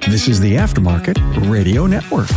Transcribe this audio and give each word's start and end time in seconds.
This 0.00 0.28
is 0.28 0.40
the 0.40 0.54
Aftermarket 0.56 1.50
Radio 1.50 1.86
Network. 1.86 2.30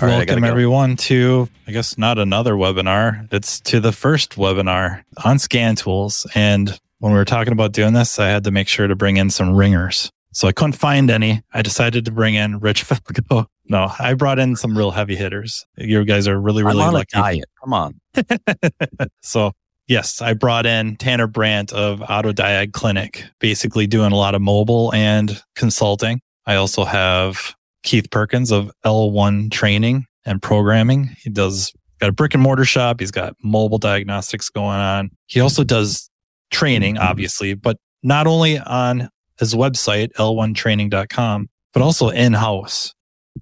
All 0.00 0.06
right, 0.06 0.18
Welcome, 0.28 0.42
go. 0.42 0.48
everyone, 0.48 0.94
to, 0.96 1.48
I 1.66 1.72
guess, 1.72 1.98
not 1.98 2.18
another 2.20 2.54
webinar. 2.54 3.26
It's 3.32 3.58
to 3.62 3.80
the 3.80 3.90
first 3.90 4.36
webinar 4.36 5.02
on 5.24 5.40
scan 5.40 5.74
tools. 5.74 6.24
And 6.36 6.78
when 7.00 7.12
we 7.12 7.18
were 7.18 7.24
talking 7.24 7.52
about 7.52 7.72
doing 7.72 7.94
this, 7.94 8.20
I 8.20 8.28
had 8.28 8.44
to 8.44 8.52
make 8.52 8.68
sure 8.68 8.86
to 8.86 8.94
bring 8.94 9.16
in 9.16 9.28
some 9.30 9.56
ringers. 9.56 10.12
So 10.32 10.46
I 10.46 10.52
couldn't 10.52 10.74
find 10.74 11.10
any. 11.10 11.42
I 11.52 11.62
decided 11.62 12.04
to 12.04 12.12
bring 12.12 12.36
in 12.36 12.60
Rich 12.60 12.82
Falco. 12.84 13.50
No, 13.68 13.90
I 13.98 14.14
brought 14.14 14.38
in 14.38 14.56
some 14.56 14.76
real 14.76 14.90
heavy 14.90 15.14
hitters. 15.16 15.66
You 15.76 16.04
guys 16.04 16.26
are 16.26 16.40
really, 16.40 16.62
really 16.62 16.80
I'm 16.80 16.88
on 16.88 16.94
lucky. 16.94 17.18
A 17.18 17.20
diet. 17.20 17.44
Come 17.62 17.74
on. 17.74 18.00
so 19.22 19.52
yes, 19.86 20.22
I 20.22 20.34
brought 20.34 20.66
in 20.66 20.96
Tanner 20.96 21.26
Brandt 21.26 21.72
of 21.72 22.00
Autodiag 22.00 22.72
Clinic, 22.72 23.24
basically 23.40 23.86
doing 23.86 24.12
a 24.12 24.16
lot 24.16 24.34
of 24.34 24.40
mobile 24.40 24.92
and 24.94 25.42
consulting. 25.54 26.20
I 26.46 26.56
also 26.56 26.84
have 26.84 27.54
Keith 27.82 28.10
Perkins 28.10 28.50
of 28.50 28.70
L1 28.84 29.50
Training 29.50 30.06
and 30.24 30.40
Programming. 30.40 31.14
He 31.18 31.30
does 31.30 31.72
got 32.00 32.08
a 32.10 32.12
brick 32.12 32.34
and 32.34 32.42
mortar 32.42 32.64
shop. 32.64 33.00
He's 33.00 33.10
got 33.10 33.34
mobile 33.42 33.78
diagnostics 33.78 34.48
going 34.50 34.78
on. 34.78 35.10
He 35.26 35.40
also 35.40 35.64
does 35.64 36.10
training, 36.50 36.94
mm-hmm. 36.94 37.06
obviously, 37.06 37.54
but 37.54 37.76
not 38.02 38.26
only 38.26 38.58
on 38.58 39.08
his 39.38 39.54
website, 39.54 40.12
l1training.com, 40.14 41.48
but 41.72 41.82
also 41.82 42.08
in 42.08 42.32
house. 42.32 42.94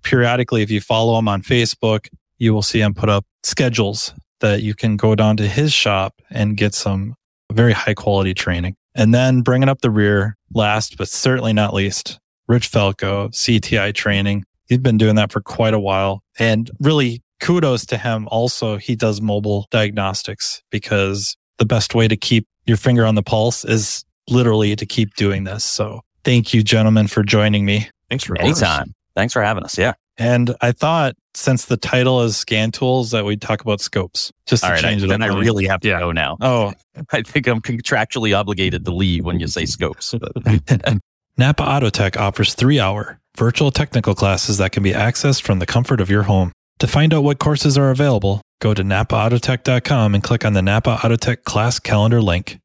Periodically, 0.02 0.62
if 0.62 0.70
you 0.70 0.80
follow 0.80 1.18
him 1.18 1.28
on 1.28 1.42
Facebook, 1.42 2.08
you 2.38 2.52
will 2.52 2.62
see 2.62 2.80
him 2.80 2.94
put 2.94 3.08
up 3.08 3.24
schedules 3.42 4.14
that 4.40 4.62
you 4.62 4.74
can 4.74 4.96
go 4.96 5.14
down 5.14 5.36
to 5.38 5.48
his 5.48 5.72
shop 5.72 6.14
and 6.30 6.56
get 6.56 6.74
some 6.74 7.14
very 7.52 7.72
high 7.72 7.94
quality 7.94 8.34
training. 8.34 8.76
And 8.94 9.14
then 9.14 9.42
bringing 9.42 9.68
up 9.68 9.80
the 9.80 9.90
rear, 9.90 10.36
last 10.52 10.96
but 10.96 11.08
certainly 11.08 11.52
not 11.52 11.74
least, 11.74 12.18
Rich 12.48 12.68
Falco, 12.68 13.28
CTI 13.28 13.94
training. 13.94 14.44
He's 14.68 14.78
been 14.78 14.98
doing 14.98 15.16
that 15.16 15.32
for 15.32 15.40
quite 15.40 15.74
a 15.74 15.80
while. 15.80 16.22
And 16.38 16.70
really 16.80 17.22
kudos 17.40 17.86
to 17.86 17.98
him. 17.98 18.28
Also, 18.30 18.76
he 18.76 18.96
does 18.96 19.20
mobile 19.20 19.66
diagnostics 19.70 20.62
because 20.70 21.36
the 21.58 21.66
best 21.66 21.94
way 21.94 22.08
to 22.08 22.16
keep 22.16 22.46
your 22.66 22.76
finger 22.76 23.04
on 23.04 23.14
the 23.14 23.22
pulse 23.22 23.64
is 23.64 24.04
literally 24.28 24.74
to 24.76 24.86
keep 24.86 25.14
doing 25.14 25.44
this. 25.44 25.64
So 25.64 26.00
thank 26.24 26.52
you, 26.52 26.62
gentlemen, 26.62 27.06
for 27.06 27.22
joining 27.22 27.64
me. 27.64 27.88
Thanks 28.08 28.24
for 28.24 28.38
anytime. 28.38 28.95
Thanks 29.16 29.32
for 29.32 29.42
having 29.42 29.64
us. 29.64 29.76
Yeah. 29.76 29.94
And 30.18 30.54
I 30.60 30.72
thought 30.72 31.14
since 31.34 31.64
the 31.66 31.76
title 31.76 32.22
is 32.22 32.36
scan 32.36 32.70
tools 32.70 33.10
that 33.10 33.24
we'd 33.24 33.40
talk 33.42 33.60
about 33.60 33.80
scopes 33.80 34.32
just 34.46 34.62
to 34.62 34.68
All 34.68 34.72
right, 34.74 34.80
change 34.80 35.02
I, 35.02 35.06
it 35.06 35.08
then 35.08 35.22
up. 35.22 35.30
I 35.32 35.38
really 35.38 35.66
have 35.66 35.80
to 35.80 35.88
Yeah. 35.88 35.98
go 35.98 36.12
now. 36.12 36.36
Oh, 36.40 36.72
I 37.12 37.22
think 37.22 37.46
I'm 37.48 37.60
contractually 37.60 38.38
obligated 38.38 38.84
to 38.84 38.94
leave 38.94 39.24
when 39.24 39.40
you 39.40 39.46
say 39.48 39.66
scopes. 39.66 40.14
Napa 41.38 41.62
Autotech 41.62 42.16
offers 42.16 42.54
three 42.54 42.80
hour 42.80 43.18
virtual 43.36 43.70
technical 43.70 44.14
classes 44.14 44.56
that 44.58 44.72
can 44.72 44.82
be 44.82 44.92
accessed 44.92 45.42
from 45.42 45.58
the 45.58 45.66
comfort 45.66 46.00
of 46.00 46.08
your 46.08 46.22
home. 46.22 46.52
To 46.78 46.86
find 46.86 47.12
out 47.12 47.22
what 47.24 47.38
courses 47.38 47.76
are 47.76 47.90
available, 47.90 48.40
go 48.60 48.72
to 48.74 48.82
napaautotech.com 48.82 50.14
and 50.14 50.22
click 50.24 50.44
on 50.44 50.52
the 50.54 50.62
Napa 50.62 50.96
Autotech 51.02 51.44
class 51.44 51.78
calendar 51.78 52.22
link. 52.22 52.58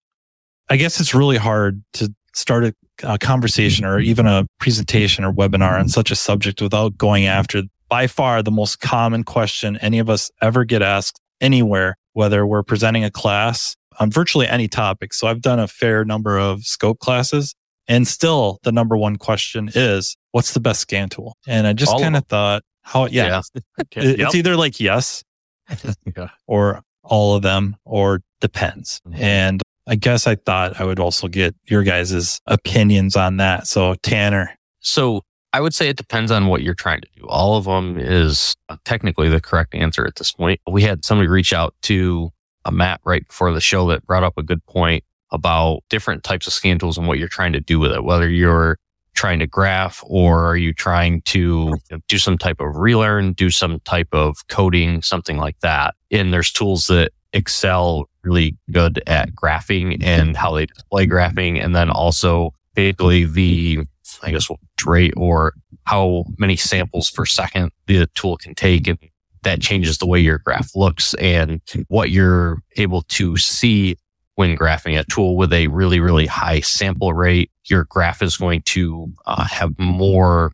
I 0.70 0.78
guess 0.78 1.00
it's 1.02 1.14
really 1.14 1.38
hard 1.38 1.84
to 1.94 2.14
start 2.34 2.64
a, 2.64 2.74
a 3.04 3.18
conversation 3.18 3.86
or 3.86 4.00
even 4.00 4.28
a 4.28 4.46
presentation 4.60 5.24
or 5.24 5.32
webinar 5.34 5.80
on 5.80 5.90
such 5.90 6.12
a 6.12 6.16
subject 6.16 6.62
without 6.62 6.98
going 6.98 7.26
after 7.26 7.64
by 7.90 8.08
far 8.08 8.42
the 8.42 8.52
most 8.52 8.80
common 8.80 9.24
question 9.24 9.78
any 9.78 10.00
of 10.00 10.10
us 10.10 10.32
ever 10.42 10.64
get 10.64 10.82
asked 10.82 11.20
anywhere, 11.42 11.98
whether 12.14 12.46
we're 12.46 12.64
presenting 12.64 13.04
a 13.04 13.12
class 13.12 13.76
on 14.00 14.10
virtually 14.10 14.48
any 14.48 14.68
topic. 14.68 15.14
So 15.14 15.28
I've 15.28 15.42
done 15.42 15.60
a 15.60 15.68
fair 15.68 16.06
number 16.06 16.38
of 16.40 16.64
scope 16.64 17.00
classes 17.00 17.54
and 17.88 18.08
still 18.08 18.60
the 18.64 18.72
number 18.72 18.96
one 18.96 19.18
question 19.18 19.70
is 19.76 20.16
what's 20.32 20.54
the 20.54 20.60
best 20.62 20.80
scan 20.82 21.10
tool? 21.10 21.36
And 21.48 21.68
I 21.68 21.74
just 21.74 21.92
kind 22.00 22.16
of 22.16 22.26
thought 22.28 22.64
how, 22.84 23.08
yeah, 23.08 23.42
it- 23.56 23.64
it's 23.96 24.36
either 24.36 24.56
like 24.56 24.80
yes 24.80 25.24
Yeah. 26.16 26.30
or 26.48 26.82
all 27.04 27.36
of 27.36 27.42
them 27.42 27.76
or 27.86 28.22
depends. 28.40 29.02
Mhm. 29.08 29.20
And 29.20 29.61
I 29.88 29.96
guess 29.96 30.28
I 30.28 30.36
thought 30.36 30.80
I 30.80 30.84
would 30.86 31.00
also 31.00 31.28
get 31.28 31.56
your 31.66 31.84
guys' 31.84 32.40
opinions 32.48 33.16
on 33.16 33.38
that. 33.38 33.68
So 33.68 33.96
Tanner, 33.96 34.56
So 34.80 35.22
I 35.54 35.60
would 35.60 35.74
say 35.74 35.90
it 35.90 35.98
depends 35.98 36.32
on 36.32 36.48
what 36.48 36.62
you're 36.62 36.74
trying 36.74 37.02
to 37.02 37.08
do. 37.16 37.26
All 37.28 37.58
of 37.58 37.66
them 37.66 37.98
is 38.00 38.56
uh, 38.70 38.78
technically 38.86 39.28
the 39.28 39.42
correct 39.42 39.76
answer 39.76 40.06
at 40.06 40.16
this 40.16 40.32
point. 40.32 40.62
We 40.70 40.84
had 40.84 41.04
somebody 41.04 41.28
reach 41.28 41.52
out 41.52 41.76
to 41.84 42.32
a 42.64 42.72
Matt 42.72 43.02
right 43.04 43.28
before 43.28 43.52
the 43.52 43.60
show 43.60 43.88
that 43.88 44.06
brought 44.06 44.24
up 44.24 44.38
a 44.38 44.44
good 44.44 44.66
point 44.66 45.04
about 45.32 45.84
different 45.90 46.24
types 46.24 46.48
of 46.48 46.54
scan 46.54 46.78
tools 46.78 46.98
and 46.98 47.08
what 47.08 47.18
you're 47.18 47.28
trying 47.28 47.54
to 47.54 47.60
do 47.60 47.80
with 47.80 47.92
it, 47.92 48.04
whether 48.04 48.30
you're 48.30 48.78
trying 49.14 49.40
to 49.40 49.48
graph 49.48 50.02
or 50.06 50.46
are 50.46 50.58
you 50.58 50.74
trying 50.74 51.22
to 51.24 51.76
do 52.08 52.18
some 52.18 52.38
type 52.38 52.62
of 52.62 52.76
relearn, 52.76 53.34
do 53.34 53.50
some 53.50 53.80
type 53.82 54.08
of 54.14 54.48
coding, 54.48 55.02
something 55.02 55.38
like 55.38 55.60
that. 55.60 55.96
And 56.12 56.34
there's 56.34 56.52
tools 56.52 56.88
that 56.88 57.12
excel 57.34 58.10
really 58.24 58.58
good 58.72 59.02
at 59.08 59.34
graphing 59.34 60.04
and 60.04 60.36
how 60.38 60.54
they 60.54 60.66
display 60.66 61.08
graphing. 61.08 61.64
And 61.64 61.76
then 61.76 61.90
also 61.90 62.54
basically 62.76 63.26
the, 63.26 63.80
I 64.22 64.32
guess, 64.32 64.48
rate 64.86 65.14
or 65.18 65.54
how 65.86 66.26
many 66.38 66.56
samples 66.56 67.10
per 67.10 67.26
second 67.26 67.72
the 67.88 68.08
tool 68.16 68.38
can 68.38 68.56
take. 68.56 68.88
And 68.88 68.98
that 69.44 69.62
changes 69.62 69.98
the 69.98 70.06
way 70.06 70.20
your 70.20 70.38
graph 70.38 70.76
looks 70.76 71.14
and 71.16 71.62
what 71.88 72.12
you're 72.12 72.62
able 72.78 73.02
to 73.04 73.38
see 73.38 73.96
when 74.36 74.56
graphing 74.56 75.00
a 75.00 75.04
tool 75.06 75.36
with 75.36 75.52
a 75.52 75.68
really, 75.68 76.00
really 76.00 76.28
high 76.28 76.60
sample 76.62 77.14
rate. 77.14 77.52
Your 77.66 77.86
graph 77.86 78.22
is 78.22 78.38
going 78.38 78.62
to 78.64 79.12
uh, 79.26 79.46
have 79.46 79.78
more 79.78 80.54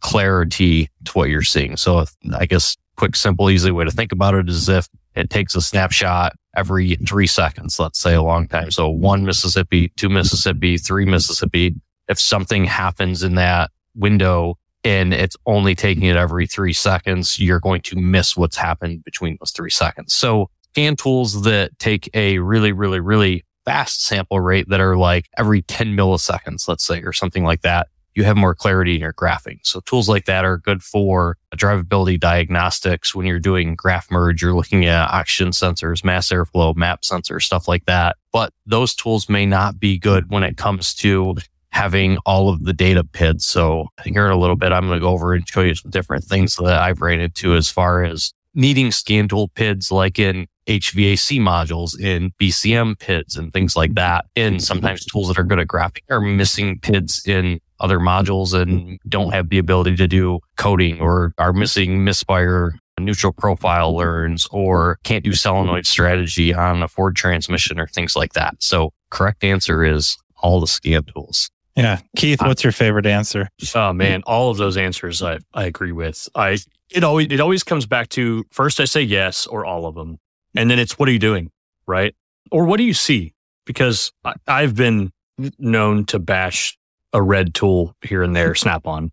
clarity 0.00 0.88
to 1.04 1.12
what 1.12 1.28
you're 1.28 1.42
seeing. 1.42 1.76
So 1.76 2.04
I 2.34 2.46
guess 2.46 2.76
quick, 2.96 3.16
simple, 3.16 3.50
easy 3.50 3.70
way 3.70 3.84
to 3.84 3.90
think 3.90 4.12
about 4.12 4.34
it 4.34 4.48
is 4.48 4.68
if 4.68 4.88
it 5.14 5.30
takes 5.30 5.54
a 5.54 5.60
snapshot 5.60 6.34
every 6.56 6.96
three 7.06 7.26
seconds, 7.26 7.78
let's 7.78 7.98
say 7.98 8.14
a 8.14 8.22
long 8.22 8.46
time. 8.48 8.70
So 8.70 8.88
one 8.88 9.24
Mississippi, 9.24 9.92
two 9.96 10.08
Mississippi, 10.08 10.78
three 10.78 11.04
Mississippi. 11.04 11.74
If 12.08 12.18
something 12.18 12.64
happens 12.64 13.22
in 13.22 13.36
that 13.36 13.70
window 13.94 14.58
and 14.84 15.14
it's 15.14 15.36
only 15.46 15.74
taking 15.74 16.04
it 16.04 16.16
every 16.16 16.46
three 16.46 16.72
seconds, 16.72 17.38
you're 17.38 17.60
going 17.60 17.80
to 17.82 17.96
miss 17.96 18.36
what's 18.36 18.56
happened 18.56 19.04
between 19.04 19.36
those 19.40 19.52
three 19.52 19.70
seconds. 19.70 20.12
So 20.12 20.50
scan 20.72 20.96
tools 20.96 21.42
that 21.42 21.78
take 21.78 22.10
a 22.14 22.38
really, 22.38 22.72
really, 22.72 23.00
really 23.00 23.44
fast 23.64 24.04
sample 24.04 24.40
rate 24.40 24.68
that 24.68 24.80
are 24.80 24.96
like 24.96 25.28
every 25.38 25.62
10 25.62 25.96
milliseconds, 25.96 26.66
let's 26.66 26.84
say, 26.84 27.02
or 27.02 27.12
something 27.12 27.44
like 27.44 27.62
that, 27.62 27.88
you 28.14 28.24
have 28.24 28.36
more 28.36 28.54
clarity 28.54 28.94
in 28.94 29.00
your 29.00 29.12
graphing. 29.12 29.58
So 29.62 29.80
tools 29.80 30.08
like 30.08 30.26
that 30.26 30.44
are 30.44 30.58
good 30.58 30.82
for 30.82 31.36
drivability 31.56 32.18
diagnostics. 32.18 33.14
When 33.14 33.26
you're 33.26 33.38
doing 33.38 33.74
graph 33.74 34.10
merge, 34.10 34.42
you're 34.42 34.54
looking 34.54 34.84
at 34.86 35.10
oxygen 35.10 35.50
sensors, 35.50 36.04
mass 36.04 36.28
airflow, 36.28 36.76
map 36.76 37.02
sensors, 37.02 37.42
stuff 37.42 37.68
like 37.68 37.86
that. 37.86 38.16
But 38.32 38.52
those 38.66 38.94
tools 38.94 39.28
may 39.28 39.46
not 39.46 39.78
be 39.78 39.98
good 39.98 40.30
when 40.30 40.42
it 40.42 40.56
comes 40.56 40.94
to 40.96 41.36
having 41.70 42.18
all 42.26 42.50
of 42.50 42.64
the 42.64 42.72
data 42.74 43.02
PIDs. 43.02 43.42
So 43.42 43.88
here 44.04 44.26
in 44.26 44.32
a 44.32 44.38
little 44.38 44.56
bit, 44.56 44.72
I'm 44.72 44.86
going 44.86 45.00
to 45.00 45.04
go 45.04 45.10
over 45.10 45.32
and 45.32 45.48
show 45.48 45.62
you 45.62 45.74
some 45.74 45.90
different 45.90 46.24
things 46.24 46.56
that 46.56 46.78
I've 46.78 47.00
ran 47.00 47.20
into 47.20 47.54
as 47.54 47.70
far 47.70 48.04
as 48.04 48.32
needing 48.54 48.92
scan 48.92 49.26
tool 49.26 49.48
PIDs 49.48 49.90
like 49.90 50.18
in 50.18 50.46
HVAC 50.66 51.40
modules, 51.40 51.98
in 51.98 52.30
BCM 52.40 52.96
PIDs 52.96 53.38
and 53.38 53.52
things 53.52 53.74
like 53.74 53.94
that. 53.94 54.26
And 54.36 54.62
sometimes 54.62 55.04
tools 55.06 55.28
that 55.28 55.38
are 55.38 55.44
good 55.44 55.58
at 55.58 55.66
graphing 55.66 56.02
are 56.10 56.20
missing 56.20 56.78
PIDs 56.78 57.26
in 57.26 57.60
other 57.82 57.98
modules 57.98 58.54
and 58.54 58.98
don't 59.08 59.32
have 59.32 59.50
the 59.50 59.58
ability 59.58 59.96
to 59.96 60.08
do 60.08 60.40
coding 60.56 61.00
or 61.00 61.34
are 61.38 61.52
missing 61.52 62.04
misfire 62.04 62.72
neutral 62.98 63.32
profile 63.32 63.94
learns 63.94 64.46
or 64.50 64.98
can't 65.02 65.24
do 65.24 65.32
solenoid 65.32 65.86
strategy 65.86 66.54
on 66.54 66.82
a 66.82 66.88
Ford 66.88 67.16
transmission 67.16 67.80
or 67.80 67.86
things 67.86 68.16
like 68.16 68.32
that. 68.34 68.54
So 68.60 68.92
correct 69.10 69.44
answer 69.44 69.84
is 69.84 70.16
all 70.42 70.60
the 70.60 70.66
scan 70.66 71.04
tools. 71.04 71.50
yeah, 71.76 72.00
Keith, 72.16 72.42
uh, 72.42 72.46
what's 72.46 72.64
your 72.64 72.72
favorite 72.72 73.06
answer? 73.06 73.48
Oh 73.74 73.92
man, 73.92 74.22
all 74.26 74.50
of 74.50 74.56
those 74.56 74.76
answers 74.76 75.22
I, 75.22 75.38
I 75.54 75.64
agree 75.64 75.92
with. 75.92 76.28
I 76.34 76.58
it 76.90 77.04
always 77.04 77.28
it 77.30 77.40
always 77.40 77.64
comes 77.64 77.86
back 77.86 78.08
to 78.10 78.44
first 78.50 78.80
I 78.80 78.84
say 78.84 79.02
yes 79.02 79.46
or 79.46 79.64
all 79.64 79.86
of 79.86 79.94
them, 79.94 80.18
and 80.54 80.70
then 80.70 80.78
it's 80.78 80.98
what 80.98 81.08
are 81.08 81.12
you 81.12 81.18
doing, 81.18 81.50
right? 81.86 82.14
Or 82.50 82.64
what 82.64 82.76
do 82.76 82.84
you 82.84 82.94
see? 82.94 83.34
Because 83.64 84.12
I, 84.24 84.34
I've 84.46 84.74
been 84.74 85.12
known 85.58 86.04
to 86.06 86.18
bash 86.18 86.76
a 87.12 87.22
red 87.22 87.54
tool 87.54 87.94
here 88.02 88.22
and 88.22 88.34
there, 88.34 88.48
mm-hmm. 88.48 88.62
snap 88.62 88.86
on 88.86 89.10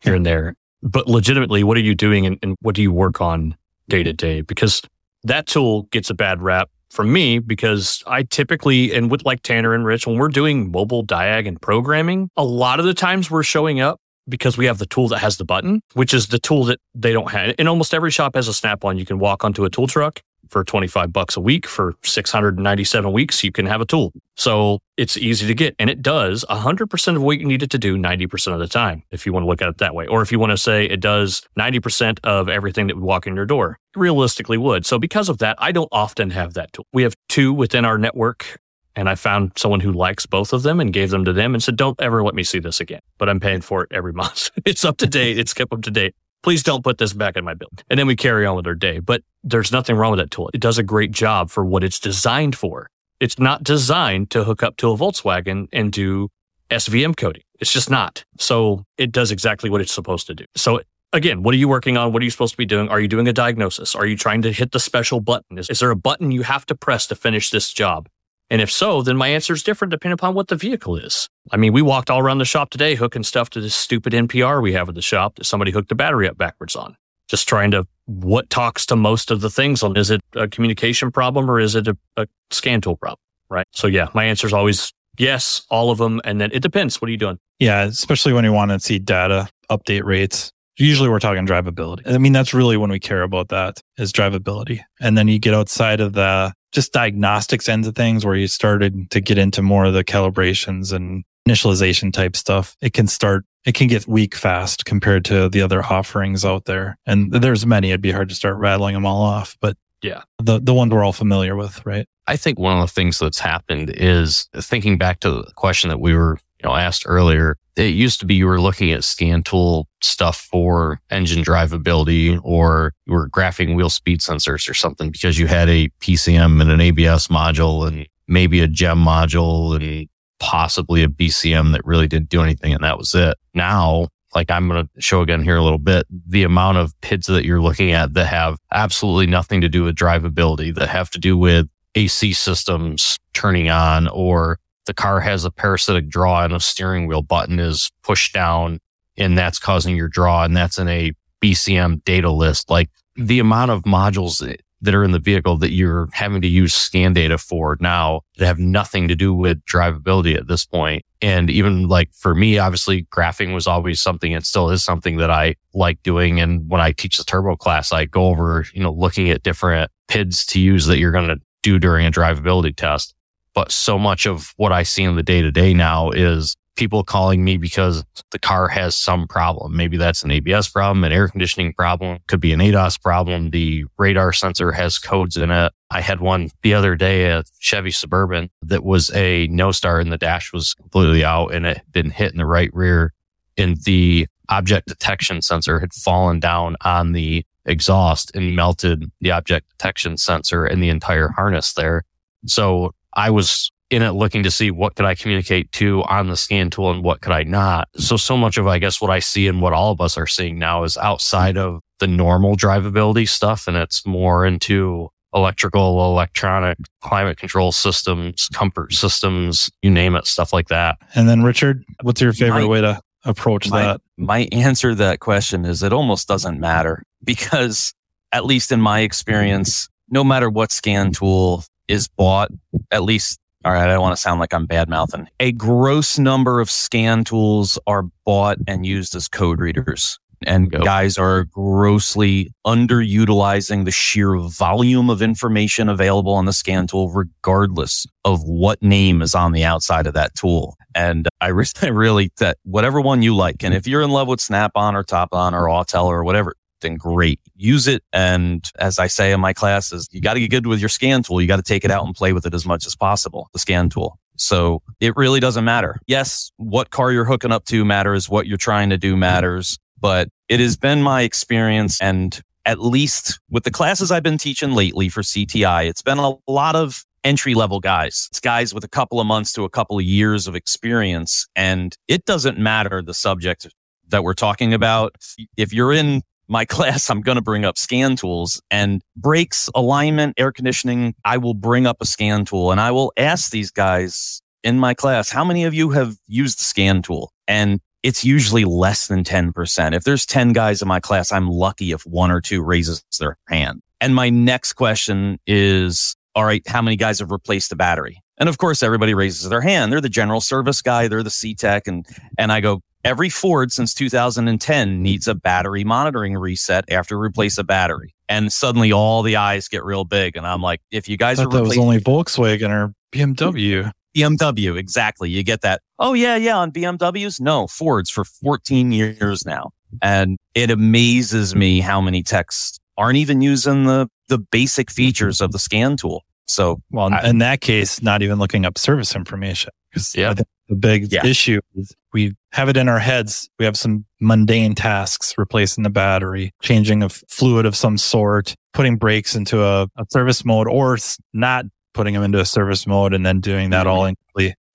here 0.00 0.14
and 0.14 0.24
there, 0.24 0.54
but 0.82 1.06
legitimately, 1.06 1.64
what 1.64 1.76
are 1.76 1.82
you 1.82 1.94
doing 1.94 2.26
and, 2.26 2.38
and 2.42 2.56
what 2.60 2.74
do 2.74 2.82
you 2.82 2.92
work 2.92 3.20
on 3.20 3.56
day 3.88 4.02
to 4.02 4.12
day? 4.12 4.40
Because 4.40 4.82
that 5.24 5.46
tool 5.46 5.82
gets 5.84 6.10
a 6.10 6.14
bad 6.14 6.42
rap 6.42 6.70
from 6.90 7.12
me 7.12 7.38
because 7.38 8.02
I 8.06 8.22
typically, 8.22 8.92
and 8.94 9.10
with 9.10 9.24
like 9.24 9.42
Tanner 9.42 9.74
and 9.74 9.84
Rich, 9.84 10.06
when 10.06 10.16
we're 10.16 10.28
doing 10.28 10.70
mobile 10.70 11.04
diag 11.04 11.46
and 11.46 11.60
programming, 11.60 12.30
a 12.36 12.44
lot 12.44 12.80
of 12.80 12.86
the 12.86 12.94
times 12.94 13.30
we're 13.30 13.42
showing 13.42 13.80
up 13.80 14.00
because 14.28 14.56
we 14.56 14.66
have 14.66 14.78
the 14.78 14.86
tool 14.86 15.08
that 15.08 15.18
has 15.18 15.36
the 15.36 15.44
button, 15.44 15.82
which 15.94 16.14
is 16.14 16.28
the 16.28 16.38
tool 16.38 16.64
that 16.64 16.80
they 16.94 17.12
don't 17.12 17.30
have. 17.30 17.54
And 17.58 17.68
almost 17.68 17.92
every 17.92 18.10
shop 18.10 18.34
has 18.34 18.48
a 18.48 18.54
snap 18.54 18.84
on. 18.84 18.98
You 18.98 19.04
can 19.04 19.18
walk 19.18 19.44
onto 19.44 19.64
a 19.64 19.70
tool 19.70 19.86
truck 19.86 20.20
for 20.50 20.64
25 20.64 21.12
bucks 21.12 21.36
a 21.36 21.40
week 21.40 21.66
for 21.66 21.94
697 22.02 23.12
weeks, 23.12 23.42
you 23.42 23.52
can 23.52 23.66
have 23.66 23.80
a 23.80 23.86
tool. 23.86 24.12
So 24.36 24.80
it's 25.00 25.16
easy 25.16 25.46
to 25.46 25.54
get 25.54 25.74
and 25.78 25.88
it 25.88 26.02
does 26.02 26.44
100% 26.50 27.16
of 27.16 27.22
what 27.22 27.40
you 27.40 27.46
need 27.46 27.62
it 27.62 27.70
to 27.70 27.78
do 27.78 27.96
90% 27.96 28.52
of 28.52 28.58
the 28.58 28.68
time, 28.68 29.02
if 29.10 29.24
you 29.24 29.32
want 29.32 29.44
to 29.44 29.48
look 29.48 29.62
at 29.62 29.68
it 29.68 29.78
that 29.78 29.94
way. 29.94 30.06
Or 30.06 30.20
if 30.20 30.30
you 30.30 30.38
want 30.38 30.50
to 30.50 30.58
say 30.58 30.84
it 30.84 31.00
does 31.00 31.42
90% 31.58 32.18
of 32.22 32.50
everything 32.50 32.86
that 32.88 32.96
would 32.96 33.04
walk 33.04 33.26
in 33.26 33.34
your 33.34 33.46
door, 33.46 33.78
realistically 33.96 34.58
would. 34.58 34.84
So 34.84 34.98
because 34.98 35.30
of 35.30 35.38
that, 35.38 35.56
I 35.58 35.72
don't 35.72 35.88
often 35.90 36.28
have 36.30 36.52
that 36.54 36.74
tool. 36.74 36.86
We 36.92 37.02
have 37.02 37.14
two 37.30 37.54
within 37.54 37.86
our 37.86 37.96
network 37.96 38.60
and 38.94 39.08
I 39.08 39.14
found 39.14 39.52
someone 39.56 39.80
who 39.80 39.92
likes 39.92 40.26
both 40.26 40.52
of 40.52 40.64
them 40.64 40.80
and 40.80 40.92
gave 40.92 41.08
them 41.08 41.24
to 41.24 41.32
them 41.32 41.54
and 41.54 41.62
said, 41.62 41.76
don't 41.76 41.98
ever 41.98 42.22
let 42.22 42.34
me 42.34 42.44
see 42.44 42.58
this 42.58 42.78
again. 42.78 43.00
But 43.16 43.30
I'm 43.30 43.40
paying 43.40 43.62
for 43.62 43.82
it 43.82 43.88
every 43.92 44.12
month. 44.22 44.50
it's 44.66 44.84
up 44.84 44.98
to 44.98 45.06
date. 45.06 45.38
It's 45.38 45.54
kept 45.54 45.72
up 45.72 45.82
to 45.82 45.90
date 45.90 46.14
please 46.42 46.62
don't 46.62 46.82
put 46.82 46.98
this 46.98 47.12
back 47.12 47.36
in 47.36 47.44
my 47.44 47.54
bill. 47.54 47.68
And 47.88 47.98
then 47.98 48.06
we 48.06 48.16
carry 48.16 48.46
on 48.46 48.56
with 48.56 48.66
our 48.66 48.74
day. 48.74 48.98
But 48.98 49.22
there's 49.44 49.72
nothing 49.72 49.96
wrong 49.96 50.12
with 50.12 50.20
that 50.20 50.30
tool. 50.30 50.50
It 50.54 50.60
does 50.60 50.78
a 50.78 50.82
great 50.82 51.10
job 51.10 51.50
for 51.50 51.64
what 51.64 51.84
it's 51.84 51.98
designed 51.98 52.56
for. 52.56 52.88
It's 53.20 53.38
not 53.38 53.62
designed 53.62 54.30
to 54.30 54.44
hook 54.44 54.62
up 54.62 54.78
to 54.78 54.90
a 54.90 54.96
Volkswagen 54.96 55.68
and 55.72 55.92
do 55.92 56.30
SVM 56.70 57.16
coding. 57.16 57.42
It's 57.60 57.72
just 57.72 57.90
not. 57.90 58.24
So 58.38 58.84
it 58.96 59.12
does 59.12 59.30
exactly 59.30 59.68
what 59.68 59.82
it's 59.82 59.92
supposed 59.92 60.26
to 60.28 60.34
do. 60.34 60.46
So 60.56 60.80
again, 61.12 61.42
what 61.42 61.54
are 61.54 61.58
you 61.58 61.68
working 61.68 61.98
on? 61.98 62.12
What 62.12 62.22
are 62.22 62.24
you 62.24 62.30
supposed 62.30 62.54
to 62.54 62.58
be 62.58 62.64
doing? 62.64 62.88
Are 62.88 62.98
you 62.98 63.08
doing 63.08 63.28
a 63.28 63.32
diagnosis? 63.32 63.94
Are 63.94 64.06
you 64.06 64.16
trying 64.16 64.40
to 64.42 64.52
hit 64.52 64.72
the 64.72 64.80
special 64.80 65.20
button? 65.20 65.58
Is, 65.58 65.68
is 65.68 65.80
there 65.80 65.90
a 65.90 65.96
button 65.96 66.30
you 66.30 66.42
have 66.42 66.64
to 66.66 66.74
press 66.74 67.06
to 67.08 67.14
finish 67.14 67.50
this 67.50 67.72
job? 67.72 68.08
And 68.48 68.60
if 68.60 68.70
so, 68.70 69.02
then 69.02 69.16
my 69.16 69.28
answer 69.28 69.52
is 69.52 69.62
different 69.62 69.90
depending 69.90 70.14
upon 70.14 70.34
what 70.34 70.48
the 70.48 70.56
vehicle 70.56 70.96
is. 70.96 71.28
I 71.52 71.56
mean, 71.56 71.72
we 71.72 71.82
walked 71.82 72.10
all 72.10 72.18
around 72.18 72.38
the 72.38 72.44
shop 72.44 72.70
today 72.70 72.94
hooking 72.94 73.22
stuff 73.22 73.50
to 73.50 73.60
this 73.60 73.74
stupid 73.74 74.12
NPR 74.12 74.62
we 74.62 74.72
have 74.72 74.88
at 74.88 74.94
the 74.94 75.02
shop 75.02 75.36
that 75.36 75.44
somebody 75.44 75.70
hooked 75.70 75.88
the 75.90 75.94
battery 75.94 76.28
up 76.28 76.38
backwards 76.38 76.74
on. 76.74 76.96
Just 77.30 77.48
trying 77.48 77.70
to 77.70 77.86
what 78.06 78.50
talks 78.50 78.84
to 78.86 78.96
most 78.96 79.30
of 79.30 79.40
the 79.40 79.50
things 79.50 79.84
on 79.84 79.96
is 79.96 80.10
it 80.10 80.20
a 80.34 80.48
communication 80.48 81.12
problem 81.12 81.48
or 81.48 81.60
is 81.60 81.76
it 81.76 81.86
a, 81.86 81.96
a 82.16 82.26
scan 82.50 82.80
tool 82.80 82.96
problem? 82.96 83.18
Right. 83.48 83.66
So 83.72 83.86
yeah, 83.86 84.08
my 84.14 84.24
answer 84.24 84.48
is 84.48 84.52
always 84.52 84.92
yes, 85.16 85.62
all 85.70 85.90
of 85.90 85.98
them. 85.98 86.20
And 86.24 86.40
then 86.40 86.50
it 86.52 86.60
depends. 86.60 87.00
What 87.00 87.08
are 87.08 87.12
you 87.12 87.16
doing? 87.16 87.38
Yeah, 87.60 87.84
especially 87.84 88.32
when 88.32 88.44
you 88.44 88.52
want 88.52 88.72
to 88.72 88.80
see 88.80 88.98
data 88.98 89.48
update 89.70 90.04
rates. 90.04 90.50
Usually 90.76 91.08
we're 91.08 91.20
talking 91.20 91.46
drivability. 91.46 92.02
I 92.06 92.18
mean, 92.18 92.32
that's 92.32 92.54
really 92.54 92.76
when 92.76 92.90
we 92.90 92.98
care 92.98 93.22
about 93.22 93.48
that 93.50 93.80
is 93.98 94.12
drivability. 94.12 94.80
And 95.00 95.16
then 95.16 95.28
you 95.28 95.38
get 95.38 95.54
outside 95.54 96.00
of 96.00 96.14
the 96.14 96.52
just 96.72 96.92
diagnostics 96.92 97.68
ends 97.68 97.86
of 97.86 97.94
things 97.94 98.24
where 98.24 98.36
you 98.36 98.46
started 98.46 99.10
to 99.10 99.20
get 99.20 99.38
into 99.38 99.62
more 99.62 99.84
of 99.84 99.94
the 99.94 100.04
calibrations 100.04 100.92
and 100.92 101.24
initialization 101.46 102.12
type 102.12 102.36
stuff. 102.36 102.76
It 102.80 102.92
can 102.92 103.06
start, 103.06 103.44
it 103.66 103.74
can 103.74 103.88
get 103.88 104.06
weak 104.06 104.34
fast 104.34 104.84
compared 104.84 105.24
to 105.26 105.48
the 105.48 105.62
other 105.62 105.82
offerings 105.82 106.44
out 106.44 106.64
there. 106.64 106.96
And 107.06 107.32
there's 107.32 107.66
many. 107.66 107.90
It'd 107.90 108.00
be 108.00 108.12
hard 108.12 108.28
to 108.30 108.34
start 108.34 108.56
rattling 108.56 108.94
them 108.94 109.06
all 109.06 109.22
off, 109.22 109.56
but 109.60 109.76
yeah, 110.02 110.22
the, 110.38 110.58
the 110.58 110.72
ones 110.72 110.92
we're 110.92 111.04
all 111.04 111.12
familiar 111.12 111.56
with, 111.56 111.84
right? 111.84 112.06
I 112.26 112.36
think 112.36 112.58
one 112.58 112.80
of 112.80 112.88
the 112.88 112.92
things 112.92 113.18
that's 113.18 113.40
happened 113.40 113.90
is 113.94 114.48
thinking 114.56 114.96
back 114.96 115.20
to 115.20 115.30
the 115.30 115.52
question 115.56 115.90
that 115.90 116.00
we 116.00 116.14
were 116.14 116.38
you 116.62 116.68
know, 116.68 116.76
asked 116.76 117.04
earlier, 117.06 117.56
it 117.76 117.94
used 117.94 118.20
to 118.20 118.26
be 118.26 118.34
you 118.34 118.46
were 118.46 118.60
looking 118.60 118.92
at 118.92 119.04
scan 119.04 119.42
tool 119.42 119.88
stuff 120.02 120.36
for 120.36 121.00
engine 121.10 121.42
drivability 121.42 122.38
or 122.42 122.92
you 123.06 123.12
were 123.12 123.28
graphing 123.28 123.74
wheel 123.74 123.90
speed 123.90 124.20
sensors 124.20 124.68
or 124.68 124.74
something 124.74 125.10
because 125.10 125.38
you 125.38 125.46
had 125.46 125.68
a 125.68 125.88
PCM 126.00 126.60
and 126.60 126.70
an 126.70 126.80
ABS 126.80 127.28
module 127.28 127.86
and 127.86 128.06
maybe 128.28 128.60
a 128.60 128.68
GEM 128.68 128.98
module 128.98 129.74
and 129.74 130.08
possibly 130.40 131.04
a 131.04 131.08
BCM 131.08 131.72
that 131.72 131.84
really 131.84 132.08
didn't 132.08 132.28
do 132.28 132.42
anything. 132.42 132.74
And 132.74 132.82
that 132.82 132.98
was 132.98 133.14
it. 133.14 133.38
Now, 133.54 134.08
like 134.34 134.50
I'm 134.50 134.68
going 134.68 134.86
to 134.86 135.00
show 135.00 135.22
again 135.22 135.42
here 135.42 135.56
a 135.56 135.62
little 135.62 135.78
bit, 135.78 136.06
the 136.10 136.42
amount 136.42 136.78
of 136.78 136.98
PIDs 137.02 137.26
that 137.26 137.44
you're 137.44 137.60
looking 137.60 137.92
at 137.92 138.14
that 138.14 138.26
have 138.26 138.58
absolutely 138.72 139.26
nothing 139.26 139.60
to 139.60 139.68
do 139.68 139.84
with 139.84 139.94
drivability, 139.94 140.74
that 140.74 140.88
have 140.88 141.10
to 141.10 141.18
do 141.18 141.36
with 141.36 141.68
AC 141.94 142.32
systems 142.32 143.18
turning 143.34 143.68
on 143.70 144.08
or 144.08 144.58
the 144.86 144.94
car 144.94 145.20
has 145.20 145.44
a 145.44 145.50
parasitic 145.50 146.08
draw 146.08 146.44
and 146.44 146.52
a 146.52 146.60
steering 146.60 147.06
wheel 147.06 147.22
button 147.22 147.58
is 147.58 147.90
pushed 148.02 148.32
down 148.32 148.80
and 149.16 149.36
that's 149.36 149.58
causing 149.58 149.96
your 149.96 150.08
draw 150.08 150.44
and 150.44 150.56
that's 150.56 150.78
in 150.78 150.88
a 150.88 151.12
BCM 151.42 152.02
data 152.04 152.30
list. 152.30 152.70
Like 152.70 152.90
the 153.16 153.40
amount 153.40 153.70
of 153.72 153.82
modules 153.82 154.38
that 154.82 154.94
are 154.94 155.04
in 155.04 155.10
the 155.10 155.18
vehicle 155.18 155.56
that 155.58 155.72
you're 155.72 156.08
having 156.12 156.40
to 156.40 156.48
use 156.48 156.72
scan 156.72 157.12
data 157.12 157.36
for 157.36 157.76
now 157.80 158.22
that 158.38 158.46
have 158.46 158.58
nothing 158.58 159.08
to 159.08 159.14
do 159.14 159.34
with 159.34 159.62
drivability 159.64 160.36
at 160.36 160.48
this 160.48 160.64
point. 160.64 161.04
And 161.22 161.50
even 161.50 161.86
like 161.86 162.12
for 162.14 162.34
me, 162.34 162.58
obviously 162.58 163.04
graphing 163.04 163.52
was 163.52 163.66
always 163.66 164.00
something. 164.00 164.32
It 164.32 164.46
still 164.46 164.70
is 164.70 164.82
something 164.82 165.18
that 165.18 165.30
I 165.30 165.56
like 165.74 166.02
doing. 166.02 166.40
And 166.40 166.68
when 166.70 166.80
I 166.80 166.92
teach 166.92 167.18
the 167.18 167.24
turbo 167.24 167.56
class, 167.56 167.92
I 167.92 168.06
go 168.06 168.26
over, 168.26 168.64
you 168.72 168.82
know, 168.82 168.92
looking 168.92 169.28
at 169.30 169.42
different 169.42 169.90
PIDs 170.08 170.46
to 170.46 170.60
use 170.60 170.86
that 170.86 170.98
you're 170.98 171.12
going 171.12 171.28
to 171.28 171.40
do 171.62 171.78
during 171.78 172.06
a 172.06 172.10
drivability 172.10 172.74
test. 172.74 173.14
But 173.54 173.72
so 173.72 173.98
much 173.98 174.26
of 174.26 174.54
what 174.56 174.72
I 174.72 174.82
see 174.84 175.02
in 175.02 175.16
the 175.16 175.22
day 175.22 175.42
to 175.42 175.50
day 175.50 175.74
now 175.74 176.10
is 176.10 176.56
people 176.76 177.04
calling 177.04 177.44
me 177.44 177.56
because 177.56 178.04
the 178.30 178.38
car 178.38 178.68
has 178.68 178.96
some 178.96 179.26
problem. 179.26 179.76
Maybe 179.76 179.96
that's 179.96 180.22
an 180.22 180.30
ABS 180.30 180.68
problem, 180.68 181.04
an 181.04 181.12
air 181.12 181.28
conditioning 181.28 181.74
problem, 181.74 182.18
could 182.26 182.40
be 182.40 182.52
an 182.52 182.60
ADAS 182.60 183.00
problem. 183.00 183.50
The 183.50 183.84
radar 183.98 184.32
sensor 184.32 184.72
has 184.72 184.98
codes 184.98 185.36
in 185.36 185.50
it. 185.50 185.72
I 185.90 186.00
had 186.00 186.20
one 186.20 186.50
the 186.62 186.74
other 186.74 186.96
day 186.96 187.30
a 187.30 187.44
Chevy 187.58 187.90
Suburban 187.90 188.50
that 188.62 188.84
was 188.84 189.10
a 189.14 189.46
no 189.48 189.72
star 189.72 190.00
and 190.00 190.12
the 190.12 190.18
dash 190.18 190.52
was 190.52 190.74
completely 190.74 191.24
out 191.24 191.48
and 191.48 191.66
it 191.66 191.78
had 191.78 191.92
been 191.92 192.10
hit 192.10 192.32
in 192.32 192.38
the 192.38 192.46
right 192.46 192.70
rear 192.72 193.12
and 193.58 193.76
the 193.84 194.26
object 194.48 194.88
detection 194.88 195.42
sensor 195.42 195.80
had 195.80 195.92
fallen 195.92 196.40
down 196.40 196.76
on 196.82 197.12
the 197.12 197.44
exhaust 197.66 198.34
and 198.34 198.56
melted 198.56 199.10
the 199.20 199.30
object 199.30 199.68
detection 199.70 200.16
sensor 200.16 200.64
and 200.64 200.82
the 200.82 200.88
entire 200.88 201.28
harness 201.28 201.72
there. 201.74 202.04
So 202.46 202.92
I 203.14 203.30
was 203.30 203.70
in 203.90 204.02
it 204.02 204.12
looking 204.12 204.44
to 204.44 204.50
see 204.50 204.70
what 204.70 204.94
could 204.94 205.04
I 205.04 205.14
communicate 205.14 205.70
to 205.72 206.02
on 206.04 206.28
the 206.28 206.36
scan 206.36 206.70
tool 206.70 206.90
and 206.90 207.02
what 207.02 207.20
could 207.20 207.32
I 207.32 207.42
not. 207.42 207.88
So, 207.96 208.16
so 208.16 208.36
much 208.36 208.56
of, 208.56 208.66
I 208.66 208.78
guess, 208.78 209.00
what 209.00 209.10
I 209.10 209.18
see 209.18 209.48
and 209.48 209.60
what 209.60 209.72
all 209.72 209.92
of 209.92 210.00
us 210.00 210.16
are 210.16 210.28
seeing 210.28 210.58
now 210.58 210.84
is 210.84 210.96
outside 210.96 211.56
of 211.56 211.80
the 211.98 212.06
normal 212.06 212.56
drivability 212.56 213.28
stuff. 213.28 213.66
And 213.66 213.76
it's 213.76 214.06
more 214.06 214.46
into 214.46 215.10
electrical, 215.34 216.04
electronic, 216.04 216.78
climate 217.02 217.36
control 217.36 217.72
systems, 217.72 218.48
comfort 218.52 218.92
systems, 218.92 219.70
you 219.82 219.90
name 219.90 220.14
it, 220.14 220.26
stuff 220.26 220.52
like 220.52 220.68
that. 220.68 220.98
And 221.14 221.28
then 221.28 221.42
Richard, 221.42 221.84
what's 222.02 222.20
your 222.20 222.32
favorite 222.32 222.62
my, 222.62 222.68
way 222.68 222.80
to 222.80 223.00
approach 223.24 223.68
my, 223.68 223.82
that? 223.82 224.00
My 224.16 224.48
answer 224.52 224.90
to 224.90 224.94
that 224.96 225.20
question 225.20 225.64
is 225.64 225.82
it 225.82 225.92
almost 225.92 226.28
doesn't 226.28 226.58
matter 226.58 227.02
because 227.24 227.92
at 228.32 228.44
least 228.44 228.70
in 228.70 228.80
my 228.80 229.00
experience, 229.00 229.88
no 230.08 230.22
matter 230.24 230.48
what 230.48 230.70
scan 230.70 231.12
tool 231.12 231.64
is 231.88 232.08
bought, 232.08 232.50
at 232.90 233.02
least, 233.02 233.39
all 233.64 233.72
right, 233.72 233.88
I 233.88 233.92
don't 233.92 234.00
want 234.00 234.16
to 234.16 234.20
sound 234.20 234.40
like 234.40 234.54
I'm 234.54 234.66
bad 234.66 234.88
mouthing. 234.88 235.28
A 235.38 235.52
gross 235.52 236.18
number 236.18 236.60
of 236.60 236.70
scan 236.70 237.24
tools 237.24 237.78
are 237.86 238.04
bought 238.24 238.58
and 238.66 238.86
used 238.86 239.14
as 239.14 239.28
code 239.28 239.60
readers. 239.60 240.18
And 240.46 240.72
yep. 240.72 240.84
guys 240.84 241.18
are 241.18 241.44
grossly 241.44 242.50
underutilizing 242.66 243.84
the 243.84 243.90
sheer 243.90 244.36
volume 244.36 245.10
of 245.10 245.20
information 245.20 245.90
available 245.90 246.32
on 246.32 246.46
the 246.46 246.54
scan 246.54 246.86
tool, 246.86 247.10
regardless 247.10 248.06
of 248.24 248.42
what 248.44 248.82
name 248.82 249.20
is 249.20 249.34
on 249.34 249.52
the 249.52 249.64
outside 249.64 250.06
of 250.06 250.14
that 250.14 250.34
tool. 250.34 250.76
And 250.94 251.28
I, 251.42 251.48
re- 251.48 251.66
I 251.82 251.88
really, 251.88 252.32
that 252.38 252.56
whatever 252.62 253.02
one 253.02 253.20
you 253.20 253.36
like. 253.36 253.62
And 253.62 253.74
if 253.74 253.86
you're 253.86 254.00
in 254.00 254.10
love 254.10 254.28
with 254.28 254.40
Snap 254.40 254.72
on 254.74 254.96
or 254.96 255.02
Top 255.02 255.34
on 255.34 255.54
or 255.54 255.64
Autel 255.64 256.06
or 256.06 256.24
whatever, 256.24 256.54
then 256.80 256.96
great. 256.96 257.40
Use 257.56 257.86
it. 257.86 258.02
And 258.12 258.68
as 258.78 258.98
I 258.98 259.06
say 259.06 259.32
in 259.32 259.40
my 259.40 259.52
classes, 259.52 260.08
you 260.10 260.20
got 260.20 260.34
to 260.34 260.40
get 260.40 260.50
good 260.50 260.66
with 260.66 260.80
your 260.80 260.88
scan 260.88 261.22
tool. 261.22 261.40
You 261.40 261.48
got 261.48 261.56
to 261.56 261.62
take 261.62 261.84
it 261.84 261.90
out 261.90 262.04
and 262.04 262.14
play 262.14 262.32
with 262.32 262.46
it 262.46 262.54
as 262.54 262.66
much 262.66 262.86
as 262.86 262.94
possible, 262.94 263.48
the 263.52 263.58
scan 263.58 263.88
tool. 263.88 264.18
So 264.36 264.82
it 265.00 265.14
really 265.16 265.40
doesn't 265.40 265.64
matter. 265.64 266.00
Yes, 266.06 266.50
what 266.56 266.90
car 266.90 267.12
you're 267.12 267.26
hooking 267.26 267.52
up 267.52 267.66
to 267.66 267.84
matters. 267.84 268.28
What 268.28 268.46
you're 268.46 268.56
trying 268.56 268.90
to 268.90 268.96
do 268.96 269.16
matters. 269.16 269.78
But 270.00 270.28
it 270.48 270.60
has 270.60 270.76
been 270.76 271.02
my 271.02 271.22
experience 271.22 272.00
and 272.00 272.40
at 272.66 272.80
least 272.80 273.40
with 273.50 273.64
the 273.64 273.70
classes 273.70 274.10
I've 274.10 274.22
been 274.22 274.38
teaching 274.38 274.72
lately 274.72 275.08
for 275.08 275.22
CTI, 275.22 275.88
it's 275.88 276.02
been 276.02 276.18
a 276.18 276.34
lot 276.46 276.76
of 276.76 277.04
entry 277.24 277.54
level 277.54 277.80
guys. 277.80 278.28
It's 278.30 278.40
guys 278.40 278.72
with 278.72 278.84
a 278.84 278.88
couple 278.88 279.20
of 279.20 279.26
months 279.26 279.52
to 279.54 279.64
a 279.64 279.70
couple 279.70 279.98
of 279.98 280.04
years 280.04 280.46
of 280.46 280.54
experience. 280.54 281.46
And 281.54 281.96
it 282.08 282.24
doesn't 282.24 282.58
matter 282.58 283.02
the 283.02 283.14
subject 283.14 283.68
that 284.08 284.24
we're 284.24 284.34
talking 284.34 284.74
about. 284.74 285.16
If 285.56 285.72
you're 285.72 285.92
in 285.92 286.22
my 286.50 286.64
class, 286.66 287.08
I'm 287.08 287.22
going 287.22 287.36
to 287.36 287.42
bring 287.42 287.64
up 287.64 287.78
scan 287.78 288.16
tools 288.16 288.60
and 288.70 289.02
brakes, 289.16 289.70
alignment, 289.74 290.34
air 290.36 290.52
conditioning. 290.52 291.14
I 291.24 291.38
will 291.38 291.54
bring 291.54 291.86
up 291.86 291.98
a 292.00 292.06
scan 292.06 292.44
tool 292.44 292.70
and 292.70 292.80
I 292.80 292.90
will 292.90 293.12
ask 293.16 293.50
these 293.50 293.70
guys 293.70 294.42
in 294.62 294.78
my 294.78 294.92
class, 294.92 295.30
how 295.30 295.44
many 295.44 295.64
of 295.64 295.72
you 295.72 295.90
have 295.90 296.16
used 296.26 296.60
the 296.60 296.64
scan 296.64 297.00
tool? 297.00 297.32
And 297.48 297.80
it's 298.02 298.24
usually 298.24 298.64
less 298.64 299.06
than 299.08 299.24
10%. 299.24 299.94
If 299.94 300.04
there's 300.04 300.26
10 300.26 300.52
guys 300.52 300.82
in 300.82 300.88
my 300.88 301.00
class, 301.00 301.32
I'm 301.32 301.48
lucky 301.48 301.92
if 301.92 302.04
one 302.06 302.30
or 302.30 302.40
two 302.40 302.62
raises 302.62 303.02
their 303.18 303.38
hand. 303.48 303.82
And 304.00 304.14
my 304.14 304.30
next 304.30 304.74
question 304.74 305.38
is, 305.46 306.16
all 306.34 306.44
right, 306.44 306.66
how 306.66 306.80
many 306.80 306.96
guys 306.96 307.18
have 307.20 307.30
replaced 307.30 307.70
the 307.70 307.76
battery? 307.76 308.22
And 308.38 308.48
of 308.48 308.56
course, 308.56 308.82
everybody 308.82 309.12
raises 309.12 309.48
their 309.50 309.60
hand. 309.60 309.92
They're 309.92 310.00
the 310.00 310.08
general 310.08 310.40
service 310.40 310.80
guy. 310.80 311.08
They're 311.08 311.22
the 311.22 311.30
C 311.30 311.54
tech. 311.54 311.86
And, 311.86 312.06
and 312.38 312.50
I 312.50 312.60
go, 312.60 312.82
every 313.04 313.28
Ford 313.28 313.72
since 313.72 313.94
2010 313.94 315.02
needs 315.02 315.28
a 315.28 315.34
battery 315.34 315.84
monitoring 315.84 316.34
reset 316.36 316.84
after 316.90 317.18
replace 317.18 317.58
a 317.58 317.64
battery. 317.64 318.14
And 318.28 318.52
suddenly 318.52 318.92
all 318.92 319.22
the 319.22 319.36
eyes 319.36 319.68
get 319.68 319.84
real 319.84 320.04
big. 320.04 320.36
And 320.36 320.46
I'm 320.46 320.62
like, 320.62 320.80
if 320.90 321.08
you 321.08 321.16
guys 321.16 321.40
are 321.40 321.48
that 321.48 321.62
was 321.62 321.76
only 321.78 321.98
Volkswagen 321.98 322.70
or 322.70 322.94
BMW. 323.12 323.90
BMW, 324.16 324.76
exactly. 324.76 325.30
You 325.30 325.42
get 325.42 325.60
that. 325.62 325.80
Oh 325.98 326.14
yeah, 326.14 326.36
yeah. 326.36 326.56
On 326.58 326.70
BMWs, 326.72 327.40
no 327.40 327.66
Fords 327.66 328.10
for 328.10 328.24
14 328.24 328.92
years 328.92 329.44
now, 329.46 329.70
and 330.02 330.36
it 330.54 330.70
amazes 330.70 331.54
me 331.54 331.80
how 331.80 332.00
many 332.00 332.22
techs 332.22 332.78
aren't 332.98 333.16
even 333.18 333.40
using 333.40 333.84
the 333.84 334.08
the 334.28 334.38
basic 334.38 334.90
features 334.90 335.40
of 335.40 335.52
the 335.52 335.58
scan 335.58 335.96
tool. 335.96 336.24
So 336.46 336.80
Well, 336.90 337.12
I- 337.12 337.28
in 337.28 337.38
that 337.38 337.60
case, 337.60 338.02
not 338.02 338.22
even 338.22 338.38
looking 338.38 338.64
up 338.66 338.78
service 338.78 339.14
information. 339.14 339.70
Because 339.92 340.14
Yeah. 340.14 340.34
The 340.70 340.76
big 340.76 341.12
Yeah. 341.12 341.26
issue 341.26 341.60
is 341.74 341.94
we 342.12 342.34
have 342.52 342.68
it 342.68 342.76
in 342.76 342.88
our 342.88 343.00
heads. 343.00 343.50
We 343.58 343.64
have 343.64 343.76
some 343.76 344.06
mundane 344.20 344.74
tasks, 344.74 345.34
replacing 345.36 345.82
the 345.84 345.90
battery, 345.90 346.52
changing 346.62 347.02
a 347.02 347.08
fluid 347.08 347.66
of 347.66 347.76
some 347.76 347.98
sort, 347.98 348.54
putting 348.72 348.96
brakes 348.96 349.34
into 349.34 349.62
a, 349.62 349.82
a 349.96 350.06
service 350.10 350.44
mode, 350.44 350.68
or 350.68 350.96
not 351.32 351.66
putting 351.92 352.14
them 352.14 352.22
into 352.22 352.38
a 352.38 352.44
service 352.44 352.86
mode 352.86 353.12
and 353.12 353.26
then 353.26 353.40
doing 353.40 353.70
that 353.70 353.80
mm-hmm. 353.80 353.88
all 353.88 354.04
incomplete. 354.04 354.19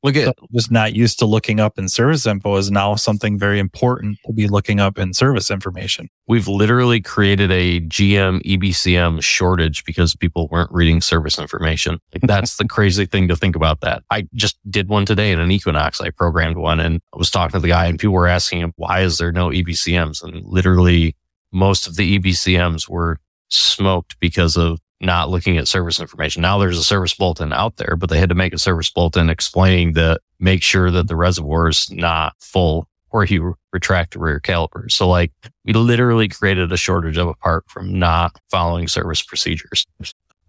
Look 0.05 0.17
at 0.17 0.25
So 0.38 0.47
just 0.53 0.69
not 0.69 0.93
used 0.93 1.17
to 1.17 1.25
looking 1.25 1.59
up 1.59 1.79
in 1.79 1.89
service 1.89 2.27
info 2.27 2.57
is 2.57 2.69
now 2.69 2.93
something 2.93 3.39
very 3.39 3.57
important 3.57 4.19
to 4.27 4.33
be 4.33 4.47
looking 4.47 4.79
up 4.79 5.00
in 5.00 5.15
service 5.15 5.50
information. 5.50 6.09
we've 6.27 6.47
literally 6.47 7.01
created 7.01 7.51
a 7.51 7.81
GM 7.81 8.39
EBCM 8.43 9.24
shortage 9.24 9.83
because 9.83 10.15
people 10.15 10.47
weren't 10.51 10.71
reading 10.71 11.01
service 11.01 11.39
information. 11.39 12.00
Like 12.13 12.21
that's 12.27 12.57
the 12.57 12.65
crazy 12.65 13.07
thing 13.07 13.27
to 13.29 13.35
think 13.35 13.55
about 13.55 13.81
that. 13.81 14.03
I 14.12 14.27
just 14.35 14.59
did 14.69 14.89
one 14.89 15.07
today 15.07 15.31
in 15.31 15.39
an 15.39 15.50
Equinox. 15.50 16.00
I 16.00 16.12
programmed 16.12 16.57
one 16.57 16.79
and 16.79 17.01
I 17.12 17.17
was 17.17 17.31
talking 17.31 17.53
to 17.53 17.59
the 17.59 17.69
guy 17.69 17.88
and 17.88 17.97
people 17.97 18.13
were 18.13 18.27
asking 18.27 18.59
him, 18.59 18.74
why 18.75 19.01
is 19.01 19.17
there 19.17 19.31
no 19.31 19.50
EBCMs? 19.50 20.24
And 20.24 20.45
literally 20.45 21.15
most 21.51 21.88
of 21.88 21.95
the 21.95 22.19
EBCMs 22.19 22.88
were 22.88 23.17
smoked 23.50 24.19
because 24.19 24.55
of 24.55 24.79
not 25.05 25.29
looking 25.29 25.57
at 25.57 25.67
service 25.67 26.00
information. 26.00 26.41
Now 26.41 26.57
there's 26.57 26.77
a 26.77 26.83
service 26.83 27.13
bulletin 27.13 27.53
out 27.53 27.77
there, 27.77 27.95
but 27.95 28.09
they 28.09 28.19
had 28.19 28.29
to 28.29 28.35
make 28.35 28.53
a 28.53 28.57
service 28.57 28.91
bulletin 28.91 29.29
explaining 29.29 29.93
that 29.93 30.21
make 30.39 30.62
sure 30.62 30.91
that 30.91 31.07
the 31.07 31.15
reservoir 31.15 31.69
is 31.69 31.89
not 31.91 32.33
full 32.39 32.88
or 33.12 33.24
you 33.24 33.55
retract 33.71 34.13
the 34.13 34.19
rear 34.19 34.41
caliper. 34.41 34.91
So 34.91 35.07
like 35.07 35.31
we 35.63 35.74
literally 35.74 36.27
created 36.27 36.71
a 36.71 36.77
shortage 36.77 37.17
of 37.17 37.27
a 37.27 37.33
part 37.35 37.63
from 37.69 37.97
not 37.97 38.38
following 38.51 38.88
service 38.88 39.21
procedures. 39.21 39.85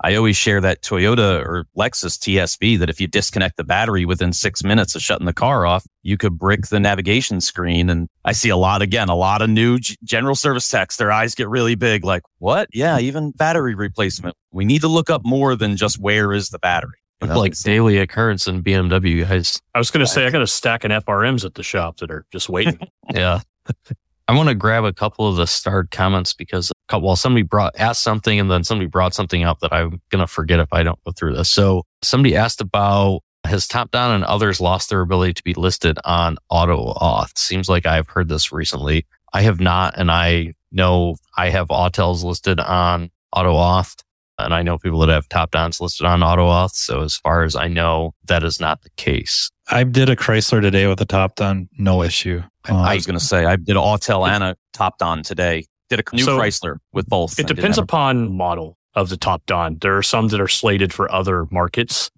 I 0.02 0.14
always 0.14 0.36
share 0.36 0.60
that 0.60 0.82
Toyota 0.82 1.40
or 1.40 1.66
Lexus 1.76 2.18
TSB 2.18 2.78
that 2.78 2.90
if 2.90 3.00
you 3.00 3.06
disconnect 3.06 3.56
the 3.56 3.64
battery 3.64 4.04
within 4.04 4.32
six 4.32 4.62
minutes 4.62 4.94
of 4.94 5.02
shutting 5.02 5.26
the 5.26 5.32
car 5.32 5.64
off, 5.64 5.86
you 6.02 6.18
could 6.18 6.38
brick 6.38 6.66
the 6.66 6.78
navigation 6.78 7.40
screen. 7.40 7.88
And 7.88 8.08
I 8.24 8.32
see 8.32 8.50
a 8.50 8.56
lot 8.56 8.82
again, 8.82 9.08
a 9.08 9.16
lot 9.16 9.40
of 9.40 9.48
new 9.48 9.78
g- 9.78 9.96
general 10.04 10.34
service 10.34 10.68
techs. 10.68 10.96
Their 10.96 11.10
eyes 11.10 11.34
get 11.34 11.48
really 11.48 11.74
big. 11.76 12.04
Like, 12.04 12.22
what? 12.38 12.68
Yeah, 12.72 12.98
even 12.98 13.30
battery 13.30 13.74
replacement. 13.74 14.36
We 14.50 14.64
need 14.66 14.82
to 14.82 14.88
look 14.88 15.08
up 15.08 15.24
more 15.24 15.56
than 15.56 15.76
just 15.76 15.98
where 15.98 16.32
is 16.32 16.50
the 16.50 16.58
battery. 16.58 16.98
You 17.22 17.28
know, 17.28 17.38
like 17.38 17.58
daily 17.58 17.96
occurrence 17.96 18.46
in 18.46 18.62
BMW 18.62 19.26
guys. 19.26 19.62
I 19.74 19.78
was 19.78 19.90
going 19.90 20.04
to 20.04 20.10
say, 20.10 20.26
I 20.26 20.30
got 20.30 20.42
a 20.42 20.46
stack 20.46 20.84
of 20.84 20.90
FRMs 20.90 21.46
at 21.46 21.54
the 21.54 21.62
shop 21.62 21.96
that 21.98 22.10
are 22.10 22.26
just 22.30 22.48
waiting. 22.48 22.78
Yeah. 23.14 23.40
I 24.28 24.34
want 24.34 24.48
to 24.48 24.56
grab 24.56 24.84
a 24.84 24.92
couple 24.92 25.28
of 25.28 25.36
the 25.36 25.46
starred 25.46 25.92
comments 25.92 26.34
because 26.34 26.72
well, 26.92 27.14
somebody 27.14 27.42
brought, 27.42 27.74
asked 27.78 28.02
something 28.02 28.40
and 28.40 28.50
then 28.50 28.64
somebody 28.64 28.88
brought 28.88 29.14
something 29.14 29.44
up 29.44 29.60
that 29.60 29.72
I'm 29.72 30.00
going 30.10 30.20
to 30.20 30.26
forget 30.26 30.58
if 30.58 30.68
I 30.72 30.82
don't 30.82 30.98
go 31.04 31.12
through 31.12 31.36
this. 31.36 31.48
So 31.48 31.84
somebody 32.02 32.34
asked 32.34 32.60
about 32.60 33.20
has 33.44 33.68
Topdon 33.68 34.14
and 34.14 34.24
others 34.24 34.60
lost 34.60 34.90
their 34.90 35.00
ability 35.00 35.34
to 35.34 35.44
be 35.44 35.54
listed 35.54 35.98
on 36.04 36.38
AutoAuth? 36.50 37.38
Seems 37.38 37.68
like 37.68 37.86
I've 37.86 38.08
heard 38.08 38.28
this 38.28 38.50
recently. 38.50 39.06
I 39.32 39.42
have 39.42 39.60
not. 39.60 39.94
And 39.96 40.10
I 40.10 40.54
know 40.72 41.16
I 41.36 41.50
have 41.50 41.68
Autels 41.68 42.24
listed 42.24 42.58
on 42.58 43.10
AutoAuth 43.34 44.02
and 44.38 44.52
I 44.52 44.62
know 44.62 44.78
people 44.78 44.98
that 45.00 45.08
have 45.08 45.28
Topdons 45.28 45.80
listed 45.80 46.06
on 46.06 46.20
AutoAuth. 46.20 46.72
So 46.72 47.02
as 47.02 47.16
far 47.16 47.44
as 47.44 47.56
I 47.56 47.68
know, 47.68 48.14
that 48.26 48.42
is 48.42 48.60
not 48.60 48.82
the 48.82 48.90
case. 48.96 49.50
I 49.68 49.84
did 49.84 50.08
a 50.08 50.16
Chrysler 50.16 50.60
today 50.60 50.86
with 50.86 51.00
a 51.00 51.06
Topdon, 51.06 51.68
no 51.78 52.02
issue. 52.02 52.42
Um, 52.68 52.76
I 52.76 52.94
was 52.94 53.06
going 53.06 53.18
to 53.18 53.24
say, 53.24 53.44
I 53.44 53.56
did 53.56 53.70
an 53.70 53.76
Autel 53.76 54.28
and 54.28 54.42
a 54.42 54.56
Topdon 54.72 55.22
today. 55.24 55.66
Did 55.88 56.00
a 56.00 56.16
new 56.16 56.24
So- 56.24 56.38
Chrysler 56.38 56.78
with 56.92 57.06
both. 57.08 57.38
It 57.38 57.46
depends 57.46 57.78
upon 57.78 58.36
model 58.36 58.76
of 58.94 59.08
the 59.08 59.16
Topdon. 59.16 59.80
There 59.80 59.96
are 59.96 60.02
some 60.02 60.28
that 60.28 60.40
are 60.40 60.48
slated 60.48 60.92
for 60.92 61.10
other 61.12 61.46
markets, 61.50 62.10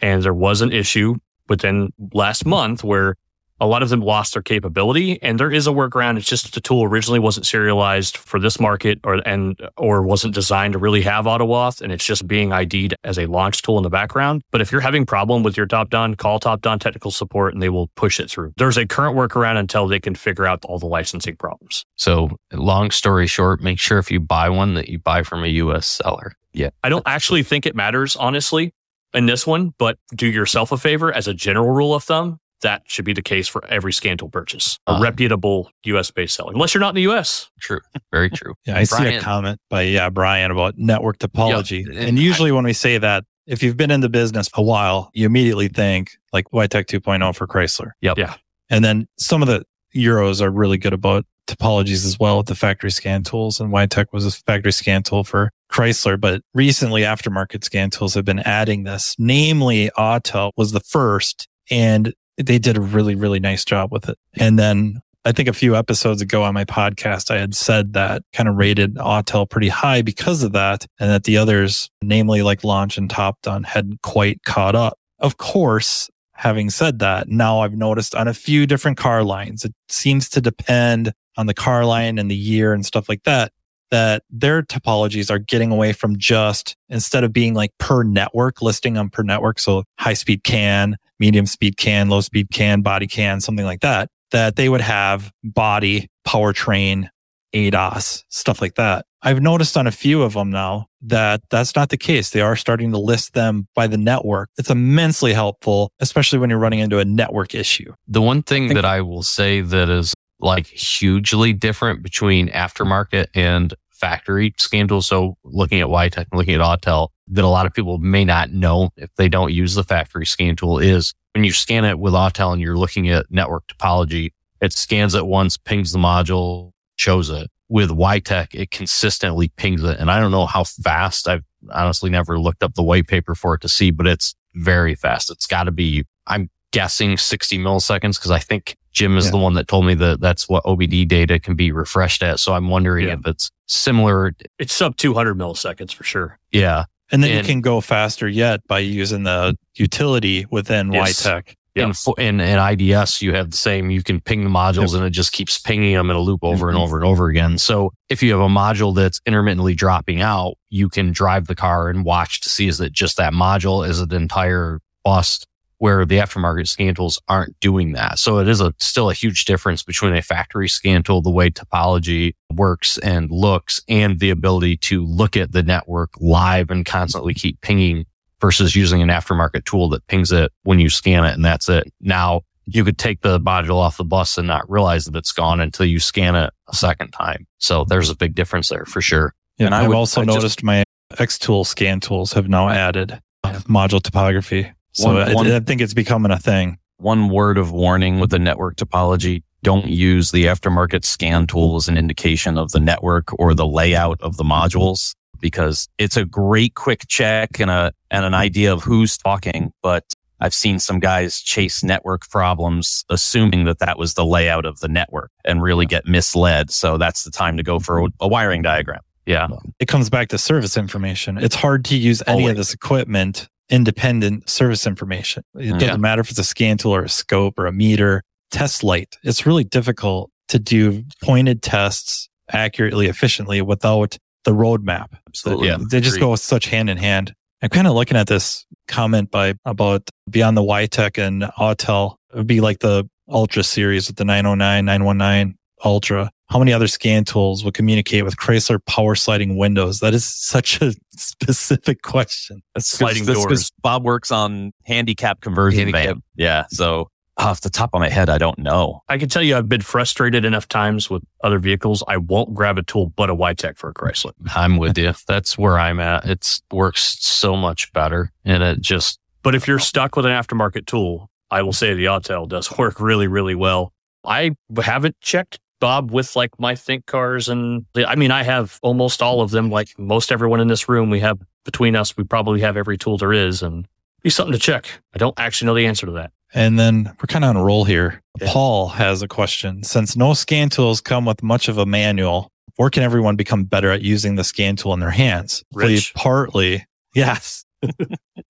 and 0.00 0.22
there 0.22 0.34
was 0.34 0.60
an 0.60 0.72
issue 0.72 1.16
within 1.48 1.92
last 2.12 2.44
month 2.46 2.84
where 2.84 3.16
a 3.60 3.66
lot 3.66 3.82
of 3.82 3.88
them 3.88 4.00
lost 4.00 4.34
their 4.34 4.42
capability, 4.42 5.20
and 5.22 5.40
there 5.40 5.50
is 5.50 5.66
a 5.66 5.70
workaround. 5.70 6.16
It's 6.18 6.26
just 6.26 6.52
the 6.52 6.60
tool 6.60 6.84
originally 6.84 7.18
wasn't 7.18 7.46
serialized 7.46 8.16
for 8.16 8.38
this 8.38 8.60
market, 8.60 9.00
or 9.04 9.14
and 9.26 9.58
or 9.76 10.02
wasn't 10.02 10.34
designed 10.34 10.74
to 10.74 10.78
really 10.78 11.02
have 11.02 11.24
AutoAuth, 11.24 11.80
and 11.80 11.92
it's 11.92 12.04
just 12.04 12.26
being 12.26 12.52
ID'd 12.52 12.94
as 13.04 13.18
a 13.18 13.26
launch 13.26 13.62
tool 13.62 13.78
in 13.78 13.82
the 13.82 13.90
background. 13.90 14.42
But 14.50 14.60
if 14.60 14.70
you're 14.72 14.80
having 14.80 15.06
problem 15.06 15.42
with 15.42 15.56
your 15.56 15.66
Topdon, 15.66 16.16
call 16.16 16.38
Topdon 16.40 16.78
technical 16.78 17.10
support, 17.10 17.54
and 17.54 17.62
they 17.62 17.68
will 17.68 17.88
push 17.96 18.20
it 18.20 18.30
through. 18.30 18.52
There's 18.56 18.76
a 18.76 18.86
current 18.86 19.16
workaround 19.16 19.58
until 19.58 19.86
they 19.88 20.00
can 20.00 20.14
figure 20.14 20.46
out 20.46 20.64
all 20.64 20.78
the 20.78 20.86
licensing 20.86 21.36
problems. 21.36 21.84
So 21.96 22.36
long 22.52 22.90
story 22.90 23.26
short, 23.26 23.62
make 23.62 23.78
sure 23.78 23.98
if 23.98 24.10
you 24.10 24.20
buy 24.20 24.48
one 24.48 24.74
that 24.74 24.88
you 24.88 24.98
buy 24.98 25.22
from 25.22 25.44
a 25.44 25.48
US 25.48 25.86
seller. 25.86 26.32
Yeah. 26.52 26.70
I 26.82 26.88
don't 26.88 27.06
actually 27.06 27.42
think 27.42 27.66
it 27.66 27.76
matters, 27.76 28.16
honestly, 28.16 28.72
in 29.12 29.26
this 29.26 29.46
one, 29.46 29.74
but 29.78 29.98
do 30.14 30.26
yourself 30.26 30.72
a 30.72 30.76
favor 30.76 31.12
as 31.12 31.28
a 31.28 31.34
general 31.34 31.70
rule 31.70 31.94
of 31.94 32.04
thumb. 32.04 32.38
That 32.62 32.82
should 32.86 33.04
be 33.04 33.12
the 33.12 33.22
case 33.22 33.46
for 33.48 33.64
every 33.66 33.92
scan 33.92 34.16
tool 34.16 34.28
purchase. 34.30 34.78
A 34.86 34.92
Uh. 34.92 35.00
reputable 35.00 35.70
US 35.84 36.10
based 36.10 36.34
seller, 36.36 36.52
unless 36.52 36.72
you're 36.74 36.80
not 36.80 36.90
in 36.90 36.94
the 37.04 37.10
US. 37.12 37.50
True. 37.60 37.80
Very 38.12 38.30
true. 38.30 38.54
Yeah, 38.66 38.78
I 38.78 38.84
see 38.84 39.06
a 39.14 39.20
comment 39.20 39.60
by 39.70 39.82
yeah 39.82 40.08
Brian 40.10 40.50
about 40.50 40.74
network 40.78 41.18
topology, 41.18 41.84
Yeah, 41.86 41.98
and 42.00 42.08
and 42.10 42.18
usually 42.18 42.52
when 42.52 42.64
we 42.64 42.72
say 42.72 42.98
that, 42.98 43.24
if 43.46 43.62
you've 43.62 43.76
been 43.76 43.90
in 43.90 44.00
the 44.00 44.08
business 44.08 44.48
a 44.54 44.62
while, 44.62 45.10
you 45.14 45.26
immediately 45.26 45.68
think 45.68 46.10
like 46.32 46.46
wiTECH 46.52 46.86
2.0 46.86 47.34
for 47.36 47.46
Chrysler. 47.46 47.90
Yep. 48.00 48.18
Yeah. 48.18 48.34
And 48.70 48.84
then 48.84 49.06
some 49.18 49.42
of 49.42 49.48
the 49.48 49.64
Euros 49.94 50.40
are 50.42 50.50
really 50.50 50.78
good 50.78 50.92
about 50.92 51.24
topologies 51.46 52.04
as 52.04 52.18
well 52.18 52.38
with 52.38 52.46
the 52.48 52.56
factory 52.56 52.90
scan 52.90 53.22
tools, 53.22 53.60
and 53.60 53.70
wiTECH 53.72 54.06
was 54.12 54.26
a 54.26 54.30
factory 54.32 54.72
scan 54.72 55.02
tool 55.04 55.22
for 55.22 55.50
Chrysler. 55.70 56.20
But 56.20 56.42
recently, 56.54 57.02
aftermarket 57.02 57.62
scan 57.62 57.90
tools 57.90 58.14
have 58.14 58.24
been 58.24 58.40
adding 58.40 58.82
this. 58.82 59.14
Namely, 59.18 59.90
Autel 59.96 60.50
was 60.56 60.72
the 60.72 60.80
first, 60.80 61.46
and 61.70 62.12
they 62.36 62.58
did 62.58 62.76
a 62.76 62.80
really, 62.80 63.14
really 63.14 63.40
nice 63.40 63.64
job 63.64 63.92
with 63.92 64.08
it. 64.08 64.18
And 64.34 64.58
then 64.58 65.00
I 65.24 65.32
think 65.32 65.48
a 65.48 65.52
few 65.52 65.74
episodes 65.74 66.22
ago 66.22 66.44
on 66.44 66.54
my 66.54 66.64
podcast, 66.64 67.32
I 67.32 67.38
had 67.38 67.54
said 67.54 67.94
that 67.94 68.22
kind 68.32 68.48
of 68.48 68.56
rated 68.56 68.94
Autel 68.94 69.50
pretty 69.50 69.68
high 69.68 70.02
because 70.02 70.44
of 70.44 70.52
that, 70.52 70.86
and 71.00 71.10
that 71.10 71.24
the 71.24 71.36
others, 71.36 71.90
namely 72.00 72.42
like 72.42 72.62
Launch 72.62 72.96
and 72.96 73.10
Topdon, 73.10 73.64
hadn't 73.64 74.02
quite 74.02 74.44
caught 74.44 74.76
up. 74.76 74.98
Of 75.18 75.36
course, 75.36 76.08
having 76.34 76.70
said 76.70 77.00
that, 77.00 77.28
now 77.28 77.60
I've 77.60 77.76
noticed 77.76 78.14
on 78.14 78.28
a 78.28 78.34
few 78.34 78.66
different 78.66 78.98
car 78.98 79.24
lines, 79.24 79.64
it 79.64 79.74
seems 79.88 80.28
to 80.28 80.40
depend 80.40 81.12
on 81.36 81.46
the 81.46 81.54
car 81.54 81.84
line 81.84 82.18
and 82.18 82.30
the 82.30 82.36
year 82.36 82.72
and 82.72 82.86
stuff 82.86 83.08
like 83.08 83.24
that, 83.24 83.52
that 83.90 84.22
their 84.30 84.62
topologies 84.62 85.30
are 85.30 85.38
getting 85.38 85.72
away 85.72 85.92
from 85.92 86.18
just 86.18 86.76
instead 86.88 87.24
of 87.24 87.32
being 87.32 87.54
like 87.54 87.72
per 87.78 88.02
network, 88.02 88.62
listing 88.62 88.94
them 88.94 89.10
per 89.10 89.22
network. 89.22 89.58
So 89.58 89.84
high 89.98 90.14
speed 90.14 90.44
can, 90.44 90.96
medium 91.18 91.46
speed 91.46 91.76
can, 91.76 92.08
low 92.08 92.20
speed 92.20 92.48
can, 92.52 92.82
body 92.82 93.06
can, 93.06 93.40
something 93.40 93.64
like 93.64 93.80
that, 93.80 94.08
that 94.30 94.56
they 94.56 94.68
would 94.68 94.80
have 94.80 95.30
body, 95.42 96.08
powertrain, 96.26 97.08
ADAS, 97.54 98.24
stuff 98.28 98.60
like 98.60 98.74
that. 98.74 99.06
I've 99.22 99.40
noticed 99.40 99.76
on 99.76 99.86
a 99.86 99.90
few 99.90 100.22
of 100.22 100.34
them 100.34 100.50
now 100.50 100.86
that 101.02 101.42
that's 101.50 101.74
not 101.74 101.88
the 101.88 101.96
case. 101.96 102.30
They 102.30 102.42
are 102.42 102.54
starting 102.54 102.92
to 102.92 102.98
list 102.98 103.34
them 103.34 103.66
by 103.74 103.86
the 103.86 103.96
network. 103.96 104.50
It's 104.58 104.70
immensely 104.70 105.32
helpful, 105.32 105.90
especially 106.00 106.38
when 106.38 106.50
you're 106.50 106.58
running 106.58 106.80
into 106.80 106.98
a 106.98 107.04
network 107.04 107.54
issue. 107.54 107.92
The 108.06 108.22
one 108.22 108.42
thing 108.42 108.68
think- 108.68 108.76
that 108.76 108.84
I 108.84 109.00
will 109.00 109.22
say 109.22 109.62
that 109.62 109.88
is 109.88 110.14
like 110.38 110.66
hugely 110.66 111.52
different 111.52 112.02
between 112.02 112.48
aftermarket 112.48 113.28
and 113.34 113.74
factory 113.90 114.54
scan 114.58 114.86
tools. 114.86 115.06
So 115.06 115.36
looking 115.42 115.80
at 115.80 115.86
wiTECH 115.86 116.26
looking 116.32 116.54
at 116.54 116.60
Autel 116.60 117.08
that 117.28 117.44
a 117.44 117.48
lot 117.48 117.66
of 117.66 117.74
people 117.74 117.98
may 117.98 118.24
not 118.24 118.50
know 118.50 118.90
if 118.96 119.10
they 119.16 119.28
don't 119.28 119.52
use 119.52 119.74
the 119.74 119.84
factory 119.84 120.26
scan 120.26 120.56
tool 120.56 120.78
is 120.78 121.14
when 121.34 121.44
you 121.44 121.52
scan 121.52 121.84
it 121.84 121.98
with 121.98 122.12
Autel 122.14 122.52
and 122.52 122.62
you're 122.62 122.76
looking 122.78 123.08
at 123.08 123.26
network 123.30 123.66
topology, 123.66 124.32
it 124.60 124.72
scans 124.72 125.14
it 125.14 125.26
once, 125.26 125.56
pings 125.56 125.92
the 125.92 125.98
module, 125.98 126.72
shows 126.96 127.28
it. 127.30 127.50
With 127.68 127.90
wiTECH, 127.90 128.54
it 128.54 128.70
consistently 128.70 129.48
pings 129.56 129.82
it. 129.82 129.98
And 129.98 130.10
I 130.10 130.20
don't 130.20 130.30
know 130.30 130.46
how 130.46 130.62
fast. 130.64 131.26
I've 131.28 131.42
honestly 131.70 132.10
never 132.10 132.38
looked 132.38 132.62
up 132.62 132.74
the 132.74 132.82
white 132.82 133.08
paper 133.08 133.34
for 133.34 133.54
it 133.54 133.60
to 133.62 133.68
see, 133.68 133.90
but 133.90 134.06
it's 134.06 134.34
very 134.54 134.94
fast. 134.94 135.30
It's 135.30 135.46
got 135.48 135.64
to 135.64 135.72
be, 135.72 136.04
I'm 136.28 136.48
guessing 136.70 137.16
60 137.16 137.58
milliseconds 137.58 138.18
because 138.18 138.30
I 138.30 138.38
think 138.38 138.76
Jim 138.92 139.18
is 139.18 139.26
Yeah. 139.26 139.30
the 139.32 139.36
one 139.38 139.54
that 139.54 139.66
told 139.68 139.84
me 139.84 139.94
that 139.94 140.20
that's 140.20 140.48
what 140.48 140.64
OBD 140.64 141.04
data 141.06 141.38
can 141.40 141.54
be 141.54 141.72
refreshed 141.72 142.22
at. 142.22 142.38
So 142.40 142.54
I'm 142.54 142.68
wondering 142.68 143.08
Yeah. 143.08 143.14
if 143.14 143.26
it's 143.26 143.50
similar. 143.66 144.32
It's 144.58 144.72
sub 144.72 144.96
200 144.96 145.36
milliseconds 145.36 145.92
for 145.92 146.04
sure. 146.04 146.38
Yeah. 146.52 146.84
And 147.12 147.22
then 147.22 147.30
And- 147.30 147.38
you 147.46 147.52
can 147.52 147.60
go 147.60 147.80
faster 147.80 148.28
yet 148.28 148.60
by 148.66 148.80
using 148.80 149.22
the 149.22 149.56
utility 149.76 150.46
within 150.50 150.92
Yes. 150.92 151.22
wiTECH. 151.24 151.54
Yeah. 151.74 151.92
In, 152.16 152.40
in, 152.40 152.40
in 152.40 152.58
IDS, 152.58 153.20
you 153.20 153.34
have 153.34 153.50
the 153.50 153.56
same, 153.56 153.90
you 153.90 154.02
can 154.02 154.18
ping 154.20 154.42
the 154.44 154.48
modules 154.50 154.94
and 154.94 155.04
it 155.04 155.10
just 155.10 155.32
keeps 155.32 155.58
pinging 155.58 155.94
them 155.94 156.08
in 156.08 156.16
a 156.16 156.20
loop 156.20 156.40
over 156.42 156.70
and 156.70 156.78
Mhm. 156.78 156.82
over 156.82 156.96
and 156.96 157.04
over 157.04 157.28
again. 157.28 157.58
So 157.58 157.92
if 158.08 158.22
you 158.22 158.30
have 158.32 158.40
a 158.40 158.48
module 158.48 158.94
that's 158.94 159.20
intermittently 159.26 159.74
dropping 159.74 160.22
out, 160.22 160.54
you 160.70 160.88
can 160.88 161.12
drive 161.12 161.48
the 161.48 161.54
car 161.54 161.90
and 161.90 162.02
watch 162.02 162.40
to 162.40 162.48
see 162.48 162.66
is 162.66 162.80
it 162.80 162.92
just 162.92 163.18
that 163.18 163.34
module? 163.34 163.86
Is 163.86 164.00
it 164.00 164.08
the 164.08 164.16
entire 164.16 164.80
bus? 165.04 165.44
Where 165.78 166.06
the 166.06 166.16
aftermarket 166.16 166.68
scan 166.68 166.94
tools 166.94 167.20
aren't 167.28 167.58
doing 167.60 167.92
that. 167.92 168.18
So 168.18 168.38
it 168.38 168.48
is 168.48 168.62
a 168.62 168.72
still 168.78 169.10
a 169.10 169.14
huge 169.14 169.44
difference 169.44 169.82
between 169.82 170.14
a 170.14 170.22
factory 170.22 170.68
scan 170.68 171.02
tool, 171.02 171.20
the 171.20 171.30
way 171.30 171.50
topology 171.50 172.32
works 172.54 172.96
and 172.98 173.30
looks 173.30 173.80
and 173.86 174.18
the 174.18 174.30
ability 174.30 174.78
to 174.78 175.04
look 175.04 175.36
at 175.36 175.52
the 175.52 175.62
network 175.62 176.10
live 176.18 176.70
and 176.70 176.86
constantly 176.86 177.34
keep 177.34 177.60
pinging 177.60 178.06
versus 178.40 178.74
using 178.74 179.02
an 179.02 179.08
aftermarket 179.08 179.64
tool 179.66 179.90
that 179.90 180.06
pings 180.06 180.32
it 180.32 180.50
when 180.62 180.78
you 180.78 180.88
scan 180.88 181.24
it 181.26 181.34
and 181.34 181.44
that's 181.44 181.68
it. 181.68 181.92
Now 182.00 182.40
you 182.64 182.82
could 182.82 182.96
take 182.98 183.20
the 183.20 183.38
module 183.38 183.76
off 183.76 183.98
the 183.98 184.04
bus 184.04 184.38
and 184.38 184.48
not 184.48 184.68
realize 184.70 185.04
that 185.04 185.14
it's 185.16 185.32
gone 185.32 185.60
until 185.60 185.84
you 185.86 186.00
scan 186.00 186.34
it 186.34 186.50
a 186.68 186.74
second 186.74 187.10
time. 187.12 187.46
So 187.58 187.84
there's 187.84 188.08
a 188.10 188.16
big 188.16 188.34
difference 188.34 188.70
there 188.70 188.86
for 188.86 189.00
sure. 189.02 189.34
Yeah, 189.58 189.66
And 189.66 189.74
I 189.74 189.82
I've 189.82 189.88
would- 189.88 189.96
also 189.96 190.22
I 190.22 190.24
just- 190.24 190.36
noticed 190.36 190.62
my 190.62 190.84
Xtool 191.12 191.64
scan 191.66 192.00
tools 192.00 192.32
have 192.32 192.48
now 192.48 192.68
added 192.70 193.20
uh, 193.44 193.52
module 193.68 194.02
topography. 194.02 194.72
So 194.96 195.12
One- 195.12 195.16
I, 195.28 195.34
one- 195.34 195.50
I 195.50 195.60
think 195.60 195.80
it's 195.82 195.94
becoming 195.94 196.32
a 196.32 196.38
thing. 196.38 196.78
One 196.98 197.28
word 197.28 197.58
of 197.58 197.70
warning 197.70 198.18
with 198.18 198.30
the 198.30 198.38
network 198.38 198.76
topology. 198.76 199.42
Don't 199.62 199.86
use 199.86 200.30
the 200.30 200.46
aftermarket 200.46 201.04
scan 201.04 201.46
tool 201.46 201.76
as 201.76 201.88
an 201.88 201.98
indication 201.98 202.56
of 202.56 202.70
the 202.72 202.80
network 202.80 203.38
or 203.38 203.52
the 203.52 203.66
layout 203.66 204.18
of 204.22 204.38
the 204.38 204.44
modules 204.44 205.12
because 205.38 205.86
it's 205.98 206.16
a 206.16 206.24
great 206.24 206.74
quick 206.74 207.04
check 207.08 207.60
and 207.60 207.70
a, 207.70 207.92
and 208.10 208.24
an 208.24 208.32
idea 208.32 208.72
of 208.72 208.82
who's 208.84 209.18
talking. 209.18 209.70
But 209.82 210.04
I've 210.40 210.54
seen 210.54 210.78
some 210.78 210.98
guys 210.98 211.40
chase 211.42 211.82
network 211.84 212.26
problems, 212.30 213.04
assuming 213.10 213.64
that 213.64 213.80
that 213.80 213.98
was 213.98 214.14
the 214.14 214.24
layout 214.24 214.64
of 214.64 214.80
the 214.80 214.88
network 214.88 215.30
and 215.44 215.60
really 215.62 215.84
get 215.84 216.06
misled. 216.06 216.70
So 216.70 216.96
that's 216.96 217.24
the 217.24 217.30
time 217.30 217.58
to 217.58 217.62
go 217.62 217.78
for 217.78 218.04
a, 218.04 218.08
a 218.20 218.28
wiring 218.28 218.62
diagram. 218.62 219.00
Yeah. 219.26 219.48
It 219.80 219.88
comes 219.88 220.08
back 220.08 220.28
to 220.28 220.38
service 220.38 220.78
information. 220.78 221.36
It's 221.36 221.56
hard 221.56 221.84
to 221.86 221.96
use 221.98 222.22
any 222.26 222.42
Always. 222.42 222.50
of 222.52 222.56
this 222.56 222.72
equipment 222.74 223.48
independent 223.70 224.48
service 224.48 224.86
information. 224.86 225.42
It 225.54 225.66
Mm. 225.66 225.78
doesn't 225.78 225.88
Yeah. 225.88 225.96
matter 225.96 226.20
if 226.20 226.30
it's 226.30 226.38
a 226.38 226.44
scan 226.44 226.78
tool 226.78 226.94
or 226.94 227.04
a 227.04 227.08
scope 227.08 227.58
or 227.58 227.66
a 227.66 227.72
meter, 227.72 228.22
test 228.50 228.84
light. 228.84 229.16
It's 229.24 229.44
really 229.46 229.64
difficult 229.64 230.30
to 230.48 230.58
do 230.58 231.04
pointed 231.22 231.62
tests 231.62 232.28
accurately, 232.52 233.06
efficiently 233.08 233.60
without 233.60 234.16
the 234.44 234.52
roadmap. 234.52 235.08
Absolutely. 235.28 235.66
Yeah. 235.68 235.78
They 235.90 236.00
just 236.00 236.16
Agreed. 236.16 236.26
go 236.26 236.36
such 236.36 236.66
hand 236.66 236.88
in 236.88 236.96
hand. 236.98 237.34
I'm 237.62 237.68
kind 237.70 237.86
of 237.88 237.94
looking 237.94 238.16
at 238.16 238.28
this 238.28 238.64
comment 238.86 239.30
by 239.30 239.54
about 239.64 240.08
Beyond 240.30 240.56
the 240.56 240.62
wiTECH 240.62 241.18
and 241.18 241.42
Autel. 241.58 242.16
It 242.32 242.36
would 242.36 242.46
be 242.46 242.60
like 242.60 242.78
the 242.80 243.08
Ultra 243.28 243.64
series 243.64 244.06
with 244.06 244.16
the 244.16 244.24
909, 244.24 244.84
919 244.84 245.56
Ultra. 245.84 246.30
How 246.48 246.58
many 246.60 246.72
other 246.72 246.86
scan 246.86 247.24
tools 247.24 247.64
would 247.64 247.74
communicate 247.74 248.24
with 248.24 248.36
Chrysler 248.36 248.78
power 248.86 249.14
sliding 249.14 249.56
windows? 249.56 250.00
That 250.00 250.14
is 250.14 250.24
such 250.24 250.80
a 250.80 250.94
specific 251.16 252.02
question. 252.02 252.62
That's 252.74 252.86
Sliding 252.86 253.24
that's 253.24 253.38
'cause 253.38 253.46
doors. 253.46 253.72
Bob 253.82 254.04
works 254.04 254.30
on 254.30 254.72
handicap 254.84 255.40
conversion 255.40 255.86
Handicap. 255.88 256.06
van. 256.16 256.22
Yeah. 256.36 256.64
So 256.70 257.10
off 257.38 257.60
the 257.62 257.68
top 257.70 257.90
of 257.92 258.00
my 258.00 258.08
head, 258.08 258.28
I 258.30 258.38
don't 258.38 258.58
know. 258.58 259.02
I 259.08 259.18
can 259.18 259.28
tell 259.28 259.42
you 259.42 259.56
I've 259.56 259.68
been 259.68 259.80
frustrated 259.82 260.44
enough 260.44 260.68
times 260.68 261.10
with 261.10 261.22
other 261.42 261.58
vehicles. 261.58 262.02
I 262.08 262.16
won't 262.16 262.54
grab 262.54 262.78
a 262.78 262.82
tool 262.82 263.12
but 263.16 263.28
a 263.28 263.34
wiTECH 263.34 263.76
for 263.76 263.90
a 263.90 263.94
Chrysler. 263.94 264.32
I'm 264.54 264.76
with 264.78 264.96
you. 264.96 265.12
That's 265.26 265.58
where 265.58 265.78
I'm 265.78 266.00
at. 266.00 266.24
It 266.24 266.60
works 266.72 267.18
so 267.20 267.56
much 267.56 267.92
better 267.92 268.30
and 268.44 268.62
it 268.62 268.80
just, 268.80 269.18
But 269.42 269.54
if 269.54 269.66
you're 269.68 269.78
stuck 269.78 270.16
with 270.16 270.24
an 270.26 270.32
aftermarket 270.32 270.86
tool, 270.86 271.28
I 271.50 271.62
will 271.62 271.72
say 271.74 271.92
the 271.92 272.06
Autel 272.06 272.48
does 272.48 272.70
work 272.78 273.00
really, 273.00 273.26
really 273.26 273.54
well. 273.54 273.92
I 274.24 274.52
haven't 274.82 275.20
checked 275.20 275.58
Bob 275.80 276.10
with 276.10 276.34
like 276.36 276.58
my 276.58 276.74
Think 276.74 277.06
cars 277.06 277.48
and 277.48 277.84
I 277.96 278.14
mean, 278.16 278.30
I 278.30 278.42
have 278.42 278.78
almost 278.82 279.22
all 279.22 279.40
of 279.40 279.50
them. 279.50 279.70
Like 279.70 279.88
most 279.98 280.32
everyone 280.32 280.60
in 280.60 280.68
this 280.68 280.88
room, 280.88 281.10
we 281.10 281.20
have 281.20 281.38
between 281.64 281.96
us, 281.96 282.16
we 282.16 282.24
probably 282.24 282.60
have 282.60 282.76
every 282.76 282.96
tool 282.96 283.18
there 283.18 283.32
is 283.32 283.62
and 283.62 283.86
be 284.22 284.30
something 284.30 284.52
to 284.52 284.58
check. 284.58 284.88
I 285.14 285.18
don't 285.18 285.38
actually 285.38 285.66
know 285.66 285.74
the 285.74 285.86
answer 285.86 286.06
to 286.06 286.12
that. 286.12 286.32
And 286.54 286.78
then 286.78 287.04
we're 287.20 287.26
kind 287.26 287.44
of 287.44 287.50
on 287.50 287.56
a 287.56 287.64
roll 287.64 287.84
here. 287.84 288.22
Yeah. 288.40 288.48
Paul 288.50 288.88
has 288.88 289.20
a 289.20 289.28
question. 289.28 289.82
Since 289.82 290.16
no 290.16 290.32
scan 290.32 290.68
tools 290.70 291.00
come 291.00 291.24
with 291.24 291.42
much 291.42 291.68
of 291.68 291.76
a 291.76 291.84
manual, 291.84 292.50
where 292.76 292.88
can 292.88 293.02
everyone 293.02 293.36
become 293.36 293.64
better 293.64 293.90
at 293.90 294.02
using 294.02 294.36
the 294.36 294.44
scan 294.44 294.76
tool 294.76 294.94
in 294.94 295.00
their 295.00 295.10
hands? 295.10 295.64
Hopefully, 295.74 295.94
Rich. 295.94 296.14
partly. 296.14 296.86
Yes. 297.14 297.64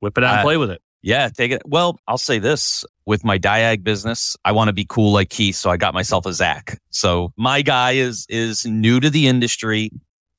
Whip 0.01 0.19
it 0.19 0.25
out 0.25 0.31
and 0.33 0.41
Uh, 0.41 0.43
play 0.43 0.57
with 0.57 0.71
it. 0.71 0.81
Yeah, 1.03 1.29
take 1.29 1.53
it. 1.53 1.63
Well, 1.65 1.99
I'll 2.07 2.19
say 2.19 2.39
this 2.39 2.85
with 3.07 3.25
my 3.25 3.39
diag 3.39 3.83
business, 3.83 4.37
I 4.45 4.53
want 4.53 4.69
to 4.69 4.73
be 4.73 4.85
cool 4.89 5.13
like 5.13 5.31
Keith, 5.31 5.57
so 5.57 5.71
I 5.71 5.77
got 5.77 5.95
myself 5.95 6.27
a 6.27 6.33
Zach. 6.33 6.79
So 6.91 7.33
my 7.37 7.63
guy 7.63 7.93
is 7.93 8.27
is 8.29 8.67
new 8.67 9.01
to 9.01 9.09
the 9.09 9.29
industry, 9.29 9.91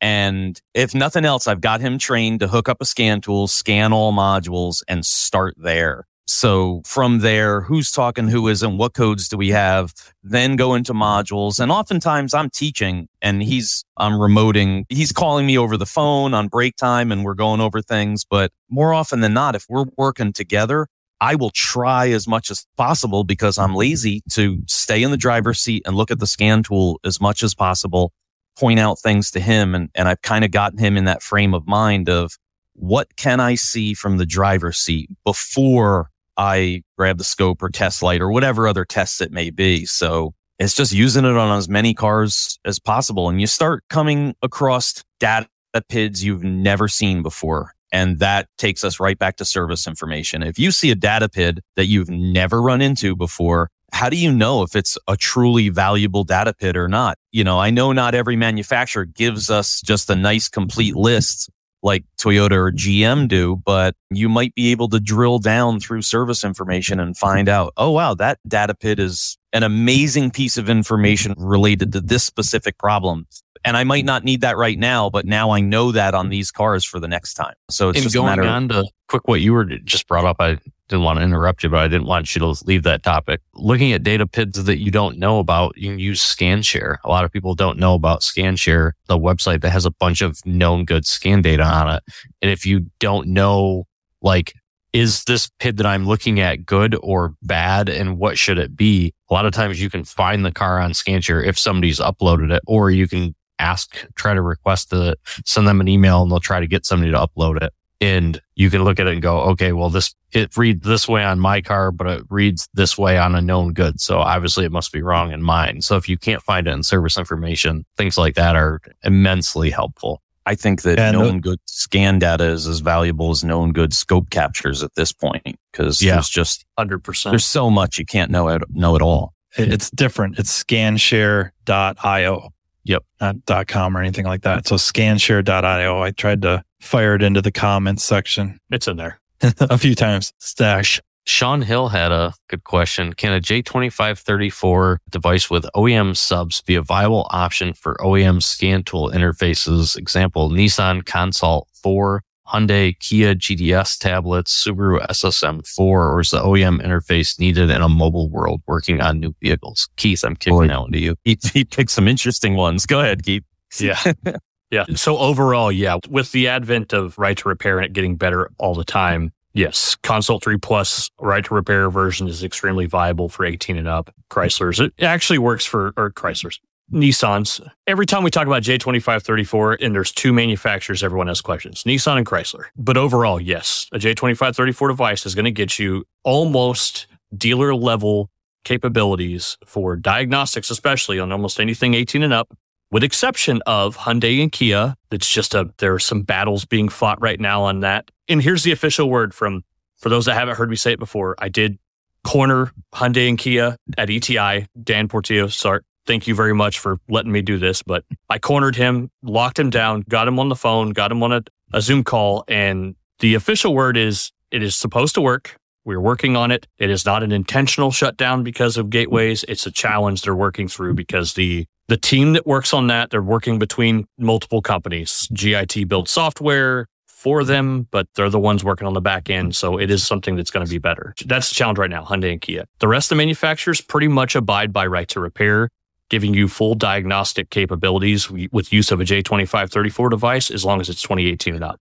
and 0.02 0.62
if 0.74 0.94
nothing 0.94 1.26
else, 1.26 1.48
I've 1.48 1.62
got 1.62 1.82
him 1.82 1.98
trained 1.98 2.42
to 2.42 2.48
hook 2.48 2.70
up 2.70 2.78
a 2.82 2.86
scan 2.86 3.22
tool, 3.22 3.48
scan 3.48 3.94
all 3.94 4.14
modules, 4.14 4.84
and 4.88 5.06
start 5.06 5.56
there. 5.58 6.06
So 6.30 6.82
from 6.86 7.20
there, 7.20 7.62
who's 7.62 7.90
talking, 7.90 8.28
who 8.28 8.50
isn't, 8.50 8.78
what 8.78 8.94
codes 8.94 9.30
do 9.30 9.38
we 9.38 9.50
have? 9.50 9.94
Then 10.24 10.58
go 10.58 10.76
into 10.76 10.94
modules. 10.94 11.58
And 11.58 11.72
oftentimes 11.72 12.34
I'm 12.34 12.50
teaching 12.50 13.08
and 13.22 13.42
he's, 13.42 13.86
I'm 13.96 14.14
remoting. 14.14 14.84
He's 14.90 15.14
calling 15.14 15.46
me 15.46 15.58
over 15.58 15.78
the 15.78 15.86
phone 15.86 16.34
on 16.34 16.50
break 16.50 16.76
time 16.76 17.14
and 17.14 17.24
we're 17.24 17.34
going 17.34 17.62
over 17.62 17.82
things. 17.82 18.26
But 18.30 18.52
more 18.70 18.94
often 18.94 19.22
than 19.22 19.34
not, 19.34 19.56
if 19.56 19.68
we're 19.70 19.86
working 19.98 20.34
together, 20.34 20.88
I 21.20 21.36
will 21.36 21.50
try 21.50 22.10
as 22.10 22.28
much 22.28 22.52
as 22.52 22.66
possible 22.78 23.24
because 23.24 23.58
I'm 23.58 23.76
lazy 23.76 24.22
to 24.32 24.62
stay 24.68 25.04
in 25.04 25.12
the 25.12 25.18
driver's 25.18 25.60
seat 25.60 25.84
and 25.86 25.96
look 25.96 26.12
at 26.12 26.20
the 26.20 26.28
scan 26.28 26.64
tool 26.64 27.00
as 27.04 27.20
much 27.20 27.44
as 27.44 27.56
possible, 27.56 28.12
point 28.58 28.80
out 28.80 29.00
things 29.00 29.32
to 29.32 29.40
him. 29.40 29.74
And, 29.74 29.90
and 29.96 30.08
I've 30.08 30.22
kind 30.22 30.46
of 30.46 30.52
gotten 30.52 30.78
him 30.78 30.98
in 30.98 31.06
that 31.06 31.24
frame 31.24 31.54
of 31.54 31.68
mind 31.68 32.08
of 32.10 32.38
what 32.74 33.16
can 33.16 33.40
I 33.40 33.56
see 33.56 33.94
from 33.94 34.18
the 34.18 34.26
driver's 34.26 34.78
seat 34.78 35.10
before 35.24 36.12
I 36.38 36.84
grab 36.98 37.18
the 37.18 37.24
scope 37.24 37.64
or 37.64 37.70
test 37.70 38.04
light 38.04 38.22
or 38.22 38.32
whatever 38.32 38.68
other 38.68 38.86
tests 38.86 39.20
it 39.22 39.32
may 39.32 39.50
be. 39.50 39.86
So 39.86 40.36
it's 40.60 40.76
just 40.76 40.94
using 40.94 41.26
it 41.26 41.36
on 41.36 41.58
as 41.58 41.68
many 41.68 41.96
cars 41.96 42.60
as 42.64 42.80
possible. 42.80 43.30
And 43.30 43.42
you 43.42 43.48
start 43.48 43.84
coming 43.90 44.36
across 44.44 45.04
data 45.20 45.48
PIDs 45.76 46.24
you've 46.24 46.44
never 46.44 46.88
seen 46.88 47.22
before. 47.22 47.74
And 47.92 48.20
that 48.20 48.48
takes 48.58 48.84
us 48.84 49.00
right 49.00 49.18
back 49.18 49.38
to 49.38 49.46
service 49.46 49.88
information. 49.88 50.44
If 50.44 50.60
you 50.60 50.72
see 50.72 50.92
a 50.92 50.96
data 50.96 51.30
PID 51.30 51.62
that 51.76 51.86
you've 51.86 52.10
never 52.10 52.62
run 52.62 52.82
into 52.82 53.16
before, 53.16 53.70
how 53.94 54.10
do 54.10 54.18
you 54.18 54.32
know 54.32 54.64
if 54.64 54.76
it's 54.76 54.98
a 55.08 55.16
truly 55.16 55.70
valuable 55.70 56.24
data 56.24 56.54
PID 56.54 56.76
or 56.76 56.88
not? 56.88 57.18
You 57.32 57.44
know, 57.44 57.60
I 57.60 57.70
know 57.70 57.94
not 57.94 58.14
every 58.14 58.36
manufacturer 58.36 59.06
gives 59.06 59.50
us 59.50 59.82
just 59.82 60.10
a 60.10 60.16
nice 60.16 60.50
complete 60.50 60.96
list 60.96 61.50
like 61.84 62.04
Toyota 62.20 62.52
or 62.52 62.72
GM 62.72 63.28
do, 63.28 63.62
but 63.64 63.96
you 64.10 64.30
might 64.30 64.54
be 64.56 64.72
able 64.72 64.90
to 64.90 65.00
drill 65.00 65.40
down 65.40 65.80
through 65.80 66.02
service 66.02 66.44
information 66.44 67.00
and 67.00 67.16
find 67.16 67.48
out, 67.48 67.72
oh, 67.78 67.92
wow, 67.92 68.14
that 68.16 68.40
data 68.48 68.74
PID 68.76 69.00
is 69.00 69.38
an 69.54 69.64
amazing 69.64 70.32
piece 70.32 70.58
of 70.58 70.70
information 70.70 71.34
related 71.38 71.94
to 71.94 72.02
this 72.02 72.24
specific 72.24 72.78
problem. 72.78 73.26
And 73.68 73.76
I 73.76 73.84
might 73.84 74.06
not 74.06 74.24
need 74.24 74.40
that 74.42 74.56
right 74.56 74.80
now, 74.80 75.10
but 75.10 75.26
now 75.26 75.50
I 75.50 75.60
know 75.60 75.92
that 75.92 76.16
on 76.16 76.30
these 76.30 76.52
cars 76.52 76.86
for 76.86 77.02
the 77.02 77.08
next 77.10 77.34
time. 77.34 77.54
So 77.70 77.90
it's 77.90 77.98
and 77.98 78.04
just 78.04 78.16
a 78.16 78.20
going 78.20 78.38
matter 78.38 78.48
on 78.48 78.70
to 78.70 78.86
quick 79.10 79.28
what 79.28 79.42
you 79.42 79.52
were 79.52 79.66
just 79.66 80.08
brought 80.08 80.24
up, 80.24 80.38
I 80.40 80.58
didn't 80.88 81.04
want 81.04 81.20
to 81.20 81.24
interrupt 81.24 81.64
you, 81.64 81.70
but 81.70 81.80
I 81.80 81.90
didn't 81.90 82.08
want 82.08 82.34
you 82.34 82.40
to 82.40 82.56
leave 82.66 82.84
that 82.84 83.04
topic. 83.04 83.42
Looking 83.56 83.92
at 83.92 84.04
data 84.04 84.26
PIDs 84.26 84.64
that 84.64 84.78
you 84.78 84.90
don't 84.90 85.20
know 85.20 85.40
about, 85.40 85.78
you 85.78 85.90
can 85.90 86.00
use 86.00 86.22
ScanShare. 86.22 86.96
A 87.04 87.10
lot 87.10 87.26
of 87.26 87.32
people 87.34 87.56
don't 87.56 87.78
know 87.78 87.94
about 87.94 88.22
ScanShare, 88.22 88.94
the 89.08 89.20
website 89.20 89.60
that 89.64 89.72
has 89.72 89.86
a 89.86 89.92
bunch 89.92 90.22
of 90.22 90.46
known 90.46 90.86
good 90.86 91.06
scan 91.06 91.42
data 91.42 91.64
on 91.64 91.94
it. 91.96 92.04
And 92.42 92.50
if 92.50 92.66
you 92.66 92.86
don't 93.00 93.28
know, 93.28 93.86
like, 94.22 94.54
is 94.94 95.26
this 95.26 95.50
PID 95.60 95.76
that 95.76 95.86
I'm 95.86 96.08
looking 96.08 96.40
at 96.40 96.66
good 96.66 96.96
or 97.04 97.36
bad 97.44 97.90
and 97.90 98.18
what 98.18 98.38
should 98.38 98.60
it 98.60 98.78
be? 98.78 99.14
A 99.30 99.34
lot 99.34 99.46
of 99.46 99.52
times 99.52 99.82
you 99.82 99.90
can 99.90 100.06
find 100.06 100.46
the 100.46 100.54
car 100.54 100.80
on 100.80 100.92
ScanShare 100.92 101.46
if 101.46 101.60
somebody's 101.60 102.00
uploaded 102.00 102.50
it, 102.50 102.64
or 102.66 102.92
you 102.92 103.10
can 103.10 103.36
ask, 103.60 103.96
try 104.16 104.34
to 104.34 104.42
request 104.42 104.90
to 104.92 105.16
send 105.46 105.68
them 105.68 105.82
an 105.82 105.88
email 105.88 106.22
and 106.24 106.32
they'll 106.32 106.40
try 106.40 106.60
to 106.60 106.68
get 106.68 106.86
somebody 106.86 107.12
to 107.12 107.18
upload 107.18 107.62
it 107.62 107.74
and 108.00 108.40
you 108.56 108.70
can 108.70 108.84
look 108.84 109.00
at 109.00 109.08
it 109.08 109.14
and 109.14 109.22
go, 109.24 109.40
okay, 109.42 109.72
well, 109.74 109.90
this, 109.90 110.14
it 110.32 110.56
reads 110.56 110.86
this 110.86 111.08
way 111.08 111.24
on 111.24 111.40
my 111.40 111.62
car, 111.62 111.92
but 111.92 112.06
it 112.06 112.24
reads 112.30 112.70
this 112.76 112.96
way 112.96 113.18
on 113.18 113.34
a 113.34 113.42
known 113.42 113.74
good. 113.74 114.00
So 114.00 114.20
obviously 114.20 114.66
it 114.66 114.72
must 114.72 114.92
be 114.92 115.02
wrong 115.02 115.32
in 115.32 115.42
mine. 115.42 115.82
So 115.82 115.96
if 115.98 116.08
you 116.08 116.16
can't 116.16 116.44
find 116.44 116.68
it 116.68 116.72
in 116.72 116.84
service 116.84 117.18
information, 117.18 117.86
things 117.98 118.16
like 118.16 118.36
that 118.36 118.56
are 118.56 118.80
immensely 119.04 119.72
helpful. 119.72 120.22
I 120.46 120.54
think 120.54 120.84
that 120.84 121.00
Yeah, 121.00 121.10
no- 121.12 121.24
known 121.24 121.42
good 121.42 121.60
scan 121.66 122.20
data 122.20 122.44
is 122.46 122.68
as 122.68 122.82
valuable 122.82 123.32
as 123.32 123.44
known 123.44 123.74
good 123.74 123.94
scope 123.96 124.30
captures 124.30 124.84
at 124.84 124.94
this 124.96 125.12
point 125.12 125.58
because 125.72 126.00
Yeah. 126.00 126.14
there's 126.14 126.30
just 126.30 126.66
100%. 126.78 127.32
there's 127.32 127.46
so 127.48 127.70
much 127.72 127.98
you 127.98 128.06
can't 128.06 128.30
know 128.30 128.48
it 128.50 128.62
know 128.70 128.96
it 128.96 129.02
all. 129.02 129.34
It's 129.58 129.90
different. 129.90 130.38
It's 130.38 130.64
scanshare.io. 130.64 132.50
Yep. 132.88 133.04
Not 133.20 133.68
.com 133.68 133.98
or 133.98 134.02
anything 134.02 134.26
like 134.26 134.42
that. 134.42 134.68
So 134.68 134.76
scanshare.io. 134.76 136.02
I 136.02 136.12
tried 136.12 136.42
to 136.44 136.64
fire 136.80 137.16
it 137.16 137.22
into 137.22 137.42
the 137.42 137.52
comments 137.52 138.04
section 138.04 138.60
it's 138.72 138.88
in 138.88 138.98
there. 138.98 139.20
a 139.42 139.78
few 139.78 139.94
times. 139.94 140.34
Stash. 140.40 141.02
Sean 141.26 141.62
Hill 141.62 141.90
had 141.90 142.14
a 142.14 142.34
good 142.48 142.64
question. 142.64 143.12
Can 143.12 143.34
a 143.34 143.42
J2534 143.42 144.98
device 145.10 145.50
with 145.50 145.66
OEM 145.76 146.16
subs 146.16 146.62
be 146.62 146.76
a 146.76 146.82
viable 146.82 147.28
option 147.32 147.74
for 147.74 147.98
OEM 148.00 148.42
scan 148.42 148.84
tool 148.84 149.12
interfaces? 149.12 149.98
Example, 149.98 150.50
Nissan 150.50 151.06
Consult 151.06 151.68
4, 151.74 152.24
Hyundai, 152.48 152.98
Kia 153.00 153.36
GDS 153.36 153.98
tablets, 153.98 154.66
Subaru 154.66 155.06
SSM4, 155.08 155.80
or 155.80 156.20
is 156.22 156.32
the 156.32 156.40
OEM 156.40 156.82
interface 156.82 157.40
needed 157.40 157.70
in 157.70 157.82
a 157.82 157.90
mobile 157.90 158.30
world 158.30 158.62
working 158.68 159.02
on 159.02 159.20
new 159.20 159.36
vehicles? 159.42 159.90
Keith, 159.98 160.24
I'm 160.24 160.36
kicking 160.36 160.58
Boy. 160.58 160.68
that 160.68 160.80
one 160.80 160.92
to 160.92 161.00
you. 161.00 161.16
He, 161.24 161.38
he 161.54 161.66
picked 161.66 161.92
some 161.92 162.08
interesting 162.08 162.56
ones. 162.56 162.86
Go 162.86 163.02
ahead, 163.02 163.24
Keith. 163.24 163.44
Yeah. 163.80 164.00
yeah. 164.72 164.86
So 164.96 165.18
overall, 165.18 165.72
yeah, 165.72 165.98
with 166.10 166.32
the 166.32 166.48
advent 166.48 166.94
of 166.94 167.18
right 167.18 167.38
to 167.38 167.50
repair 167.50 167.78
and 167.78 167.86
it 167.86 167.94
getting 167.94 168.16
better 168.16 168.50
all 168.58 168.76
the 168.76 168.86
time, 168.86 169.34
yes, 169.54 169.98
Consult 170.04 170.44
3 170.44 170.58
Plus 170.58 171.10
right 171.20 171.44
to 171.44 171.54
repair 171.54 171.90
version 171.90 172.28
is 172.28 172.44
extremely 172.44 172.86
viable 172.86 173.28
for 173.30 173.46
18 173.46 173.78
and 173.78 173.88
up. 173.88 174.14
Chryslers, 174.30 174.80
it 174.80 174.94
actually 175.04 175.40
works 175.40 175.66
for, 175.66 175.94
or 175.98 176.12
Chryslers, 176.12 176.60
Nissans. 176.92 177.68
Every 177.86 178.06
time 178.06 178.24
we 178.24 178.32
talk 178.32 178.48
about 178.48 178.64
J2534 178.64 179.78
and 179.82 179.94
there's 179.94 180.12
two 180.12 180.32
manufacturers, 180.32 181.04
everyone 181.04 181.28
has 181.28 181.42
questions 181.42 181.84
Nissan 181.84 182.18
and 182.18 182.26
Chrysler. 182.26 182.66
But 182.76 182.98
overall, 182.98 183.42
yes, 183.42 183.88
a 183.92 183.98
J2534 183.98 184.90
device 184.90 185.26
is 185.26 185.36
going 185.36 185.46
to 185.46 185.52
get 185.52 185.80
you 185.80 186.06
almost 186.24 187.08
dealer 187.36 187.76
level 187.76 188.30
capabilities 188.64 189.58
for 189.66 189.96
diagnostics, 189.96 190.70
especially 190.70 191.20
on 191.20 191.32
almost 191.32 191.60
anything 191.60 191.94
18 191.94 192.24
and 192.24 192.34
up 192.34 192.54
with 192.92 193.04
exception 193.04 193.62
of 193.66 193.98
Hyundai 193.98 194.42
and 194.42 194.52
Kia. 194.52 194.96
It's 195.12 195.30
just 195.30 195.54
a 195.54 195.72
there 195.78 195.94
are 195.94 196.00
some 196.00 196.22
battles 196.22 196.66
being 196.66 196.90
fought 196.90 197.22
right 197.22 197.40
now 197.40 197.64
on 197.64 197.82
that. 197.82 198.12
And 198.28 198.42
here's 198.42 198.64
the 198.64 198.72
official 198.72 199.10
word 199.10 199.34
from 199.34 199.64
for 199.98 200.10
those 200.10 200.26
that 200.26 200.36
haven't 200.36 200.58
heard 200.58 200.70
me 200.70 200.76
say 200.76 200.94
it 200.94 201.00
before. 201.00 201.36
I 201.40 201.50
did 201.50 201.78
corner 202.24 202.72
Hyundai 202.94 203.30
and 203.30 203.38
Kia 203.38 203.78
at 203.98 204.10
ETI. 204.10 204.68
Dan 204.82 205.08
Portillo, 205.08 205.48
sorry. 205.48 205.82
Thank 206.08 206.26
you 206.26 206.34
very 206.34 206.56
much 206.56 206.80
for 206.80 206.98
letting 207.10 207.32
me 207.32 207.42
do 207.42 207.60
this, 207.60 207.84
but 207.84 208.06
I 208.30 208.40
cornered 208.40 208.76
him, 208.76 209.12
locked 209.22 209.60
him 209.60 209.70
down, 209.70 210.06
got 210.08 210.28
him 210.28 210.40
on 210.40 210.50
the 210.50 210.56
phone, 210.56 210.92
got 210.92 211.12
him 211.12 211.22
on 211.22 211.34
a, 211.34 211.44
a 211.74 211.82
Zoom 211.82 212.04
call, 212.04 212.46
and 212.48 212.96
the 213.20 213.36
official 213.36 213.76
word 213.76 213.98
is 213.98 214.32
it 214.52 214.64
is 214.64 214.76
supposed 214.76 215.16
to 215.16 215.22
work. 215.22 215.58
We're 215.84 216.02
working 216.02 216.36
on 216.36 216.52
it. 216.52 216.68
It 216.80 216.90
is 216.90 217.06
not 217.06 217.24
an 217.24 217.32
intentional 217.32 217.92
shutdown 217.92 218.44
because 218.44 218.78
of 218.78 218.90
gateways. 218.90 219.46
It's 219.48 219.66
a 219.66 219.72
challenge 219.72 220.22
they're 220.22 220.36
working 220.36 220.68
through 220.68 220.96
because 220.96 221.34
the 221.34 221.66
the 221.88 221.98
team 221.98 222.34
that 222.34 222.46
works 222.46 222.74
on 222.74 222.88
that, 222.88 223.12
they're 223.12 223.22
working 223.22 223.60
between 223.60 224.06
multiple 224.18 224.62
companies. 224.62 225.30
GIT 225.34 225.88
builds 225.88 226.12
software 226.12 226.88
for 227.06 227.44
them, 227.44 227.88
but 227.92 228.08
they're 228.16 228.30
the 228.30 228.40
ones 228.40 228.64
working 228.64 228.86
on 228.86 228.94
the 228.94 229.02
back 229.02 229.30
end. 229.30 229.56
So 229.56 229.80
it 229.80 229.90
is 229.90 230.06
something 230.06 230.36
that's 230.36 230.52
going 230.52 230.66
to 230.66 230.70
be 230.70 230.78
better. 230.78 231.16
That's 231.26 231.50
the 231.50 231.56
challenge 231.56 231.80
right 231.80 231.90
now, 231.90 232.04
Hyundai 232.04 232.32
and 232.32 232.42
Kia. 232.42 232.66
The 232.80 232.88
rest 232.88 233.08
of 233.08 233.16
the 233.16 233.24
manufacturers 233.24 233.82
pretty 233.82 234.08
much 234.08 234.36
abide 234.36 234.72
by 234.72 234.86
right 234.86 235.08
to 235.10 235.20
repair, 235.20 235.70
giving 236.10 236.34
you 236.34 236.48
full 236.48 236.76
diagnostic 236.76 237.50
capabilities 237.50 238.30
with 238.30 238.74
use 238.74 238.92
of 238.92 239.02
a 239.02 239.04
J2534 239.04 240.10
device 240.10 240.52
as 240.52 240.66
long 240.66 240.82
as 240.82 240.90
it's 240.90 241.02
2018 241.02 241.56
and 241.56 241.64
up. 241.64 241.80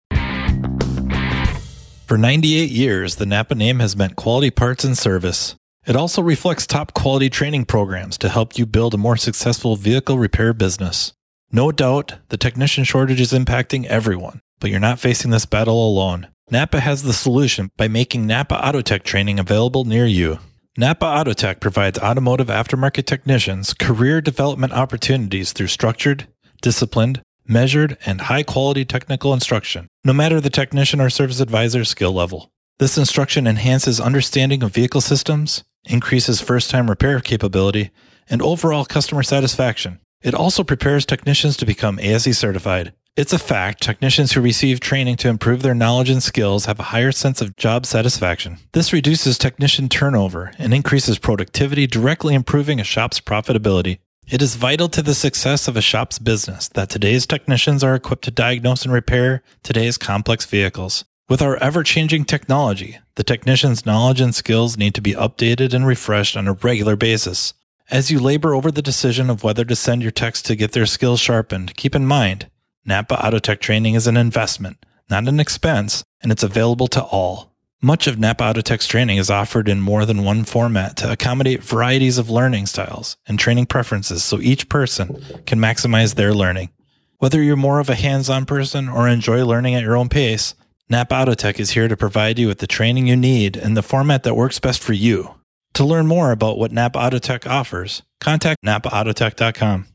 For 2.07 2.17
98 2.17 2.71
years, 2.71 3.17
the 3.17 3.27
Napa 3.27 3.55
name 3.55 3.81
has 3.81 3.97
meant 3.97 4.15
quality 4.15 4.51
parts 4.51 4.85
and 4.85 4.97
service. 4.97 5.57
It 5.87 5.97
also 5.97 6.23
reflects 6.23 6.67
top 6.67 6.95
quality 6.95 7.29
training 7.31 7.65
programs 7.65 8.17
to 8.19 8.29
help 8.29 8.57
you 8.59 8.67
build 8.67 8.95
a 8.95 8.99
more 8.99 9.17
successful 9.17 9.77
vehicle 9.77 10.19
repair 10.19 10.53
business. 10.53 11.13
No 11.53 11.73
doubt, 11.73 12.15
the 12.29 12.37
technician 12.37 12.85
shortage 12.85 13.21
is 13.21 13.33
impacting 13.33 13.87
everyone, 13.87 14.41
but 14.61 14.71
you're 14.71 14.81
not 14.81 14.99
facing 14.99 15.31
this 15.31 15.47
battle 15.47 15.89
alone. 15.89 16.29
Napa 16.51 16.81
has 16.81 17.03
the 17.03 17.13
solution 17.13 17.71
by 17.77 17.89
making 17.89 18.27
Napa 18.27 18.55
Autotech 18.57 19.03
training 19.03 19.39
available 19.39 19.85
near 19.85 20.07
you. 20.07 20.39
Napa 20.79 21.07
Autotech 21.07 21.59
provides 21.59 21.99
automotive 22.01 22.49
aftermarket 22.49 23.07
technicians 23.07 23.73
career 23.73 24.21
development 24.21 24.75
opportunities 24.75 25.55
through 25.55 25.69
structured, 25.69 26.27
disciplined, 26.61 27.23
measured, 27.47 27.97
and 28.05 28.21
high 28.21 28.43
quality 28.43 28.85
technical 28.85 29.33
instruction, 29.33 29.89
no 30.05 30.13
matter 30.13 30.39
the 30.39 30.51
technician 30.51 31.01
or 31.01 31.09
service 31.09 31.41
advisor 31.41 31.83
skill 31.87 32.13
level. 32.13 32.51
This 32.79 32.99
instruction 32.99 33.47
enhances 33.47 33.99
understanding 33.99 34.63
of 34.63 34.75
vehicle 34.75 35.01
systems, 35.01 35.65
increases 35.87 36.43
first 36.43 36.69
time 36.69 36.91
repair 36.91 37.21
capability, 37.21 37.89
and 38.29 38.43
overall 38.43 38.85
customer 38.85 39.23
satisfaction. 39.23 40.01
It 40.23 40.35
also 40.35 40.63
prepares 40.63 41.07
technicians 41.07 41.57
to 41.57 41.65
become 41.65 41.99
ASE 42.01 42.37
certified. 42.37 42.93
It's 43.17 43.33
a 43.33 43.39
fact 43.39 43.83
technicians 43.83 44.33
who 44.33 44.43
receive 44.43 44.79
training 44.79 45.17
to 45.17 45.31
improve 45.31 45.63
their 45.63 45.75
knowledge 45.75 46.11
and 46.11 46.23
skills 46.23 46.67
have 46.67 46.79
a 46.79 46.91
higher 46.93 47.13
sense 47.13 47.41
of 47.41 47.57
job 47.57 47.87
satisfaction. 47.87 48.59
This 48.73 48.93
reduces 48.93 49.39
technician 49.39 49.89
turnover 49.89 50.53
and 50.59 50.75
increases 50.75 51.19
productivity, 51.19 51.87
directly 51.87 52.35
improving 52.35 52.79
a 52.79 52.85
shop's 52.85 53.19
profitability. 53.19 54.01
It 54.29 54.43
is 54.43 54.57
vital 54.57 54.91
to 54.91 55.01
the 55.01 55.15
success 55.15 55.67
of 55.67 55.79
a 55.79 55.81
shop's 55.81 56.19
business 56.19 56.69
that 56.75 56.91
today's 56.91 57.27
technicians 57.27 57.83
are 57.83 57.95
equipped 57.95 58.25
to 58.25 58.31
diagnose 58.31 58.85
and 58.85 58.93
repair 58.93 59.43
today's 59.63 59.97
complex 59.97 60.45
vehicles. 60.45 61.07
With 61.27 61.41
our 61.41 61.57
ever 61.57 61.83
changing 61.83 62.27
technology, 62.27 62.99
the 63.15 63.25
technician's 63.25 63.87
knowledge 63.87 64.21
and 64.21 64.35
skills 64.35 64.77
need 64.77 64.95
to 64.95 65.01
be 65.01 65.15
updated 65.15 65.73
and 65.73 65.87
refreshed 65.87 66.37
on 66.37 66.47
a 66.47 66.53
regular 66.53 66.97
basis. 66.97 67.55
As 67.91 68.11
you 68.11 68.21
labor 68.21 68.53
over 68.53 68.71
the 68.71 68.83
decision 68.83 69.31
of 69.31 69.43
whether 69.43 69.65
to 69.65 69.75
send 69.75 70.03
your 70.03 70.11
techs 70.11 70.43
to 70.43 70.55
get 70.55 70.73
their 70.73 70.85
skills 70.85 71.19
sharpened, 71.19 71.77
keep 71.77 71.95
in 71.95 72.05
mind 72.05 72.51
Napa 72.89 73.17
Autotech 73.17 73.59
training 73.59 73.95
is 73.95 74.07
an 74.07 74.17
investment, 74.17 74.87
not 75.11 75.27
an 75.27 75.41
expense, 75.41 76.05
and 76.23 76.31
it's 76.31 76.45
available 76.45 76.87
to 76.89 77.03
all. 77.03 77.53
Much 77.83 78.07
of 78.07 78.17
Napa 78.17 78.45
Autotech's 78.45 78.87
training 78.87 79.19
is 79.19 79.29
offered 79.29 79.69
in 79.69 79.81
more 79.81 80.07
than 80.07 80.23
one 80.23 80.45
format 80.45 80.97
to 80.99 81.11
accommodate 81.11 81.65
varieties 81.65 82.17
of 82.17 82.31
learning 82.31 82.67
styles 82.67 83.17
and 83.27 83.41
training 83.41 83.67
preferences 83.67 84.23
so 84.23 84.41
each 84.41 84.69
person 84.69 85.21
can 85.47 85.59
maximize 85.59 86.15
their 86.15 86.33
learning. 86.33 86.71
Whether 87.19 87.43
you're 87.43 87.57
more 87.57 87.81
of 87.81 87.91
a 87.91 87.97
hands 87.97 88.31
on 88.31 88.47
person 88.47 88.89
or 88.89 89.09
enjoy 89.09 89.45
learning 89.45 89.75
at 89.75 89.83
your 89.83 89.97
own 89.97 90.09
pace, 90.09 90.55
Napa 90.89 91.13
Autotech 91.15 91.59
is 91.59 91.71
here 91.71 91.89
to 91.89 91.97
provide 91.97 92.39
you 92.39 92.47
with 92.47 92.59
the 92.59 92.69
training 92.69 93.09
you 93.09 93.17
need 93.17 93.57
in 93.57 93.75
the 93.75 93.83
format 93.83 94.23
that 94.23 94.37
works 94.37 94.61
best 94.61 94.81
for 94.81 94.93
you. 94.93 95.35
To 95.75 95.85
learn 95.85 96.07
more 96.07 96.31
about 96.31 96.57
what 96.57 96.71
Napa 96.71 97.01
Autotech 97.01 97.51
offers, 97.51 98.03
contact 98.21 98.63
napaautotech.com. 98.65 99.87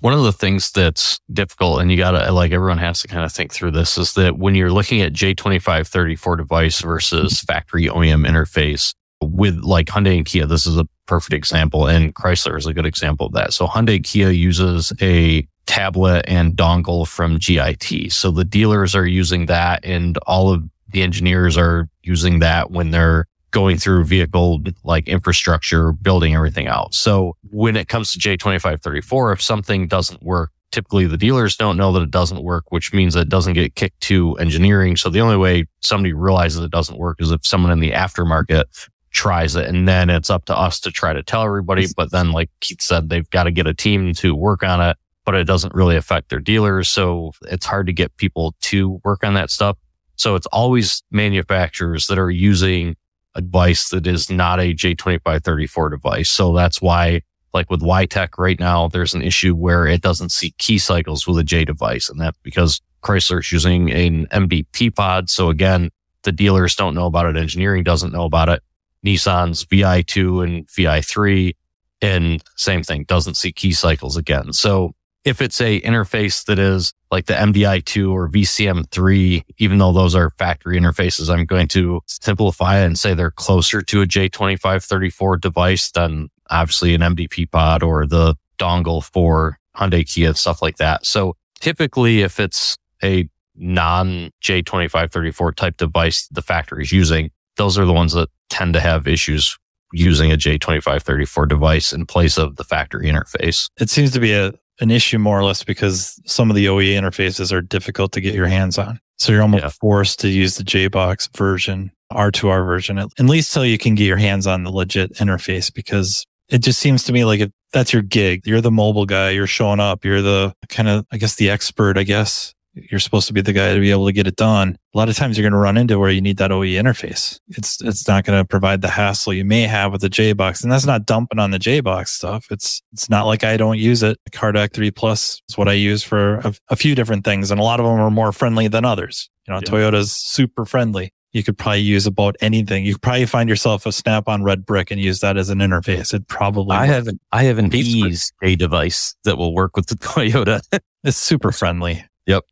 One 0.00 0.14
of 0.14 0.22
the 0.22 0.32
things 0.32 0.72
that's 0.72 1.20
difficult, 1.30 1.82
and 1.82 1.90
you 1.90 1.98
gotta, 1.98 2.32
like, 2.32 2.52
everyone 2.52 2.78
has 2.78 3.02
to 3.02 3.08
kind 3.08 3.24
of 3.24 3.32
think 3.32 3.52
through 3.52 3.72
this, 3.72 3.98
is 3.98 4.14
that 4.14 4.38
when 4.38 4.54
you're 4.54 4.72
looking 4.72 5.02
at 5.02 5.12
J2534 5.12 6.38
device 6.38 6.80
versus 6.80 7.40
factory 7.40 7.84
OEM 7.84 8.26
interface 8.26 8.94
with 9.22 9.56
like 9.56 9.86
Hyundai 9.86 10.16
and 10.16 10.24
Kia, 10.24 10.46
this 10.46 10.66
is 10.66 10.78
a 10.78 10.86
perfect 11.06 11.34
example, 11.34 11.86
and 11.86 12.14
Chrysler 12.14 12.56
is 12.56 12.66
a 12.66 12.72
good 12.72 12.86
example 12.86 13.26
of 13.26 13.32
that. 13.34 13.52
So 13.52 13.66
Hyundai 13.66 14.02
Kia 14.02 14.30
uses 14.30 14.92
a 15.02 15.46
tablet 15.66 16.24
and 16.26 16.56
dongle 16.56 17.06
from 17.06 17.36
GIT. 17.36 18.10
So 18.10 18.30
the 18.30 18.44
dealers 18.44 18.94
are 18.94 19.06
using 19.06 19.46
that, 19.46 19.84
and 19.84 20.16
all 20.26 20.50
of 20.50 20.64
the 20.88 21.02
engineers 21.02 21.58
are 21.58 21.88
using 22.02 22.38
that 22.38 22.70
when 22.70 22.90
they're 22.90 23.26
going 23.50 23.76
through 23.76 24.04
vehicle 24.04 24.60
like 24.84 25.08
infrastructure, 25.08 25.92
building 25.92 26.34
everything 26.34 26.66
out. 26.66 26.94
So 26.94 27.36
when 27.50 27.76
it 27.76 27.88
comes 27.88 28.12
to 28.12 28.18
J2534, 28.18 29.32
if 29.32 29.42
something 29.42 29.88
doesn't 29.88 30.22
work, 30.22 30.50
typically 30.70 31.06
the 31.06 31.16
dealers 31.16 31.56
don't 31.56 31.76
know 31.76 31.92
that 31.92 32.02
it 32.02 32.10
doesn't 32.10 32.42
work, 32.42 32.70
which 32.70 32.92
means 32.92 33.14
that 33.14 33.22
it 33.22 33.28
doesn't 33.28 33.54
get 33.54 33.74
kicked 33.74 34.00
to 34.02 34.34
engineering. 34.34 34.96
So 34.96 35.10
the 35.10 35.20
only 35.20 35.36
way 35.36 35.66
somebody 35.80 36.12
realizes 36.12 36.62
it 36.62 36.70
doesn't 36.70 36.98
work 36.98 37.20
is 37.20 37.30
if 37.30 37.44
someone 37.46 37.72
in 37.72 37.80
the 37.80 37.90
aftermarket 37.90 38.64
tries 39.10 39.56
it. 39.56 39.66
And 39.66 39.88
then 39.88 40.10
it's 40.10 40.30
up 40.30 40.44
to 40.46 40.56
us 40.56 40.80
to 40.80 40.90
try 40.90 41.12
to 41.12 41.22
tell 41.22 41.42
everybody. 41.42 41.86
But 41.96 42.12
then, 42.12 42.32
like 42.32 42.50
Keith 42.60 42.80
said, 42.80 43.08
they've 43.08 43.28
got 43.30 43.44
to 43.44 43.50
get 43.50 43.66
a 43.66 43.74
team 43.74 44.12
to 44.14 44.34
work 44.34 44.62
on 44.62 44.80
it, 44.80 44.96
but 45.24 45.34
it 45.34 45.44
doesn't 45.44 45.74
really 45.74 45.96
affect 45.96 46.30
their 46.30 46.38
dealers. 46.38 46.88
So 46.88 47.32
it's 47.42 47.66
hard 47.66 47.86
to 47.86 47.92
get 47.92 48.16
people 48.16 48.54
to 48.62 49.00
work 49.04 49.24
on 49.24 49.34
that 49.34 49.50
stuff. 49.50 49.76
So 50.16 50.36
it's 50.36 50.46
always 50.46 51.02
manufacturers 51.10 52.06
that 52.06 52.18
are 52.18 52.30
using 52.30 52.96
device 53.34 53.90
that 53.90 54.06
is 54.06 54.30
not 54.30 54.60
a 54.60 54.74
J2534 54.74 55.90
device. 55.90 56.30
So 56.30 56.54
that's 56.54 56.80
why, 56.82 57.22
like 57.52 57.70
with 57.70 57.80
wiTECH 57.80 58.38
right 58.38 58.58
now, 58.58 58.88
there's 58.88 59.14
an 59.14 59.22
issue 59.22 59.54
where 59.54 59.86
it 59.86 60.00
doesn't 60.00 60.30
see 60.30 60.52
key 60.58 60.78
cycles 60.78 61.26
with 61.26 61.38
a 61.38 61.44
J 61.44 61.64
device. 61.64 62.08
And 62.08 62.20
that's 62.20 62.38
because 62.42 62.80
Chrysler's 63.02 63.50
using 63.52 63.90
an 63.90 64.26
MVP 64.26 64.94
pod. 64.94 65.30
So 65.30 65.50
again, 65.50 65.90
the 66.22 66.32
dealers 66.32 66.74
don't 66.74 66.94
know 66.94 67.06
about 67.06 67.26
it. 67.26 67.36
Engineering 67.36 67.84
doesn't 67.84 68.12
know 68.12 68.24
about 68.24 68.48
it. 68.48 68.62
Nissan's 69.04 69.64
VI2 69.64 70.44
and 70.44 70.66
VI3 70.66 71.54
and 72.02 72.42
same 72.56 72.82
thing 72.82 73.04
doesn't 73.04 73.36
see 73.36 73.52
key 73.52 73.72
cycles 73.72 74.16
again. 74.16 74.52
So 74.52 74.94
if 75.24 75.42
it's 75.42 75.60
a 75.60 75.80
interface 75.82 76.44
that 76.46 76.58
is 76.58 76.92
like 77.10 77.26
the 77.26 77.34
MDI2 77.34 78.10
or 78.10 78.28
VCM3, 78.28 79.44
even 79.58 79.78
though 79.78 79.92
those 79.92 80.14
are 80.14 80.30
factory 80.30 80.78
interfaces, 80.78 81.32
I'm 81.32 81.44
going 81.44 81.68
to 81.68 82.00
simplify 82.06 82.78
and 82.78 82.98
say 82.98 83.14
they're 83.14 83.30
closer 83.30 83.82
to 83.82 84.02
a 84.02 84.06
J2534 84.06 85.40
device 85.40 85.90
than 85.90 86.28
obviously 86.48 86.94
an 86.94 87.02
MDP 87.02 87.50
pod 87.50 87.82
or 87.82 88.06
the 88.06 88.34
dongle 88.58 89.04
for 89.04 89.58
Hyundai 89.76 90.10
Kia, 90.10 90.34
stuff 90.34 90.62
like 90.62 90.76
that. 90.78 91.04
So 91.04 91.36
typically 91.60 92.22
if 92.22 92.40
it's 92.40 92.76
a 93.02 93.28
non 93.54 94.30
J2534 94.42 95.54
type 95.54 95.76
device 95.76 96.28
the 96.28 96.42
factory 96.42 96.82
is 96.82 96.92
using, 96.92 97.30
those 97.56 97.78
are 97.78 97.84
the 97.84 97.92
ones 97.92 98.14
that 98.14 98.28
tend 98.48 98.74
to 98.74 98.80
have 98.80 99.06
issues 99.06 99.56
using 99.92 100.32
a 100.32 100.36
J2534 100.36 101.48
device 101.48 101.92
in 101.92 102.06
place 102.06 102.38
of 102.38 102.56
the 102.56 102.64
factory 102.64 103.06
interface. 103.06 103.68
It 103.78 103.90
seems 103.90 104.12
to 104.12 104.20
be 104.20 104.32
a, 104.32 104.52
an 104.80 104.90
issue 104.90 105.18
more 105.18 105.38
or 105.38 105.44
less 105.44 105.62
because 105.64 106.20
some 106.26 106.50
of 106.50 106.56
the 106.56 106.68
OE 106.68 106.80
interfaces 106.80 107.52
are 107.52 107.60
difficult 107.60 108.12
to 108.12 108.20
get 108.20 108.34
your 108.34 108.46
hands 108.46 108.78
on. 108.78 108.98
So 109.18 109.32
you're 109.32 109.42
almost 109.42 109.62
Yeah. 109.64 109.70
forced 109.80 110.18
to 110.20 110.28
use 110.28 110.56
the 110.56 110.64
JBox 110.64 111.28
version, 111.36 111.90
R2R 112.12 112.64
version, 112.64 112.98
at 112.98 113.08
least 113.20 113.52
till 113.52 113.64
you 113.64 113.76
can 113.78 113.94
get 113.94 114.04
your 114.06 114.16
hands 114.16 114.46
on 114.46 114.64
the 114.64 114.70
legit 114.70 115.12
interface 115.16 115.72
because 115.72 116.26
it 116.48 116.58
just 116.58 116.80
seems 116.80 117.04
to 117.04 117.12
me 117.12 117.24
like 117.24 117.40
if 117.40 117.50
that's 117.72 117.92
your 117.92 118.02
gig. 118.02 118.42
You're 118.46 118.60
the 118.60 118.70
mobile 118.70 119.06
guy. 119.06 119.30
You're 119.30 119.46
showing 119.46 119.78
up. 119.78 120.04
You're 120.04 120.22
the 120.22 120.52
kind 120.68 120.88
of, 120.88 121.06
I 121.12 121.18
guess, 121.18 121.36
the 121.36 121.48
expert, 121.50 121.96
I 121.96 122.02
guess. 122.02 122.52
You're 122.90 123.00
supposed 123.00 123.26
to 123.28 123.32
be 123.32 123.40
the 123.40 123.52
guy 123.52 123.74
to 123.74 123.80
be 123.80 123.90
able 123.90 124.06
to 124.06 124.12
get 124.12 124.26
it 124.26 124.36
done. 124.36 124.76
A 124.94 124.98
lot 124.98 125.08
of 125.08 125.16
times 125.16 125.36
you're 125.36 125.42
going 125.44 125.52
to 125.52 125.58
run 125.58 125.76
into 125.76 125.98
where 125.98 126.10
you 126.10 126.20
need 126.20 126.36
that 126.38 126.50
OE 126.52 126.62
interface. 126.62 127.38
It's, 127.48 127.80
it's 127.82 128.06
not 128.08 128.24
going 128.24 128.40
to 128.40 128.44
provide 128.46 128.80
the 128.82 128.88
hassle 128.88 129.32
you 129.32 129.44
may 129.44 129.62
have 129.62 129.92
with 129.92 130.00
the 130.00 130.10
JBox. 130.10 130.62
And 130.62 130.70
that's 130.72 130.86
not 130.86 131.06
dumping 131.06 131.38
on 131.38 131.50
the 131.50 131.58
JBox 131.58 132.08
stuff. 132.08 132.46
It's, 132.50 132.82
it's 132.92 133.08
not 133.10 133.26
like 133.26 133.44
I 133.44 133.56
don't 133.56 133.78
use 133.78 134.02
it. 134.02 134.18
CarDAQ 134.32 134.72
3 134.72 134.90
Plus 134.90 135.40
is 135.48 135.56
what 135.58 135.68
I 135.68 135.72
use 135.72 136.02
for 136.02 136.36
a, 136.36 136.54
a 136.70 136.76
few 136.76 136.94
different 136.94 137.24
things. 137.24 137.50
And 137.50 137.60
a 137.60 137.64
lot 137.64 137.80
of 137.80 137.86
them 137.86 138.00
are 138.00 138.10
more 138.10 138.32
friendly 138.32 138.68
than 138.68 138.84
others. 138.84 139.28
You 139.46 139.54
know, 139.54 139.60
Yeah. 139.64 139.70
Toyota's 139.70 140.12
super 140.12 140.64
friendly. 140.64 141.12
You 141.32 141.44
could 141.44 141.56
probably 141.56 141.82
use 141.82 142.06
about 142.06 142.34
anything. 142.40 142.84
You 142.84 142.94
could 142.94 143.02
probably 143.02 143.24
find 143.26 143.48
yourself 143.48 143.86
a 143.86 143.92
snap 143.92 144.26
on 144.26 144.42
red 144.42 144.66
brick 144.66 144.90
and 144.90 145.00
use 145.00 145.20
that 145.20 145.36
as 145.36 145.48
an 145.48 145.60
interface. 145.60 146.12
It 146.12 146.26
probably 146.26 146.76
I 146.76 146.86
have 146.86 147.06
an 147.06 147.20
I 147.30 147.44
have 147.44 147.58
an 147.58 147.70
Pete's- 147.70 147.86
ease 147.86 148.32
a 148.42 148.56
device 148.56 149.14
that 149.22 149.38
will 149.38 149.54
work 149.54 149.76
with 149.76 149.86
the 149.86 149.94
Toyota. 149.94 150.60
It's 151.04 151.16
super 151.16 151.52
friendly. 151.52 152.04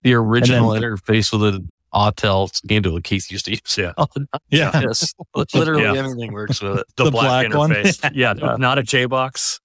The 0.03 0.15
original 0.15 0.71
then- 0.71 0.83
interface 0.83 1.33
with 1.33 1.55
an 1.55 1.69
Autel 1.95 2.53
scandal 2.55 2.95
that 2.97 3.05
Keith 3.05 3.31
used 3.31 3.45
to 3.47 3.53
use. 3.53 3.77
Yeah. 3.79 3.93
Oh, 3.99 4.07
yeah. 4.51 4.79
yes. 4.81 5.15
Literally 5.55 5.83
Yeah. 5.85 5.95
everything 5.95 6.33
works 6.33 6.61
with 6.61 6.79
it. 6.81 6.87
The, 6.97 7.05
The 7.05 7.11
black, 7.11 7.47
black 7.51 7.57
one? 7.59 7.71
interface. 7.71 8.11
yeah, 8.15 8.35
not 8.35 8.79
a 8.79 8.83
J 8.83 9.07
box. 9.07 9.61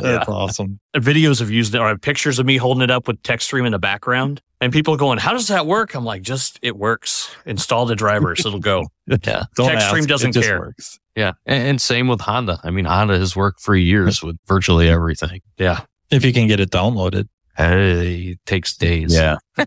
That's 0.00 0.28
awesome. 0.28 0.80
Videos 0.96 1.38
have 1.38 1.50
used 1.50 1.74
it, 1.76 1.78
or 1.78 1.84
I 1.84 1.88
have 1.90 2.00
pictures 2.00 2.40
of 2.40 2.46
me 2.46 2.56
holding 2.56 2.82
it 2.82 2.90
up 2.90 3.06
with 3.06 3.22
Techstream 3.22 3.66
in 3.66 3.70
the 3.72 3.78
background, 3.78 4.42
and 4.60 4.72
people 4.72 4.96
going, 4.96 5.18
"How 5.18 5.30
does 5.32 5.46
that 5.46 5.64
work?" 5.64 5.94
I'm 5.94 6.04
like, 6.04 6.22
"Just 6.22 6.58
it 6.60 6.76
works. 6.76 7.30
Install 7.46 7.86
the 7.86 7.94
drivers, 7.94 8.40
it'll 8.44 8.58
go." 8.58 8.88
Yeah. 9.06 9.44
Don't 9.54 9.70
Techstream 9.70 10.08
doesn't 10.08 10.30
it 10.30 10.32
just 10.32 10.48
care. 10.48 10.58
works. 10.58 10.98
Yeah. 11.14 11.34
And, 11.46 11.62
and 11.68 11.80
same 11.80 12.08
with 12.08 12.20
Honda. 12.20 12.58
I 12.64 12.70
mean, 12.70 12.84
Honda 12.84 13.16
has 13.16 13.36
worked 13.36 13.60
for 13.60 13.76
years 13.76 14.24
with 14.24 14.36
virtually 14.48 14.88
everything. 14.88 15.40
Yeah, 15.56 15.82
If 16.10 16.24
you 16.24 16.32
can 16.32 16.48
get 16.48 16.58
it 16.58 16.70
downloaded. 16.70 17.28
Hey, 17.60 18.22
it 18.32 18.38
takes 18.46 18.74
days. 18.76 19.14
Yeah. 19.14 19.36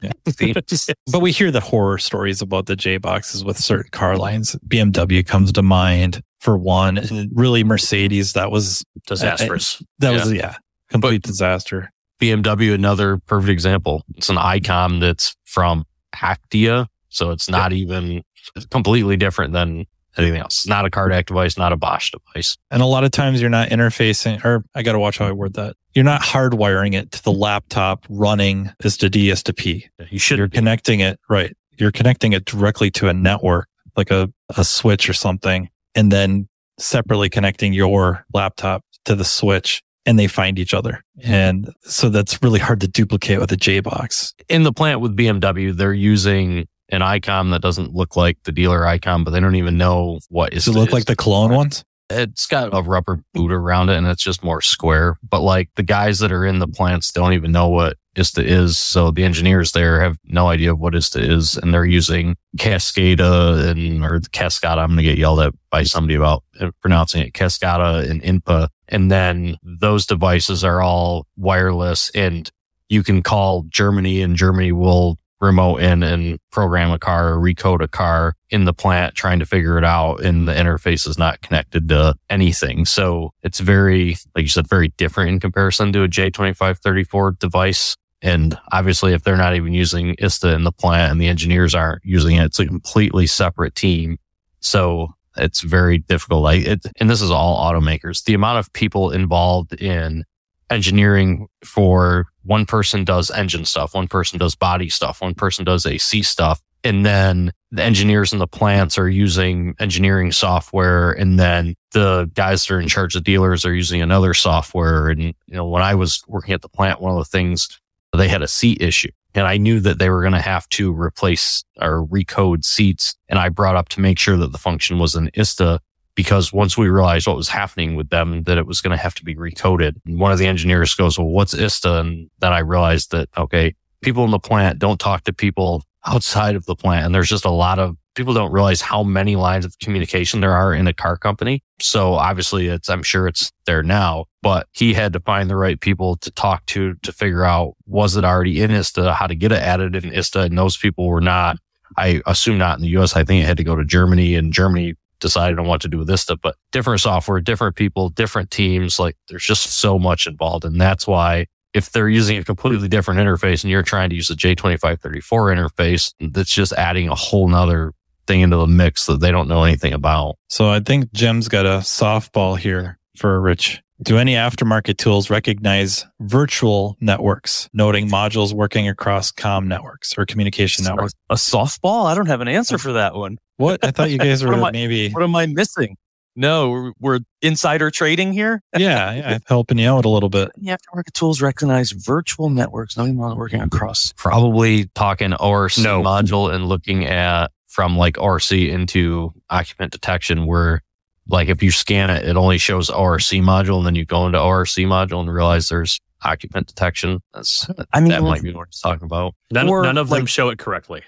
But 1.11 1.19
we 1.19 1.31
hear 1.31 1.51
the 1.51 1.59
horror 1.59 1.99
stories 1.99 2.41
about 2.41 2.65
the 2.65 2.75
J 2.75 2.97
boxes 2.97 3.45
with 3.45 3.57
certain 3.57 3.91
car 3.91 4.17
lines. 4.17 4.55
BMW 4.67 5.25
comes 5.25 5.51
to 5.51 5.61
mind 5.61 6.21
for 6.39 6.57
one. 6.57 6.97
And 6.97 7.29
really 7.35 7.63
Mercedes, 7.63 8.33
that 8.33 8.49
was 8.49 8.81
uh, 8.81 8.99
disastrous. 9.07 9.83
that 9.99 10.11
was 10.11 10.33
yeah, 10.33 10.55
complete 10.89 11.21
disaster. 11.21 11.91
BMW, 12.19 12.73
another 12.73 13.17
perfect 13.27 13.51
example. 13.51 14.03
It's 14.15 14.29
an 14.29 14.37
ICOM 14.37 14.99
that's 14.99 15.35
from 15.45 15.85
Actia. 16.15 16.87
So 17.09 17.29
it's 17.29 17.49
not 17.49 17.73
even 17.73 18.23
completely 18.71 19.17
different 19.17 19.53
than 19.53 19.85
anything 20.17 20.39
else. 20.39 20.59
It's 20.59 20.67
not 20.67 20.85
a 20.85 20.89
CarDAQ 20.89 21.25
device, 21.25 21.57
not 21.57 21.73
a 21.73 21.77
Bosch 21.77 22.11
device. 22.11 22.57
And 22.71 22.81
a 22.81 22.85
lot 22.85 23.03
of 23.03 23.11
times 23.11 23.41
you're 23.41 23.49
not 23.49 23.69
interfacing, 23.69 24.43
or 24.43 24.63
I 24.75 24.83
got 24.83 24.93
to 24.93 24.99
watch 24.99 25.17
how 25.17 25.27
I 25.27 25.31
word 25.31 25.53
that. 25.53 25.75
You're 25.93 26.05
not 26.05 26.21
hardwiring 26.21 26.93
it 26.93 27.11
to 27.11 27.23
the 27.23 27.31
laptop 27.31 28.05
running 28.09 28.71
ISTA-D, 28.83 29.29
is 29.29 29.43
to 29.43 29.53
P. 29.53 29.87
you 30.09 30.19
should. 30.19 30.37
You're 30.37 30.49
connecting 30.49 30.99
it, 30.99 31.19
right. 31.29 31.55
You're 31.77 31.91
connecting 31.91 32.33
it 32.33 32.45
directly 32.45 32.91
to 32.91 33.09
a 33.09 33.13
network, 33.13 33.67
like 33.95 34.11
a, 34.11 34.31
a 34.55 34.63
switch 34.63 35.09
or 35.09 35.13
something, 35.13 35.69
and 35.95 36.11
then 36.11 36.47
separately 36.79 37.29
connecting 37.29 37.73
your 37.73 38.25
laptop 38.33 38.83
to 39.05 39.15
the 39.15 39.25
switch 39.25 39.83
and 40.05 40.19
they 40.19 40.27
find 40.27 40.59
each 40.59 40.73
other. 40.73 41.03
And 41.23 41.73
so 41.81 42.09
that's 42.09 42.41
really 42.43 42.59
hard 42.59 42.81
to 42.81 42.87
duplicate 42.87 43.39
with 43.39 43.51
a 43.51 43.57
J 43.57 43.79
box. 43.79 44.33
In 44.49 44.63
the 44.63 44.73
plant 44.73 44.99
with 44.99 45.15
BMW, 45.15 45.75
they're 45.75 45.93
using 45.93 46.67
an 46.89 47.01
ICOM 47.01 47.51
that 47.51 47.61
doesn't 47.61 47.93
look 47.93 48.15
like 48.15 48.37
the 48.43 48.51
dealer 48.51 48.81
ICOM, 48.81 49.25
but 49.25 49.31
they 49.31 49.39
don't 49.39 49.55
even 49.55 49.77
know 49.77 50.19
what 50.29 50.53
is 50.53 50.65
Does 50.65 50.75
it 50.75 50.79
look 50.79 50.91
like 50.91 51.05
the 51.05 51.15
clone 51.15 51.53
ones? 51.53 51.83
it's 52.09 52.47
got 52.47 52.69
a 52.73 52.81
rubber 52.81 53.19
boot 53.33 53.51
around 53.51 53.89
it 53.89 53.97
and 53.97 54.07
it's 54.07 54.23
just 54.23 54.43
more 54.43 54.61
square. 54.61 55.17
But 55.27 55.41
like 55.41 55.69
the 55.75 55.83
guys 55.83 56.19
that 56.19 56.31
are 56.31 56.45
in 56.45 56.59
the 56.59 56.67
plants 56.67 57.11
don't 57.11 57.33
even 57.33 57.51
know 57.51 57.69
what 57.69 57.97
ISTA 58.15 58.43
is. 58.43 58.77
So 58.77 59.11
the 59.11 59.23
engineers 59.23 59.71
there 59.71 60.01
have 60.01 60.17
no 60.25 60.47
idea 60.47 60.75
what 60.75 60.95
ISTA 60.95 61.19
is 61.19 61.57
and 61.57 61.73
they're 61.73 61.85
using 61.85 62.35
Cascada 62.57 63.69
and, 63.69 64.03
or 64.03 64.19
Cascada. 64.19 64.79
I'm 64.79 64.89
going 64.89 64.97
to 64.97 65.03
get 65.03 65.17
yelled 65.17 65.39
at 65.39 65.53
by 65.69 65.83
somebody 65.83 66.15
about 66.15 66.43
uh, 66.59 66.71
pronouncing 66.81 67.23
it 67.23 67.33
Cascada 67.33 68.09
and 68.09 68.21
INPA. 68.21 68.67
And 68.89 69.11
then 69.11 69.57
those 69.63 70.05
devices 70.05 70.63
are 70.63 70.81
all 70.81 71.25
wireless 71.35 72.11
and 72.11 72.49
you 72.89 73.01
can 73.01 73.23
call 73.23 73.63
Germany 73.69 74.21
and 74.21 74.35
Germany 74.35 74.71
will 74.71 75.17
remote 75.43 75.77
in 75.77 76.01
and 76.01 76.39
program 76.51 76.91
a 76.91 76.97
car 76.97 77.33
or 77.33 77.37
recode 77.37 77.81
a 77.81 77.87
car 77.87 78.35
in 78.49 78.65
the 78.65 78.73
plant 78.73 79.13
trying 79.13 79.39
to 79.39 79.45
figure 79.45 79.77
it 79.77 79.83
out 79.83 80.23
and 80.23 80.47
the 80.47 80.53
interface 80.53 81.07
is 81.07 81.17
not 81.17 81.41
connected 81.41 81.89
to 81.89 82.15
anything. 82.29 82.85
So 82.85 83.31
it's 83.43 83.59
very, 83.59 84.15
like 84.35 84.43
you 84.43 84.49
said, 84.49 84.67
very 84.67 84.89
different 84.97 85.29
in 85.29 85.39
comparison 85.39 85.93
to 85.93 86.03
a 86.03 86.07
J2534 86.07 87.37
device. 87.37 87.95
And 88.21 88.57
obviously, 88.71 89.13
if 89.13 89.23
they're 89.23 89.35
not 89.35 89.55
even 89.55 89.73
using 89.73 90.15
ISTA 90.17 90.55
in 90.55 90.63
the 90.63 90.71
plant 90.71 91.11
and 91.11 91.21
the 91.21 91.27
engineers 91.27 91.75
aren't 91.75 92.03
using 92.05 92.37
it, 92.37 92.45
it's 92.45 92.59
a 92.59 92.65
completely 92.65 93.27
separate 93.27 93.75
team. 93.75 94.17
So 94.61 95.13
it's 95.35 95.61
very 95.61 95.97
difficult. 95.97 96.43
Like 96.43 96.65
it, 96.65 96.85
and 96.99 97.09
this 97.09 97.21
is 97.21 97.31
all 97.31 97.59
automakers. 97.59 98.23
The 98.23 98.33
amount 98.33 98.59
of 98.59 98.71
people 98.73 99.11
involved 99.11 99.73
in 99.73 100.23
engineering 100.69 101.47
for 101.63 102.27
one 102.43 102.65
person 102.65 103.03
does 103.03 103.31
engine 103.31 103.65
stuff, 103.65 103.93
one 103.93 104.07
person 104.07 104.39
does 104.39 104.55
body 104.55 104.89
stuff, 104.89 105.21
one 105.21 105.33
person 105.33 105.65
does 105.65 105.85
AC 105.85 106.23
stuff. 106.23 106.61
And 106.85 107.05
then 107.05 107.53
the 107.71 107.81
engineers 107.81 108.33
in 108.33 108.39
the 108.39 108.47
plants 108.47 108.97
are 108.97 109.07
using 109.07 109.73
engineering 109.79 110.33
software. 110.33 111.13
And 111.13 111.39
then 111.39 111.75
the 111.93 112.29
guys 112.33 112.65
that 112.65 112.73
are 112.73 112.79
in 112.79 112.89
charge 112.89 113.15
of 113.15 113.23
dealers 113.23 113.63
are 113.63 113.73
using 113.73 114.01
another 114.01 114.33
software. 114.33 115.07
And, 115.07 115.21
you 115.21 115.33
know, 115.47 115.65
when 115.65 115.81
I 115.81 115.95
was 115.95 116.21
working 116.27 116.53
at 116.53 116.61
the 116.61 116.67
plant, 116.67 116.99
one 116.99 117.13
of 117.13 117.17
the 117.17 117.25
things 117.25 117.79
they 118.15 118.27
had 118.27 118.41
a 118.41 118.47
seat 118.47 118.81
issue 118.81 119.09
and 119.35 119.47
I 119.47 119.57
knew 119.57 119.79
that 119.79 119.99
they 119.99 120.09
were 120.09 120.21
going 120.21 120.33
to 120.33 120.41
have 120.41 120.67
to 120.69 120.93
replace 120.93 121.63
or 121.81 122.05
recode 122.05 122.63
seats. 122.63 123.15
And 123.29 123.39
I 123.39 123.49
brought 123.49 123.75
up 123.75 123.89
to 123.89 124.01
make 124.01 124.19
sure 124.19 124.37
that 124.37 124.51
the 124.51 124.57
function 124.57 124.99
was 124.99 125.15
an 125.15 125.29
ISTA 125.33 125.79
because 126.15 126.53
once 126.53 126.77
we 126.77 126.89
realized 126.89 127.27
what 127.27 127.35
was 127.35 127.49
happening 127.49 127.95
with 127.95 128.09
them, 128.09 128.43
that 128.43 128.57
it 128.57 128.67
was 128.67 128.81
going 128.81 128.95
to 128.95 129.01
have 129.01 129.15
to 129.15 129.23
be 129.23 129.35
recoded. 129.35 129.95
And 130.05 130.19
one 130.19 130.31
of 130.31 130.37
the 130.37 130.47
engineers 130.47 130.93
goes, 130.93 131.17
well, 131.17 131.27
what's 131.27 131.53
ISTA? 131.53 131.99
And 131.99 132.29
then 132.39 132.53
I 132.53 132.59
realized 132.59 133.11
that, 133.11 133.29
okay, 133.37 133.75
people 134.01 134.25
in 134.25 134.31
the 134.31 134.39
plant 134.39 134.79
don't 134.79 134.99
talk 134.99 135.23
to 135.23 135.33
people 135.33 135.83
outside 136.05 136.55
of 136.55 136.65
the 136.65 136.75
plant. 136.75 137.05
And 137.05 137.15
there's 137.15 137.29
just 137.29 137.45
a 137.45 137.51
lot 137.51 137.79
of 137.79 137.97
people 138.15 138.33
don't 138.33 138.51
realize 138.51 138.81
how 138.81 139.03
many 139.03 139.35
lines 139.35 139.65
of 139.65 139.77
communication 139.79 140.41
there 140.41 140.53
are 140.53 140.73
in 140.73 140.87
a 140.87 140.93
car 140.93 141.17
company. 141.17 141.63
So 141.79 142.13
obviously 142.13 142.67
it's, 142.67 142.89
I'm 142.89 143.01
sure 143.01 143.27
it's 143.27 143.51
there 143.65 143.81
now, 143.81 144.25
but 144.41 144.67
he 144.71 144.93
had 144.93 145.13
to 145.13 145.19
find 145.19 145.49
the 145.49 145.55
right 145.55 145.79
people 145.79 146.17
to 146.17 146.29
talk 146.29 146.65
to, 146.67 146.93
to 147.01 147.11
figure 147.11 147.43
out, 147.43 147.75
was 147.87 148.15
it 148.15 148.23
already 148.23 148.61
in 148.61 148.71
ISTA, 148.71 149.13
how 149.13 149.27
to 149.27 149.35
get 149.35 149.51
it 149.51 149.61
added 149.61 149.95
in 149.95 150.13
ISTA? 150.13 150.41
And 150.41 150.57
those 150.57 150.77
people 150.77 151.07
were 151.07 151.21
not, 151.21 151.57
I 151.97 152.21
assume 152.25 152.57
not 152.57 152.77
in 152.77 152.83
the 152.83 152.97
US. 152.99 153.15
I 153.15 153.23
think 153.23 153.43
it 153.43 153.47
had 153.47 153.57
to 153.57 153.63
go 153.63 153.75
to 153.75 153.85
Germany 153.85 154.35
and 154.35 154.53
Germany 154.53 154.95
decided 155.23 155.57
on 155.57 155.65
what 155.65 155.81
to 155.81 155.87
do 155.87 155.97
with 155.97 156.07
this 156.07 156.21
stuff, 156.21 156.37
but 156.43 156.55
different 156.71 157.01
software, 157.01 157.41
different 157.41 157.75
people, 157.75 158.09
different 158.09 158.51
teams. 158.51 158.99
Like 158.99 159.17
there's 159.27 159.43
just 159.43 159.63
so 159.63 159.97
much 159.97 160.27
involved. 160.27 160.65
And 160.65 160.79
that's 160.79 161.07
why 161.07 161.47
if 161.73 161.91
they're 161.91 162.09
using 162.09 162.37
a 162.37 162.43
completely 162.43 162.87
different 162.87 163.19
interface 163.19 163.63
and 163.63 163.71
you're 163.71 163.81
trying 163.81 164.09
to 164.09 164.15
use 164.15 164.27
the 164.27 164.35
J2534 164.35 165.19
interface, 165.23 166.13
that's 166.19 166.53
just 166.53 166.73
adding 166.73 167.09
a 167.09 167.15
whole 167.15 167.47
nother 167.47 167.93
thing 168.27 168.41
into 168.41 168.57
the 168.57 168.67
mix 168.67 169.07
that 169.07 169.19
they 169.19 169.31
don't 169.31 169.47
know 169.47 169.63
anything 169.63 169.93
about. 169.93 170.37
So 170.49 170.69
I 170.69 170.79
think 170.79 171.11
Jim's 171.13 171.47
got 171.47 171.65
a 171.65 171.79
softball 171.79 172.57
here 172.57 172.99
for 173.17 173.39
Rich. 173.41 173.81
Do 174.03 174.17
any 174.17 174.33
aftermarket 174.33 174.97
tools 174.97 175.29
recognize 175.29 176.05
virtual 176.19 176.97
networks, 176.99 177.69
noting 177.73 178.09
modules 178.09 178.53
working 178.53 178.87
across 178.89 179.31
com 179.31 179.67
networks 179.67 180.17
or 180.17 180.25
communication 180.25 180.83
networks? 180.83 181.13
A 181.29 181.35
softball? 181.35 182.05
I 182.07 182.15
don't 182.15 182.25
have 182.25 182.41
an 182.41 182.49
answer 182.49 182.77
for 182.77 182.93
that 182.93 183.15
one. 183.15 183.37
What? 183.57 183.83
I 183.85 183.91
thought 183.91 184.11
you 184.11 184.17
guys 184.17 184.43
were 184.45 184.53
am 184.53 184.63
I- 184.63 184.71
maybe, 184.71 185.09
What 185.11 185.23
am 185.23 185.35
I 185.35 185.45
missing? 185.45 185.95
No, 186.35 186.69
we're, 186.71 186.91
we're 186.99 187.19
insider 187.41 187.91
trading 187.91 188.33
here. 188.33 188.61
yeah, 188.77 189.13
yeah, 189.13 189.37
helping 189.45 189.77
you 189.77 189.87
out 189.89 190.03
a 190.03 190.09
little 190.09 190.29
bit. 190.29 190.49
The 190.57 190.71
aftermarket 190.71 191.13
tools 191.13 191.41
recognize 191.41 191.91
virtual 191.91 192.49
networks, 192.49 192.97
not 192.97 193.03
even 193.07 193.17
working 193.19 193.61
across. 193.61 194.13
Probably 194.17 194.89
talking 194.95 195.33
ORC 195.35 195.77
No. 195.77 196.01
module 196.01 196.51
and 196.53 196.65
looking 196.67 197.05
at 197.05 197.51
from 197.67 197.95
like 197.97 198.15
RC 198.15 198.69
into 198.69 199.31
occupant 199.49 199.91
detection 199.91 200.45
where 200.47 200.81
like 201.27 201.49
if 201.49 201.63
you 201.63 201.71
scan 201.71 202.09
it, 202.09 202.27
it 202.27 202.35
only 202.35 202.57
shows 202.57 202.89
ORC 202.89 203.21
module 203.21 203.77
and 203.77 203.85
then 203.85 203.95
you 203.95 204.05
go 204.05 204.25
into 204.25 204.39
ORC 204.39 204.69
module 204.69 205.21
and 205.21 205.33
realize 205.33 205.69
there's 205.69 205.99
occupant 206.23 206.67
detection. 206.67 207.21
That's 207.33 207.69
I 207.93 207.99
mean, 207.99 208.09
that 208.09 208.23
might 208.23 208.43
be 208.43 208.53
what 208.53 208.67
he's 208.69 208.79
talking 208.79 209.05
about. 209.05 209.35
None, 209.51 209.67
none 209.67 209.97
of 209.97 210.09
them 210.09 210.25
show 210.25 210.49
it 210.49 210.59
correctly. 210.59 211.01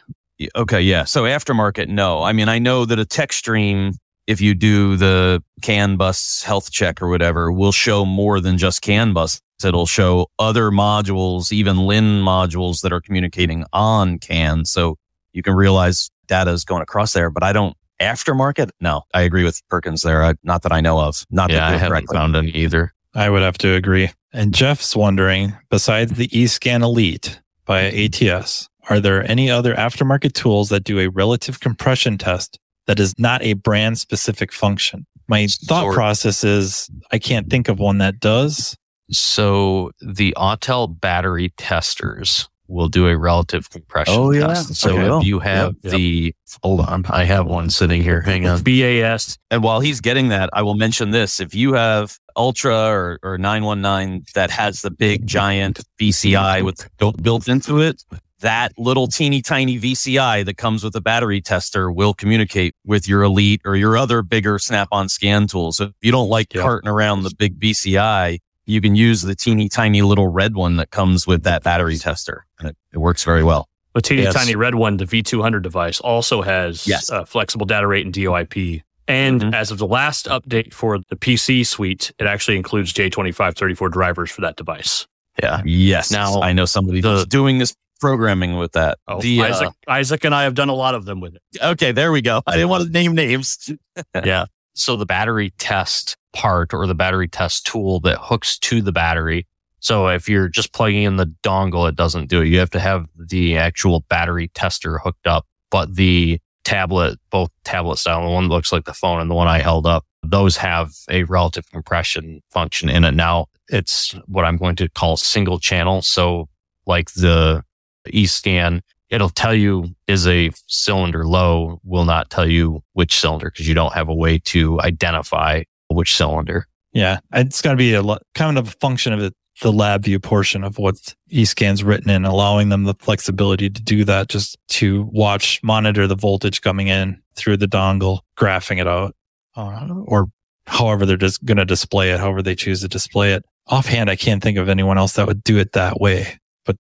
Okay, 0.55 0.81
yeah. 0.81 1.05
So 1.05 1.23
aftermarket, 1.23 1.87
no. 1.87 2.21
I 2.21 2.33
mean, 2.33 2.49
I 2.49 2.59
know 2.59 2.85
that 2.85 2.99
a 2.99 3.05
tech 3.05 3.31
stream, 3.31 3.93
if 4.27 4.41
you 4.41 4.53
do 4.53 4.97
the 4.97 5.41
CAN 5.61 5.95
bus 5.95 6.43
health 6.43 6.71
check 6.71 7.01
or 7.01 7.07
whatever, 7.07 7.51
will 7.51 7.71
show 7.71 8.05
more 8.05 8.39
than 8.41 8.57
just 8.57 8.81
CAN 8.81 9.13
bus. 9.13 9.39
It'll 9.63 9.85
show 9.85 10.27
other 10.37 10.71
modules, 10.71 11.53
even 11.53 11.77
LIN 11.77 12.21
modules 12.21 12.81
that 12.81 12.91
are 12.91 12.99
communicating 12.99 13.63
on 13.71 14.19
CAN. 14.19 14.65
So 14.65 14.97
you 15.31 15.41
can 15.41 15.53
realize 15.53 16.09
data 16.27 16.51
is 16.51 16.65
going 16.65 16.81
across 16.81 17.13
there, 17.13 17.29
but 17.29 17.43
I 17.43 17.53
don't 17.53 17.75
aftermarket. 18.01 18.69
No, 18.79 19.03
I 19.13 19.21
agree 19.21 19.43
with 19.43 19.61
Perkins 19.69 20.01
there. 20.01 20.23
I, 20.23 20.33
not 20.43 20.63
that 20.63 20.71
I 20.71 20.81
know 20.81 20.99
of. 20.99 21.25
Not 21.29 21.49
Yeah, 21.51 21.57
that 21.57 21.63
I 21.73 21.77
haven't 21.77 21.89
correctly. 21.89 22.15
found 22.17 22.35
any 22.35 22.49
either. 22.51 22.93
I 23.13 23.29
would 23.29 23.41
have 23.41 23.57
to 23.59 23.73
agree. 23.73 24.09
And 24.33 24.53
Jeff's 24.53 24.95
wondering, 24.95 25.53
besides 25.69 26.13
the 26.13 26.27
eScan 26.27 26.81
Elite 26.83 27.39
by 27.65 27.83
ATS, 27.83 28.67
are 28.89 28.99
there 28.99 29.23
any 29.29 29.49
other 29.49 29.73
aftermarket 29.75 30.33
tools 30.33 30.69
that 30.69 30.83
do 30.83 30.99
a 30.99 31.07
relative 31.09 31.59
compression 31.61 32.17
test 32.17 32.59
that 32.87 32.99
is 32.99 33.13
not 33.17 33.41
a 33.41 33.53
brand 33.53 33.97
specific 33.97 34.51
function? 34.51 35.05
My 35.27 35.47
thought 35.47 35.83
Sort- 35.83 35.95
process 35.95 36.43
is 36.43 36.89
I 37.11 37.17
can't 37.17 37.49
think 37.49 37.69
of 37.69 37.79
one 37.79 37.97
that 37.99 38.19
does. 38.19 38.75
So 39.11 39.91
the 40.01 40.33
Autel 40.37 40.99
battery 40.99 41.53
testers 41.57 42.49
will 42.67 42.87
do 42.87 43.07
a 43.07 43.17
relative 43.17 43.69
compression 43.69 44.13
Oh, 44.17 44.31
yeah. 44.31 44.47
test. 44.47 44.75
So 44.75 44.91
Okay. 44.97 45.17
if 45.19 45.23
you 45.25 45.39
have 45.39 45.75
Yep. 45.83 45.93
the, 45.93 46.33
hold 46.63 46.81
on, 46.81 47.05
I 47.09 47.23
have 47.25 47.45
one 47.45 47.69
sitting 47.69 48.01
here. 48.01 48.21
Hang 48.21 48.47
on. 48.47 48.61
BAS. 48.63 49.37
And 49.51 49.61
while 49.63 49.79
he's 49.79 50.01
getting 50.01 50.29
that, 50.29 50.49
I 50.53 50.61
will 50.63 50.75
mention 50.75 51.11
this. 51.11 51.39
If 51.39 51.53
you 51.53 51.73
have 51.73 52.17
Ultra 52.35 52.75
or, 52.75 53.19
or 53.23 53.37
919 53.37 54.25
that 54.33 54.49
has 54.51 54.81
the 54.81 54.91
big 54.91 55.25
giant 55.27 55.79
VCI 55.99 56.63
with 56.63 56.87
built, 56.97 57.21
built 57.21 57.47
into 57.47 57.79
it, 57.81 58.03
that 58.41 58.73
little 58.77 59.07
teeny 59.07 59.41
tiny 59.41 59.79
VCI 59.79 60.43
that 60.45 60.57
comes 60.57 60.83
with 60.83 60.95
a 60.95 61.01
battery 61.01 61.41
tester 61.41 61.89
will 61.91 62.13
communicate 62.13 62.75
with 62.85 63.07
your 63.07 63.23
Elite 63.23 63.61
or 63.63 63.75
your 63.77 63.97
other 63.97 64.21
bigger 64.21 64.59
snap 64.59 64.89
on 64.91 65.07
scan 65.07 65.47
tools. 65.47 65.77
So 65.77 65.85
if 65.85 65.91
you 66.01 66.11
don't 66.11 66.29
like 66.29 66.53
Yeah. 66.53 66.61
carting 66.63 66.89
around 66.89 67.23
the 67.23 67.31
big 67.37 67.57
VCI, 67.59 68.39
you 68.65 68.81
can 68.81 68.95
use 68.95 69.21
the 69.21 69.35
teeny 69.35 69.69
tiny 69.69 70.01
little 70.01 70.27
red 70.27 70.55
one 70.55 70.77
that 70.77 70.89
comes 70.91 71.25
with 71.27 71.43
that 71.43 71.63
battery 71.63 71.97
tester. 71.97 72.45
And 72.59 72.69
it, 72.69 72.77
it 72.93 72.97
works 72.97 73.23
very 73.23 73.43
well. 73.43 73.67
The 73.93 74.01
teeny 74.01 74.23
Yes. 74.23 74.33
tiny 74.33 74.55
red 74.55 74.75
one, 74.75 74.97
the 74.97 75.05
V200 75.05 75.61
device, 75.61 75.99
also 76.01 76.41
has 76.41 76.85
Yes. 76.87 77.09
uh, 77.09 77.23
flexible 77.25 77.65
data 77.65 77.87
rate 77.87 78.05
and 78.05 78.13
DOIP. 78.13 78.81
And 79.07 79.39
Mhm. 79.41 79.53
as 79.53 79.69
of 79.71 79.77
the 79.77 79.85
last 79.87 80.25
update 80.25 80.73
for 80.73 80.97
the 81.09 81.15
PC 81.15 81.63
suite, 81.63 82.11
it 82.19 82.25
actually 82.25 82.57
includes 82.57 82.91
J2534 82.91 83.89
drivers 83.89 84.31
for 84.31 84.41
that 84.41 84.55
device. 84.55 85.05
Yeah. 85.41 85.61
Yes. 85.63 86.11
Now, 86.11 86.41
I 86.41 86.53
know 86.53 86.65
somebody 86.65 87.01
the- 87.01 87.09
who's 87.17 87.25
doing 87.25 87.59
this 87.59 87.75
programming 88.01 88.57
with 88.57 88.71
that. 88.73 88.97
Oh, 89.07 89.21
The, 89.21 89.41
uh, 89.41 89.45
Isaac, 89.45 89.69
Isaac 89.87 90.23
and 90.25 90.33
I 90.35 90.43
have 90.43 90.55
done 90.55 90.69
a 90.69 90.73
lot 90.73 90.95
of 90.95 91.05
them 91.05 91.21
with 91.21 91.35
it. 91.35 91.41
Okay, 91.61 91.91
there 91.91 92.11
we 92.11 92.21
go. 92.21 92.41
I 92.47 92.53
didn't 92.53 92.69
want 92.69 92.83
to 92.85 92.89
name 92.89 93.13
names. 93.15 93.69
yeah. 94.25 94.45
So 94.75 94.95
the 94.95 95.05
battery 95.05 95.51
test 95.57 96.17
part 96.33 96.73
or 96.73 96.85
the 96.85 96.95
battery 96.95 97.27
test 97.27 97.65
tool 97.65 97.99
that 98.01 98.17
hooks 98.19 98.59
to 98.59 98.81
the 98.81 98.91
battery. 98.91 99.47
So 99.79 100.07
if 100.07 100.27
you're 100.27 100.49
just 100.49 100.73
plugging 100.73 101.03
in 101.03 101.15
the 101.15 101.33
dongle, 101.43 101.87
it 101.87 101.95
doesn't 101.95 102.27
do 102.27 102.41
it. 102.41 102.47
You 102.47 102.59
have 102.59 102.71
to 102.71 102.79
have 102.79 103.07
the 103.15 103.57
actual 103.57 104.01
battery 104.09 104.49
tester 104.53 104.97
hooked 104.97 105.27
up. 105.27 105.45
But 105.71 105.95
the 105.95 106.39
tablet, 106.63 107.19
both 107.29 107.49
tablet 107.63 107.97
style, 107.97 108.23
the 108.23 108.31
one 108.31 108.49
that 108.49 108.53
looks 108.53 108.71
like 108.71 108.85
the 108.85 108.93
phone 108.93 109.21
and 109.21 109.29
the 109.29 109.35
one 109.35 109.47
I 109.47 109.59
held 109.59 109.85
up, 109.85 110.05
those 110.23 110.57
have 110.57 110.91
a 111.09 111.23
relative 111.23 111.69
compression 111.71 112.41
function 112.51 112.89
in 112.89 113.03
it. 113.05 113.13
Now 113.13 113.45
it's 113.69 114.13
what 114.25 114.45
I'm 114.45 114.57
going 114.57 114.75
to 114.77 114.89
call 114.89 115.17
single 115.17 115.59
channel. 115.59 116.01
So 116.01 116.49
like 116.85 117.11
the 117.13 117.63
eScan, 118.07 118.81
it'll 119.09 119.29
tell 119.29 119.53
you 119.53 119.95
is 120.07 120.27
a 120.27 120.51
cylinder 120.67 121.25
low, 121.25 121.79
will 121.83 122.05
not 122.05 122.29
tell 122.29 122.49
you 122.49 122.83
which 122.93 123.19
cylinder 123.19 123.51
because 123.51 123.67
you 123.67 123.73
don't 123.73 123.93
have 123.93 124.09
a 124.09 124.15
way 124.15 124.39
to 124.39 124.79
identify 124.81 125.63
which 125.89 126.15
cylinder. 126.15 126.67
Yeah, 126.93 127.19
it's 127.33 127.61
got 127.61 127.71
to 127.71 127.77
be 127.77 127.93
a 127.93 128.03
kind 128.33 128.57
of 128.57 128.69
a 128.69 128.71
function 128.71 129.13
of 129.13 129.19
it, 129.19 129.33
the 129.61 129.71
lab 129.71 130.03
view 130.05 130.19
portion 130.19 130.63
of 130.63 130.77
what 130.77 130.95
eScan's 131.31 131.83
written 131.83 132.09
in, 132.09 132.25
allowing 132.25 132.69
them 132.69 132.85
the 132.85 132.95
flexibility 132.99 133.69
to 133.69 133.81
do 133.81 134.05
that, 134.05 134.29
just 134.29 134.57
to 134.69 135.03
watch, 135.11 135.59
monitor 135.61 136.07
the 136.07 136.15
voltage 136.15 136.61
coming 136.61 136.87
in 136.87 137.21
through 137.35 137.57
the 137.57 137.67
dongle, 137.67 138.19
graphing 138.37 138.79
it 138.79 138.87
out, 138.87 139.13
uh, 139.55 139.87
or 140.05 140.27
however 140.67 141.05
they're 141.05 141.17
just 141.17 141.43
going 141.43 141.57
to 141.57 141.65
display 141.65 142.11
it, 142.11 142.19
however 142.19 142.41
they 142.41 142.55
choose 142.55 142.81
to 142.81 142.87
display 142.87 143.33
it. 143.33 143.43
Offhand, 143.67 144.09
I 144.09 144.15
can't 144.15 144.41
think 144.41 144.57
of 144.57 144.69
anyone 144.69 144.97
else 144.97 145.13
that 145.13 145.27
would 145.27 145.43
do 145.43 145.57
it 145.57 145.73
that 145.73 145.99
way, 145.99 146.39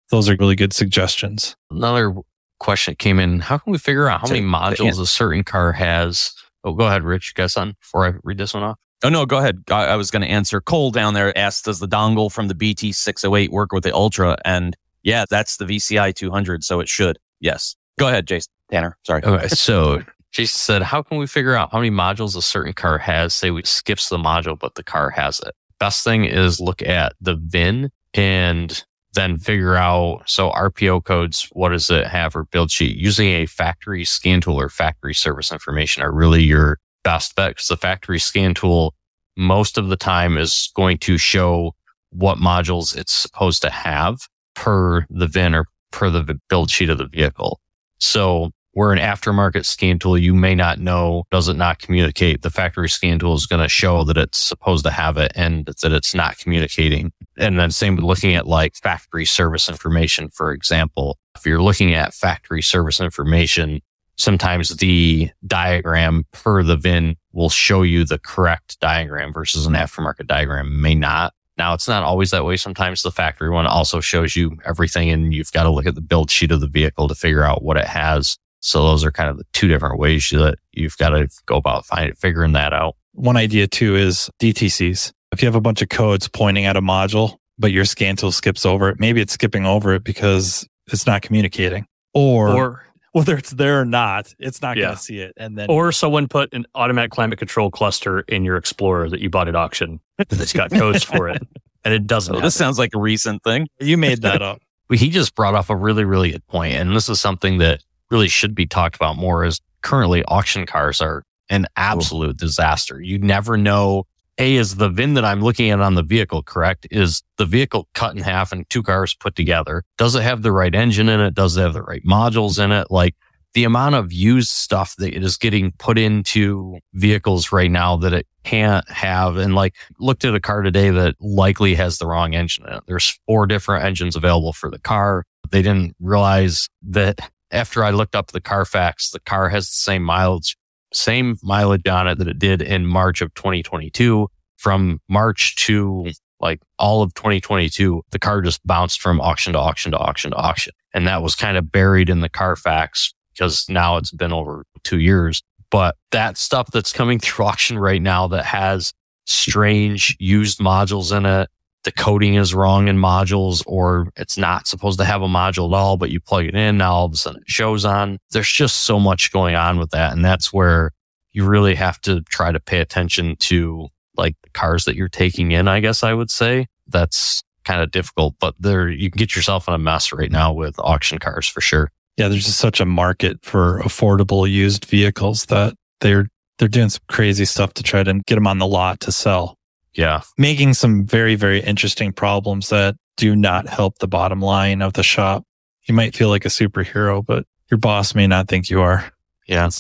those 0.10 0.30
are 0.30 0.36
really 0.40 0.56
good 0.56 0.74
suggestions. 0.74 1.56
Another 1.72 2.14
question 2.60 2.92
that 2.94 3.00
came 3.00 3.20
in. 3.20 3.40
How 3.40 3.58
can 3.58 3.72
we 3.72 3.78
figure 3.78 4.08
out 4.08 4.22
how 4.22 4.28
So, 4.28 4.34
many 4.34 4.46
modules 4.46 5.00
a 5.00 5.06
certain 5.06 5.44
car 5.44 5.72
has? 5.74 6.34
Oh, 6.64 6.74
go 6.74 6.86
ahead, 6.86 7.04
Rich. 7.04 7.30
You 7.30 7.42
got 7.42 7.52
something 7.52 7.76
before 7.80 8.08
I 8.08 8.14
read 8.24 8.38
this 8.38 8.54
one 8.54 8.64
off? 8.64 8.78
Oh 9.04 9.10
no, 9.10 9.26
go 9.26 9.38
ahead. 9.38 9.64
I, 9.70 9.88
I 9.88 9.96
was 9.98 10.12
going 10.12 10.22
to 10.22 10.30
answer. 10.30 10.62
Cole 10.62 10.92
down 10.92 11.14
there 11.14 11.38
asked, 11.38 11.66
"Does 11.66 11.80
the 11.80 11.88
dongle 11.88 12.32
from 12.32 12.48
the 12.48 12.56
BT 12.56 12.94
six 12.94 13.24
hundred 13.24 13.38
eight 13.38 13.52
work 13.52 13.74
with 13.74 13.84
the 13.84 13.94
Ultra?" 13.94 14.38
And 14.46 14.78
yeah, 15.04 15.26
that's 15.30 15.58
the 15.58 15.66
VCI 15.66 16.16
two 16.16 16.32
hundred, 16.32 16.64
so 16.64 16.80
it 16.80 16.88
should. 16.88 17.20
Yes. 17.42 17.76
Go 18.00 18.08
ahead, 18.08 18.26
Jason 18.28 18.52
Tanner. 18.72 18.98
Sorry. 19.06 19.22
Okay, 19.24 19.50
so 19.50 20.02
Jason 20.32 20.58
said, 20.58 20.82
how 20.82 21.04
can 21.04 21.18
we 21.20 21.28
figure 21.28 21.54
out 21.54 21.72
how 21.72 21.78
many 21.78 21.92
modules 21.92 22.36
a 22.36 22.42
certain 22.42 22.74
car 22.74 22.98
has? 22.98 23.34
Say 23.34 23.52
we 23.52 23.62
skips 23.64 24.10
the 24.10 24.18
module, 24.18 24.58
but 24.58 24.76
the 24.76 24.84
car 24.84 25.12
has 25.12 25.40
it. 25.42 25.54
Best 25.80 26.04
thing 26.04 26.26
is 26.26 26.60
look 26.60 26.82
at 26.82 27.14
the 27.22 27.36
VIN 27.36 27.92
and 28.16 28.84
then 29.14 29.38
figure 29.38 29.76
out. 29.76 30.24
So 30.26 30.52
RPO 30.52 31.04
codes, 31.04 31.48
what 31.54 31.70
does 31.70 31.90
it 31.90 32.08
have 32.08 32.36
or 32.36 32.46
build 32.46 32.72
sheet? 32.72 32.98
Using 32.98 33.30
a 33.30 33.46
factory 33.46 34.06
scan 34.06 34.42
tool 34.42 34.60
or 34.60 34.70
factory 34.70 35.14
service 35.14 35.52
information 35.52 36.04
are 36.04 36.12
really 36.12 36.44
your 36.44 36.80
best 37.04 37.36
bet 37.36 37.52
because 37.52 37.68
the 37.68 37.78
factory 37.78 38.20
scan 38.20 38.54
tool 38.54 38.94
most 39.36 39.78
of 39.78 39.90
the 39.90 39.98
time 39.98 40.38
is 40.38 40.72
going 40.76 40.98
to 41.00 41.18
show 41.18 41.74
what 42.12 42.38
modules 42.38 42.96
it's 42.96 43.14
supposed 43.14 43.62
to 43.62 43.70
have 43.70 44.28
per 44.56 45.06
the 45.10 45.28
VIN 45.28 45.56
or 45.56 45.66
per 45.92 46.10
the 46.10 46.40
build 46.50 46.70
sheet 46.70 46.90
of 46.90 46.98
the 46.98 47.08
vehicle. 47.08 47.60
So 48.00 48.52
where 48.74 48.92
an 48.92 49.00
aftermarket 49.00 49.66
scan 49.66 50.00
tool, 50.00 50.18
you 50.18 50.34
may 50.34 50.56
not 50.56 50.80
know, 50.80 51.24
does 51.32 51.48
it 51.48 51.56
not 51.56 51.80
communicate? 51.80 52.42
The 52.42 52.50
factory 52.50 52.90
scan 52.90 53.20
tool 53.20 53.36
is 53.36 53.46
going 53.46 53.62
to 53.62 53.70
show 53.70 54.04
that 54.04 54.18
it's 54.18 54.40
supposed 54.40 54.84
to 54.86 54.92
have 54.92 55.18
it 55.18 55.32
and 55.36 55.66
that 55.66 55.92
it's 55.92 56.14
not 56.14 56.38
communicating. 56.38 57.14
And 57.38 57.60
then 57.60 57.72
same 57.72 57.96
with 57.96 58.06
looking 58.06 58.36
at 58.36 58.48
like 58.48 58.76
factory 58.76 59.26
service 59.26 59.70
information, 59.70 60.30
for 60.30 60.52
example. 60.52 61.18
If 61.36 61.46
you're 61.46 61.62
looking 61.62 61.94
at 61.94 62.14
factory 62.14 62.64
service 62.64 63.00
information, 63.00 63.82
sometimes 64.18 64.70
the 64.78 65.30
diagram 65.46 66.26
per 66.32 66.64
the 66.64 66.78
VIN 66.78 67.16
will 67.32 67.50
show 67.50 67.84
you 67.84 68.06
the 68.06 68.20
correct 68.20 68.80
diagram 68.80 69.34
versus 69.34 69.66
an 69.66 69.74
aftermarket 69.74 70.28
diagram 70.28 70.82
may 70.82 70.96
not. 70.96 71.34
Now 71.58 71.74
it's 71.76 71.88
not 71.88 72.04
always 72.04 72.32
that 72.32 72.46
way. 72.46 72.58
Sometimes 72.58 73.04
the 73.04 73.12
factory 73.12 73.50
one 73.50 73.68
also 73.68 74.00
shows 74.00 74.36
you 74.36 74.58
everything 74.66 75.12
and 75.12 75.34
you've 75.34 75.52
got 75.52 75.64
to 75.64 75.70
look 75.70 75.86
at 75.86 75.94
the 75.94 76.02
build 76.02 76.32
sheet 76.32 76.52
of 76.52 76.62
the 76.62 76.68
vehicle 76.68 77.08
to 77.08 77.16
figure 77.16 77.44
out 77.44 77.64
what 77.64 77.78
it 77.78 77.86
has. 77.86 78.38
So 78.66 78.82
those 78.88 79.04
are 79.04 79.12
kind 79.12 79.30
of 79.30 79.38
the 79.38 79.44
two 79.52 79.68
different 79.68 80.00
ways 80.00 80.30
that 80.30 80.56
you've 80.72 80.98
got 80.98 81.10
to 81.10 81.28
go 81.46 81.58
about 81.58 81.86
finding, 81.86 82.14
figuring 82.16 82.54
that 82.54 82.72
out. 82.74 82.96
One 83.12 83.36
idea 83.36 83.68
too 83.68 83.96
is 83.98 84.30
DTCs. 84.42 85.12
If 85.34 85.42
you 85.42 85.48
have 85.48 85.56
a 85.56 85.62
bunch 85.62 85.82
of 85.82 85.90
codes 85.90 86.28
pointing 86.30 86.64
at 86.66 86.78
a 86.78 86.82
module, 86.82 87.36
but 87.60 87.72
your 87.72 87.84
scan 87.84 88.16
tool 88.16 88.32
skips 88.32 88.66
over 88.66 88.88
it, 88.90 89.00
maybe 89.00 89.20
it's 89.20 89.34
skipping 89.34 89.66
over 89.66 89.94
it 89.94 90.04
because 90.06 90.66
it's 90.92 91.06
not 91.06 91.22
communicating. 91.22 91.86
Or, 92.14 92.50
Or 92.56 92.86
whether 93.12 93.36
it's 93.38 93.52
there 93.52 93.82
or 93.82 93.86
not, 93.86 94.34
it's 94.40 94.62
not 94.62 94.78
Yeah. 94.78 94.84
going 94.86 94.96
to 94.96 95.02
see 95.02 95.20
it. 95.20 95.34
And 95.36 95.58
then 95.58 95.68
or 95.70 95.92
someone 95.92 96.28
put 96.30 96.54
an 96.54 96.66
automatic 96.74 97.12
climate 97.12 97.40
control 97.40 97.70
cluster 97.70 98.22
in 98.22 98.46
your 98.46 98.56
Explorer 98.56 99.10
that 99.10 99.20
you 99.20 99.30
bought 99.30 99.50
at 99.50 99.56
auction 99.58 100.00
that's 100.30 100.54
got 100.54 100.72
codes 100.72 101.04
for 101.04 101.28
it, 101.28 101.46
and 101.84 101.94
it 101.94 102.08
doesn't. 102.08 102.34
Oh, 102.34 102.38
have 102.38 102.44
this 102.46 102.56
sounds 102.56 102.80
like 102.80 102.92
a 102.96 103.00
recent 103.00 103.44
thing. 103.44 103.68
you 103.82 103.98
made 103.98 104.22
that 104.22 104.42
up. 104.42 104.62
He 104.90 105.10
just 105.10 105.34
brought 105.36 105.56
up 105.56 105.70
a 105.72 105.76
really, 105.76 106.04
really 106.06 106.32
good 106.32 106.46
point, 106.48 106.76
And 106.76 106.96
this 106.96 107.10
is 107.10 107.20
something 107.20 107.58
that 107.58 107.82
really 108.12 108.28
should 108.28 108.56
be 108.56 108.66
talked 108.66 108.96
about 108.96 109.18
more 109.18 109.46
is 109.46 109.62
currently 109.82 110.24
auction 110.26 110.66
cars 110.66 111.02
are 111.02 111.24
an 111.50 111.68
absolute 111.76 112.38
disaster. 112.38 113.02
You 113.02 113.20
never 113.20 113.58
know. 113.58 114.06
A 114.40 114.56
is 114.56 114.78
the 114.78 114.90
VIN 114.90 115.14
that 115.14 115.26
I'm 115.26 115.42
looking 115.42 115.70
at 115.70 115.80
on 115.80 115.94
the 115.94 116.02
vehicle 116.02 116.42
correct? 116.42 116.88
Is 116.90 117.22
the 117.38 117.46
vehicle 117.46 117.88
cut 117.94 118.16
in 118.16 118.24
half 118.24 118.52
and 118.52 118.68
two 118.70 118.82
cars 118.82 119.14
put 119.14 119.36
together? 119.36 119.84
Does 119.98 120.16
it 120.16 120.24
have 120.24 120.42
the 120.42 120.52
right 120.52 120.74
engine 120.74 121.08
in 121.08 121.20
it? 121.20 121.36
Does 121.36 121.56
it 121.56 121.62
have 121.62 121.74
the 121.74 121.84
right 121.84 122.04
modules 122.04 122.64
in 122.64 122.72
it? 122.72 122.88
Like 122.90 123.16
the 123.54 123.64
amount 123.64 123.96
of 123.96 124.12
used 124.12 124.50
stuff 124.50 124.96
that 124.98 125.14
is 125.14 125.38
getting 125.38 125.72
put 125.74 126.00
into 126.00 126.80
vehicles 126.94 127.52
right 127.52 127.70
now 127.70 127.96
that 127.98 128.14
it 128.14 128.28
can't 128.44 128.90
have. 128.90 129.38
And 129.38 129.54
like 129.54 129.76
looked 130.00 130.26
at 130.26 130.34
a 130.34 130.40
car 130.40 130.64
today 130.64 130.90
that 130.90 131.16
likely 131.20 131.76
has 131.76 132.00
the 132.00 132.08
wrong 132.08 132.34
engine 132.34 132.66
in 132.68 132.74
it. 132.74 132.84
There's 132.88 133.20
four 133.28 133.46
different 133.46 133.86
engines 133.86 134.16
available 134.16 134.54
for 134.54 134.72
the 134.72 134.80
car. 134.80 135.26
They 135.52 135.62
didn't 135.62 135.96
realize 136.00 136.70
that 136.90 137.20
after 137.54 137.84
I 137.84 137.92
looked 137.92 138.16
up 138.16 138.32
the 138.32 138.42
Carfax, 138.42 139.12
the 139.12 139.20
car 139.20 139.48
has 139.50 139.68
the 139.68 139.76
same 139.76 140.04
mileage, 140.04 140.58
same 140.92 141.38
mileage 141.44 141.88
on 141.88 142.08
it 142.08 142.18
that 142.18 142.28
it 142.28 142.40
did 142.40 142.62
in 142.62 142.86
March 142.86 143.22
of 143.22 143.34
2022 143.36 144.28
from 144.58 145.00
March 145.08 145.56
to 145.58 146.12
Like 146.40 146.62
all 146.78 147.02
of 147.04 147.14
2022, 147.14 148.04
the 148.12 148.20
car 148.20 148.42
just 148.42 148.66
bounced 148.66 149.00
from 149.00 149.22
auction 149.22 149.54
to 149.54 149.60
auction 149.60 149.94
to 149.94 149.98
auction 149.98 150.32
to 150.32 150.38
auction. 150.38 150.74
And 150.94 151.08
that 151.08 151.22
was 151.22 151.36
kind 151.36 151.58
of 151.58 151.72
buried 151.72 152.10
in 152.10 152.20
the 152.20 152.30
Carfax 152.30 153.14
because 153.34 153.70
now 153.70 153.98
it's 153.98 154.12
been 154.12 154.34
over 154.34 154.66
two 154.84 155.00
years. 155.00 155.42
But 155.70 155.96
that 156.12 156.38
stuff 156.38 156.70
that's 156.72 156.92
coming 156.92 157.20
through 157.20 157.46
auction 157.46 157.80
right 157.80 158.02
now 158.02 158.28
that 158.28 158.46
has 158.46 158.94
strange 159.26 160.18
used 160.20 160.60
modules 160.60 161.16
in 161.16 161.26
it, 161.26 161.50
the 161.84 161.92
coding 161.92 162.36
is 162.36 162.54
wrong 162.54 162.88
in 162.88 162.98
modules 162.98 163.64
or 163.66 164.08
it's 164.16 164.38
not 164.38 164.68
supposed 164.68 165.00
to 165.00 165.06
have 165.06 165.22
a 165.22 165.28
module 165.28 165.68
at 165.72 165.78
all, 165.78 165.98
but 165.98 166.10
you 166.10 166.20
plug 166.20 166.46
it 166.46 166.56
in. 166.56 166.78
Now 166.78 166.94
all 166.94 167.06
of 167.06 167.14
a 167.14 167.18
sudden 167.18 167.42
it 167.42 167.50
shows 167.50 167.86
on. 167.86 168.20
There's 168.32 168.52
just 168.52 168.80
so 168.82 169.00
much 169.00 169.32
going 169.32 169.56
on 169.56 169.80
with 169.80 169.92
that. 169.92 170.14
And 170.14 170.24
that's 170.24 170.54
where 170.54 170.92
you 171.32 171.46
really 171.46 171.76
have 171.76 172.00
to 172.02 172.22
try 172.22 172.52
to 172.52 172.60
pay 172.60 172.80
attention 172.80 173.36
to 173.38 173.88
like 174.16 174.36
the 174.44 174.50
cars 174.52 174.86
that 174.86 174.96
you're 174.96 175.10
taking 175.10 175.52
in, 175.52 175.68
I 175.68 175.80
guess 175.80 176.04
I 176.04 176.14
would 176.14 176.32
say. 176.32 176.68
That's 176.88 177.44
kind 177.66 177.82
of 177.82 177.92
difficult, 177.92 178.36
but 178.40 178.56
there 178.60 178.90
you 178.90 179.10
can 179.10 179.18
get 179.18 179.36
yourself 179.36 179.68
in 179.68 179.74
a 179.74 179.78
mess 179.78 180.12
right 180.12 180.32
now 180.32 180.54
with 180.54 180.76
auction 180.80 181.18
cars 181.18 181.48
for 181.48 181.62
sure. 181.62 181.90
Yeah, 182.18 182.28
there's 182.28 182.46
just 182.46 182.60
such 182.60 182.80
a 182.80 182.86
market 182.86 183.40
for 183.44 183.80
affordable 183.80 184.50
used 184.50 184.86
vehicles 184.86 185.46
that 185.48 185.74
they're 186.00 186.28
they're 186.60 186.68
doing 186.68 186.90
some 186.90 187.02
crazy 187.10 187.46
stuff 187.46 187.74
to 187.74 187.84
try 187.84 188.04
to 188.04 188.14
get 188.28 188.36
them 188.36 188.46
on 188.46 188.60
the 188.60 188.68
lot 188.68 189.00
to 189.02 189.12
sell. 189.12 189.58
Yeah. 189.96 190.22
Making 190.38 190.74
some 190.74 191.06
very 191.06 191.36
very 191.36 191.62
interesting 191.62 192.12
problems 192.12 192.70
that 192.70 192.96
do 193.18 193.36
not 193.36 193.68
help 193.68 194.00
the 194.00 194.08
bottom 194.08 194.42
line 194.42 194.82
of 194.82 194.94
the 194.94 195.04
shop. 195.04 195.46
You 195.86 195.94
might 195.94 196.16
feel 196.16 196.30
like 196.30 196.46
a 196.46 196.50
superhero, 196.50 197.26
but 197.26 197.46
your 197.70 197.78
boss 197.78 198.16
may 198.16 198.28
not 198.28 198.48
think 198.48 198.70
you 198.70 198.82
are. 198.82 199.12
Yeah. 199.48 199.66
Un- 199.66 199.72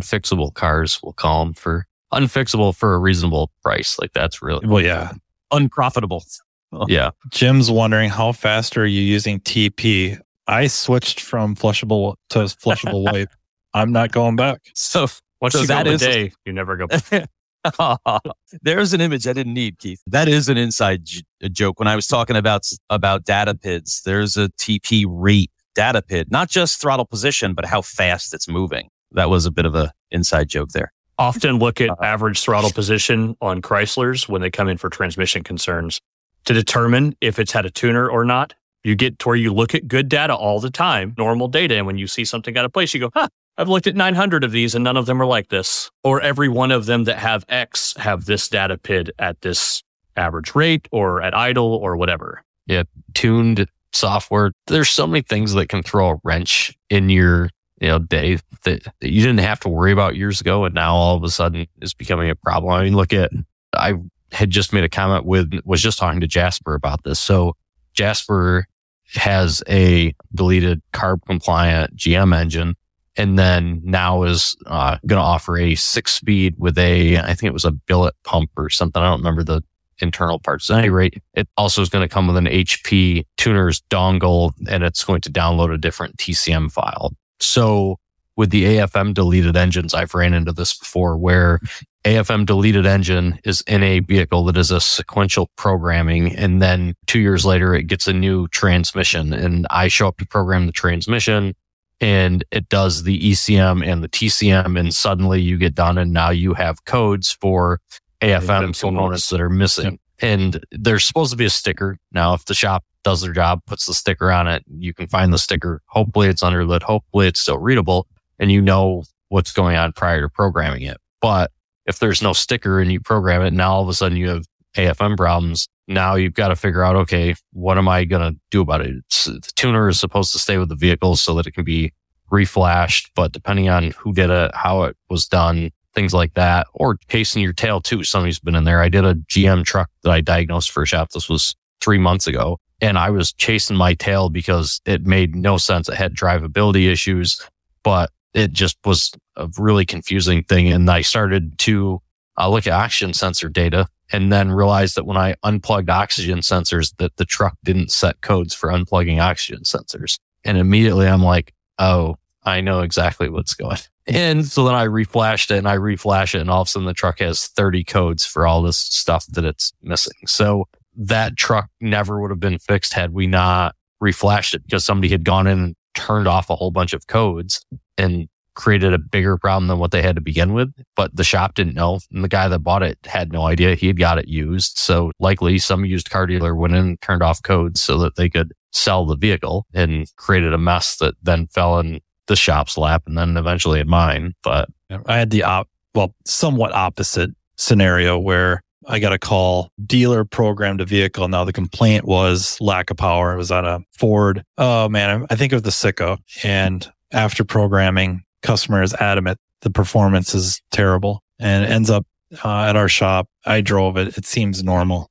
unfixable 0.00 0.54
cars, 0.54 1.00
we'll 1.02 1.12
call 1.12 1.44
them 1.44 1.54
for 1.54 1.86
unfixable 2.12 2.74
for 2.74 2.94
a 2.94 2.98
reasonable 2.98 3.50
price. 3.62 3.98
Like 3.98 4.12
that's 4.12 4.42
really, 4.42 4.66
Well, 4.66 4.82
yeah. 4.82 5.12
Unprofitable. 5.50 6.24
yeah. 6.86 7.10
Jim's 7.30 7.70
wondering 7.70 8.10
how 8.10 8.32
fast 8.32 8.76
are 8.76 8.86
you 8.86 9.00
using 9.00 9.40
TP? 9.40 10.18
I 10.46 10.66
switched 10.66 11.20
from 11.20 11.54
flushable 11.54 12.14
to 12.30 12.40
flushable 12.40 13.04
wipe. 13.12 13.30
I'm 13.74 13.92
not 13.92 14.12
going 14.12 14.36
back. 14.36 14.60
So 14.74 15.06
Once 15.40 15.54
So 15.54 15.60
you 15.60 15.66
go 15.68 15.80
a 15.80 15.96
day, 15.96 16.32
you 16.44 16.52
never 16.52 16.76
go. 16.76 16.86
there's 18.62 18.92
an 18.92 19.00
image 19.00 19.26
I 19.26 19.32
didn't 19.32 19.54
need, 19.54 19.78
Keith. 19.78 20.00
That 20.06 20.28
is 20.28 20.48
an 20.48 20.56
inside 20.56 21.04
j- 21.04 21.22
joke. 21.50 21.78
When 21.78 21.88
I 21.88 21.96
was 21.96 22.06
talking 22.06 22.36
about 22.36 22.66
about 22.90 23.24
data 23.24 23.54
PIDs, 23.54 24.02
there's 24.02 24.36
a 24.36 24.48
TP 24.50 25.04
rate 25.08 25.50
data 25.74 26.02
PID, 26.02 26.30
not 26.30 26.48
just 26.48 26.80
throttle 26.80 27.04
position, 27.06 27.54
but 27.54 27.64
how 27.64 27.82
fast 27.82 28.34
it's 28.34 28.48
moving. 28.48 28.88
That 29.12 29.30
was 29.30 29.46
a 29.46 29.50
bit 29.50 29.64
of 29.66 29.74
a 29.74 29.92
inside 30.10 30.48
joke 30.48 30.70
there. 30.70 30.92
Often 31.18 31.58
look 31.58 31.80
Uh-huh. 31.80 31.94
at 32.00 32.04
average 32.06 32.40
throttle 32.40 32.70
position 32.70 33.36
on 33.40 33.60
Chryslers 33.62 34.28
when 34.28 34.40
they 34.40 34.50
come 34.50 34.68
in 34.68 34.76
for 34.78 34.88
transmission 34.88 35.42
concerns 35.42 36.00
to 36.44 36.54
determine 36.54 37.16
if 37.20 37.38
it's 37.38 37.52
had 37.52 37.66
a 37.66 37.70
tuner 37.70 38.08
or 38.08 38.24
not. 38.24 38.54
You 38.84 38.94
get 38.94 39.18
to 39.20 39.28
where 39.28 39.36
you 39.36 39.52
look 39.52 39.74
at 39.74 39.88
good 39.88 40.08
data 40.08 40.34
all 40.34 40.60
the 40.60 40.70
time, 40.70 41.14
normal 41.18 41.48
data. 41.48 41.76
And 41.76 41.86
when 41.86 41.98
you 41.98 42.06
see 42.06 42.24
something 42.24 42.56
out 42.56 42.64
of 42.64 42.72
place, 42.72 42.94
you 42.94 43.00
go, 43.00 43.10
huh, 43.14 43.28
I've 43.58 43.68
looked 43.68 43.88
at 43.88 43.96
900 43.96 44.44
of 44.44 44.52
these 44.52 44.74
and 44.74 44.84
none 44.84 44.96
of 44.96 45.06
them 45.06 45.20
are 45.20 45.26
like 45.26 45.48
this. 45.48 45.90
Or 46.04 46.20
every 46.20 46.48
one 46.48 46.70
of 46.70 46.86
them 46.86 47.04
that 47.04 47.18
have 47.18 47.44
X 47.48 47.94
have 47.98 48.24
this 48.24 48.48
data 48.48 48.78
PID 48.78 49.12
at 49.18 49.40
this 49.40 49.82
average 50.16 50.54
rate 50.54 50.88
or 50.92 51.20
at 51.20 51.36
idle 51.36 51.74
or 51.74 51.96
whatever. 51.96 52.44
Yeah. 52.66 52.84
Tuned 53.14 53.66
software. 53.92 54.52
There's 54.68 54.88
so 54.88 55.06
many 55.06 55.22
things 55.22 55.52
that 55.54 55.68
can 55.68 55.82
throw 55.82 56.10
a 56.10 56.16
wrench 56.22 56.76
in 56.88 57.10
your 57.10 57.50
you 57.80 57.88
know 57.88 57.98
day 57.98 58.38
that, 58.64 58.82
that 59.00 59.10
you 59.10 59.20
didn't 59.20 59.40
have 59.40 59.60
to 59.60 59.68
worry 59.68 59.92
about 59.92 60.16
years 60.16 60.40
ago, 60.40 60.64
and 60.64 60.74
now 60.74 60.94
all 60.94 61.16
of 61.16 61.22
a 61.22 61.30
sudden 61.30 61.66
is 61.80 61.94
becoming 61.94 62.30
a 62.30 62.34
problem. 62.34 62.72
I 62.72 62.84
mean, 62.84 62.96
look 62.96 63.12
at 63.12 63.30
I 63.74 63.94
had 64.32 64.50
just 64.50 64.72
made 64.72 64.84
a 64.84 64.88
comment 64.88 65.24
with 65.24 65.52
was 65.64 65.82
just 65.82 65.98
talking 65.98 66.20
to 66.20 66.26
Jasper 66.26 66.74
about 66.74 67.04
this. 67.04 67.18
So 67.18 67.56
Jasper 67.94 68.66
has 69.14 69.62
a 69.68 70.14
deleted 70.34 70.82
carb 70.92 71.24
compliant 71.26 71.96
GM 71.96 72.36
engine. 72.36 72.76
And 73.18 73.38
then 73.38 73.82
now 73.84 74.22
is 74.22 74.56
uh, 74.66 74.96
going 75.06 75.18
to 75.18 75.24
offer 75.24 75.58
a 75.58 75.74
six 75.74 76.12
speed 76.12 76.54
with 76.56 76.78
a, 76.78 77.18
I 77.18 77.34
think 77.34 77.50
it 77.50 77.52
was 77.52 77.64
a 77.64 77.72
billet 77.72 78.14
pump 78.24 78.50
or 78.56 78.70
something. 78.70 79.02
I 79.02 79.10
don't 79.10 79.18
remember 79.18 79.42
the 79.42 79.62
internal 79.98 80.38
parts. 80.38 80.70
At 80.70 80.78
any 80.78 80.90
rate, 80.90 81.20
it 81.34 81.48
also 81.56 81.82
is 81.82 81.88
going 81.88 82.08
to 82.08 82.12
come 82.12 82.28
with 82.28 82.36
an 82.36 82.46
HP 82.46 83.26
Tuners 83.36 83.82
dongle 83.90 84.52
and 84.70 84.84
it's 84.84 85.04
going 85.04 85.20
to 85.22 85.32
download 85.32 85.74
a 85.74 85.78
different 85.78 86.16
TCM 86.16 86.70
file. 86.70 87.12
So 87.40 87.96
with 88.36 88.50
the 88.50 88.64
AFM 88.64 89.14
deleted 89.14 89.56
engines, 89.56 89.94
I've 89.94 90.14
ran 90.14 90.32
into 90.32 90.52
this 90.52 90.78
before 90.78 91.16
where 91.16 91.58
AFM 92.04 92.46
deleted 92.46 92.86
engine 92.86 93.40
is 93.44 93.62
in 93.66 93.82
a 93.82 93.98
vehicle 93.98 94.44
that 94.44 94.56
is 94.56 94.70
a 94.70 94.80
sequential 94.80 95.50
programming. 95.56 96.36
And 96.36 96.62
then 96.62 96.94
two 97.06 97.18
years 97.18 97.44
later, 97.44 97.74
it 97.74 97.88
gets 97.88 98.06
a 98.06 98.12
new 98.12 98.46
transmission 98.48 99.32
and 99.32 99.66
I 99.70 99.88
show 99.88 100.06
up 100.06 100.18
to 100.18 100.26
program 100.26 100.66
the 100.66 100.72
transmission 100.72 101.56
and 102.00 102.44
it 102.50 102.68
does 102.68 103.02
the 103.02 103.18
ECM 103.32 103.84
and 103.84 104.02
the 104.02 104.08
TCM. 104.08 104.78
And 104.78 104.94
suddenly 104.94 105.40
you 105.40 105.58
get 105.58 105.74
done 105.74 105.98
and 105.98 106.12
now 106.12 106.30
you 106.30 106.54
have 106.54 106.84
codes 106.84 107.32
for 107.32 107.80
AFM 108.20 108.78
components 108.78 109.30
that 109.30 109.40
are 109.40 109.50
missing. 109.50 109.98
And 110.20 110.64
there's 110.72 111.04
supposed 111.04 111.30
to 111.30 111.36
be 111.36 111.44
a 111.44 111.50
sticker. 111.50 111.98
Now, 112.12 112.34
if 112.34 112.44
the 112.44 112.54
shop 112.54 112.84
does 113.04 113.20
their 113.20 113.32
job, 113.32 113.62
puts 113.66 113.86
the 113.86 113.94
sticker 113.94 114.32
on 114.32 114.48
it, 114.48 114.64
you 114.68 114.92
can 114.92 115.06
find 115.06 115.32
the 115.32 115.38
sticker. 115.38 115.80
Hopefully 115.86 116.28
it's 116.28 116.42
underlit. 116.42 116.82
Hopefully 116.82 117.28
it's 117.28 117.40
still 117.40 117.58
readable 117.58 118.06
and 118.38 118.50
you 118.50 118.60
know 118.60 119.04
what's 119.28 119.52
going 119.52 119.76
on 119.76 119.92
prior 119.92 120.22
to 120.22 120.28
programming 120.28 120.82
it. 120.82 120.98
But 121.20 121.50
if 121.86 121.98
there's 121.98 122.22
no 122.22 122.32
sticker 122.32 122.80
and 122.80 122.90
you 122.92 123.00
program 123.00 123.42
it, 123.42 123.52
now 123.52 123.72
all 123.72 123.82
of 123.82 123.88
a 123.88 123.94
sudden 123.94 124.16
you 124.16 124.28
have 124.28 124.44
AFM 124.76 125.16
problems. 125.16 125.68
Now 125.86 126.16
you've 126.16 126.34
got 126.34 126.48
to 126.48 126.56
figure 126.56 126.82
out, 126.82 126.96
okay, 126.96 127.34
what 127.52 127.78
am 127.78 127.88
I 127.88 128.04
going 128.04 128.34
to 128.34 128.38
do 128.50 128.60
about 128.60 128.82
it? 128.82 128.96
It's, 129.06 129.24
the 129.24 129.50
tuner 129.56 129.88
is 129.88 129.98
supposed 129.98 130.32
to 130.32 130.38
stay 130.38 130.58
with 130.58 130.68
the 130.68 130.76
vehicle 130.76 131.16
so 131.16 131.34
that 131.34 131.46
it 131.46 131.52
can 131.52 131.64
be 131.64 131.92
reflashed, 132.30 133.10
but 133.14 133.32
depending 133.32 133.68
on 133.68 133.92
who 133.92 134.12
did 134.12 134.30
it, 134.30 134.54
how 134.54 134.82
it 134.82 134.96
was 135.08 135.26
done, 135.26 135.70
things 135.94 136.12
like 136.12 136.34
that, 136.34 136.66
or 136.74 136.98
chasing 137.08 137.42
your 137.42 137.52
tail 137.52 137.80
too. 137.80 138.04
Somebody's 138.04 138.38
been 138.38 138.54
in 138.54 138.64
there. 138.64 138.82
I 138.82 138.88
did 138.88 139.04
a 139.04 139.14
GM 139.14 139.64
truck 139.64 139.90
that 140.02 140.10
I 140.10 140.20
diagnosed 140.20 140.70
for 140.70 140.82
a 140.82 140.86
shop. 140.86 141.10
This 141.10 141.28
was 141.28 141.56
three 141.80 141.98
months 141.98 142.26
ago. 142.26 142.58
And 142.80 142.96
I 142.96 143.10
was 143.10 143.32
chasing 143.32 143.76
my 143.76 143.94
tail 143.94 144.28
because 144.28 144.80
it 144.84 145.04
made 145.04 145.34
no 145.34 145.56
sense. 145.56 145.88
It 145.88 145.96
had 145.96 146.14
drivability 146.14 146.88
issues, 146.88 147.44
but 147.82 148.10
it 148.34 148.52
just 148.52 148.78
was 148.84 149.10
a 149.36 149.48
really 149.58 149.84
confusing 149.84 150.44
thing. 150.44 150.70
And 150.70 150.88
I 150.88 151.00
started 151.00 151.58
to 151.60 152.00
uh, 152.38 152.48
look 152.48 152.66
at 152.66 152.72
oxygen 152.72 153.12
sensor 153.12 153.48
data 153.48 153.86
and 154.12 154.32
then 154.32 154.50
realized 154.50 154.96
that 154.96 155.04
when 155.04 155.16
I 155.16 155.34
unplugged 155.42 155.90
oxygen 155.90 156.38
sensors, 156.38 156.94
that 156.98 157.16
the 157.16 157.24
truck 157.24 157.56
didn't 157.64 157.90
set 157.90 158.20
codes 158.20 158.54
for 158.54 158.70
unplugging 158.70 159.20
oxygen 159.20 159.64
sensors. 159.64 160.18
And 160.44 160.56
immediately 160.56 161.06
I'm 161.06 161.22
like, 161.22 161.52
oh, 161.78 162.16
I 162.44 162.60
know 162.60 162.80
exactly 162.80 163.28
what's 163.28 163.54
going. 163.54 163.78
And 164.10 164.46
so 164.46 164.64
then 164.64 164.74
I 164.74 164.86
reflashed 164.86 165.50
it 165.50 165.58
and 165.58 165.68
I 165.68 165.76
reflash 165.76 166.34
it 166.34 166.40
and 166.40 166.48
all 166.48 166.62
of 166.62 166.68
a 166.68 166.70
sudden 166.70 166.86
the 166.86 166.94
truck 166.94 167.18
has 167.18 167.48
30 167.48 167.84
codes 167.84 168.24
for 168.24 168.46
all 168.46 168.62
this 168.62 168.78
stuff 168.78 169.26
that 169.26 169.44
it's 169.44 169.74
missing. 169.82 170.16
So 170.26 170.66
that 170.96 171.36
truck 171.36 171.68
never 171.82 172.18
would 172.18 172.30
have 172.30 172.40
been 172.40 172.58
fixed 172.58 172.94
had 172.94 173.12
we 173.12 173.26
not 173.26 173.74
reflashed 174.02 174.54
it 174.54 174.62
because 174.64 174.82
somebody 174.82 175.10
had 175.10 175.26
gone 175.26 175.46
in 175.46 175.58
and 175.58 175.76
turned 175.92 176.26
off 176.26 176.48
a 176.48 176.56
whole 176.56 176.70
bunch 176.70 176.94
of 176.94 177.06
codes 177.06 177.66
and 177.98 178.28
created 178.58 178.92
a 178.92 178.98
bigger 178.98 179.38
problem 179.38 179.68
than 179.68 179.78
what 179.78 179.92
they 179.92 180.02
had 180.02 180.16
to 180.16 180.20
begin 180.20 180.52
with. 180.52 180.68
But 180.96 181.14
the 181.14 181.22
shop 181.22 181.54
didn't 181.54 181.74
know. 181.74 182.00
And 182.12 182.24
the 182.24 182.28
guy 182.28 182.48
that 182.48 182.58
bought 182.58 182.82
it 182.82 182.98
had 183.04 183.32
no 183.32 183.42
idea 183.42 183.76
he 183.76 183.86
had 183.86 183.98
got 183.98 184.18
it 184.18 184.26
used. 184.26 184.78
So 184.78 185.12
likely 185.20 185.58
some 185.60 185.84
used 185.84 186.10
car 186.10 186.26
dealer 186.26 186.54
went 186.56 186.74
in 186.74 186.80
and 186.80 187.00
turned 187.00 187.22
off 187.22 187.40
codes 187.40 187.80
so 187.80 187.98
that 187.98 188.16
they 188.16 188.28
could 188.28 188.52
sell 188.72 189.06
the 189.06 189.16
vehicle 189.16 189.64
and 189.72 190.10
created 190.16 190.52
a 190.52 190.58
mess 190.58 190.96
that 190.96 191.14
then 191.22 191.46
fell 191.46 191.78
in 191.78 192.00
the 192.26 192.34
shop's 192.34 192.76
lap 192.76 193.04
and 193.06 193.16
then 193.16 193.36
eventually 193.36 193.78
in 193.78 193.88
mine. 193.88 194.34
But 194.42 194.68
I 195.06 195.18
had 195.18 195.30
the 195.30 195.44
op, 195.44 195.68
well, 195.94 196.14
somewhat 196.26 196.72
opposite 196.72 197.30
scenario 197.56 198.18
where 198.18 198.60
I 198.88 198.98
got 198.98 199.12
a 199.12 199.18
call, 199.18 199.70
dealer 199.86 200.24
programmed 200.24 200.80
a 200.80 200.84
vehicle. 200.84 201.28
Now 201.28 201.44
the 201.44 201.52
complaint 201.52 202.06
was 202.06 202.60
lack 202.60 202.90
of 202.90 202.96
power. 202.96 203.34
It 203.34 203.36
was 203.36 203.52
on 203.52 203.64
a 203.64 203.80
Ford. 203.92 204.42
Oh 204.56 204.88
man, 204.88 205.26
I 205.30 205.36
think 205.36 205.52
it 205.52 205.56
was 205.56 205.62
the 205.62 205.70
Sicko. 205.70 206.18
And 206.42 206.90
after 207.12 207.44
programming, 207.44 208.24
customer 208.42 208.82
is 208.82 208.94
adamant 208.94 209.38
the 209.60 209.70
performance 209.70 210.34
is 210.34 210.60
terrible 210.70 211.22
and 211.38 211.64
it 211.64 211.70
ends 211.70 211.90
up 211.90 212.06
uh, 212.44 212.62
at 212.62 212.76
our 212.76 212.88
shop. 212.88 213.28
I 213.44 213.60
drove 213.60 213.96
it. 213.96 214.16
It 214.18 214.26
seems 214.26 214.62
normal 214.62 215.10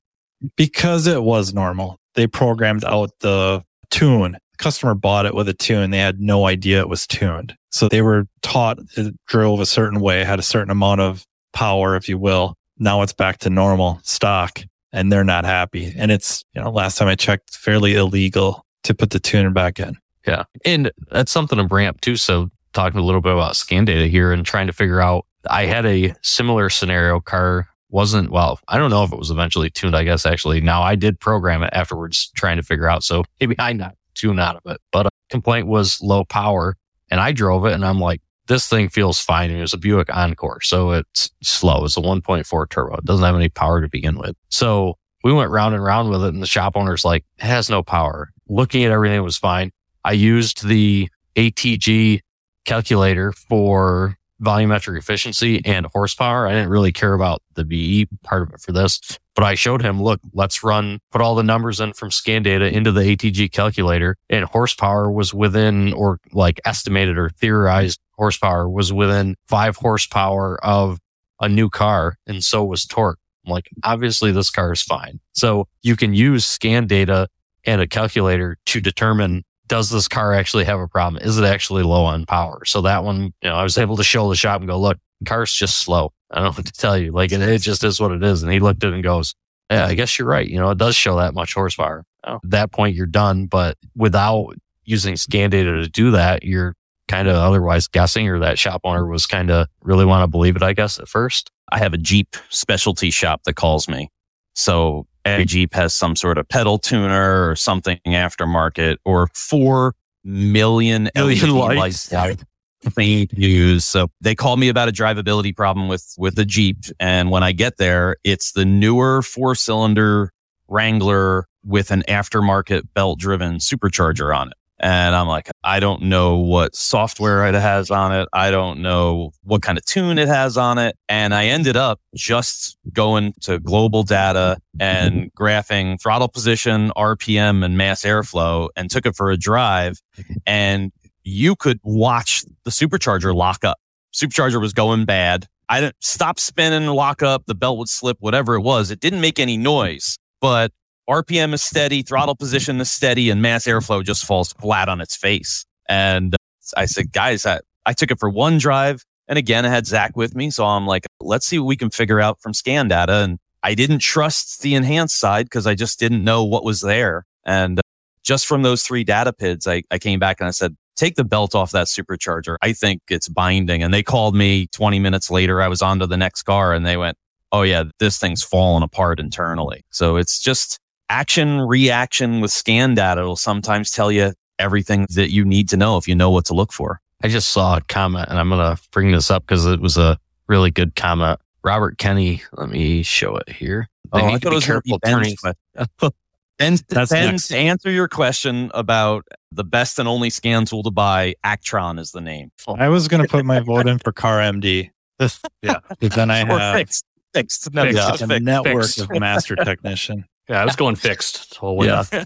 because 0.56 1.08
it 1.08 1.24
was 1.24 1.54
normal. 1.54 2.00
They 2.14 2.28
programmed 2.28 2.86
out 2.86 3.12
the 3.20 3.64
tune. 3.90 4.38
Customer 4.58 4.96
bought 4.96 5.26
it 5.26 5.36
with 5.36 5.48
a 5.50 5.54
tune. 5.54 5.92
They 5.92 6.00
had 6.00 6.20
no 6.20 6.46
idea 6.46 6.80
it 6.80 6.90
was 6.90 7.06
tuned. 7.06 7.56
So 7.72 7.88
they 7.88 8.02
were 8.02 8.28
taught 8.42 8.80
it 8.96 9.16
drove 9.28 9.60
a 9.60 9.66
certain 9.66 10.00
way, 10.00 10.24
had 10.24 10.40
a 10.40 10.44
certain 10.44 10.72
amount 10.72 11.02
of 11.02 11.26
power, 11.54 11.96
if 11.96 12.10
you 12.10 12.18
will. 12.18 12.56
Now 12.80 13.02
it's 13.02 13.14
back 13.14 13.40
to 13.40 13.50
normal 13.50 14.00
stock 14.04 14.62
and 14.92 15.12
they're 15.12 15.24
not 15.24 15.46
happy. 15.46 15.94
And 15.96 16.12
it's, 16.12 16.44
you 16.54 16.62
know, 16.62 16.72
last 16.72 16.98
time 16.98 17.08
I 17.08 17.16
checked, 17.16 17.56
fairly 17.56 17.96
illegal 17.96 18.66
to 18.84 18.96
put 18.96 19.10
the 19.10 19.20
tuner 19.20 19.50
back 19.50 19.80
in. 19.80 19.98
Yeah. 20.26 20.44
And 20.66 20.92
that's 21.12 21.32
something 21.32 21.58
to 21.58 21.64
bring 21.64 21.88
up 21.88 22.02
too. 22.02 22.16
So 22.16 22.50
talking 22.78 23.00
a 23.00 23.04
little 23.04 23.22
bit 23.22 23.34
about 23.34 23.56
scan 23.56 23.86
data 23.86 24.06
here 24.06 24.32
and 24.32 24.46
trying 24.46 24.68
to 24.68 24.74
figure 24.74 25.02
out, 25.02 25.26
I 25.50 25.66
had 25.66 25.86
a 25.86 26.14
similar 26.22 26.70
scenario 26.70 27.20
car 27.20 27.68
wasn't, 27.90 28.30
well, 28.30 28.60
I 28.68 28.78
don't 28.78 28.92
know 28.92 29.04
if 29.04 29.12
it 29.12 29.18
was 29.18 29.32
eventually 29.32 29.72
tuned, 29.72 29.96
I 29.96 30.04
guess 30.04 30.28
actually. 30.28 30.62
Now 30.62 30.84
I 30.84 30.94
did 30.96 31.20
program 31.20 31.64
it 31.64 31.72
afterwards 31.74 32.32
trying 32.36 32.58
to 32.58 32.64
figure 32.64 32.88
out. 32.88 33.04
So 33.04 33.24
maybe 33.40 33.56
I 33.58 33.74
not 33.74 33.96
tune 34.14 34.40
out 34.40 34.58
of 34.58 34.72
it, 34.72 34.80
but 34.92 35.08
a 35.08 35.10
complaint 35.30 35.66
was 35.66 36.00
low 36.02 36.24
power 36.24 36.78
and 37.10 37.20
I 37.20 37.32
drove 37.32 37.66
it 37.66 37.74
and 37.74 37.84
I'm 37.84 38.00
like, 38.00 38.22
this 38.46 38.68
thing 38.70 38.90
feels 38.90 39.20
fine. 39.20 39.50
And 39.50 39.58
It 39.58 39.62
was 39.62 39.74
a 39.74 39.78
Buick 39.78 40.16
Encore. 40.16 40.62
So 40.62 40.92
it's 40.92 41.32
slow. 41.42 41.84
It's 41.84 41.98
a 41.98 42.02
1.4 42.02 42.70
turbo. 42.70 42.96
It 42.96 43.06
doesn't 43.06 43.26
have 43.26 43.36
any 43.36 43.50
power 43.50 43.82
to 43.82 43.90
begin 43.90 44.20
with. 44.20 44.36
So 44.50 44.98
we 45.24 45.34
went 45.34 45.50
round 45.50 45.74
and 45.74 45.84
round 45.84 46.12
with 46.12 46.24
it 46.24 46.34
and 46.34 46.44
the 46.44 46.48
shop 46.48 46.74
owner's 46.76 47.04
like, 47.04 47.26
it 47.40 47.46
has 47.46 47.72
no 47.72 47.82
power. 47.82 48.30
Looking 48.48 48.84
at 48.84 48.92
everything 48.92 49.24
was 49.24 49.38
fine. 49.38 49.72
I 50.06 50.12
used 50.12 50.68
the 50.68 51.10
ATG 51.36 52.22
calculator 52.68 53.32
for 53.32 54.18
volumetric 54.42 54.98
efficiency 55.00 55.62
and 55.66 55.88
horsepower. 55.88 56.48
I 56.48 56.54
didn't 56.54 56.70
really 56.70 56.92
care 56.92 57.14
about 57.14 57.42
the 57.56 57.64
VE 57.64 58.08
part 58.24 58.44
of 58.44 58.54
it 58.54 58.62
for 58.62 58.72
this, 58.72 59.00
but 59.34 59.44
I 59.44 59.56
showed 59.56 59.82
him, 59.82 60.02
look, 60.02 60.20
let's 60.34 60.64
run, 60.64 61.00
put 61.12 61.22
all 61.22 61.34
the 61.34 61.44
numbers 61.44 61.80
in 61.80 61.94
from 61.94 62.12
scan 62.12 62.44
data 62.44 62.66
into 62.66 62.92
the 62.92 63.02
ATG 63.02 63.52
calculator 63.52 64.16
and 64.30 64.46
horsepower 64.46 65.10
was 65.10 65.34
within 65.34 65.94
or 65.94 66.20
like 66.32 66.62
estimated 66.66 67.18
or 67.18 67.30
theorized 67.30 68.00
horsepower 68.14 68.70
was 68.70 68.94
within 68.94 69.36
five 69.48 69.78
horsepower 69.78 70.64
of 70.64 71.00
a 71.40 71.50
new 71.50 71.70
car. 71.70 72.18
And 72.28 72.44
so 72.44 72.64
was 72.64 72.86
torque. 72.86 73.20
I'm 73.46 73.52
like, 73.52 73.70
obviously 73.84 74.32
this 74.32 74.52
car 74.52 74.72
is 74.74 74.82
fine. 74.82 75.20
So 75.34 75.68
you 75.82 75.96
can 75.96 76.14
use 76.14 76.46
scan 76.46 76.86
data 76.86 77.28
and 77.66 77.82
a 77.82 77.88
calculator 77.88 78.58
to 78.68 78.82
determine 78.82 79.44
does 79.68 79.90
this 79.90 80.08
car 80.08 80.34
actually 80.34 80.66
have 80.66 80.80
a 80.80 80.88
problem? 80.88 81.22
Is 81.24 81.38
it 81.38 81.46
actually 81.46 81.84
low 81.84 82.04
on 82.04 82.26
power? 82.26 82.64
So 82.66 82.82
that 82.82 83.04
one, 83.04 83.34
you 83.42 83.50
know, 83.50 83.56
I 83.56 83.64
was 83.64 83.78
able 83.78 83.98
to 83.98 84.04
show 84.04 84.30
the 84.30 84.36
shop 84.36 84.62
and 84.62 84.70
go, 84.70 84.80
look, 84.80 84.98
car's 85.26 85.52
just 85.52 85.78
slow. 85.78 86.12
I 86.32 86.36
don't 86.36 86.46
know 86.46 86.52
what 86.52 86.66
to 86.66 86.74
tell 86.74 86.98
you. 86.98 87.12
Like 87.12 87.32
it, 87.32 87.42
it 87.42 87.62
just 87.62 87.84
is 87.84 88.00
what 88.00 88.12
it 88.12 88.24
is. 88.24 88.44
And 88.44 88.52
he 88.52 88.60
looked 88.60 88.84
at 88.84 88.92
it 88.92 88.96
and 88.96 89.04
goes, 89.04 89.36
yeah, 89.70 89.86
I 89.86 89.96
guess 89.96 90.18
you're 90.18 90.28
right. 90.28 90.48
You 90.48 90.60
know, 90.60 90.70
it 90.70 90.78
does 90.78 90.96
show 90.96 91.18
that 91.18 91.34
much 91.34 91.54
horsepower. 91.54 92.06
Oh. 92.24 92.36
At 92.36 92.52
that 92.52 92.72
point, 92.72 92.96
you're 92.96 93.06
done. 93.06 93.48
But 93.48 93.78
without 93.96 94.56
using 94.86 95.18
scan 95.18 95.50
data 95.50 95.72
to 95.72 95.90
do 95.90 96.12
that, 96.12 96.44
you're 96.44 96.74
kind 97.08 97.28
of 97.28 97.36
otherwise 97.36 97.88
guessing 97.88 98.28
or 98.28 98.40
that 98.40 98.60
shop 98.60 98.82
owner 98.84 99.08
was 99.08 99.26
kind 99.26 99.50
of 99.50 99.68
really 99.82 100.06
want 100.06 100.24
to 100.24 100.28
believe 100.28 100.56
it, 100.56 100.64
I 100.64 100.74
guess, 100.74 101.00
at 101.00 101.08
first. 101.08 101.52
I 101.70 101.80
have 101.80 101.94
a 101.94 101.98
Jeep 101.98 102.36
specialty 102.50 103.10
shop 103.10 103.44
that 103.44 103.56
calls 103.56 103.88
me. 103.88 104.10
So 104.56 105.08
every 105.28 105.46
Jeep 105.46 105.74
has 105.74 105.94
some 105.94 106.16
sort 106.16 106.38
of 106.38 106.48
pedal 106.48 106.78
tuner 106.78 107.50
or 107.50 107.56
something 107.56 108.00
aftermarket 108.06 108.98
or 109.06 109.28
four 109.34 109.94
million, 110.24 111.10
Million 111.16 111.56
LED 111.56 111.78
lights. 111.78 112.12
lights 112.12 112.44
thing 112.84 113.28
to 113.28 113.42
use. 113.42 113.86
So 113.86 114.10
they 114.22 114.36
called 114.36 114.60
me 114.60 114.70
about 114.70 114.90
a 114.90 114.92
drivability 114.92 115.56
problem 115.56 115.88
with, 115.88 116.14
with 116.18 116.36
the 116.36 116.46
Jeep. 116.46 116.78
And 117.00 117.32
when 117.32 117.44
I 117.44 117.52
get 117.52 117.78
there, 117.78 118.18
it's 118.24 118.52
the 118.52 118.66
newer 118.66 119.22
four 119.22 119.56
cylinder 119.56 120.32
Wrangler 120.68 121.48
with 121.66 121.92
an 121.92 122.04
aftermarket 122.08 122.84
belt 122.94 123.20
driven 123.20 123.56
supercharger 123.56 124.36
on 124.36 124.50
it. 124.50 124.57
And 124.80 125.16
I'm 125.16 125.28
like, 125.28 125.50
I 125.64 125.80
don't 125.80 126.04
know 126.04 126.38
what 126.38 126.76
software 126.76 127.48
it 127.48 127.56
has 127.56 127.90
on 127.90 128.14
it. 128.14 128.30
I 128.32 128.52
don't 128.52 128.82
know 128.82 129.32
what 129.44 129.62
kind 129.62 129.78
of 129.78 129.86
tune 129.86 130.20
it 130.20 130.28
has 130.28 130.58
on 130.58 130.78
it. 130.78 130.96
And 131.10 131.34
I 131.34 131.46
ended 131.46 131.76
up 131.76 132.00
just 132.16 132.78
going 132.94 133.34
to 133.42 133.60
global 133.60 134.04
data 134.04 134.58
and 134.80 135.34
graphing 135.34 136.00
throttle 136.02 136.28
position, 136.28 136.92
RPM 136.96 137.66
and 137.66 137.78
mass 137.78 138.04
airflow 138.04 138.70
and 138.76 138.92
took 138.92 139.06
it 139.06 139.16
for 139.16 139.32
a 139.32 139.38
drive. 139.38 140.00
And 140.46 140.92
you 141.24 141.56
could 141.56 141.80
watch 141.84 142.44
the 142.64 142.72
supercharger 142.72 143.34
lock 143.36 143.66
up. 143.66 143.80
Supercharger 144.14 144.62
was 144.62 144.74
going 144.74 145.06
bad. 145.06 145.48
I 145.70 145.82
didn't 145.82 145.98
stop 146.00 146.40
spinning, 146.40 146.88
lock 146.88 147.22
up. 147.22 147.46
The 147.46 147.56
belt 147.56 147.78
would 147.78 147.90
slip, 147.90 148.18
whatever 148.20 148.56
it 148.56 148.62
was. 148.62 148.90
It 148.92 149.00
didn't 149.00 149.22
make 149.22 149.40
any 149.40 149.58
noise, 149.58 150.18
but 150.40 150.72
RPM 151.10 151.54
is 151.54 151.64
steady, 151.64 152.02
throttle 152.02 152.36
position 152.36 152.82
is 152.82 152.92
steady, 152.92 153.30
and 153.30 153.42
mass 153.42 153.66
airflow 153.66 154.04
just 154.04 154.26
falls 154.26 154.54
flat 154.54 154.90
on 154.90 155.00
its 155.02 155.16
face. 155.16 155.66
And 155.88 156.36
I 156.76 156.86
said, 156.86 157.12
guys, 157.12 157.46
I, 157.46 157.62
I 157.86 157.94
took 157.94 158.12
it 158.12 158.20
for 158.20 158.30
one 158.30 158.58
drive. 158.58 159.06
And 159.28 159.38
again, 159.38 159.66
I 159.66 159.70
had 159.70 159.88
Zach 159.88 160.16
with 160.16 160.36
me. 160.36 160.50
So 160.52 160.66
I'm 160.66 160.86
like, 160.86 161.06
let's 161.22 161.46
see 161.46 161.60
what 161.60 161.68
we 161.68 161.78
can 161.78 161.90
figure 161.90 162.20
out 162.20 162.42
from 162.42 162.54
scan 162.54 162.88
data. 162.90 163.24
And 163.24 163.40
I 163.64 163.74
didn't 163.74 164.00
trust 164.00 164.62
the 164.62 164.76
enhanced 164.76 165.18
side 165.18 165.46
because 165.46 165.68
I 165.68 165.76
just 165.76 166.00
didn't 166.00 166.24
know 166.24 166.44
what 166.44 166.64
was 166.64 166.82
there. 166.82 167.26
And 167.46 167.82
just 168.24 168.46
from 168.46 168.62
those 168.62 168.84
three 168.84 169.04
data 169.04 169.34
PIDs, 169.34 169.68
I, 169.68 169.84
I 169.92 170.00
came 170.00 170.20
back 170.20 170.40
and 170.40 170.48
I 170.48 170.52
said, 170.52 170.76
take 170.98 171.16
the 171.16 171.24
belt 171.24 171.56
off 171.56 171.72
that 171.72 171.88
supercharger. 171.88 172.58
I 172.62 172.74
think 172.74 173.02
it's 173.10 173.30
binding. 173.30 173.84
And 173.84 173.94
they 173.94 174.04
called 174.04 174.36
me 174.36 174.68
20 174.68 175.00
minutes 175.00 175.32
later. 175.32 175.62
I 175.62 175.68
was 175.70 175.82
on 175.82 176.00
to 176.00 176.08
the 176.08 176.18
next 176.18 176.44
car 176.44 176.74
and 176.74 176.86
they 176.86 176.98
went, 176.98 177.18
Oh 177.54 177.62
yeah, 177.62 177.86
this 178.00 178.20
thing's 178.20 178.44
falling 178.44 178.84
apart 178.84 179.22
internally. 179.22 179.86
So 179.90 180.18
it's 180.18 180.38
just 180.38 180.80
action 181.10 181.60
reaction 181.62 182.42
with 182.42 182.52
scan 182.52 182.94
data 182.96 183.24
will 183.24 183.36
sometimes 183.36 183.92
tell 183.92 184.12
you 184.12 184.34
everything 184.60 185.06
that 185.16 185.32
you 185.32 185.46
need 185.46 185.70
to 185.70 185.78
know 185.78 185.98
if 185.98 186.08
you 186.08 186.16
know 186.16 186.30
what 186.32 186.46
to 186.46 186.54
look 186.54 186.74
for. 186.74 187.00
I 187.24 187.28
just 187.28 187.50
saw 187.52 187.78
a 187.78 187.82
comment 187.82 188.28
and 188.30 188.38
I'm 188.40 188.50
going 188.50 188.76
to 188.76 188.82
bring 188.92 189.12
this 189.12 189.32
up 189.32 189.44
because 189.46 189.66
it 189.66 189.80
was 189.80 189.98
a 189.98 190.20
really 190.48 190.72
good 190.72 190.96
comment. 190.96 191.40
Robert 191.64 191.98
Kenny, 191.98 192.44
let 192.54 192.70
me 192.70 193.04
show 193.04 193.36
it 193.38 193.50
here. 193.50 193.88
They 194.14 194.22
Oh, 194.22 194.26
I 194.28 194.32
to 194.34 194.40
thought 194.40 194.48
it 194.48 194.50
be 194.52 194.56
was 194.56 194.66
gonna 194.66 194.82
careful 194.82 195.00
turning. 195.00 195.36
Ben's 196.58 196.82
And, 196.82 196.84
That's 196.90 197.12
and 197.12 197.40
to 197.40 197.58
answer 197.58 197.92
your 197.92 198.08
question 198.08 198.72
about 198.74 199.26
the 199.52 199.64
best 199.64 200.00
and 200.00 200.08
only 200.08 200.30
scan 200.30 200.66
tool 200.66 200.82
to 200.84 200.92
buy, 200.92 201.36
Actron 201.46 202.00
is 202.00 202.12
the 202.12 202.22
name. 202.22 202.52
I 202.68 202.90
was 202.90 203.08
going 203.08 203.22
to 203.22 203.28
put 203.30 203.46
my 203.46 203.60
vote 203.60 203.88
in 203.88 204.00
for 204.00 204.12
Car 204.12 204.40
MD. 204.40 204.90
Yeah. 205.64 205.80
But 206.00 206.12
then 206.14 206.30
I 206.32 206.44
Or 206.44 206.60
have 206.60 206.76
fixed. 206.76 207.04
Fixed. 207.34 207.74
No, 207.74 207.84
Fixed. 207.84 207.98
yeah, 207.98 208.14
a 208.14 208.18
fixed. 208.18 208.42
network 208.44 208.84
fixed. 208.86 209.00
of 209.00 209.10
master 209.20 209.56
technician. 209.56 210.26
Yeah, 210.50 210.62
I 210.62 210.66
was 210.66 210.76
going 210.76 210.96
fixed. 210.96 211.52
the 211.52 211.60
whole 211.60 211.78
way 211.78 211.88
Yeah. 211.88 212.26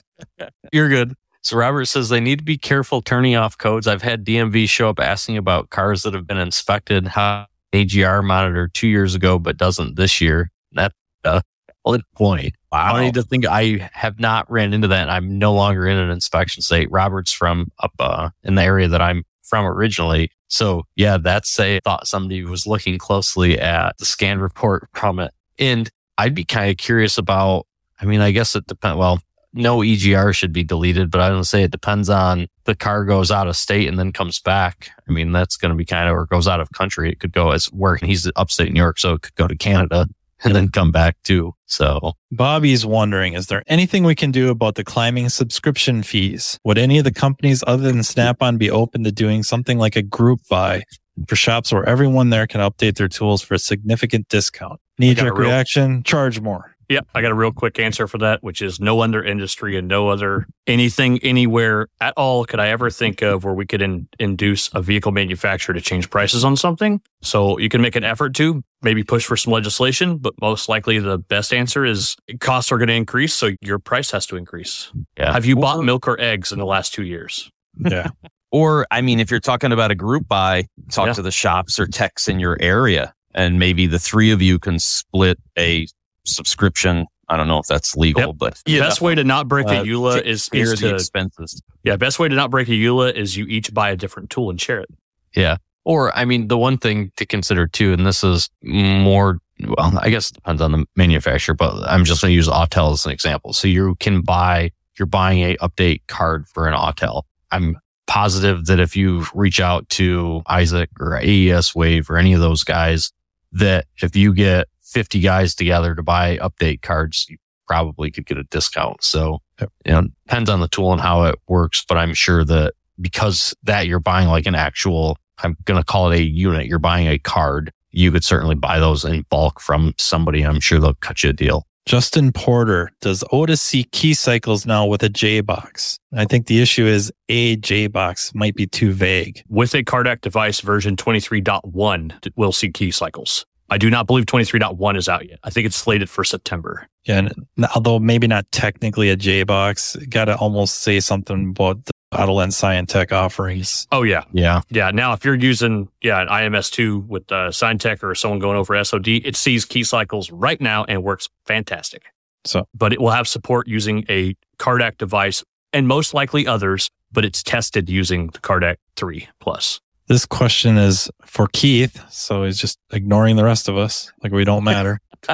You're 0.74 0.90
good. 0.90 1.16
So 1.42 1.58
Robert 1.58 1.86
says 1.86 2.10
they 2.10 2.20
need 2.20 2.40
to 2.40 2.46
be 2.46 2.58
careful 2.58 3.02
turning 3.02 3.36
off 3.36 3.58
codes. 3.58 3.88
I've 3.88 4.04
had 4.04 4.24
DMV 4.24 4.70
show 4.70 4.90
up 4.90 5.00
asking 5.00 5.38
about 5.38 5.72
cars 5.72 6.04
that 6.04 6.14
have 6.14 6.28
been 6.28 6.38
inspected, 6.38 7.08
how 7.08 7.48
EGR 7.74 8.24
monitor 8.24 8.68
two 8.68 8.88
years 8.88 9.16
ago, 9.16 9.40
but 9.40 9.58
doesn't 9.58 9.96
this 9.96 10.22
year. 10.22 10.52
That's 10.72 10.94
a 11.24 11.42
valid 11.84 12.04
point. 12.16 12.54
Wow. 12.72 12.96
I 12.96 13.06
need 13.06 13.16
to 13.16 13.24
think 13.24 13.46
I 13.48 13.90
have 13.92 14.20
not 14.20 14.50
ran 14.52 14.74
into 14.74 14.88
that. 14.90 15.02
And 15.02 15.12
I'm 15.12 15.40
no 15.40 15.54
longer 15.54 15.88
in 15.88 15.98
an 15.98 16.12
inspection 16.12 16.62
state. 16.62 16.90
Robert's 16.92 17.34
from 17.34 17.72
up 17.80 17.94
uh, 18.00 18.30
in 18.44 18.56
the 18.56 18.64
area 18.64 18.88
that 18.88 19.02
I'm 19.02 19.24
from 19.42 19.66
originally. 19.66 20.32
So 20.48 20.84
yeah, 20.96 21.18
that's 21.18 21.60
a 21.60 21.80
thought 21.84 22.08
somebody 22.08 22.44
was 22.44 22.68
looking 22.68 22.98
closely 22.98 23.60
at 23.60 23.98
the 23.98 24.06
scan 24.06 24.40
report 24.40 24.88
from 24.94 25.20
it. 25.20 25.34
And 25.58 25.90
I'd 26.18 26.36
be 26.36 26.46
kind 26.46 26.70
of 26.70 26.78
curious 26.78 27.18
about, 27.18 27.66
I 28.02 28.06
mean, 28.06 28.22
I 28.22 28.32
guess 28.32 28.56
it 28.56 28.68
depends. 28.68 28.98
Well, 28.98 29.22
no 29.54 29.80
EGR 29.80 30.34
should 30.34 30.54
be 30.54 30.64
deleted, 30.64 31.12
but 31.12 31.22
I 31.22 31.30
don't 31.30 31.44
say 31.44 31.64
it 31.64 31.72
depends 31.72 32.10
on 32.10 32.48
the 32.66 32.76
car 32.76 33.04
goes 33.06 33.32
out 33.32 33.48
of 33.48 33.58
state 33.58 33.88
and 33.88 34.00
then 34.00 34.12
comes 34.14 34.40
back. 34.40 34.90
I 35.08 35.12
mean, 35.12 35.32
that's 35.32 35.58
going 35.58 35.72
to 35.72 35.76
be 35.76 35.86
kind 35.86 36.08
of, 36.08 36.16
or 36.16 36.26
goes 36.26 36.48
out 36.48 36.62
of 36.62 36.72
country. 36.72 37.12
It 37.12 37.20
could 37.20 37.34
go 37.34 37.52
as 37.52 37.66
where 37.68 37.98
he's 37.98 38.30
upstate 38.36 38.72
New 38.72 38.80
York. 38.80 38.98
So 38.98 39.14
it 39.14 39.24
could 39.24 39.36
go 39.36 39.48
to 39.48 39.56
Canada 39.56 40.08
and 40.44 40.56
then 40.56 40.70
come 40.70 40.92
back 40.92 41.18
too. 41.24 41.54
So 41.66 42.14
Bobby's 42.32 42.86
wondering, 42.86 43.34
is 43.34 43.48
there 43.48 43.64
anything 43.68 44.04
we 44.04 44.16
can 44.16 44.32
do 44.32 44.50
about 44.50 44.76
the 44.76 44.84
climbing 44.84 45.30
subscription 45.30 46.04
fees? 46.04 46.60
Would 46.64 46.78
any 46.78 46.98
of 46.98 47.04
the 47.04 47.14
companies 47.14 47.64
other 47.68 47.84
than 47.84 48.04
Snap-on 48.04 48.58
be 48.58 48.72
open 48.72 49.04
to 49.04 49.12
doing 49.12 49.44
something 49.44 49.78
like 49.78 49.96
a 49.96 50.02
group 50.02 50.40
buy 50.50 50.84
for 51.28 51.36
shops 51.36 51.72
where 51.72 51.88
everyone 51.88 52.30
there 52.30 52.48
can 52.48 52.62
update 52.62 52.96
their 52.96 53.08
tools 53.08 53.42
for 53.42 53.54
a 53.54 53.60
significant 53.60 54.30
discount? 54.30 54.80
Knee 54.98 55.14
got 55.14 55.24
jerk 55.24 55.38
real- 55.38 55.50
reaction, 55.50 56.04
charge 56.04 56.40
more. 56.40 56.71
Yeah, 56.92 57.00
I 57.16 57.22
got 57.22 57.32
a 57.32 57.36
real 57.36 57.54
quick 57.54 57.80
answer 57.80 58.06
for 58.08 58.18
that, 58.18 58.44
which 58.44 58.62
is 58.62 58.80
no 58.82 59.00
other 59.00 59.24
industry 59.24 59.78
and 59.78 59.88
no 59.88 60.10
other 60.10 60.46
anything 60.68 61.20
anywhere 61.24 61.88
at 62.02 62.14
all 62.18 62.44
could 62.46 62.60
I 62.60 62.68
ever 62.68 62.90
think 62.90 63.22
of 63.22 63.44
where 63.46 63.54
we 63.54 63.66
could 63.66 63.82
in, 63.82 64.08
induce 64.20 64.70
a 64.74 64.82
vehicle 64.82 65.12
manufacturer 65.14 65.74
to 65.74 65.80
change 65.82 66.10
prices 66.10 66.44
on 66.44 66.58
something. 66.58 67.00
So 67.22 67.58
you 67.60 67.70
can 67.70 67.82
make 67.82 67.96
an 67.96 68.04
effort 68.04 68.36
to 68.36 68.62
maybe 68.82 69.04
push 69.04 69.26
for 69.26 69.38
some 69.38 69.54
legislation, 69.54 70.18
but 70.18 70.34
most 70.42 70.68
likely 70.68 71.00
the 71.00 71.18
best 71.18 71.54
answer 71.54 71.86
is 71.86 72.16
costs 72.42 72.72
are 72.72 72.78
going 72.78 72.90
to 72.90 72.94
increase, 72.94 73.34
so 73.34 73.52
your 73.62 73.80
price 73.80 74.12
has 74.12 74.26
to 74.26 74.36
increase. 74.36 74.92
yeah. 75.18 75.32
Have 75.32 75.46
you 75.46 75.56
bought 75.56 75.84
milk 75.86 76.08
or 76.10 76.20
eggs 76.20 76.52
in 76.52 76.60
the 76.60 76.66
last 76.66 76.94
two 76.94 77.04
years? 77.04 77.50
Yeah. 77.80 78.10
Or, 78.54 78.86
I 78.92 79.00
mean, 79.00 79.22
if 79.22 79.32
you're 79.32 79.40
talking 79.40 79.72
about 79.72 79.92
a 79.92 79.96
group 79.96 80.28
buy, 80.28 80.68
talk 80.92 81.08
Yeah. 81.08 81.14
to 81.14 81.22
the 81.22 81.32
shops 81.32 81.80
or 81.80 81.88
techs 81.88 82.28
in 82.28 82.38
your 82.38 82.58
area, 82.60 83.14
and 83.34 83.60
maybe 83.60 83.88
the 83.88 83.98
three 83.98 84.30
of 84.32 84.42
you 84.42 84.60
can 84.60 84.78
split 84.78 85.38
a 85.58 85.88
subscription. 86.26 87.08
I 87.30 87.38
don't 87.38 87.48
know 87.48 87.60
if 87.60 87.66
that's 87.68 87.96
legal, 87.96 88.28
Yep. 88.28 88.36
but 88.38 88.62
The 88.66 88.80
best 88.80 89.00
way 89.02 89.16
to 89.16 89.24
not 89.24 89.48
break 89.48 89.68
Uh, 89.68 89.72
a 89.72 89.84
EULA 89.86 90.22
is, 90.24 90.50
is 90.52 90.72
the 90.82 90.90
to 90.90 90.96
expenses. 90.96 91.62
yeah. 91.84 91.96
Best 91.96 92.20
way 92.20 92.28
to 92.28 92.36
not 92.36 92.52
break 92.52 92.68
a 92.68 92.72
EULA 92.72 93.14
is 93.14 93.38
you 93.38 93.46
each 93.46 93.74
buy 93.74 93.90
a 93.90 93.96
different 93.96 94.30
tool 94.30 94.50
and 94.50 94.60
share 94.60 94.80
it. 94.82 94.90
Yeah, 95.36 95.58
or, 95.86 96.16
I 96.18 96.26
mean, 96.26 96.50
the 96.50 96.58
one 96.58 96.78
thing 96.78 97.12
to 97.16 97.26
consider 97.26 97.68
too, 97.68 97.94
and 97.94 98.06
this 98.06 98.22
is 98.24 98.50
more, 98.64 99.40
well, 99.66 99.98
I 100.02 100.10
guess 100.10 100.30
it 100.30 100.34
depends 100.36 100.62
on 100.62 100.74
the 100.74 100.86
manufacturer, 100.98 101.56
but 101.56 101.74
I'm 101.90 102.04
just 102.04 102.22
going 102.22 102.32
to 102.32 102.36
use 102.36 102.50
Autel 102.50 102.92
as 102.92 103.06
an 103.06 103.12
example. 103.14 103.54
So 103.54 103.70
you 103.70 103.96
can 104.02 104.22
buy, 104.22 104.72
you're 105.00 105.06
buying 105.06 105.40
a 105.42 105.56
update 105.58 106.02
card 106.08 106.48
for 106.50 106.68
an 106.68 106.74
Autel. 106.74 107.24
I'm 107.50 107.78
positive 108.08 108.66
that 108.66 108.82
if 108.82 108.98
you 108.98 109.26
reach 109.34 109.62
out 109.62 109.88
to 109.90 110.42
Isaac 110.48 110.90
or 111.00 111.16
AES 111.18 111.74
Wave 111.74 112.10
or 112.10 112.18
any 112.18 112.34
of 112.34 112.42
those 112.42 112.66
guys, 112.66 113.14
that 113.54 113.86
if 114.02 114.18
you 114.18 114.34
get 114.34 114.68
50 114.92 115.20
guys 115.22 115.56
together 115.56 115.96
to 115.96 116.04
buy 116.04 116.38
update 116.38 116.82
cards, 116.82 117.26
you 117.30 117.38
probably 117.68 118.12
could 118.12 118.26
get 118.26 118.38
a 118.38 118.44
discount. 118.44 119.04
So, 119.04 119.40
Yep. 119.60 119.72
you 119.86 119.92
know, 119.94 120.08
depends 120.28 120.50
on 120.50 120.60
the 120.60 120.68
tool 120.68 120.92
and 120.92 121.00
how 121.02 121.24
it 121.24 121.36
works. 121.48 121.86
But 121.88 121.98
I'm 121.98 122.14
sure 122.14 122.44
that 122.46 122.74
because 123.00 123.56
that 123.64 123.88
you're 123.88 124.00
buying 124.00 124.28
like 124.28 124.46
an 124.46 124.56
actual, 124.56 125.18
I'm 125.44 125.56
going 125.66 125.80
to 125.80 125.86
call 125.86 126.12
it 126.12 126.20
a 126.20 126.24
unit, 126.24 126.66
you're 126.68 126.80
buying 126.80 127.08
a 127.08 127.18
card, 127.18 127.72
you 127.92 128.12
could 128.12 128.24
certainly 128.24 128.56
buy 128.56 128.80
those 128.80 129.06
in 129.06 129.24
bulk 129.30 129.60
from 129.60 129.94
somebody. 129.98 130.42
I'm 130.44 130.60
sure 130.60 130.80
they'll 130.80 130.94
cut 130.96 131.24
you 131.24 131.30
a 131.30 131.34
deal. 131.34 131.66
Justin 131.88 132.32
Porter, 132.32 132.92
does 133.02 133.24
ODIS 133.32 133.60
see 133.60 133.86
key 133.86 134.14
cycles 134.14 134.66
now 134.68 134.86
with 134.86 135.02
a 135.02 135.10
J 135.10 135.42
box? 135.42 135.98
I 136.16 136.26
think 136.26 136.46
the 136.46 136.62
issue 136.62 136.86
is 136.86 137.12
a 137.28 137.56
J 137.56 137.88
box 137.88 138.32
might 138.36 138.56
be 138.56 138.68
too 138.68 138.92
vague. 138.92 139.42
With 139.50 139.74
a 139.74 139.84
CarDAQ 139.84 140.22
device 140.22 140.60
version 140.62 140.96
23.1, 140.96 142.32
we'll 142.36 142.52
see 142.52 142.70
key 142.70 142.92
cycles. 142.92 143.46
I 143.72 143.78
do 143.78 143.90
not 143.90 144.06
believe 144.06 144.26
23.1 144.26 144.98
is 144.98 145.08
out 145.08 145.28
yet. 145.28 145.40
I 145.46 145.50
think 145.50 145.66
it's 145.66 145.78
slated 145.78 146.10
for 146.10 146.26
September. 146.26 146.88
Yeah, 147.06 147.20
and 147.20 147.34
although 147.74 148.00
maybe 148.00 148.28
not 148.28 148.52
technically 148.52 149.10
a 149.10 149.16
J 149.16 149.44
box, 149.44 149.96
got 150.10 150.26
to 150.26 150.36
almost 150.36 150.80
say 150.80 151.00
something 151.00 151.52
about 151.52 151.86
the 151.86 151.92
Autoland 152.14 152.52
Scientech 152.52 153.14
offerings. 153.14 153.88
Oh, 153.94 154.04
yeah. 154.04 154.26
Yeah. 154.34 154.62
Yeah. 154.70 154.92
Now, 154.92 155.14
if 155.14 155.24
you're 155.24 155.36
using, 155.36 155.88
yeah, 156.02 156.22
an 156.22 156.28
IMS2 156.28 157.08
with 157.08 157.32
uh, 157.32 157.48
Scientech 157.50 158.04
or 158.04 158.14
someone 158.14 158.40
going 158.40 158.58
over 158.58 158.82
SOD, 158.84 159.08
it 159.08 159.38
sees 159.38 159.64
key 159.64 159.86
cycles 159.86 160.30
right 160.32 160.60
now 160.60 160.84
and 160.84 161.02
works 161.02 161.30
fantastic. 161.46 162.04
So 162.44 162.68
But 162.76 162.92
it 162.92 163.00
will 163.00 163.12
have 163.12 163.28
support 163.28 163.68
using 163.68 164.04
a 164.10 164.36
CarDAQ 164.58 164.98
device 164.98 165.44
and 165.72 165.88
most 165.88 166.14
likely 166.14 166.46
others, 166.46 166.90
but 167.12 167.24
it's 167.24 167.42
tested 167.42 167.90
using 167.90 168.28
the 168.28 168.40
CarDAQ 168.40 168.76
3 168.98 169.30
Plus. 169.40 169.80
This 170.12 170.26
question 170.26 170.78
is 170.78 171.10
for 171.26 171.48
Keith, 171.54 172.04
so 172.10 172.44
he's 172.44 172.60
just 172.60 172.78
ignoring 172.92 173.38
the 173.38 173.46
rest 173.46 173.70
of 173.70 173.78
us 173.78 174.12
like 174.22 174.34
we 174.34 174.44
don't 174.44 174.66
matter. 174.66 175.00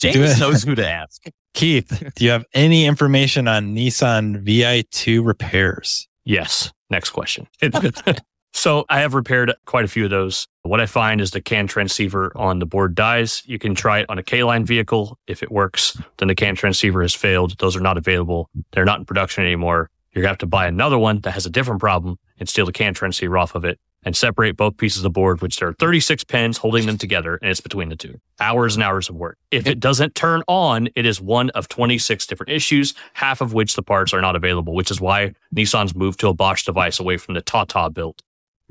James 0.00 0.38
knows 0.38 0.62
who 0.62 0.76
to 0.76 0.88
ask. 0.88 1.24
Keith, 1.54 2.12
do 2.14 2.24
you 2.24 2.30
have 2.30 2.44
any 2.54 2.86
information 2.86 3.48
on 3.48 3.74
Nissan 3.74 4.44
VI2 4.44 5.26
repairs? 5.26 6.08
Yes. 6.24 6.72
Next 6.88 7.10
question. 7.10 7.48
so 8.52 8.84
I 8.88 9.00
have 9.00 9.14
repaired 9.14 9.52
quite 9.66 9.84
a 9.84 9.88
few 9.88 10.04
of 10.04 10.10
those. 10.10 10.46
What 10.62 10.80
I 10.80 10.86
find 10.86 11.20
is 11.20 11.32
the 11.32 11.40
CAN 11.40 11.66
transceiver 11.66 12.32
on 12.36 12.60
the 12.60 12.66
board 12.66 12.94
dies. 12.94 13.42
You 13.44 13.58
can 13.58 13.74
try 13.74 14.00
it 14.00 14.06
on 14.08 14.18
a 14.18 14.22
K-line 14.22 14.64
vehicle. 14.64 15.18
If 15.26 15.42
it 15.42 15.50
works, 15.50 16.00
then 16.18 16.28
the 16.28 16.34
CAN 16.34 16.54
transceiver 16.54 17.02
has 17.02 17.14
failed. 17.14 17.58
Those 17.58 17.76
are 17.76 17.80
not 17.80 17.98
available. 17.98 18.50
They're 18.72 18.84
not 18.84 19.00
in 19.00 19.04
production 19.04 19.44
anymore. 19.44 19.90
You're 20.14 20.22
going 20.22 20.28
to 20.28 20.32
have 20.32 20.38
to 20.38 20.46
buy 20.46 20.66
another 20.66 20.98
one 20.98 21.20
that 21.20 21.32
has 21.32 21.44
a 21.44 21.50
different 21.50 21.80
problem 21.80 22.18
and 22.38 22.48
steal 22.48 22.66
the 22.66 22.72
CAN 22.72 22.94
transceiver 22.94 23.36
off 23.36 23.54
of 23.54 23.64
it 23.64 23.78
and 24.04 24.14
separate 24.14 24.56
both 24.56 24.76
pieces 24.76 24.98
of 24.98 25.02
the 25.04 25.10
board, 25.10 25.40
which 25.42 25.58
there 25.58 25.68
are 25.68 25.72
36 25.74 26.24
pins 26.24 26.58
holding 26.58 26.86
them 26.86 26.98
together 26.98 27.38
and 27.40 27.50
it's 27.50 27.60
between 27.60 27.88
the 27.88 27.96
two. 27.96 28.20
Hours 28.38 28.76
and 28.76 28.84
hours 28.84 29.08
of 29.08 29.16
work. 29.16 29.38
If 29.50 29.66
it 29.66 29.80
doesn't 29.80 30.14
turn 30.14 30.42
on, 30.46 30.88
it 30.94 31.06
is 31.06 31.20
one 31.20 31.50
of 31.50 31.68
26 31.68 32.26
different 32.26 32.52
issues, 32.52 32.94
half 33.14 33.40
of 33.40 33.54
which 33.54 33.74
the 33.74 33.82
parts 33.82 34.12
are 34.12 34.20
not 34.20 34.36
available, 34.36 34.74
which 34.74 34.90
is 34.90 35.00
why 35.00 35.34
Nissan's 35.54 35.94
moved 35.94 36.20
to 36.20 36.28
a 36.28 36.34
Bosch 36.34 36.64
device 36.64 37.00
away 37.00 37.16
from 37.16 37.34
the 37.34 37.40
Tata 37.40 37.90
built 37.90 38.22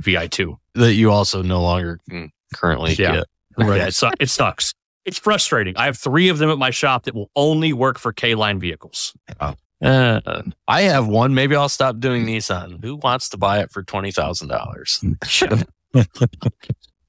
VI2. 0.01 0.57
That 0.75 0.93
you 0.93 1.11
also 1.11 1.41
no 1.41 1.61
longer 1.61 1.99
hmm. 2.09 2.25
currently 2.53 2.93
Yeah. 2.93 3.15
get. 3.15 3.25
Yeah, 3.57 3.87
it, 3.87 3.93
su- 3.93 4.09
it 4.19 4.29
sucks. 4.29 4.73
It's 5.05 5.19
frustrating. 5.19 5.75
I 5.77 5.85
have 5.85 5.97
three 5.97 6.29
of 6.29 6.37
them 6.37 6.49
at 6.49 6.57
my 6.57 6.71
shop 6.71 7.03
that 7.03 7.13
will 7.13 7.29
only 7.35 7.73
work 7.73 7.99
for 7.99 8.13
K 8.13 8.35
line 8.35 8.59
vehicles. 8.59 9.13
Oh. 9.39 9.55
Uh, 9.83 10.43
I 10.67 10.83
have 10.83 11.07
one. 11.07 11.33
Maybe 11.33 11.55
I'll 11.55 11.69
stop 11.69 11.99
doing 11.99 12.25
Nissan. 12.25 12.83
Who 12.83 12.95
wants 12.95 13.29
to 13.29 13.37
buy 13.37 13.59
it 13.59 13.71
for 13.71 13.83
twenty 13.83 14.11
thousand 14.11 14.47
dollars? 14.47 15.03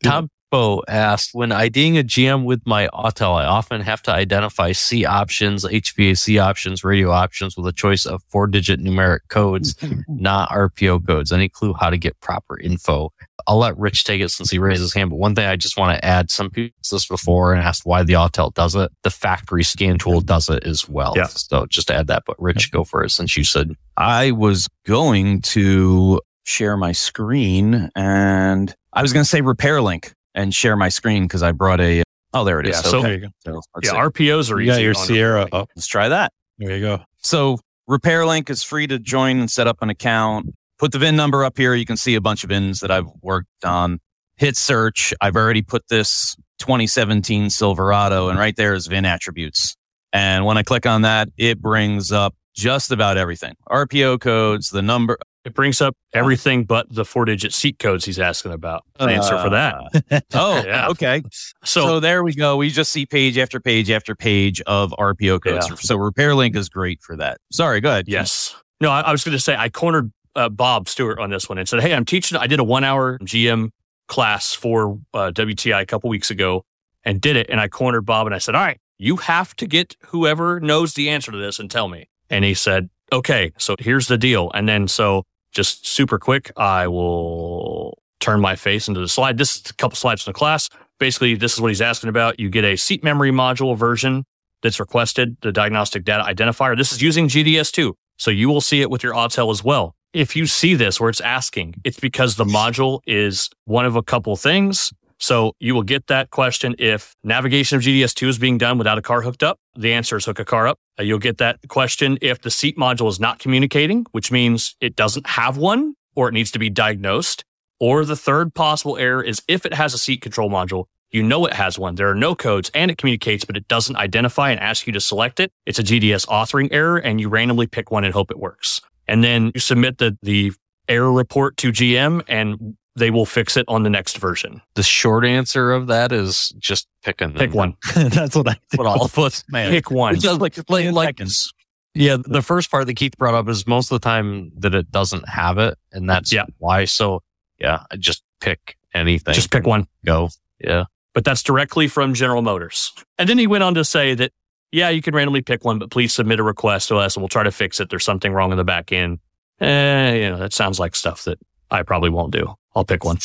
Asked, 0.55 1.31
when 1.33 1.51
IDing 1.51 1.99
a 1.99 2.05
GM 2.05 2.45
with 2.45 2.63
my 2.65 2.89
Autel, 2.95 3.35
I 3.35 3.45
often 3.45 3.81
have 3.81 4.03
to 4.03 4.13
identify 4.13 4.71
C 4.71 5.05
options, 5.05 5.65
HVAC 5.65 6.41
options, 6.41 6.85
radio 6.85 7.11
options 7.11 7.57
with 7.57 7.67
a 7.67 7.73
choice 7.73 8.07
of 8.07 8.23
four 8.29 8.47
digit 8.47 8.79
numeric 8.81 9.21
codes, 9.29 9.75
not 10.09 10.51
RPO 10.51 11.07
codes. 11.07 11.33
Any 11.33 11.49
clue 11.49 11.75
how 11.75 11.91
to 11.91 11.99
get 11.99 12.21
proper 12.21 12.59
info? 12.59 13.13
I'll 13.49 13.59
let 13.59 13.77
Rich 13.77 14.05
take 14.05 14.21
it 14.21 14.31
since 14.31 14.49
he 14.49 14.59
raised 14.61 14.81
his 14.81 14.95
hand. 14.95 15.11
But 15.11 15.17
one 15.17 15.35
thing 15.35 15.45
I 15.47 15.57
just 15.57 15.77
want 15.77 15.99
to 15.99 16.05
add, 16.05 16.31
some 16.31 16.51
people 16.51 16.79
this 16.89 17.07
before 17.07 17.53
and 17.53 17.61
asked 17.61 17.85
why 17.85 18.05
the 18.05 18.13
Autel 18.13 18.55
does 18.55 18.77
it. 18.77 18.93
The 19.03 19.11
factory 19.11 19.65
scan 19.65 19.99
tool 19.99 20.21
does 20.21 20.49
it 20.49 20.65
as 20.65 20.89
well. 20.89 21.15
Yeah. 21.17 21.27
So 21.27 21.67
just 21.67 21.89
to 21.89 21.95
add 21.97 22.07
that, 22.07 22.23
but 22.27 22.41
Rich, 22.41 22.71
go 22.71 22.85
for 22.85 23.03
it 23.03 23.11
since 23.11 23.37
you 23.37 23.43
said 23.43 23.73
I 23.97 24.31
was 24.31 24.69
going 24.87 25.41
to 25.43 26.21
share 26.45 26.77
my 26.77 26.93
screen 26.93 27.91
and 27.97 28.75
I 28.93 29.03
was 29.03 29.13
going 29.13 29.25
to 29.25 29.29
say 29.29 29.41
repair 29.41 29.83
link 29.83 30.15
and 30.35 30.55
share 30.55 30.77
my 30.77 30.89
screen 30.89 31.25
because 31.25 31.43
I 31.43 31.53
brought 31.53 31.81
a. 31.81 32.03
Oh, 32.33 32.45
there 32.45 32.59
it 32.61 32.67
is. 32.67 32.77
Yeah, 32.77 32.83
so- 32.91 32.99
okay. 33.07 33.29
So 33.45 33.53
let's, 33.55 33.67
Yeah, 33.85 33.91
see. 33.93 33.97
RPOs 34.29 34.51
are 34.51 34.61
You 34.61 34.67
got 34.67 34.73
easy 34.75 34.83
your 34.83 34.91
on 34.97 35.07
Sierra 35.07 35.41
everything. 35.43 35.61
up. 35.61 35.69
let's 35.77 35.87
try 35.87 36.09
that. 36.09 36.33
There 36.59 36.75
you 36.77 36.81
go. 36.83 37.03
So 37.19 37.59
repair 37.87 38.27
link 38.27 38.51
is 38.51 38.63
free 38.63 38.87
to 38.89 38.99
join 38.99 39.39
and 39.39 39.51
set 39.51 39.67
up 39.67 39.79
an 39.83 39.91
account. 39.91 40.47
Put 40.79 40.91
the 40.93 40.99
VIN 40.99 41.15
number 41.17 41.45
up 41.45 41.57
here. 41.57 41.75
You 41.75 41.87
can 41.87 41.97
see 41.97 42.15
a 42.17 42.21
bunch 42.21 42.43
of 42.45 42.51
VINs 42.51 42.81
that 42.81 42.91
I've 42.91 43.07
worked 43.23 43.65
on. 43.65 44.01
Hit 44.37 44.57
search. 44.57 45.15
I've 45.21 45.37
already 45.37 45.63
put 45.63 45.87
this 45.89 46.35
2017 46.59 47.51
Silverado 47.51 48.29
and 48.29 48.39
right 48.39 48.57
there 48.57 48.75
is 48.75 48.89
VIN 48.89 49.05
attributes. 49.05 49.77
And 50.13 50.45
when 50.45 50.59
I 50.59 50.63
click 50.65 50.87
on 50.87 51.03
that, 51.03 51.29
it 51.37 51.61
brings 51.61 52.11
up 52.11 52.35
just 52.55 52.91
about 52.91 53.17
everything. 53.17 53.55
RPO 53.69 54.21
codes, 54.21 54.71
the 54.71 54.83
number. 54.83 55.19
It 55.45 55.55
brings 55.55 55.81
up 55.81 55.95
everything 56.15 56.65
but 56.65 56.87
the 56.93 57.05
four 57.05 57.25
digit 57.27 57.53
seat 57.53 57.79
codes 57.79 58.05
he's 58.05 58.19
asking 58.19 58.53
about. 58.53 58.85
An 58.99 59.11
answer 59.11 59.39
for 59.39 59.51
that. 59.51 59.75
Uh, 60.11 60.21
oh, 60.35 60.65
Yeah. 60.65 60.89
okay. 60.89 61.23
So, 61.65 61.81
So, 61.87 62.01
there 62.01 62.25
we 62.25 62.35
go. 62.35 62.57
We 62.57 62.71
just 62.71 62.91
see 62.91 63.05
page 63.07 63.37
after 63.39 63.61
page 63.61 63.91
after 63.91 64.15
page 64.15 64.61
of 64.63 64.93
RPO 64.99 65.43
codes. 65.43 65.69
Yeah. 65.69 65.77
So 65.77 65.97
repair 65.97 66.35
link 66.35 66.57
is 66.57 66.69
great 66.69 67.03
for 67.03 67.17
that. 67.17 67.39
Sorry, 67.53 67.81
go 67.81 67.91
ahead. 67.91 68.07
yes. 68.09 68.57
No, 68.81 68.91
I, 68.91 69.03
I 69.03 69.13
was 69.13 69.23
going 69.23 69.37
to 69.37 69.43
say 69.43 69.55
I 69.55 69.69
cornered 69.69 70.11
uh, 70.35 70.49
Bob 70.49 70.89
Stewart 70.89 71.19
on 71.19 71.31
this 71.31 71.49
one 71.49 71.59
and 71.59 71.69
said, 71.69 71.81
Hey, 71.81 71.95
I'm 71.95 72.05
teaching. 72.05 72.37
I 72.39 72.47
did 72.47 72.59
a 72.59 72.65
one 72.65 72.83
hour 72.85 73.19
GM 73.21 73.69
class 74.09 74.53
for 74.53 74.99
uh, 75.15 75.31
WTI 75.35 75.81
a 75.83 75.87
couple 75.87 76.11
weeks 76.11 76.31
ago 76.31 76.65
and 77.05 77.21
did 77.21 77.37
it. 77.37 77.49
And 77.51 77.61
I 77.61 77.69
cornered 77.69 78.05
Bob 78.07 78.27
and 78.27 78.35
I 78.35 78.39
said, 78.39 78.55
All 78.55 78.63
right, 78.65 78.79
you 78.99 79.17
have 79.17 79.55
to 79.57 79.67
get 79.67 79.95
whoever 80.07 80.59
knows 80.61 80.95
the 80.95 81.09
answer 81.11 81.31
to 81.33 81.39
this 81.39 81.59
and 81.59 81.71
tell 81.71 81.89
me. 81.89 82.09
And 82.31 82.45
he 82.45 82.55
said, 82.55 82.89
Okay, 83.13 83.53
so 83.59 83.77
here's 83.79 84.09
the 84.09 84.19
deal. 84.19 84.51
And 84.55 84.69
then, 84.69 84.89
so 84.89 85.25
just 85.55 85.87
super 85.87 86.19
quick, 86.19 86.51
I 86.57 86.89
will 86.89 87.99
turn 88.21 88.41
my 88.41 88.57
face 88.57 88.89
into 88.89 89.01
the 89.01 89.09
slide. 89.09 89.39
This 89.39 89.57
is 89.57 89.71
a 89.71 89.75
couple 89.75 89.97
slides 89.97 90.23
from 90.23 90.33
the 90.33 90.39
class. 90.39 90.69
Basically, 90.99 91.35
this 91.35 91.55
is 91.55 91.61
what 91.61 91.69
he's 91.69 91.83
asking 91.83 92.09
about. 92.11 92.39
You 92.39 92.49
get 92.51 92.65
a 92.65 92.77
seat 92.77 93.03
memory 93.05 93.31
module 93.31 93.77
version 93.77 94.25
that's 94.63 94.81
requested, 94.81 95.37
the 95.43 95.53
diagnostic 95.53 96.05
data 96.05 96.25
identifier. 96.25 96.77
This 96.77 96.93
is 96.93 97.03
using 97.03 97.29
GDS2. 97.29 97.93
So 98.17 98.31
you 98.31 98.49
will 98.49 98.61
see 98.61 98.81
it 98.81 98.91
with 98.91 99.03
your 99.03 99.13
Autel 99.13 99.51
as 99.51 99.63
well. 99.63 99.95
If 100.13 100.37
you 100.37 100.47
see 100.47 100.75
this 100.75 101.01
where 101.01 101.11
it's 101.11 101.21
asking, 101.21 101.75
it's 101.85 101.99
because 101.99 102.37
the 102.37 102.45
module 102.45 103.01
is 103.07 103.51
one 103.65 103.85
of 103.85 103.97
a 103.97 104.03
couple 104.03 104.37
things. 104.37 104.93
So 105.19 105.55
you 105.59 105.75
will 105.75 105.83
get 105.83 106.07
that 106.09 106.31
question 106.31 106.75
if 106.79 107.15
navigation 107.23 107.77
of 107.77 107.83
GDS2 107.83 108.29
is 108.29 108.39
being 108.39 108.59
done 108.59 108.79
without 108.79 108.99
a 108.99 109.03
car 109.03 109.23
hooked 109.23 109.43
up. 109.43 109.59
The 109.77 109.93
answer 109.93 110.17
is 110.17 110.25
hook 110.25 110.39
a 110.39 110.45
car 110.45 110.67
up. 110.67 110.79
Uh, 110.99 111.03
You'll 111.03 111.19
get 111.19 111.39
that 111.39 111.61
question 111.69 112.19
if 112.21 112.41
the 112.41 112.51
seat 112.51 112.77
module 112.77 113.09
is 113.09 113.21
not 113.21 113.39
communicating, 113.39 114.07
which 114.13 114.31
means 114.31 114.77
it 114.81 114.97
doesn't 114.97 115.27
have 115.27 115.57
one 115.57 115.95
or 116.15 116.29
it 116.29 116.33
needs 116.33 116.51
to 116.53 116.59
be 116.59 116.71
diagnosed. 116.71 117.45
Or 117.81 118.05
the 118.05 118.17
third 118.17 118.55
possible 118.55 118.97
error 118.97 119.23
is 119.23 119.43
if 119.49 119.67
it 119.67 119.75
has 119.75 119.95
a 119.95 119.99
seat 119.99 120.21
control 120.21 120.51
module, 120.51 120.87
you 121.11 121.23
know 121.23 121.47
it 121.47 121.53
has 121.55 121.79
one. 121.79 121.95
There 121.95 122.09
are 122.09 122.15
no 122.15 122.35
codes 122.35 122.71
and 122.75 122.91
it 122.91 122.99
communicates, 122.99 123.45
but 123.45 123.57
it 123.57 123.69
doesn't 123.69 123.97
identify 123.97 124.51
and 124.51 124.61
ask 124.61 124.87
you 124.87 124.93
to 124.95 125.01
select 125.01 125.39
it. 125.39 125.53
It's 125.65 125.79
a 125.79 125.85
GDS 125.85 126.27
authoring 126.27 126.69
error 126.73 126.99
and 126.99 127.21
you 127.21 127.29
randomly 127.29 127.67
pick 127.67 127.91
one 127.91 128.05
and 128.05 128.13
hope 128.13 128.31
it 128.31 128.39
works. 128.39 128.81
And 129.07 129.23
then 129.23 129.53
you 129.55 129.61
submit 129.61 129.99
the, 129.99 130.17
the 130.23 130.53
error 130.89 131.13
report 131.13 131.57
to 131.59 131.71
GM 131.73 132.23
and 132.29 132.77
they 132.97 133.11
will 133.11 133.27
fix 133.27 133.57
it 133.57 133.65
on 133.69 133.83
the 133.83 133.91
next 133.91 134.19
version. 134.19 134.61
the 134.75 134.83
short 134.83 135.25
answer 135.25 135.73
of 135.73 135.89
that 135.89 136.13
is 136.13 136.55
just 136.59 136.87
pick 137.03 137.21
a 137.21 137.29
Pick 137.29 137.53
one. 137.53 137.77
That's 137.95 138.37
what 138.37 138.49
I 138.49 138.57
did. 138.71 138.79
What 138.79 138.87
all 138.87 139.05
of 139.05 139.19
us, 139.19 139.43
man. 139.49 139.71
Pick 139.73 139.91
one. 139.91 140.19
Just 140.21 140.41
like, 140.41 140.57
like, 140.71 140.93
like 140.93 141.09
seconds. 141.09 141.53
yeah, 141.95 142.17
the 142.25 142.43
first 142.43 142.71
part 142.71 142.87
that 142.87 142.95
Keith 142.95 143.17
brought 143.19 143.35
up 143.35 143.49
is 143.49 143.67
most 143.67 143.91
of 143.91 144.01
the 144.01 144.05
time 144.05 144.53
that 144.59 144.75
it 144.77 144.93
doesn't 144.93 145.29
have 145.29 145.59
it, 145.59 145.77
and 145.93 146.09
that's 146.09 146.33
Yeah. 146.33 146.45
why. 146.59 146.85
So 146.85 147.23
yeah, 147.59 147.83
just 147.99 148.23
pick 148.41 148.77
anything. 148.95 149.35
Just 149.35 149.51
pick 149.51 149.67
one. 149.67 149.87
Go. 150.05 150.29
Yeah. 150.61 150.85
But 151.15 151.25
that's 151.25 151.43
directly 151.43 151.89
from 151.89 152.15
General 152.15 152.43
Motors. 152.43 152.93
And 153.19 153.29
then 153.29 153.39
he 153.39 153.47
went 153.49 153.65
on 153.65 153.75
to 153.75 153.85
say 153.85 154.15
that, 154.15 154.33
yeah, 154.73 154.89
you 154.89 155.03
can 155.03 155.15
randomly 155.15 155.43
pick 155.43 155.65
one, 155.65 155.79
but 155.79 155.91
please 155.91 156.13
submit 156.13 156.39
a 156.41 156.43
request 156.45 156.89
to 156.89 156.97
us 156.97 157.17
and 157.17 157.23
we'll 157.23 157.29
try 157.29 157.43
to 157.45 157.53
fix 157.53 157.79
it. 157.81 157.91
There's 157.91 158.05
something 158.05 158.33
wrong 158.33 158.51
in 158.53 158.57
the 158.59 158.65
back 158.65 158.91
end. 158.93 159.19
Eh, 159.61 160.15
you 160.15 160.31
know, 160.31 160.39
that 160.39 160.53
sounds 160.53 160.79
like 160.81 160.95
stuff 160.97 161.25
that 161.25 161.39
I 161.71 161.83
probably 161.83 162.11
won't 162.11 162.33
do. 162.33 162.55
I'll 162.75 162.85
pick 162.85 163.05
one. 163.05 163.19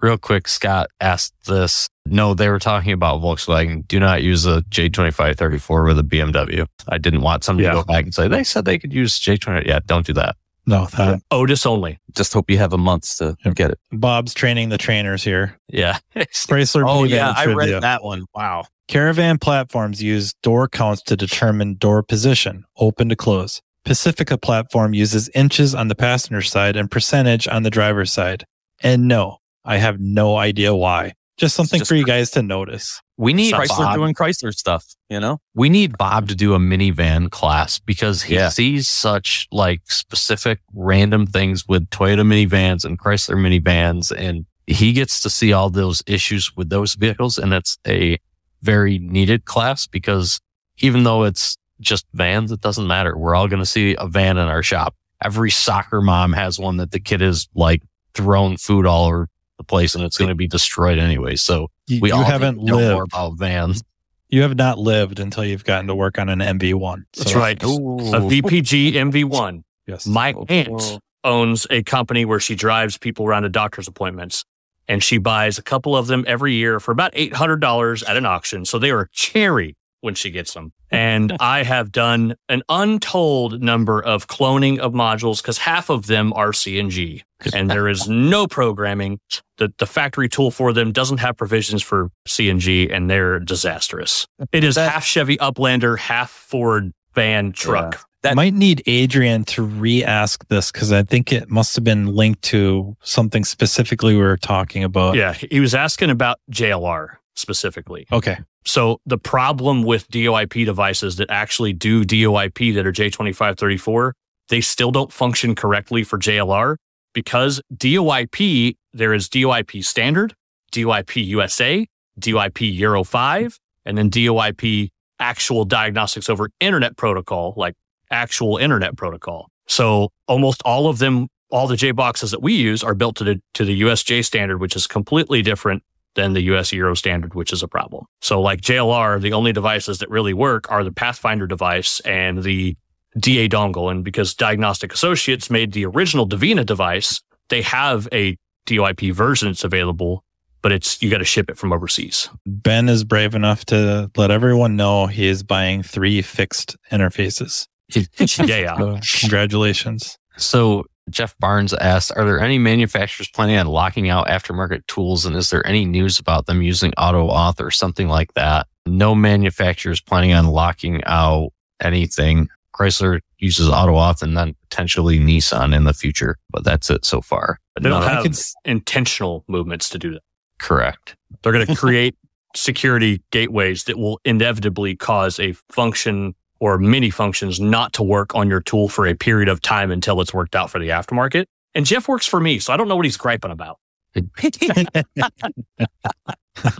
Real 0.00 0.16
quick, 0.18 0.48
Scott 0.48 0.88
asked 1.00 1.34
this. 1.46 1.86
No, 2.06 2.32
they 2.34 2.48
were 2.48 2.58
talking 2.58 2.92
about 2.92 3.20
Volkswagen. 3.20 3.86
Do 3.86 4.00
not 4.00 4.22
use 4.22 4.46
a 4.46 4.62
J2534 4.70 5.86
with 5.86 5.98
a 5.98 6.02
BMW. 6.02 6.66
I 6.88 6.98
didn't 6.98 7.20
want 7.20 7.44
somebody 7.44 7.64
Yeah. 7.64 7.72
to 7.72 7.76
go 7.78 7.84
back 7.84 8.04
and 8.04 8.14
say, 8.14 8.26
they 8.28 8.42
said 8.44 8.64
they 8.64 8.78
could 8.78 8.92
use 8.92 9.18
J20. 9.20 9.66
Yeah, 9.66 9.80
don't 9.86 10.06
do 10.06 10.12
that. 10.14 10.36
No, 10.66 10.86
that 10.96 11.20
ODIS 11.30 11.66
only. 11.66 11.98
Just 12.14 12.32
hope 12.32 12.50
you 12.50 12.58
have 12.58 12.72
a 12.72 12.78
month 12.78 13.16
to 13.18 13.36
Yep. 13.44 13.54
get 13.54 13.70
it. 13.72 13.78
Bob's 13.92 14.34
training 14.34 14.68
the 14.68 14.78
trainers 14.78 15.24
here. 15.24 15.56
Yeah. 15.68 15.98
Chrysler 16.16 16.84
Oh 16.88 17.02
minivan 17.02 17.10
yeah, 17.10 17.32
I 17.36 17.44
trivia. 17.44 17.74
read 17.74 17.82
that 17.82 18.02
one. 18.04 18.24
Wow. 18.34 18.64
Caravan 18.88 19.38
platforms 19.38 20.02
use 20.02 20.32
door 20.42 20.68
counts 20.68 21.02
to 21.02 21.16
determine 21.16 21.74
door 21.76 22.02
position, 22.02 22.64
open 22.76 23.08
to 23.08 23.16
close. 23.16 23.60
Pacifica 23.84 24.36
platform 24.38 24.94
uses 24.94 25.28
inches 25.34 25.74
on 25.74 25.88
the 25.88 25.94
passenger 25.94 26.42
side 26.42 26.76
and 26.76 26.90
percentage 26.90 27.48
on 27.48 27.62
the 27.62 27.70
driver's 27.70 28.12
side. 28.12 28.44
And 28.82 29.08
no, 29.08 29.38
I 29.64 29.78
have 29.78 29.98
no 30.00 30.36
idea 30.36 30.74
why. 30.74 31.14
Just 31.36 31.56
something 31.56 31.78
just 31.78 31.88
for 31.88 31.94
you 31.94 32.04
guys 32.04 32.30
to 32.32 32.42
notice. 32.42 33.00
We 33.16 33.32
need 33.32 33.54
Chrysler 33.54 33.78
Bob, 33.78 33.94
doing 33.96 34.14
Chrysler 34.14 34.52
stuff, 34.52 34.84
you 35.08 35.18
know? 35.20 35.38
we 35.54 35.68
need 35.70 35.96
Bob 35.96 36.28
to 36.28 36.34
do 36.34 36.54
a 36.54 36.58
minivan 36.58 37.30
class 37.30 37.78
because 37.78 38.22
he 38.22 38.34
Yeah. 38.34 38.48
sees 38.50 38.88
such 38.88 39.46
like 39.50 39.80
specific 39.86 40.60
random 40.74 41.26
things 41.26 41.66
with 41.66 41.88
Toyota 41.90 42.20
minivans 42.26 42.84
and 42.84 42.98
Chrysler 42.98 43.36
minivans 43.36 44.10
and 44.14 44.44
he 44.66 44.92
gets 44.92 45.20
to 45.22 45.30
see 45.30 45.52
all 45.52 45.68
those 45.70 46.02
issues 46.06 46.54
with 46.56 46.68
those 46.70 46.94
vehicles 46.94 47.38
and 47.38 47.52
it's 47.54 47.78
a 47.86 48.18
very 48.62 48.98
needed 48.98 49.44
class 49.46 49.86
because 49.86 50.40
even 50.78 51.02
though 51.04 51.24
it's 51.24 51.56
just 51.80 52.06
vans, 52.14 52.52
it 52.52 52.60
doesn't 52.60 52.86
matter. 52.86 53.16
We're 53.16 53.34
all 53.34 53.48
going 53.48 53.60
to 53.62 53.66
see 53.66 53.96
a 53.98 54.06
van 54.06 54.36
in 54.38 54.48
our 54.48 54.62
shop. 54.62 54.94
Every 55.22 55.50
soccer 55.50 56.00
mom 56.00 56.32
has 56.32 56.58
one 56.58 56.76
that 56.78 56.90
the 56.92 57.00
kid 57.00 57.22
is 57.22 57.48
like 57.54 57.82
throwing 58.14 58.56
food 58.56 58.86
all 58.86 59.06
over 59.06 59.28
the 59.58 59.64
place 59.64 59.94
and 59.94 60.02
it's 60.04 60.16
going 60.16 60.28
to 60.30 60.34
be 60.34 60.46
destroyed 60.46 60.98
anyway. 60.98 61.36
So 61.36 61.68
we 61.88 62.08
you 62.08 62.14
all 62.14 62.24
haven't 62.24 62.58
need 62.58 62.68
to 62.68 62.72
more 62.72 62.82
lived. 62.82 63.12
about 63.12 63.38
vans. 63.38 63.82
You 64.30 64.42
have 64.42 64.56
not 64.56 64.78
lived 64.78 65.18
until 65.18 65.44
you've 65.44 65.64
gotten 65.64 65.88
to 65.88 65.94
work 65.94 66.18
on 66.18 66.28
an 66.28 66.38
MV1. 66.38 67.02
That's 67.16 67.32
So, 67.32 67.38
right. 67.38 67.60
A 67.62 67.66
VPG 67.66 68.92
MV1. 68.92 69.62
Yes. 69.86 70.06
My 70.06 70.32
oh, 70.34 70.46
aunt 70.48 70.98
owns 71.24 71.66
a 71.68 71.82
company 71.82 72.24
where 72.24 72.40
she 72.40 72.54
drives 72.54 72.96
people 72.96 73.26
around 73.26 73.42
to 73.42 73.48
doctor's 73.48 73.88
appointments 73.88 74.44
and 74.88 75.02
she 75.02 75.18
buys 75.18 75.58
a 75.58 75.62
couple 75.62 75.96
of 75.96 76.06
them 76.06 76.24
every 76.26 76.54
year 76.54 76.80
for 76.80 76.92
about 76.92 77.12
$800 77.12 78.08
at 78.08 78.16
an 78.16 78.24
auction. 78.24 78.64
So 78.64 78.78
they 78.78 78.90
are 78.90 79.08
cherry 79.12 79.76
when 80.00 80.14
she 80.14 80.30
gets 80.30 80.54
them. 80.54 80.72
And 80.90 81.36
I 81.40 81.62
have 81.62 81.92
done 81.92 82.34
an 82.48 82.62
untold 82.68 83.62
number 83.62 84.02
of 84.02 84.26
cloning 84.26 84.78
of 84.78 84.92
modules 84.92 85.42
because 85.42 85.58
half 85.58 85.90
of 85.90 86.06
them 86.06 86.32
are 86.34 86.52
CNG 86.52 87.22
and 87.54 87.70
there 87.70 87.88
is 87.88 88.08
no 88.08 88.46
programming. 88.46 89.18
The, 89.56 89.72
the 89.78 89.86
factory 89.86 90.28
tool 90.28 90.50
for 90.50 90.72
them 90.72 90.92
doesn't 90.92 91.18
have 91.18 91.36
provisions 91.36 91.82
for 91.82 92.10
CNG 92.28 92.92
and 92.94 93.10
they're 93.10 93.38
disastrous. 93.40 94.26
It 94.52 94.64
is 94.64 94.74
That- 94.74 94.92
half 94.92 95.04
Chevy 95.04 95.36
Uplander, 95.38 95.98
half 95.98 96.30
Ford 96.30 96.92
van 97.14 97.52
truck. 97.52 98.06
That- 98.22 98.36
might 98.36 98.52
need 98.52 98.82
Adrian 98.86 99.44
to 99.44 99.62
re-ask 99.62 100.46
this 100.48 100.70
because 100.70 100.92
I 100.92 101.02
think 101.02 101.32
it 101.32 101.48
must 101.50 101.74
have 101.76 101.84
been 101.84 102.06
linked 102.06 102.42
to 102.42 102.94
something 103.02 103.44
specifically 103.44 104.14
we 104.14 104.20
were 104.20 104.36
talking 104.36 104.84
about. 104.84 105.16
Yeah, 105.16 105.32
he 105.32 105.58
was 105.58 105.74
asking 105.74 106.10
about 106.10 106.38
JLR 106.50 107.16
specifically. 107.34 108.06
Okay. 108.12 108.38
So 108.64 109.00
the 109.06 109.18
problem 109.18 109.82
with 109.82 110.08
DOIP 110.10 110.64
devices 110.64 111.16
that 111.16 111.30
actually 111.30 111.72
do 111.72 112.04
DOIP 112.04 112.74
that 112.74 112.86
are 112.86 112.92
J2534, 112.92 114.12
they 114.48 114.60
still 114.60 114.90
don't 114.90 115.12
function 115.12 115.54
correctly 115.54 116.04
for 116.04 116.18
JLR 116.18 116.76
because 117.12 117.60
DOIP, 117.74 118.76
there 118.92 119.14
is 119.14 119.28
DOIP 119.28 119.84
standard, 119.84 120.34
DOIP 120.72 121.24
USA, 121.26 121.86
DOIP 122.18 122.78
Euro 122.78 123.04
5, 123.04 123.58
and 123.84 123.96
then 123.96 124.10
DOIP 124.10 124.90
actual 125.18 125.64
diagnostics 125.64 126.28
over 126.28 126.50
internet 126.60 126.96
protocol, 126.96 127.54
like 127.56 127.74
actual 128.10 128.56
internet 128.56 128.96
protocol. 128.96 129.48
So 129.68 130.10
almost 130.26 130.62
all 130.64 130.88
of 130.88 130.98
them, 130.98 131.28
all 131.50 131.66
the 131.66 131.76
J 131.76 131.90
boxes 131.92 132.30
that 132.30 132.42
we 132.42 132.54
use 132.54 132.82
are 132.82 132.94
built 132.94 133.16
to 133.16 133.24
the 133.24 133.40
to 133.54 133.64
the 133.64 133.82
USJ 133.82 134.24
standard, 134.24 134.58
which 134.58 134.76
is 134.76 134.86
completely 134.86 135.42
different 135.42 135.82
than 136.14 136.32
the 136.32 136.42
US 136.42 136.72
Euro 136.72 136.94
standard, 136.94 137.34
which 137.34 137.52
is 137.52 137.62
a 137.62 137.68
problem. 137.68 138.04
So 138.20 138.40
like 138.40 138.60
JLR, 138.60 139.20
the 139.20 139.32
only 139.32 139.52
devices 139.52 139.98
that 139.98 140.10
really 140.10 140.34
work 140.34 140.70
are 140.70 140.84
the 140.84 140.92
Pathfinder 140.92 141.46
device 141.46 142.00
and 142.00 142.42
the 142.42 142.76
DA 143.18 143.48
dongle. 143.48 143.90
And 143.90 144.04
because 144.04 144.34
Diagnostic 144.34 144.92
Associates 144.92 145.50
made 145.50 145.72
the 145.72 145.86
original 145.86 146.28
Davina 146.28 146.64
device, 146.64 147.20
they 147.48 147.62
have 147.62 148.08
a 148.12 148.36
DOIP 148.66 149.12
version 149.12 149.48
that's 149.48 149.64
available, 149.64 150.24
but 150.62 150.72
it's 150.72 151.02
you 151.02 151.10
got 151.10 151.18
to 151.18 151.24
ship 151.24 151.50
it 151.50 151.58
from 151.58 151.72
overseas. 151.72 152.28
Ben 152.46 152.88
is 152.88 153.04
brave 153.04 153.34
enough 153.34 153.64
to 153.66 154.10
let 154.16 154.30
everyone 154.30 154.76
know 154.76 155.06
he 155.06 155.26
is 155.26 155.42
buying 155.42 155.82
three 155.82 156.22
fixed 156.22 156.76
interfaces. 156.92 157.66
yeah, 157.94 158.56
yeah. 158.56 158.76
So 158.76 158.98
congratulations. 159.20 160.16
So 160.36 160.84
Jeff 161.10 161.36
Barnes 161.38 161.72
asked, 161.74 162.12
are 162.16 162.24
there 162.24 162.40
any 162.40 162.58
manufacturers 162.58 163.28
planning 163.28 163.56
on 163.56 163.66
locking 163.66 164.08
out 164.08 164.28
aftermarket 164.28 164.86
tools? 164.86 165.26
And 165.26 165.36
is 165.36 165.50
there 165.50 165.66
any 165.66 165.84
news 165.84 166.18
about 166.18 166.46
them 166.46 166.62
using 166.62 166.92
AutoAuth 166.92 167.60
or 167.60 167.70
something 167.70 168.08
like 168.08 168.32
that? 168.34 168.66
No 168.86 169.14
manufacturers 169.14 170.00
planning 170.00 170.32
on 170.32 170.46
locking 170.46 171.02
out 171.04 171.50
anything. 171.80 172.48
Chrysler 172.74 173.20
uses 173.38 173.68
AutoAuth 173.68 174.22
and 174.22 174.36
then 174.36 174.54
potentially 174.68 175.18
Nissan 175.18 175.74
in 175.74 175.84
the 175.84 175.92
future, 175.92 176.36
but 176.50 176.64
that's 176.64 176.88
it 176.90 177.04
so 177.04 177.20
far. 177.20 177.58
But 177.74 177.82
they 177.82 177.88
don't 177.90 178.00
None 178.00 178.08
of- 178.18 178.24
I 178.24 178.28
have 178.28 178.38
intentional 178.64 179.44
movements 179.48 179.88
to 179.90 179.98
do 179.98 180.12
that. 180.12 180.22
correct. 180.58 181.16
They're 181.42 181.52
going 181.52 181.66
to 181.66 181.74
create 181.76 182.14
security 182.54 183.22
gateways 183.30 183.84
that 183.84 183.96
will 183.98 184.20
inevitably 184.24 184.96
cause 184.96 185.38
a 185.40 185.52
function 185.70 186.34
or 186.60 186.78
many 186.78 187.10
functions 187.10 187.58
not 187.58 187.92
to 187.94 188.02
work 188.02 188.34
on 188.34 188.48
your 188.48 188.60
tool 188.60 188.88
for 188.88 189.06
a 189.06 189.14
period 189.14 189.48
of 189.48 189.60
time 189.62 189.90
until 189.90 190.20
it's 190.20 190.32
worked 190.34 190.54
out 190.54 190.70
for 190.70 190.78
the 190.78 190.88
aftermarket. 190.90 191.46
And 191.74 191.86
Jeff 191.86 192.06
works 192.08 192.26
for 192.26 192.38
me, 192.40 192.58
so 192.58 192.72
I 192.72 192.76
don't 192.76 192.86
know 192.88 192.96
what 192.96 193.04
he's 193.04 193.16
griping 193.16 193.50
about. 193.50 193.78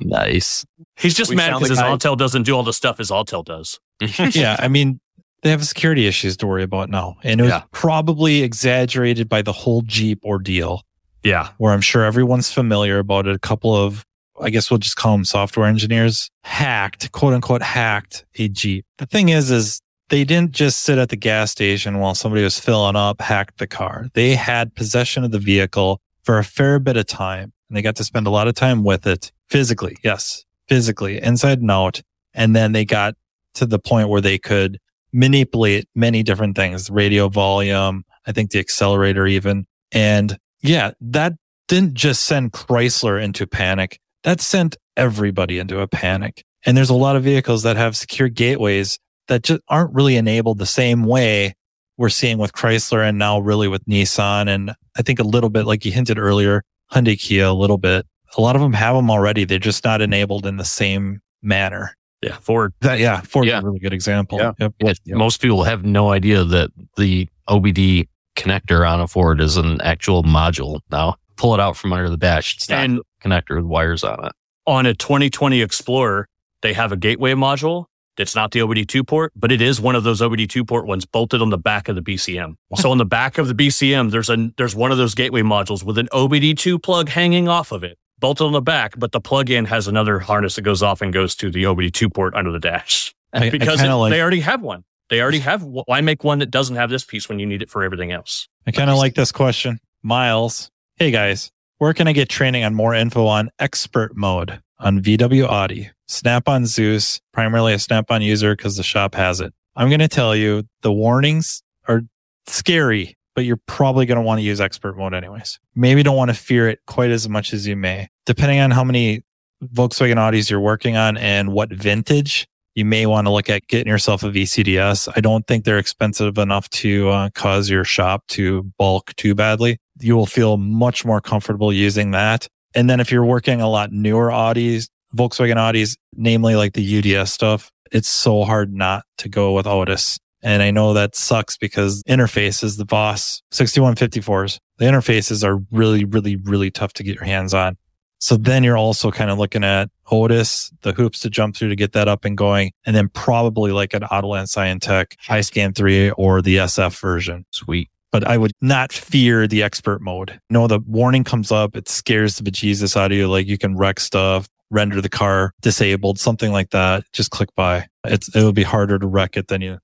nice. 0.00 0.64
He's 0.96 1.14
just 1.14 1.30
We 1.30 1.36
mad 1.36 1.50
sound 1.50 1.60
because 1.60 1.70
his 1.70 1.78
like 1.78 1.86
I- 1.90 1.96
Autel 1.96 2.16
doesn't 2.16 2.42
do 2.42 2.54
all 2.54 2.62
the 2.62 2.72
stuff 2.72 2.98
his 2.98 3.10
Altel 3.10 3.44
does. 3.44 3.78
yeah, 4.34 4.56
I 4.58 4.68
mean, 4.68 5.00
they 5.42 5.50
have 5.50 5.64
security 5.64 6.06
issues 6.06 6.36
to 6.38 6.46
worry 6.46 6.62
about 6.62 6.90
now. 6.90 7.16
And 7.22 7.40
it 7.40 7.44
was 7.44 7.50
Yeah. 7.52 7.62
probably 7.70 8.42
exaggerated 8.42 9.28
by 9.28 9.42
the 9.42 9.52
whole 9.52 9.82
Jeep 9.82 10.24
ordeal, 10.24 10.82
Yeah. 11.22 11.50
where 11.58 11.72
I'm 11.72 11.80
sure 11.80 12.04
everyone's 12.04 12.52
familiar 12.52 12.98
about 12.98 13.26
it. 13.26 13.34
A 13.34 13.38
couple 13.38 13.74
of, 13.74 14.04
I 14.40 14.50
guess 14.50 14.70
we'll 14.70 14.78
just 14.78 14.96
call 14.96 15.12
them 15.12 15.24
software 15.24 15.66
engineers, 15.66 16.30
hacked, 16.44 17.12
quote 17.12 17.34
unquote, 17.34 17.62
hacked 17.62 18.24
a 18.38 18.48
Jeep. 18.48 18.84
The 18.98 19.06
thing 19.06 19.28
is, 19.28 19.50
is 19.50 19.80
they 20.08 20.24
didn't 20.24 20.52
just 20.52 20.80
sit 20.80 20.98
at 20.98 21.08
the 21.08 21.16
gas 21.16 21.52
station 21.52 21.98
while 21.98 22.14
somebody 22.14 22.42
was 22.42 22.58
filling 22.58 22.96
up, 22.96 23.20
hacked 23.20 23.58
the 23.58 23.66
car. 23.66 24.08
They 24.14 24.34
had 24.34 24.74
possession 24.74 25.24
of 25.24 25.30
the 25.30 25.38
vehicle 25.38 26.00
for 26.24 26.38
a 26.38 26.44
fair 26.44 26.78
bit 26.78 26.96
of 26.96 27.06
time 27.06 27.52
and 27.70 27.76
they 27.76 27.82
got 27.82 27.96
to 27.96 28.04
spend 28.04 28.26
a 28.26 28.30
lot 28.30 28.48
of 28.48 28.54
time 28.54 28.82
with 28.82 29.06
it 29.06 29.32
physically. 29.48 29.96
Yes, 30.02 30.44
physically, 30.68 31.22
inside 31.22 31.60
and 31.60 31.70
out. 31.70 32.02
And 32.34 32.54
then 32.54 32.72
they 32.72 32.84
got 32.84 33.14
to 33.54 33.66
the 33.66 33.78
point 33.78 34.08
where 34.08 34.20
they 34.20 34.38
could 34.38 34.78
manipulate 35.12 35.88
many 35.94 36.22
different 36.22 36.56
things, 36.56 36.90
radio 36.90 37.28
volume, 37.28 38.04
I 38.26 38.32
think 38.32 38.50
the 38.50 38.58
accelerator 38.58 39.26
even. 39.26 39.66
And 39.92 40.36
yeah, 40.60 40.92
that 41.00 41.34
didn't 41.68 41.94
just 41.94 42.24
send 42.24 42.52
Chrysler 42.52 43.22
into 43.22 43.46
panic. 43.46 44.00
That 44.24 44.40
sent 44.40 44.76
everybody 44.96 45.58
into 45.58 45.80
a 45.80 45.86
panic. 45.88 46.44
And 46.66 46.76
there's 46.76 46.90
a 46.90 46.94
lot 46.94 47.16
of 47.16 47.22
vehicles 47.24 47.62
that 47.62 47.76
have 47.76 47.96
secure 47.96 48.28
gateways 48.28 48.98
that 49.28 49.42
just 49.42 49.62
aren't 49.68 49.94
really 49.94 50.16
enabled 50.16 50.58
the 50.58 50.66
same 50.66 51.04
way 51.04 51.54
we're 51.96 52.08
seeing 52.10 52.38
with 52.38 52.52
Chrysler 52.52 53.06
and 53.06 53.18
now 53.18 53.38
really 53.38 53.68
with 53.68 53.84
Nissan. 53.86 54.48
And 54.48 54.72
I 54.96 55.02
think 55.02 55.20
a 55.20 55.24
little 55.24 55.50
bit, 55.50 55.64
like 55.66 55.84
you 55.84 55.92
hinted 55.92 56.18
earlier, 56.18 56.62
Hyundai 56.92 57.18
Kia 57.18 57.46
a 57.46 57.52
little 57.52 57.78
bit. 57.78 58.06
A 58.36 58.40
lot 58.40 58.56
of 58.56 58.62
them 58.62 58.72
have 58.74 58.94
them 58.94 59.10
already. 59.10 59.44
They're 59.44 59.58
just 59.58 59.84
not 59.84 60.00
enabled 60.02 60.46
in 60.46 60.56
the 60.56 60.64
same 60.64 61.20
manner. 61.42 61.96
Yeah. 62.22 62.36
Ford. 62.40 62.74
That, 62.80 62.98
yeah, 62.98 63.20
Ford's 63.22 63.48
Yeah. 63.48 63.60
a 63.60 63.62
really 63.64 63.78
good 63.78 63.92
example. 63.94 64.38
Yeah. 64.38 64.52
Yep. 64.60 64.74
Yeah, 65.04 65.14
Most 65.16 65.40
people 65.40 65.64
have 65.64 65.84
no 65.84 66.10
idea 66.10 66.44
that 66.44 66.70
the 66.96 67.28
OBD 67.48 68.08
connector 68.36 68.88
on 68.88 69.00
a 69.00 69.08
Ford 69.08 69.40
is 69.40 69.56
an 69.56 69.80
actual 69.80 70.22
module. 70.22 70.80
Now 70.90 71.16
pull 71.36 71.54
it 71.54 71.60
out 71.60 71.76
from 71.76 71.92
under 71.92 72.10
the 72.10 72.16
dash. 72.18 72.56
It's 72.56 72.68
not 72.68 72.84
And 72.84 72.98
a 72.98 73.02
connector 73.20 73.56
with 73.56 73.64
wires 73.64 74.04
on 74.04 74.24
it. 74.26 74.32
on 74.66 74.86
a 74.86 74.94
2020 74.94 75.60
Explorer, 75.62 76.26
they 76.62 76.72
have 76.72 76.92
a 76.92 76.96
gateway 76.96 77.32
module 77.32 77.86
that's 78.16 78.34
not 78.34 78.50
the 78.50 78.60
OBD2 78.60 79.06
port, 79.06 79.32
but 79.34 79.50
it 79.50 79.62
is 79.62 79.80
one 79.80 79.94
of 79.94 80.04
those 80.04 80.20
OBD2 80.20 80.66
port 80.68 80.86
ones 80.86 81.06
bolted 81.06 81.40
on 81.40 81.48
the 81.50 81.56
back 81.58 81.88
of 81.88 81.94
the 81.96 82.02
BCM. 82.02 82.54
So 82.76 82.90
on 82.90 82.98
the 82.98 83.04
back 83.06 83.38
of 83.38 83.48
the 83.48 83.54
BCM, 83.54 84.10
there's 84.10 84.28
a 84.28 84.50
there's 84.58 84.74
one 84.74 84.92
of 84.92 84.98
those 84.98 85.14
gateway 85.14 85.42
modules 85.42 85.82
with 85.84 85.96
an 85.96 86.08
OBD2 86.12 86.82
plug 86.82 87.08
hanging 87.08 87.48
off 87.48 87.72
of 87.72 87.82
it, 87.84 87.96
bolted 88.18 88.46
on 88.46 88.52
the 88.52 88.60
back, 88.60 88.94
but 88.98 89.12
the 89.12 89.20
plug-in 89.20 89.64
has 89.66 89.88
another 89.88 90.18
harness 90.18 90.56
that 90.56 90.62
goes 90.62 90.82
off 90.82 91.00
and 91.00 91.12
goes 91.12 91.34
to 91.36 91.50
the 91.50 91.62
OBD2 91.62 92.12
port 92.12 92.34
under 92.34 92.52
the 92.52 92.58
dash 92.58 93.14
I, 93.32 93.46
I 93.46 93.50
because 93.50 93.80
kind 93.80 93.90
it- 93.92 93.96
like 93.96 94.10
they 94.10 94.20
already 94.20 94.40
have 94.40 94.60
one. 94.62 94.84
They 95.08 95.20
already 95.22 95.40
have. 95.40 95.62
Why 95.64 96.00
make 96.02 96.22
one 96.22 96.38
that 96.38 96.50
doesn't 96.52 96.76
have 96.76 96.88
this 96.90 97.04
piece 97.04 97.28
when 97.28 97.40
you 97.40 97.46
need 97.46 97.62
it 97.62 97.68
for 97.70 97.82
everything 97.82 98.12
else? 98.12 98.48
I 98.66 98.70
kind 98.70 98.90
of 98.90 98.96
like 98.96 99.14
this 99.14 99.32
question. 99.32 99.78
Miles, 100.04 100.70
hey 100.96 101.10
guys, 101.10 101.50
where 101.80 101.94
can 101.94 102.06
I 102.06 102.12
get 102.12 102.28
training 102.28 102.62
on 102.62 102.74
more 102.74 102.94
info 102.94 103.26
on 103.26 103.50
expert 103.58 104.14
mode 104.14 104.60
on 104.78 105.00
VW 105.00 105.48
Audi? 105.48 105.90
Snap 106.08 106.46
on 106.46 106.66
Zeus, 106.66 107.22
primarily 107.32 107.72
a 107.72 107.78
Snap 107.78 108.10
on 108.10 108.20
user 108.20 108.54
because 108.54 108.76
the 108.76 108.82
shop 108.82 109.14
has 109.14 109.40
it. 109.40 109.54
I'm 109.76 109.88
going 109.88 110.00
to 110.00 110.08
tell 110.08 110.36
you 110.36 110.64
the 110.82 110.92
warnings 110.92 111.62
are 111.88 112.02
scary, 112.46 113.16
but 113.34 113.46
you're 113.46 113.60
probably 113.66 114.04
going 114.04 114.16
to 114.16 114.22
want 114.22 114.40
to 114.40 114.42
use 114.42 114.60
expert 114.60 114.94
mode 114.94 115.14
anyways. 115.14 115.58
Maybe 115.74 116.02
don't 116.02 116.18
want 116.18 116.30
to 116.30 116.36
fear 116.36 116.68
it 116.68 116.80
quite 116.86 117.10
as 117.10 117.30
much 117.30 117.54
as 117.54 117.66
you 117.66 117.76
may. 117.76 118.08
Depending 118.26 118.60
on 118.60 118.72
how 118.72 118.84
many 118.84 119.22
Volkswagen 119.64 120.16
Audis 120.16 120.50
you're 120.50 120.60
working 120.60 120.98
on 120.98 121.16
and 121.16 121.50
what 121.50 121.72
vintage, 121.72 122.46
you 122.74 122.84
may 122.84 123.06
want 123.06 123.26
to 123.26 123.30
look 123.30 123.48
at 123.48 123.66
getting 123.68 123.88
yourself 123.88 124.22
a 124.22 124.26
VCDS. 124.26 125.10
I 125.16 125.20
don't 125.20 125.46
think 125.46 125.64
they're 125.64 125.78
expensive 125.78 126.36
enough 126.36 126.68
to 126.70 127.08
uh, 127.08 127.30
cause 127.34 127.70
your 127.70 127.84
shop 127.84 128.26
to 128.28 128.64
bulk 128.76 129.14
too 129.16 129.34
badly. 129.34 129.78
You 130.00 130.16
will 130.16 130.26
feel 130.26 130.56
much 130.56 131.04
more 131.04 131.20
comfortable 131.20 131.72
using 131.72 132.12
that. 132.12 132.48
And 132.74 132.88
then 132.88 133.00
if 133.00 133.10
you're 133.10 133.24
working 133.24 133.60
a 133.60 133.68
lot 133.68 133.92
newer 133.92 134.28
Audis, 134.28 134.88
Volkswagen 135.16 135.56
Audis, 135.56 135.96
namely 136.14 136.54
like 136.54 136.74
the 136.74 137.16
UDS 137.16 137.32
stuff, 137.32 137.70
it's 137.90 138.08
so 138.08 138.44
hard 138.44 138.72
not 138.72 139.04
to 139.18 139.28
go 139.28 139.52
with 139.52 139.66
ODIS. 139.66 140.18
And 140.42 140.62
I 140.62 140.70
know 140.70 140.94
that 140.94 141.16
sucks 141.16 141.56
because 141.56 142.02
interfaces, 142.04 142.78
the 142.78 142.86
Boss 142.86 143.42
6154s, 143.52 144.58
the 144.78 144.86
interfaces 144.86 145.44
are 145.44 145.58
really, 145.70 146.04
really, 146.04 146.36
really 146.36 146.70
tough 146.70 146.92
to 146.94 147.02
get 147.02 147.16
your 147.16 147.24
hands 147.24 147.52
on. 147.52 147.76
So 148.18 148.36
then 148.36 148.64
you're 148.64 148.76
also 148.76 149.10
kind 149.10 149.30
of 149.30 149.38
looking 149.38 149.64
at 149.64 149.88
ODIS, 150.10 150.72
the 150.82 150.92
hoops 150.92 151.20
to 151.20 151.30
jump 151.30 151.56
through 151.56 151.70
to 151.70 151.76
get 151.76 151.92
that 151.92 152.06
up 152.06 152.24
and 152.24 152.36
going, 152.36 152.72
and 152.84 152.94
then 152.94 153.08
probably 153.08 153.72
like 153.72 153.94
an 153.94 154.02
Autoland 154.02 154.46
Scientech 154.46 155.16
iScan 155.28 155.74
3 155.74 156.10
or 156.10 156.42
the 156.42 156.56
SF 156.56 157.00
version. 157.00 157.46
Sweet. 157.50 157.90
But 158.12 158.26
I 158.26 158.38
would 158.38 158.52
not 158.60 158.92
fear 158.92 159.46
the 159.46 159.62
expert 159.62 160.02
mode. 160.02 160.40
No, 160.50 160.66
the 160.66 160.80
warning 160.80 161.22
comes 161.22 161.52
up. 161.52 161.76
It 161.76 161.88
scares 161.88 162.36
the 162.36 162.48
bejesus 162.48 162.96
out 162.96 163.12
of 163.12 163.16
you. 163.16 163.28
Like 163.28 163.46
you 163.46 163.56
can 163.56 163.76
wreck 163.76 164.00
stuff, 164.00 164.48
render 164.70 165.00
the 165.00 165.08
car 165.08 165.52
disabled, 165.60 166.18
something 166.18 166.50
like 166.50 166.70
that. 166.70 167.04
Just 167.12 167.30
click 167.30 167.50
by. 167.54 167.86
It's, 168.04 168.34
it 168.34 168.42
would 168.42 168.54
be 168.54 168.64
harder 168.64 168.98
to 168.98 169.06
wreck 169.06 169.36
it 169.36 169.46
than 169.48 169.60
you 169.60 169.78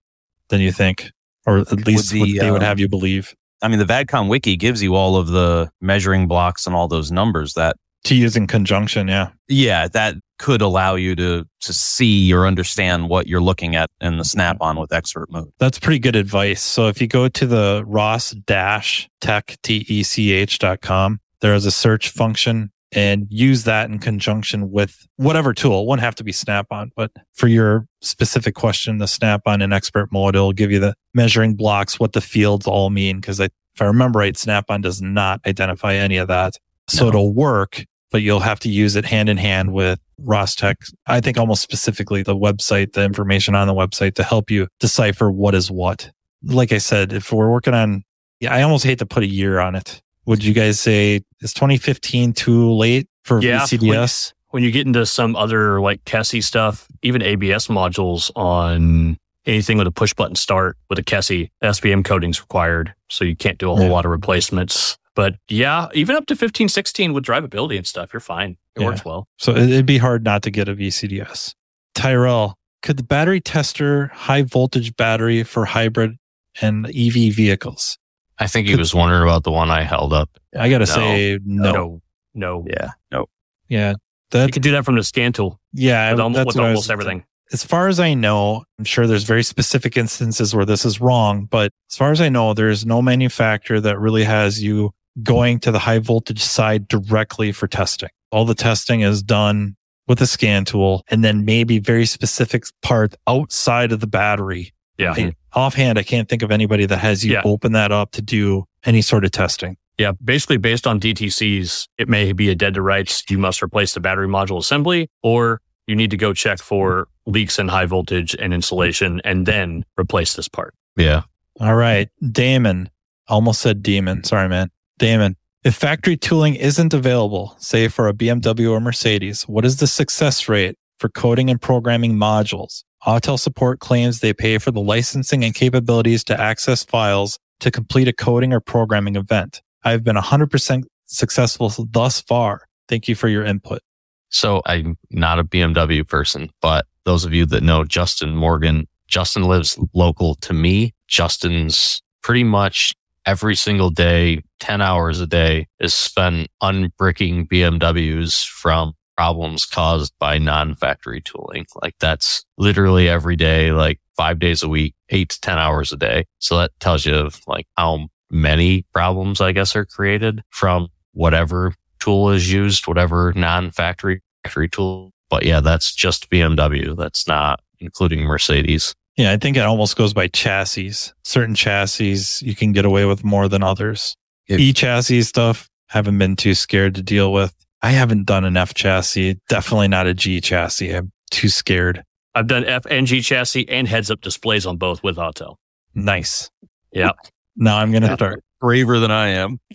than 0.48 0.60
you 0.60 0.72
think, 0.72 1.10
or 1.46 1.58
at 1.58 1.86
least 1.86 2.10
the, 2.10 2.20
what 2.20 2.28
they 2.38 2.50
would 2.50 2.62
um, 2.62 2.66
have 2.66 2.80
you 2.80 2.88
believe. 2.88 3.34
I 3.62 3.68
mean, 3.68 3.78
the 3.78 3.84
VAG-COM 3.84 4.28
wiki 4.28 4.56
gives 4.56 4.82
you 4.82 4.94
all 4.94 5.16
of 5.16 5.28
the 5.28 5.70
measuring 5.80 6.28
blocks 6.28 6.66
and 6.66 6.76
all 6.76 6.88
those 6.88 7.10
numbers 7.10 7.54
that, 7.54 7.76
To 8.06 8.14
use 8.14 8.36
in 8.36 8.46
conjunction, 8.46 9.08
yeah. 9.08 9.30
yeah, 9.48 9.88
that 9.88 10.14
could 10.38 10.60
allow 10.60 10.94
you 10.96 11.14
to, 11.16 11.44
to 11.60 11.72
see 11.72 12.32
or 12.32 12.46
understand 12.46 13.08
what 13.08 13.26
you're 13.26 13.40
looking 13.40 13.74
at 13.74 13.90
in 14.00 14.18
the 14.18 14.24
snap 14.24 14.58
on 14.60 14.78
with 14.78 14.92
expert 14.92 15.30
mode. 15.30 15.50
That's 15.58 15.78
pretty 15.78 15.98
good 15.98 16.14
advice. 16.16 16.62
So 16.62 16.88
if 16.88 17.00
you 17.00 17.06
go 17.06 17.28
to 17.28 17.46
the 17.46 17.82
Ross 17.86 18.30
dash 18.32 19.08
tech, 19.20 19.56
T-E-C-H 19.62 20.58
dot 20.58 20.82
com, 20.82 21.20
there 21.40 21.54
is 21.54 21.66
a 21.66 21.70
search 21.70 22.10
function 22.10 22.70
and 22.92 23.26
use 23.30 23.64
that 23.64 23.90
in 23.90 23.98
conjunction 23.98 24.70
with 24.70 25.06
whatever 25.16 25.52
tool. 25.52 25.82
It 25.82 25.86
won't 25.86 26.00
have 26.00 26.14
to 26.16 26.24
be 26.24 26.32
snap 26.32 26.66
on, 26.70 26.92
but 26.96 27.10
for 27.34 27.48
your 27.48 27.86
specific 28.02 28.54
question, 28.54 28.98
the 28.98 29.08
snap 29.08 29.42
on 29.46 29.60
in 29.62 29.72
expert 29.72 30.12
mode, 30.12 30.36
it'll 30.36 30.52
give 30.52 30.70
you 30.70 30.78
the 30.78 30.94
measuring 31.12 31.56
blocks, 31.56 31.98
what 31.98 32.12
the 32.12 32.20
fields 32.20 32.66
all 32.66 32.90
mean. 32.90 33.20
Cause 33.20 33.40
I, 33.40 33.46
if 33.46 33.80
I 33.82 33.86
remember 33.86 34.20
right, 34.20 34.36
snap 34.36 34.66
on 34.70 34.80
does 34.82 35.02
not 35.02 35.40
identify 35.46 35.94
any 35.94 36.18
of 36.18 36.28
that. 36.28 36.54
So 36.88 37.02
No. 37.04 37.08
it'll 37.08 37.34
work, 37.34 37.84
but 38.10 38.22
you'll 38.22 38.40
have 38.40 38.60
to 38.60 38.68
use 38.68 38.96
it 38.96 39.04
hand 39.04 39.28
in 39.28 39.36
hand 39.36 39.72
with 39.72 39.98
Ross-Tech. 40.18 40.78
I 41.06 41.20
think 41.20 41.38
almost 41.38 41.62
specifically 41.62 42.22
the 42.22 42.36
website, 42.36 42.92
the 42.92 43.04
information 43.04 43.54
on 43.54 43.66
the 43.66 43.74
website 43.74 44.14
to 44.14 44.22
help 44.22 44.50
you 44.50 44.68
decipher 44.80 45.30
what 45.30 45.54
is 45.54 45.70
what. 45.70 46.10
Like 46.42 46.72
I 46.72 46.78
said, 46.78 47.12
if 47.12 47.32
we're 47.32 47.50
working 47.50 47.74
on, 47.74 48.04
yeah, 48.40 48.54
I 48.54 48.62
almost 48.62 48.84
hate 48.84 48.98
to 49.00 49.06
put 49.06 49.22
a 49.22 49.26
year 49.26 49.58
on 49.58 49.74
it. 49.74 50.00
Would 50.26 50.42
you 50.44 50.52
guys 50.54 50.80
say 50.80 51.20
is 51.40 51.52
2015 51.54 52.32
too 52.32 52.72
late 52.72 53.08
for 53.24 53.40
Yeah, 53.42 53.60
VCDS? 53.60 54.32
when 54.50 54.62
you 54.62 54.70
get 54.70 54.86
into 54.86 55.04
some 55.06 55.36
other 55.36 55.80
like 55.80 56.04
KESSY 56.04 56.42
stuff, 56.42 56.86
even 57.02 57.22
ABS 57.22 57.66
modules 57.68 58.30
on 58.36 59.18
anything 59.44 59.78
with 59.78 59.86
a 59.86 59.92
push 59.92 60.12
button 60.14 60.34
start 60.34 60.76
with 60.88 60.98
a 60.98 61.02
KESSY, 61.02 61.50
SPM 61.62 62.04
coating's 62.04 62.40
required. 62.40 62.94
So 63.08 63.24
you 63.24 63.36
can't 63.36 63.58
do 63.58 63.70
a 63.70 63.76
whole 63.76 63.86
Yeah. 63.86 63.92
lot 63.92 64.04
of 64.04 64.10
replacements. 64.10 64.96
But 65.16 65.34
yeah, 65.48 65.88
even 65.94 66.14
up 66.14 66.26
to 66.26 66.36
15, 66.36 66.68
16 66.68 67.12
with 67.12 67.24
drivability 67.24 67.76
and 67.76 67.86
stuff, 67.86 68.12
you're 68.12 68.20
fine. 68.20 68.56
It 68.76 68.82
Yeah. 68.82 68.86
works 68.86 69.04
well. 69.04 69.26
So 69.38 69.56
it- 69.56 69.68
it'd 69.70 69.86
be 69.86 69.98
hard 69.98 70.22
not 70.22 70.42
to 70.42 70.50
get 70.52 70.68
a 70.68 70.74
VCDS. 70.74 71.54
Tyrell, 71.94 72.56
could 72.82 72.98
the 72.98 73.02
battery 73.02 73.40
tester 73.40 74.08
high 74.14 74.42
voltage 74.42 74.94
battery 74.96 75.42
for 75.42 75.64
hybrid 75.64 76.16
and 76.60 76.86
EV 76.94 77.30
vehicles? 77.30 77.98
I 78.38 78.46
think 78.46 78.68
he 78.68 78.76
was 78.76 78.94
wondering 78.94 79.22
about 79.22 79.44
the 79.44 79.50
one 79.50 79.70
I 79.70 79.82
held 79.82 80.12
up. 80.12 80.28
I 80.56 80.68
got 80.68 80.78
to 80.78 80.86
No. 80.86 80.92
say 80.94 81.38
no. 81.44 81.72
No, 81.72 82.02
no. 82.34 82.66
Yeah. 82.68 82.90
No. 83.10 83.26
Yeah. 83.68 83.90
You 83.90 83.96
That, 84.32 84.52
can 84.52 84.60
do 84.60 84.72
that 84.72 84.84
from 84.84 84.96
the 84.96 85.02
scan 85.02 85.32
tool 85.32 85.58
yeah. 85.72 86.10
with, 86.10 86.20
almo- 86.20 86.34
that's 86.36 86.46
with 86.48 86.56
what 86.56 86.62
was- 86.64 86.68
almost 86.70 86.90
everything. 86.90 87.24
As 87.52 87.64
far 87.64 87.86
as 87.88 88.00
I 88.00 88.12
know, 88.12 88.64
I'm 88.78 88.84
sure 88.84 89.06
there's 89.06 89.22
very 89.22 89.44
specific 89.44 89.96
instances 89.96 90.52
where 90.54 90.64
this 90.66 90.84
is 90.84 91.00
wrong, 91.00 91.46
but 91.46 91.70
as 91.90 91.96
far 91.96 92.10
as 92.10 92.20
I 92.20 92.28
know, 92.28 92.52
there's 92.52 92.84
no 92.84 93.00
manufacturer 93.00 93.80
that 93.80 93.98
really 94.00 94.24
has 94.24 94.60
you 94.62 94.92
going 95.22 95.58
to 95.60 95.70
the 95.70 95.78
high 95.80 95.98
voltage 95.98 96.42
side 96.42 96.88
directly 96.88 97.52
for 97.52 97.66
testing. 97.66 98.10
All 98.30 98.44
the 98.44 98.54
testing 98.54 99.00
is 99.00 99.22
done 99.22 99.76
with 100.08 100.20
a 100.20 100.26
scan 100.26 100.64
tool 100.64 101.02
and 101.08 101.24
then 101.24 101.44
maybe 101.44 101.78
very 101.78 102.06
specific 102.06 102.64
parts 102.82 103.16
outside 103.26 103.92
of 103.92 104.00
the 104.00 104.06
battery. 104.06 104.72
Yeah. 104.98 105.12
I- 105.16 105.32
offhand, 105.52 105.98
I 105.98 106.02
can't 106.02 106.28
think 106.28 106.42
of 106.42 106.50
anybody 106.50 106.86
that 106.86 106.98
has 106.98 107.24
you 107.24 107.32
Yeah. 107.32 107.42
open 107.44 107.72
that 107.72 107.92
up 107.92 108.12
to 108.12 108.22
do 108.22 108.64
any 108.84 109.02
sort 109.02 109.24
of 109.24 109.30
testing. 109.30 109.76
Yeah, 109.98 110.12
basically 110.22 110.58
based 110.58 110.86
on 110.86 111.00
DTCs, 111.00 111.88
it 111.96 112.08
may 112.08 112.32
be 112.32 112.50
a 112.50 112.54
dead 112.54 112.74
to 112.74 112.82
rights. 112.82 113.24
You 113.30 113.38
must 113.38 113.62
replace 113.62 113.94
the 113.94 114.00
battery 114.00 114.28
module 114.28 114.58
assembly, 114.58 115.08
or 115.22 115.60
you 115.86 115.96
need 115.96 116.10
to 116.10 116.16
go 116.18 116.34
check 116.34 116.58
for 116.58 117.08
leaks 117.24 117.58
in 117.58 117.68
high 117.68 117.86
voltage 117.86 118.36
and 118.38 118.52
insulation 118.52 119.20
and 119.24 119.46
then 119.46 119.84
replace 119.98 120.34
this 120.34 120.48
part. 120.48 120.74
Yeah. 120.96 121.22
All 121.60 121.74
right. 121.74 122.08
Damon. 122.30 122.90
Almost 123.28 123.60
said 123.62 123.82
demon. 123.82 124.22
Sorry, 124.24 124.48
man. 124.48 124.70
Damon. 124.98 125.36
If 125.64 125.74
factory 125.74 126.16
tooling 126.16 126.54
isn't 126.54 126.94
available, 126.94 127.56
say 127.58 127.88
for 127.88 128.08
a 128.08 128.14
BMW 128.14 128.70
or 128.70 128.80
Mercedes, 128.80 129.42
what 129.42 129.64
is 129.64 129.78
the 129.78 129.86
success 129.86 130.48
rate 130.48 130.76
for 130.98 131.08
coding 131.08 131.50
and 131.50 131.60
programming 131.60 132.14
modules? 132.14 132.84
Autel 133.06 133.38
support 133.38 133.80
claims 133.80 134.20
they 134.20 134.32
pay 134.32 134.58
for 134.58 134.70
the 134.70 134.80
licensing 134.80 135.44
and 135.44 135.54
capabilities 135.54 136.24
to 136.24 136.40
access 136.40 136.84
files 136.84 137.38
to 137.60 137.70
complete 137.70 138.08
a 138.08 138.12
coding 138.12 138.52
or 138.52 138.60
programming 138.60 139.16
event. 139.16 139.60
I've 139.84 140.04
been 140.04 140.16
100% 140.16 140.84
successful 141.06 141.72
thus 141.90 142.20
far. 142.20 142.62
Thank 142.88 143.08
you 143.08 143.14
for 143.14 143.28
your 143.28 143.44
input. 143.44 143.80
So 144.28 144.62
I'm 144.66 144.96
not 145.10 145.38
a 145.38 145.44
BMW 145.44 146.06
person, 146.06 146.50
but 146.60 146.86
those 147.04 147.24
of 147.24 147.32
you 147.32 147.46
that 147.46 147.62
know 147.62 147.84
Justin 147.84 148.34
Morgan, 148.34 148.86
Justin 149.08 149.44
lives 149.44 149.78
local 149.94 150.34
to 150.36 150.52
me. 150.52 150.94
Justin's 151.06 152.02
pretty 152.22 152.44
much 152.44 152.92
every 153.26 153.56
single 153.56 153.90
day, 153.90 154.40
10 154.60 154.80
hours 154.80 155.20
a 155.20 155.26
day 155.26 155.66
is 155.80 155.92
spent 155.92 156.48
unbricking 156.62 157.46
BMWs 157.48 158.46
from 158.46 158.94
problems 159.16 159.66
caused 159.66 160.12
by 160.18 160.38
non-factory 160.38 161.20
tooling. 161.20 161.66
Like 161.82 161.96
that's 161.98 162.44
literally 162.56 163.08
every 163.08 163.36
day, 163.36 163.72
like 163.72 163.98
five 164.16 164.38
days 164.38 164.62
a 164.62 164.68
week, 164.68 164.94
eight 165.10 165.30
to 165.30 165.40
10 165.40 165.58
hours 165.58 165.92
a 165.92 165.96
day. 165.96 166.26
So 166.38 166.56
that 166.58 166.70
tells 166.80 167.04
you 167.04 167.28
like 167.46 167.66
how 167.76 168.08
many 168.30 168.84
problems 168.92 169.40
I 169.40 169.52
guess 169.52 169.74
are 169.74 169.84
created 169.86 170.42
from 170.50 170.88
whatever 171.12 171.74
tool 171.98 172.30
is 172.30 172.52
used, 172.52 172.86
whatever 172.86 173.32
non-factory 173.34 174.22
factory 174.44 174.68
tool. 174.68 175.10
But 175.28 175.44
yeah, 175.44 175.60
that's 175.60 175.94
just 175.94 176.30
BMW. 176.30 176.96
That's 176.96 177.26
not 177.26 177.60
including 177.80 178.20
Mercedes. 178.20 178.94
Yeah, 179.16 179.32
I 179.32 179.36
think 179.38 179.56
it 179.56 179.60
almost 179.60 179.96
goes 179.96 180.12
by 180.12 180.28
chassis. 180.28 181.12
Certain 181.24 181.54
chassis 181.54 182.18
you 182.44 182.54
can 182.54 182.72
get 182.72 182.84
away 182.84 183.04
with 183.06 183.24
more 183.24 183.48
than 183.48 183.62
others. 183.62 184.16
If- 184.46 184.60
E 184.60 184.72
chassis 184.72 185.22
stuff, 185.22 185.68
haven't 185.88 186.18
been 186.18 186.36
too 186.36 186.54
scared 186.54 186.94
to 186.96 187.02
deal 187.02 187.32
with. 187.32 187.54
I 187.82 187.90
haven't 187.90 188.24
done 188.26 188.44
an 188.44 188.56
F 188.56 188.74
chassis, 188.74 189.38
definitely 189.48 189.88
not 189.88 190.06
a 190.06 190.14
G 190.14 190.40
chassis. 190.40 190.90
I'm 190.94 191.12
too 191.30 191.48
scared. 191.48 192.02
I've 192.34 192.46
done 192.46 192.64
F 192.64 192.84
and 192.90 193.06
G 193.06 193.20
chassis 193.22 193.68
and 193.68 193.88
heads 193.88 194.10
up 194.10 194.20
displays 194.20 194.66
on 194.66 194.76
both 194.76 195.02
with 195.02 195.16
Autel. 195.16 195.56
Nice. 195.94 196.50
Yeah. 196.92 197.12
Now 197.56 197.78
I'm 197.78 197.90
going 197.90 198.02
to 198.02 198.14
start. 198.14 198.42
Braver 198.60 198.98
than 198.98 199.10
I 199.10 199.28
am. 199.28 199.60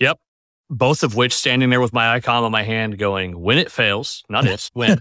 Yep. 0.00 0.18
Both 0.70 1.02
of 1.02 1.14
which 1.14 1.32
standing 1.34 1.70
there 1.70 1.80
with 1.80 1.92
my 1.92 2.18
ICOM 2.18 2.42
on 2.42 2.50
my 2.50 2.62
hand 2.62 2.98
going, 2.98 3.38
when 3.38 3.58
it 3.58 3.70
fails, 3.70 4.24
not 4.28 4.46
if, 4.46 4.70
when. 4.72 5.00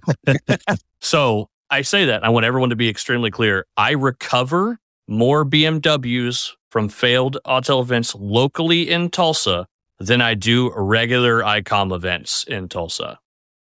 so 1.02 1.50
I 1.72 1.84
say 1.84 2.06
that. 2.06 2.26
I 2.26 2.30
want 2.30 2.46
everyone 2.46 2.70
to 2.72 2.76
be 2.76 2.90
extremely 2.90 3.32
clear. 3.32 3.66
I 3.78 3.92
recover 3.92 4.78
more 5.08 5.46
BMWs 5.46 6.52
from 6.70 6.90
failed 6.90 7.38
Autel 7.46 7.82
events 7.82 8.14
locally 8.14 8.90
in 8.90 9.10
Tulsa 9.10 9.68
than 9.98 10.22
I 10.22 10.34
do 10.34 10.72
regular 10.76 11.42
ICOM 11.42 11.96
events 11.96 12.44
in 12.44 12.68
Tulsa. 12.68 13.20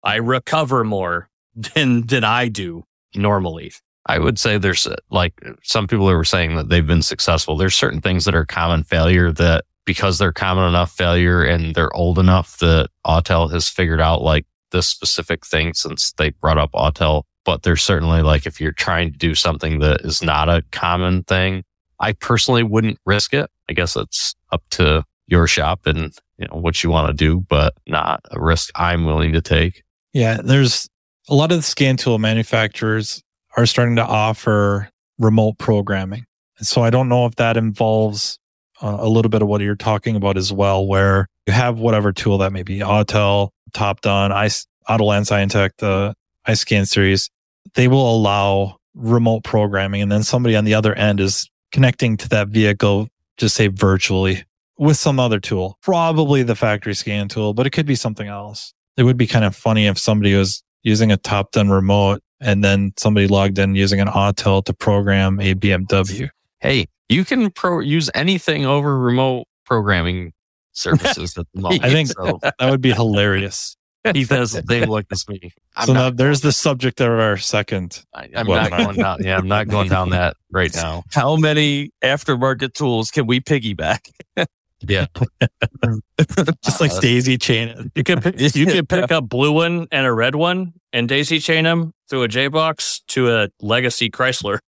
I 0.04 0.16
recover 0.16 0.84
more 0.84 1.28
than 1.56 2.06
than 2.06 2.22
I 2.22 2.48
do 2.48 2.84
normally. 3.14 3.72
I 4.08 4.20
would 4.20 4.38
say 4.38 4.56
there's 4.56 4.86
uh, 4.86 4.94
like 5.10 5.34
some 5.64 5.88
people 5.88 6.08
who 6.08 6.14
were 6.14 6.24
saying 6.24 6.54
that 6.54 6.68
they've 6.68 6.86
been 6.86 7.02
successful. 7.02 7.56
There's 7.56 7.74
certain 7.74 8.00
things 8.00 8.24
that 8.24 8.36
are 8.36 8.46
common 8.46 8.84
failure 8.84 9.32
that 9.32 9.64
because 9.84 10.18
they're 10.18 10.32
common 10.32 10.68
enough 10.68 10.92
failure 10.92 11.42
and 11.42 11.74
they're 11.74 11.94
old 11.94 12.20
enough 12.20 12.58
that 12.58 12.88
Autel 13.04 13.50
has 13.50 13.68
figured 13.68 14.00
out 14.00 14.22
like 14.22 14.46
this 14.70 14.86
specific 14.86 15.44
thing 15.44 15.74
since 15.74 16.12
they 16.12 16.30
brought 16.30 16.58
up 16.58 16.72
Autel. 16.72 17.24
But 17.46 17.62
there's 17.62 17.82
certainly 17.82 18.20
like 18.22 18.44
if 18.44 18.60
you're 18.60 18.72
trying 18.72 19.12
to 19.12 19.18
do 19.18 19.34
something 19.34 19.78
that 19.78 20.02
is 20.02 20.22
not 20.22 20.48
a 20.48 20.62
common 20.72 21.22
thing, 21.22 21.64
I 22.00 22.12
personally 22.12 22.64
wouldn't 22.64 22.98
risk 23.06 23.32
it. 23.32 23.48
I 23.70 23.72
guess 23.72 23.96
it's 23.96 24.34
up 24.52 24.62
to 24.72 25.04
your 25.28 25.46
shop 25.46 25.86
and 25.86 26.12
you 26.38 26.46
know 26.48 26.58
what 26.58 26.82
you 26.82 26.90
want 26.90 27.08
to 27.08 27.14
do, 27.14 27.40
but 27.48 27.74
not 27.86 28.20
a 28.30 28.40
risk 28.40 28.70
I'm 28.74 29.06
willing 29.06 29.32
to 29.32 29.40
take. 29.40 29.84
Yeah, 30.12 30.38
there's 30.42 30.88
a 31.28 31.34
lot 31.34 31.52
of 31.52 31.58
the 31.58 31.62
scan 31.62 31.96
tool 31.96 32.18
manufacturers 32.18 33.22
are 33.56 33.64
starting 33.66 33.96
to 33.96 34.04
offer 34.04 34.90
remote 35.18 35.58
programming. 35.58 36.24
And 36.58 36.66
so 36.66 36.82
I 36.82 36.90
don't 36.90 37.08
know 37.08 37.26
if 37.26 37.36
that 37.36 37.56
involves 37.56 38.38
uh, 38.82 38.96
a 39.00 39.08
little 39.08 39.30
bit 39.30 39.42
of 39.42 39.48
what 39.48 39.60
you're 39.60 39.76
talking 39.76 40.16
about 40.16 40.36
as 40.36 40.52
well, 40.52 40.86
where 40.86 41.28
you 41.46 41.52
have 41.52 41.78
whatever 41.78 42.12
tool 42.12 42.38
that 42.38 42.52
may 42.52 42.62
be 42.62 42.80
Autel, 42.80 43.50
Topdon, 43.72 44.32
I, 44.32 44.46
Autoland 44.90 45.26
Scientech, 45.26 45.70
the 45.78 46.14
iScan 46.46 46.86
series, 46.86 47.30
they 47.76 47.88
will 47.88 48.14
allow 48.14 48.78
remote 48.94 49.44
programming. 49.44 50.02
And 50.02 50.10
then 50.10 50.22
somebody 50.22 50.56
on 50.56 50.64
the 50.64 50.74
other 50.74 50.94
end 50.94 51.20
is 51.20 51.48
connecting 51.70 52.16
to 52.16 52.28
that 52.30 52.48
vehicle, 52.48 53.08
just 53.36 53.54
say 53.54 53.68
virtually 53.68 54.44
with 54.78 54.96
some 54.96 55.20
other 55.20 55.40
tool, 55.40 55.78
probably 55.82 56.42
the 56.42 56.54
factory 56.56 56.94
scan 56.94 57.28
tool, 57.28 57.54
but 57.54 57.66
it 57.66 57.70
could 57.70 57.86
be 57.86 57.94
something 57.94 58.28
else. 58.28 58.74
It 58.96 59.04
would 59.04 59.16
be 59.16 59.26
kind 59.26 59.44
of 59.44 59.54
funny 59.54 59.86
if 59.86 59.98
somebody 59.98 60.34
was 60.34 60.62
using 60.82 61.12
a 61.12 61.16
Topdon 61.16 61.70
remote 61.70 62.22
and 62.40 62.62
then 62.62 62.92
somebody 62.96 63.26
logged 63.26 63.58
in 63.58 63.74
using 63.74 64.00
an 64.00 64.08
Autel 64.08 64.64
to 64.64 64.74
program 64.74 65.40
a 65.40 65.54
BMW. 65.54 66.28
Hey, 66.60 66.86
you 67.08 67.24
can 67.24 67.50
pro 67.50 67.80
use 67.80 68.10
anything 68.14 68.66
over 68.66 68.98
remote 68.98 69.46
programming 69.64 70.32
services 70.72 71.36
at 71.38 71.46
the 71.54 71.60
moment. 71.60 71.84
I 71.84 71.90
think 71.90 72.08
so. 72.08 72.38
that 72.42 72.70
would 72.70 72.80
be 72.80 72.92
hilarious. 72.92 73.76
He 74.14 74.24
does 74.24 74.52
they 74.52 74.84
look 74.84 75.06
at 75.10 75.18
me. 75.28 75.52
I'm 75.74 75.86
so 75.86 75.92
now 75.92 76.10
there's 76.10 76.40
the 76.40 76.52
subject 76.52 77.00
of 77.00 77.10
our 77.10 77.36
second. 77.36 78.04
I, 78.14 78.28
I'm 78.34 78.46
well, 78.46 78.68
not 78.68 78.78
going 78.78 78.96
down. 78.96 79.22
Yeah, 79.22 79.36
I'm 79.36 79.48
not 79.48 79.68
going 79.68 79.88
down 79.88 80.10
that 80.10 80.36
right 80.50 80.74
now. 80.74 81.04
How 81.12 81.36
many 81.36 81.90
aftermarket 82.02 82.74
tools 82.74 83.10
can 83.10 83.26
we 83.26 83.40
piggyback? 83.40 84.10
Yeah, 84.86 85.06
Just 86.62 86.82
like 86.82 86.90
Uh, 86.90 87.00
daisy 87.00 87.38
chain. 87.38 87.90
You 87.94 88.04
could 88.04 88.22
pick, 88.22 88.38
you 88.54 88.66
can 88.66 88.84
pick 88.84 89.10
up 89.10 89.26
blue 89.26 89.52
one 89.52 89.88
and 89.90 90.06
a 90.06 90.12
red 90.12 90.34
one 90.34 90.74
and 90.92 91.08
daisy 91.08 91.38
chain 91.38 91.64
them 91.64 91.94
through 92.10 92.24
a 92.24 92.28
J 92.28 92.48
box 92.48 93.00
to 93.08 93.34
a 93.34 93.48
legacy 93.60 94.10
Chrysler. 94.10 94.58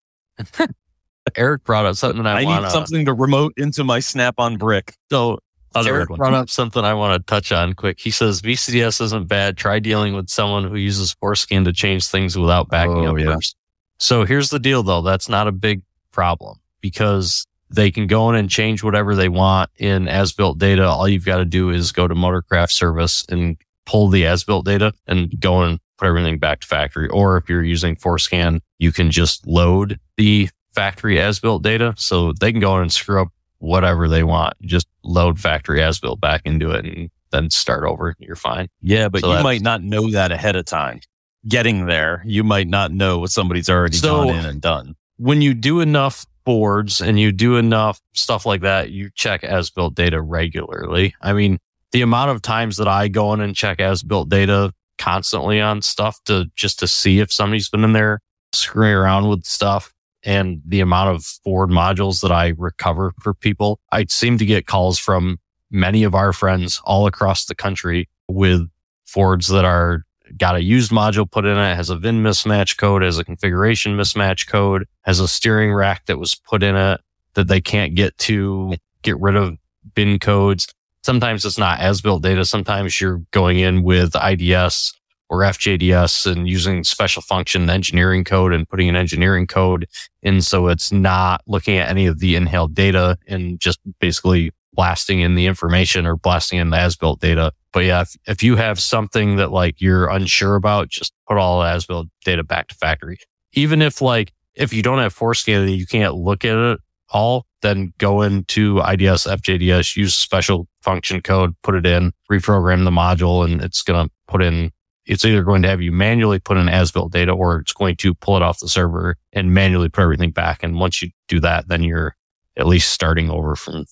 Eric 1.36 1.64
brought 1.64 1.84
up 1.84 1.96
something 1.96 2.22
that 2.22 2.36
I, 2.36 2.40
I, 2.40 2.44
want 2.44 2.64
need 2.64 2.70
something 2.70 3.04
to 3.04 3.12
remote 3.12 3.52
into 3.58 3.84
my 3.84 4.00
Snap-on 4.00 4.56
brick. 4.56 4.94
So 5.10 5.40
Other 5.74 5.94
Eric 5.96 6.10
one. 6.10 6.16
brought 6.18 6.34
up 6.34 6.50
something 6.50 6.84
I 6.84 6.94
want 6.94 7.20
to 7.20 7.30
touch 7.30 7.52
on 7.52 7.74
quick. 7.74 8.00
He 8.00 8.10
says 8.10 8.40
VCDS 8.42 9.00
isn't 9.00 9.28
bad. 9.28 9.56
Try 9.56 9.78
dealing 9.78 10.14
with 10.14 10.28
someone 10.28 10.64
who 10.64 10.76
uses 10.76 11.14
FORScan 11.22 11.64
to 11.64 11.72
change 11.72 12.06
things 12.08 12.36
without 12.38 12.68
backing 12.68 13.06
Oh, 13.06 13.12
up 13.12 13.18
yeah. 13.18 13.34
first. 13.34 13.56
So 13.98 14.24
here's 14.24 14.50
the 14.50 14.58
deal 14.58 14.82
though. 14.82 15.02
That's 15.02 15.28
not 15.28 15.46
a 15.48 15.52
big 15.52 15.82
problem 16.12 16.58
because 16.80 17.46
they 17.70 17.90
can 17.90 18.06
go 18.06 18.30
in 18.30 18.36
and 18.36 18.48
change 18.48 18.82
whatever 18.82 19.14
they 19.14 19.28
want 19.28 19.70
in 19.76 20.08
as 20.08 20.32
built 20.32 20.58
data. 20.58 20.86
All 20.86 21.06
you've 21.08 21.26
got 21.26 21.36
to 21.38 21.44
do 21.44 21.70
is 21.70 21.92
go 21.92 22.08
to 22.08 22.14
Motorcraft 22.14 22.70
service 22.72 23.26
and 23.28 23.56
pull 23.84 24.08
the 24.08 24.24
as 24.26 24.44
built 24.44 24.64
data 24.64 24.92
and 25.06 25.38
go 25.40 25.62
and 25.62 25.78
put 25.98 26.06
everything 26.08 26.38
back 26.38 26.60
to 26.60 26.66
factory. 26.66 27.08
Or 27.08 27.36
if 27.36 27.48
you're 27.48 27.64
using 27.64 27.96
FORScan, 27.96 28.60
you 28.78 28.92
can 28.92 29.10
just 29.10 29.46
load 29.46 29.98
the 30.16 30.48
factory 30.74 31.20
as 31.20 31.40
built 31.40 31.62
data. 31.62 31.92
So 31.98 32.32
they 32.32 32.52
can 32.52 32.60
go 32.60 32.76
in 32.76 32.82
and 32.82 32.92
screw 32.92 33.20
up 33.20 33.28
whatever 33.58 34.08
they 34.08 34.22
want. 34.22 34.54
Just 34.62 34.86
load 35.04 35.38
factory 35.40 35.82
as 35.82 35.98
built 35.98 36.20
back 36.20 36.42
into 36.44 36.70
it 36.70 36.84
and 36.84 37.10
then 37.30 37.50
start 37.50 37.84
over. 37.84 38.14
You're 38.18 38.36
fine. 38.36 38.68
Yeah, 38.82 39.08
but 39.08 39.20
So 39.22 39.36
you 39.36 39.42
might 39.42 39.62
not 39.62 39.82
know 39.82 40.10
that 40.10 40.32
ahead 40.32 40.56
of 40.56 40.64
time. 40.64 41.00
Getting 41.46 41.86
there, 41.86 42.22
you 42.26 42.42
might 42.44 42.68
not 42.68 42.90
know 42.92 43.18
what 43.18 43.30
somebody's 43.30 43.68
already 43.68 43.96
So- 43.96 44.24
gone 44.24 44.34
in 44.36 44.44
and 44.46 44.60
done. 44.60 44.94
When 45.16 45.42
you 45.42 45.54
do 45.54 45.80
enough 45.80 46.26
boards 46.44 47.00
and 47.00 47.18
you 47.18 47.32
do 47.32 47.56
enough 47.56 48.00
stuff 48.14 48.46
like 48.46 48.62
that, 48.62 48.90
you 48.90 49.10
check 49.14 49.44
as 49.44 49.68
built 49.70 49.94
data 49.94 50.20
regularly. 50.20 51.14
I 51.20 51.32
mean, 51.32 51.58
the 51.92 52.02
amount 52.02 52.30
of 52.30 52.40
times 52.42 52.76
that 52.76 52.88
I 52.88 53.08
go 53.08 53.32
in 53.34 53.40
and 53.40 53.54
check 53.54 53.80
as 53.80 54.02
built 54.02 54.28
data 54.28 54.72
constantly 54.98 55.60
on 55.60 55.82
stuff 55.82 56.18
to 56.24 56.46
just 56.56 56.78
to 56.80 56.88
see 56.88 57.20
if 57.20 57.32
somebody's 57.32 57.68
been 57.68 57.84
in 57.84 57.92
there 57.92 58.20
screwing 58.52 58.92
around 58.94 59.28
with 59.28 59.44
stuff 59.44 59.92
and 60.28 60.60
the 60.66 60.80
amount 60.80 61.16
of 61.16 61.24
Ford 61.24 61.70
modules 61.70 62.20
that 62.20 62.30
I 62.30 62.52
recover 62.58 63.14
for 63.18 63.32
people, 63.32 63.80
I 63.90 64.04
seem 64.10 64.36
to 64.36 64.44
get 64.44 64.66
calls 64.66 64.98
from 64.98 65.38
many 65.70 66.04
of 66.04 66.14
our 66.14 66.34
friends 66.34 66.82
all 66.84 67.06
across 67.06 67.46
the 67.46 67.54
country 67.54 68.10
with 68.28 68.68
Fords 69.06 69.48
that 69.48 69.64
are 69.64 70.04
got 70.36 70.54
a 70.54 70.62
used 70.62 70.90
module 70.90 71.28
put 71.28 71.46
in 71.46 71.56
it, 71.56 71.74
has 71.74 71.88
a 71.88 71.96
VIN 71.96 72.22
mismatch 72.22 72.76
code, 72.76 73.00
has 73.00 73.16
a 73.16 73.24
configuration 73.24 73.96
mismatch 73.96 74.46
code, 74.46 74.86
has 75.00 75.18
a 75.18 75.26
steering 75.26 75.72
rack 75.72 76.04
that 76.04 76.18
was 76.18 76.34
put 76.34 76.62
in 76.62 76.76
it 76.76 77.00
that 77.32 77.48
they 77.48 77.62
can't 77.62 77.94
get 77.94 78.16
to 78.18 78.74
get 79.00 79.18
rid 79.18 79.34
of 79.34 79.56
VIN 79.96 80.18
codes. 80.18 80.68
Sometimes 81.02 81.46
it's 81.46 81.56
not 81.56 81.80
as 81.80 82.02
built 82.02 82.22
data. 82.22 82.44
Sometimes 82.44 83.00
you're 83.00 83.22
going 83.30 83.60
in 83.60 83.82
with 83.82 84.14
IDS 84.14 84.92
or 85.30 85.40
FJDS 85.40 86.30
and 86.30 86.48
using 86.48 86.84
special 86.84 87.22
function 87.22 87.68
engineering 87.68 88.24
code 88.24 88.52
and 88.52 88.68
putting 88.68 88.88
an 88.88 88.96
engineering 88.96 89.46
code 89.46 89.86
in. 90.22 90.40
So 90.40 90.68
it's 90.68 90.90
not 90.90 91.42
looking 91.46 91.76
at 91.76 91.88
any 91.88 92.06
of 92.06 92.18
the 92.18 92.34
inhaled 92.36 92.74
data 92.74 93.18
and 93.26 93.60
just 93.60 93.80
basically 94.00 94.52
blasting 94.72 95.20
in 95.20 95.34
the 95.34 95.46
information 95.46 96.06
or 96.06 96.16
blasting 96.16 96.58
in 96.58 96.70
the 96.70 96.78
as 96.78 96.96
built 96.96 97.20
data. 97.20 97.52
But 97.72 97.80
yeah, 97.80 98.02
if, 98.02 98.16
if 98.26 98.42
you 98.42 98.56
have 98.56 98.80
something 98.80 99.36
that 99.36 99.50
like 99.50 99.80
you're 99.80 100.08
unsure 100.08 100.54
about, 100.54 100.88
just 100.88 101.12
put 101.26 101.36
all 101.36 101.60
the 101.60 101.66
as 101.66 101.84
built 101.84 102.08
data 102.24 102.44
back 102.44 102.68
to 102.68 102.74
factory. 102.74 103.18
Even 103.52 103.82
if 103.82 104.00
like, 104.00 104.32
if 104.54 104.72
you 104.72 104.82
don't 104.82 104.98
have 104.98 105.14
FORScan 105.14 105.62
and 105.62 105.70
you 105.70 105.86
can't 105.86 106.14
look 106.14 106.44
at 106.44 106.56
it 106.56 106.80
all, 107.10 107.46
then 107.62 107.92
go 107.98 108.22
into 108.22 108.78
IDS, 108.78 109.26
FJDS, 109.26 109.96
use 109.96 110.14
special 110.14 110.68
function 110.82 111.20
code, 111.20 111.54
put 111.62 111.74
it 111.74 111.86
in, 111.86 112.12
reprogram 112.30 112.84
the 112.84 112.90
module, 112.90 113.44
and 113.44 113.62
it's 113.62 113.82
going 113.82 114.06
to 114.06 114.12
put 114.26 114.42
in, 114.42 114.70
it's 115.08 115.24
either 115.24 115.42
going 115.42 115.62
to 115.62 115.68
have 115.68 115.80
you 115.80 115.90
manually 115.90 116.38
put 116.38 116.58
in 116.58 116.68
as 116.68 116.92
built 116.92 117.12
data 117.12 117.32
or 117.32 117.56
it's 117.58 117.72
going 117.72 117.96
to 117.96 118.14
pull 118.14 118.36
it 118.36 118.42
off 118.42 118.60
the 118.60 118.68
server 118.68 119.16
and 119.32 119.54
manually 119.54 119.88
put 119.88 120.02
everything 120.02 120.30
back. 120.30 120.62
And 120.62 120.78
once 120.78 121.02
you 121.02 121.10
do 121.28 121.40
that, 121.40 121.66
then 121.68 121.82
you're 121.82 122.14
at 122.56 122.66
least 122.66 122.92
starting 122.92 123.30
over 123.30 123.56
from, 123.56 123.86